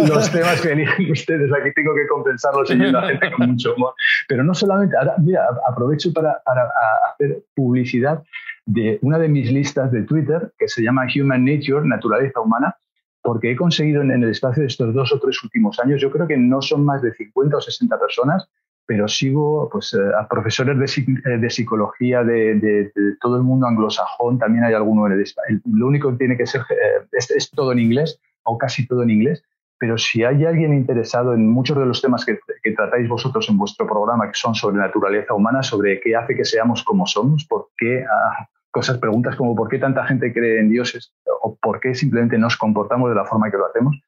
los, 0.07 0.31
temas, 0.31 0.61
que 0.61 0.71
eligen 0.71 1.11
ustedes. 1.11 1.51
Aquí 1.51 1.73
tengo 1.75 1.93
que 1.93 2.07
compensarlos 2.07 2.69
siguiendo 2.69 2.99
a 2.99 3.09
gente 3.09 3.33
con 3.33 3.49
mucho 3.49 3.75
humor. 3.75 3.93
Pero 4.29 4.45
no 4.45 4.53
solamente, 4.53 4.95
ahora, 4.95 5.15
mira, 5.17 5.41
aprovecho 5.69 6.13
para, 6.13 6.41
para 6.45 6.71
hacer 7.11 7.43
publicidad 7.53 8.23
de 8.67 8.99
una 9.01 9.17
de 9.17 9.29
mis 9.29 9.51
listas 9.51 9.91
de 9.91 10.03
Twitter 10.03 10.51
que 10.57 10.67
se 10.67 10.83
llama 10.83 11.07
Human 11.15 11.45
Nature, 11.45 11.87
Naturaleza 11.87 12.41
Humana, 12.41 12.75
porque 13.23 13.51
he 13.51 13.55
conseguido 13.55 14.01
en, 14.01 14.11
el 14.11 14.29
espacio 14.29 14.61
de 14.61 14.67
estos 14.67 14.93
dos 14.93 15.11
o 15.13 15.19
tres 15.19 15.41
últimos 15.43 15.79
años, 15.79 16.01
yo 16.01 16.11
creo 16.11 16.27
que 16.27 16.37
no 16.37 16.61
son 16.61 16.85
más 16.85 17.01
de 17.01 17.13
50 17.13 17.57
o 17.57 17.61
60 17.61 17.99
personas, 17.99 18.47
pero 18.85 19.07
sigo 19.07 19.69
pues, 19.71 19.93
eh, 19.93 19.97
a 20.19 20.27
profesores 20.27 20.77
de, 20.77 20.85
eh, 20.85 21.37
de 21.37 21.49
psicología 21.49 22.23
de, 22.23 22.91
todo 23.21 23.37
el 23.37 23.43
mundo 23.43 23.67
anglosajón, 23.67 24.37
también 24.37 24.65
hay 24.65 24.73
alguno 24.73 25.07
en 25.07 25.13
el, 25.13 25.25
Lo 25.65 25.87
único 25.87 26.11
que 26.11 26.17
tiene 26.17 26.37
que 26.37 26.45
ser 26.45 26.61
eh, 26.69 27.07
es, 27.11 27.49
todo 27.51 27.71
en 27.71 27.79
inglés, 27.79 28.19
o 28.43 28.57
casi 28.57 28.85
todo 28.85 29.03
en 29.03 29.11
inglés, 29.11 29.43
pero 29.79 29.97
si 29.97 30.23
hay 30.23 30.43
alguien 30.43 30.73
interesado 30.73 31.33
en 31.33 31.49
muchos 31.49 31.77
de 31.77 31.85
los 31.85 32.01
temas 32.01 32.25
que, 32.25 32.39
que, 32.63 32.71
tratáis 32.71 33.07
vosotros 33.07 33.47
en 33.49 33.57
vuestro 33.57 33.87
programa, 33.87 34.27
que 34.27 34.35
son 34.35 34.55
sobre 34.55 34.77
naturaleza 34.77 35.33
humana, 35.33 35.63
sobre 35.63 36.01
qué 36.01 36.15
hace 36.15 36.35
que 36.35 36.43
seamos 36.43 36.83
como 36.83 37.05
somos, 37.05 37.45
por 37.45 37.69
qué, 37.77 38.03
ah, 38.03 38.47
cosas, 38.71 38.97
preguntas 38.97 39.35
como 39.35 39.55
por 39.55 39.69
qué 39.69 39.79
tanta 39.79 40.05
gente 40.05 40.33
cree 40.33 40.59
en 40.59 40.69
dioses 40.69 41.13
o 41.41 41.55
por 41.61 41.79
qué 41.79 41.95
simplemente 41.95 42.37
nos 42.37 42.57
comportamos 42.57 43.09
de 43.09 43.15
la 43.15 43.25
forma 43.25 43.49
que 43.49 43.57
lo 43.57 43.65
hacemos, 43.65 43.99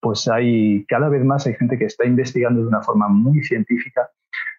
pues 0.00 0.28
hay 0.28 0.84
cada 0.86 1.08
vez 1.08 1.24
más 1.24 1.46
hay 1.46 1.54
gente 1.54 1.78
que 1.78 1.84
está 1.84 2.06
investigando 2.06 2.62
de 2.62 2.68
una 2.68 2.82
forma 2.82 3.08
muy 3.08 3.42
científica 3.42 4.10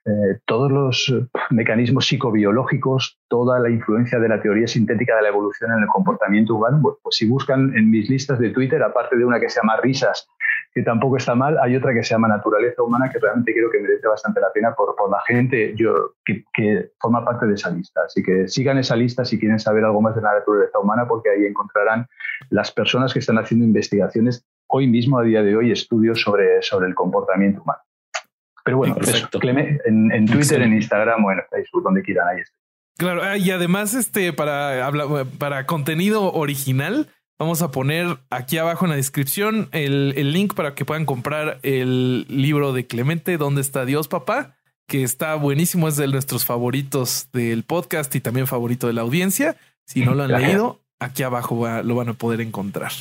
eh, 0.03 0.40
todos 0.45 0.72
los 0.72 1.14
mecanismos 1.52 2.07
psicobiológicos, 2.07 3.19
toda 3.28 3.60
la 3.60 3.69
influencia 3.69 4.19
de 4.19 4.30
la 4.30 4.41
teoría 4.41 4.68
sintética 4.68 5.15
de 5.15 5.22
la 5.22 5.30
evolución 5.30 5.72
en 5.72 5.84
el 5.84 5.88
comportamiento 5.88 6.56
humano. 6.56 6.98
Pues 7.03 7.15
si 7.15 7.28
buscan 7.28 7.78
en 7.78 7.91
mis 7.91 8.10
listas 8.10 8.40
de 8.40 8.49
Twitter, 8.49 8.82
aparte 8.82 9.15
de 9.15 9.26
una 9.26 9.40
que 9.40 9.49
se 9.49 9.60
llama 9.61 9.78
Risas, 9.78 10.28
que 10.73 10.82
tampoco 10.82 11.18
está 11.18 11.36
mal, 11.36 11.57
hay 11.60 11.76
otra 11.76 11.94
que 11.94 12.03
se 12.03 12.15
llama 12.15 12.28
Naturaleza 12.28 12.82
Humana, 12.82 13.11
que 13.11 13.19
realmente 13.19 13.53
creo 13.53 13.69
que 13.69 13.80
merece 13.80 14.07
bastante 14.07 14.40
la 14.40 14.52
pena 14.52 14.73
por, 14.73 14.95
por 14.95 15.11
la 15.11 15.22
gente 15.28 15.73
yo, 15.76 16.15
que, 16.26 16.45
que, 16.53 16.91
forma 16.99 17.23
parte 17.23 17.45
de 17.45 17.53
esa 17.53 17.69
lista. 17.69 18.02
Así 18.06 18.23
que 18.23 18.48
sigan 18.48 18.78
esa 18.80 18.95
lista 18.95 19.23
si 19.23 19.40
quieren 19.40 19.60
saber 19.60 19.84
algo 19.84 20.02
más 20.02 20.15
de 20.15 20.22
la 20.22 20.34
naturaleza 20.34 20.80
humana, 20.80 21.07
porque 21.07 21.30
ahí 21.30 21.45
encontrarán 21.45 22.07
las 22.49 22.72
personas 22.72 23.14
que 23.14 23.19
están 23.19 23.38
haciendo 23.38 23.65
investigaciones 23.65 24.45
hoy 24.68 24.88
mismo, 24.88 25.19
a 25.19 25.23
día 25.23 25.44
de 25.44 25.56
hoy, 25.56 25.72
estudios 25.72 26.22
sobre, 26.22 26.61
sobre 26.61 26.88
el 26.88 26.95
comportamiento 26.95 27.61
humano. 27.61 27.82
Pero 28.63 28.77
bueno, 28.77 28.95
en, 29.85 30.11
en, 30.11 30.25
Twitter, 30.25 30.61
en 30.61 30.73
Instagram 30.73 31.25
o 31.25 31.31
en 31.31 31.39
Facebook, 31.49 31.83
donde 31.83 32.01
quieran, 32.01 32.27
ahí 32.27 32.41
está. 32.41 32.55
Claro, 32.97 33.23
ah, 33.23 33.38
y 33.38 33.49
además, 33.51 33.93
este, 33.93 34.31
para, 34.33 34.91
para 35.39 35.65
contenido 35.65 36.31
original, 36.33 37.07
vamos 37.39 37.63
a 37.63 37.71
poner 37.71 38.19
aquí 38.29 38.59
abajo 38.59 38.85
en 38.85 38.91
la 38.91 38.97
descripción 38.97 39.69
el, 39.71 40.13
el, 40.17 40.33
link 40.33 40.53
para 40.53 40.75
que 40.75 40.85
puedan 40.85 41.05
comprar 41.05 41.59
el 41.63 42.27
libro 42.29 42.73
de 42.73 42.85
Clemente, 42.85 43.38
¿Dónde 43.38 43.61
está 43.61 43.85
Dios, 43.85 44.07
papá? 44.07 44.57
Que 44.88 45.03
está 45.03 45.33
buenísimo, 45.35 45.88
es 45.88 45.95
de 45.95 46.07
nuestros 46.07 46.45
favoritos 46.45 47.29
del 47.33 47.63
podcast 47.63 48.13
y 48.13 48.21
también 48.21 48.45
favorito 48.45 48.85
de 48.85 48.93
la 48.93 49.01
audiencia. 49.01 49.55
Si 49.85 50.05
no 50.05 50.13
lo 50.13 50.23
han 50.23 50.31
leído, 50.39 50.80
aquí 51.02 51.23
abajo 51.23 51.68
lo 51.84 51.95
van 51.95 52.10
a 52.10 52.14
poder 52.14 52.41
encontrar. 52.41 52.91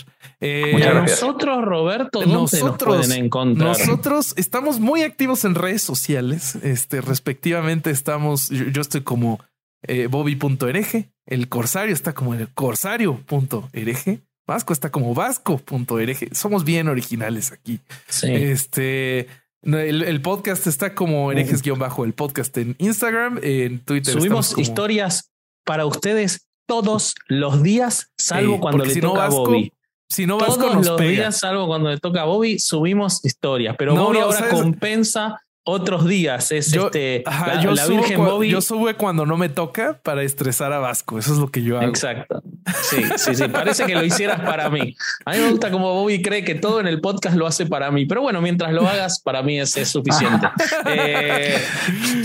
Eh, 0.41 0.75
nosotros, 0.95 1.63
Roberto, 1.63 2.21
¿dónde 2.21 2.35
nosotros, 2.35 2.97
nos 2.99 3.07
pueden 3.07 3.25
encontrar? 3.27 3.69
Nosotros 3.69 4.33
estamos 4.37 4.81
muy 4.81 5.03
activos 5.03 5.45
en 5.45 5.55
redes 5.55 5.83
sociales. 5.83 6.57
Este, 6.57 7.03
respectivamente, 7.03 7.91
estamos, 7.91 8.49
yo, 8.49 8.81
estoy 8.81 9.03
como 9.03 9.39
eh, 9.83 10.07
Bobby.ereje, 10.07 11.11
el 11.27 11.49
Corsario 11.49 11.93
está 11.93 12.15
como 12.15 12.35
el 12.35 12.49
Corsario.ereje, 12.49 14.21
Vasco 14.47 14.73
está 14.73 14.91
como 14.91 15.15
Vasco.ereje. 15.15 16.31
Somos 16.33 16.65
bien 16.65 16.89
originales 16.89 17.53
aquí. 17.53 17.81
Este. 18.23 19.29
El, 19.63 20.23
podcast 20.23 20.67
está 20.67 20.95
como 20.95 21.31
herejes-bajo 21.31 22.07
el 22.07 22.15
podcast 22.15 22.57
en 22.57 22.77
Instagram, 22.79 23.39
en 23.43 23.81
Twitter. 23.81 24.15
Subimos 24.15 24.57
historias 24.57 25.31
para 25.67 25.85
ustedes 25.85 26.50
todos 26.71 27.17
los 27.27 27.65
días, 27.65 28.13
salvo 28.17 28.61
cuando 28.61 28.85
le 28.85 28.95
toca 28.95 29.25
a 29.25 29.29
Bobby. 29.29 29.73
Si 30.09 30.25
no 30.25 30.39
Vasco 30.39 30.55
todos 30.55 30.87
los 30.87 31.01
días, 31.01 31.37
salvo 31.37 31.67
cuando 31.67 31.91
le 31.91 31.99
toca 31.99 32.23
a 32.23 32.25
Bobby, 32.27 32.61
subimos 32.61 33.25
historias. 33.25 33.75
Pero 33.77 33.97
Bobby 33.97 34.19
ahora 34.19 34.49
compensa 34.49 35.43
otros 35.65 36.07
días. 36.07 36.51
Es 36.53 36.73
este, 36.73 37.23
la, 37.27 37.87
Virgen 37.87 38.19
Bobby. 38.19 38.51
Yo 38.51 38.61
sube 38.61 38.95
cuando 38.95 39.27
no 39.27 39.37
me 39.37 39.49
toca 39.49 40.01
para 40.03 40.23
estresar 40.23 40.73
a 40.73 40.79
Vasco. 40.79 41.19
Eso 41.19 41.33
es 41.33 41.39
lo 41.39 41.49
que 41.49 41.63
yo 41.63 41.79
hago. 41.79 41.89
Exacto. 41.89 42.43
Sí, 42.83 43.03
sí, 43.17 43.35
sí. 43.35 43.49
Parece 43.49 43.85
que 43.85 43.95
lo 43.95 44.05
hicieras 44.05 44.41
para 44.41 44.71
mí. 44.71 44.97
A 45.25 45.33
mí 45.33 45.39
me 45.39 45.51
gusta 45.51 45.71
como 45.71 45.93
Bobby 45.95 46.23
cree 46.23 46.45
que 46.45 46.55
todo 46.55 46.81
en 46.81 46.87
el 46.87 47.01
podcast 47.01 47.37
lo 47.37 47.47
hace 47.47 47.67
para 47.67 47.91
mí. 47.91 48.07
Pero 48.07 48.23
bueno, 48.23 48.41
mientras 48.41 48.73
lo 48.73 48.87
hagas, 48.87 49.21
para 49.21 49.43
mí 49.43 49.59
es, 49.59 49.71
suficiente. 49.89 50.49
Eh, 50.87 51.59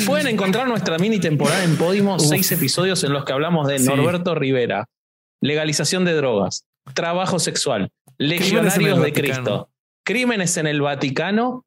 pueden 0.06 0.28
encontrar 0.28 0.68
nuestra 0.68 0.98
mini 0.98 1.20
temporada 1.20 1.64
en 1.64 1.78
Podimo, 1.78 2.20
seis 2.20 2.52
episodios 2.52 3.03
en 3.03 3.14
los 3.14 3.26
que 3.26 3.34
hablamos 3.34 3.68
de 3.68 3.80
Norberto 3.80 4.34
Rivera, 4.34 4.86
legalización 5.41 6.06
de 6.06 6.14
drogas, 6.14 6.66
trabajo 6.94 7.40
sexual, 7.40 7.91
legionarios 8.18 9.02
de 9.02 9.14
Cristo, 9.14 9.70
crímenes 10.03 10.57
en 10.57 10.68
el 10.68 10.82
Vaticano 10.82 11.66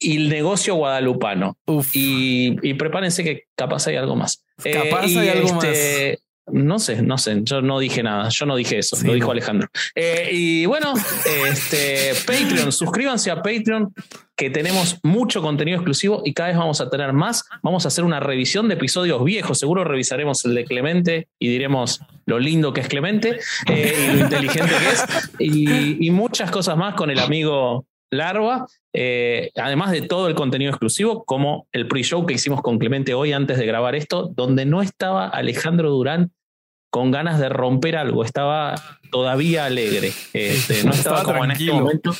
y 0.00 0.16
el 0.16 0.28
negocio 0.28 0.74
guadalupano. 0.74 1.58
Y, 1.92 2.56
y, 2.62 2.74
prepárense 2.74 3.22
que 3.22 3.44
capaz 3.54 3.86
hay 3.86 3.96
algo 3.96 4.16
más. 4.16 4.44
Capaz 4.56 5.04
hay 5.04 5.28
algo 5.28 5.62
este, 5.62 6.10
más. 6.10 6.30
No 6.52 6.78
sé, 6.80 7.02
no 7.02 7.16
sé, 7.16 7.40
yo 7.42 7.62
no 7.62 7.78
dije 7.78 8.02
nada, 8.02 8.28
yo 8.30 8.44
no 8.44 8.56
dije 8.56 8.78
eso, 8.78 8.96
lo 9.04 9.14
dijo 9.14 9.30
Alejandro. 9.30 9.68
Eh, 9.94 10.30
y 10.32 10.66
bueno, 10.66 10.94
este, 11.48 12.12
Patreon, 12.26 12.72
suscríbanse 12.72 13.30
a 13.30 13.36
Patreon, 13.36 13.94
que 14.36 14.50
tenemos 14.50 14.98
mucho 15.02 15.42
contenido 15.42 15.76
exclusivo 15.76 16.22
y 16.24 16.32
cada 16.32 16.48
vez 16.48 16.58
vamos 16.58 16.80
a 16.80 16.90
tener 16.90 17.12
más. 17.12 17.44
Vamos 17.62 17.84
a 17.84 17.88
hacer 17.88 18.04
una 18.04 18.18
revisión 18.18 18.68
de 18.68 18.74
episodios 18.74 19.22
viejos, 19.22 19.58
seguro 19.58 19.84
revisaremos 19.84 20.44
el 20.44 20.54
de 20.54 20.64
Clemente 20.64 21.28
y 21.38 21.48
diremos 21.48 22.00
lo 22.26 22.38
lindo 22.38 22.72
que 22.72 22.80
es 22.80 22.88
Clemente 22.88 23.38
eh, 23.68 24.08
y 24.08 24.16
lo 24.16 24.20
inteligente 24.24 24.72
que 24.76 24.88
es, 24.88 25.30
y, 25.38 26.06
y 26.06 26.10
muchas 26.10 26.50
cosas 26.50 26.76
más 26.76 26.94
con 26.94 27.10
el 27.10 27.20
amigo 27.20 27.86
Larva, 28.10 28.66
eh, 28.92 29.52
además 29.56 29.92
de 29.92 30.02
todo 30.02 30.28
el 30.28 30.34
contenido 30.34 30.70
exclusivo, 30.70 31.24
como 31.24 31.68
el 31.72 31.86
pre-show 31.86 32.26
que 32.26 32.34
hicimos 32.34 32.60
con 32.60 32.78
Clemente 32.78 33.14
hoy 33.14 33.32
antes 33.32 33.58
de 33.58 33.66
grabar 33.66 33.94
esto, 33.94 34.30
donde 34.34 34.66
no 34.66 34.82
estaba 34.82 35.28
Alejandro 35.28 35.90
Durán 35.90 36.32
con 36.90 37.12
ganas 37.12 37.38
de 37.38 37.48
romper 37.48 37.96
algo, 37.96 38.24
estaba 38.24 38.74
todavía 39.12 39.64
alegre, 39.64 40.12
este, 40.32 40.82
no 40.84 40.90
estaba, 40.92 41.22
como 41.22 41.44
en 41.44 41.52
este 41.52 41.72
momento. 41.72 42.14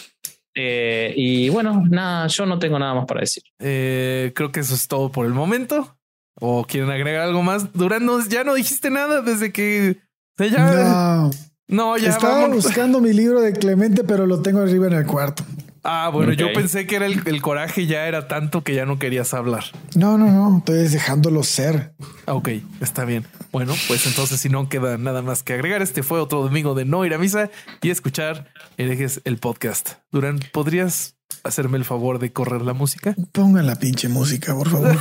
Eh, 0.54 1.12
y 1.16 1.48
bueno, 1.48 1.84
nada, 1.88 2.26
yo 2.28 2.46
no 2.46 2.58
tengo 2.58 2.78
nada 2.78 2.94
más 2.94 3.06
para 3.06 3.20
decir. 3.20 3.42
Eh, 3.58 4.32
creo 4.34 4.52
que 4.52 4.60
eso 4.60 4.74
es 4.74 4.86
todo 4.86 5.10
por 5.10 5.26
el 5.26 5.32
momento. 5.32 5.96
¿O 6.40 6.64
quieren 6.64 6.90
agregar 6.90 7.22
algo 7.22 7.42
más? 7.42 7.72
Durán, 7.72 8.08
ya 8.28 8.44
no 8.44 8.54
dijiste 8.54 8.90
nada 8.90 9.20
desde 9.20 9.52
que... 9.52 9.98
Ya, 10.38 10.72
no. 10.72 11.30
no, 11.68 11.98
ya 11.98 12.08
Estaba 12.08 12.48
buscando 12.48 13.00
mi 13.00 13.12
libro 13.12 13.42
de 13.42 13.52
Clemente, 13.52 14.04
pero 14.04 14.26
lo 14.26 14.40
tengo 14.40 14.60
arriba 14.60 14.86
en 14.86 14.94
el 14.94 15.06
cuarto. 15.06 15.44
Ah, 15.82 16.10
bueno, 16.12 16.32
yo 16.32 16.52
pensé 16.52 16.86
que 16.86 16.96
era 16.96 17.06
el, 17.06 17.42
coraje 17.42 17.86
ya 17.86 18.06
era 18.06 18.28
tanto 18.28 18.62
que 18.62 18.74
ya 18.74 18.84
no 18.84 18.98
querías 18.98 19.32
hablar. 19.32 19.64
No, 19.94 20.18
no, 20.18 20.30
no, 20.30 20.58
estoy 20.58 20.88
dejándolo 20.88 21.42
ser. 21.42 21.94
Ok, 22.26 22.50
está 22.80 23.04
bien. 23.04 23.24
Bueno, 23.50 23.74
pues 23.88 24.06
entonces 24.06 24.40
si 24.40 24.48
no 24.48 24.68
queda 24.68 24.98
nada 24.98 25.22
más 25.22 25.42
que 25.42 25.54
agregar, 25.54 25.80
este 25.82 26.02
fue 26.02 26.20
otro 26.20 26.42
domingo 26.42 26.74
de 26.74 26.84
no 26.84 27.04
ir 27.06 27.14
a 27.14 27.18
misa 27.18 27.50
y 27.80 27.90
escuchar 27.90 28.52
herejes 28.76 29.22
el 29.24 29.38
podcast. 29.38 29.92
Durán, 30.12 30.40
¿podrías 30.52 31.16
hacerme 31.44 31.78
el 31.78 31.84
favor 31.84 32.18
de 32.18 32.32
correr 32.32 32.62
la 32.62 32.74
música? 32.74 33.14
Pongan 33.32 33.66
la 33.66 33.76
pinche 33.76 34.08
música, 34.08 34.54
por 34.54 34.68
favor. 34.68 34.96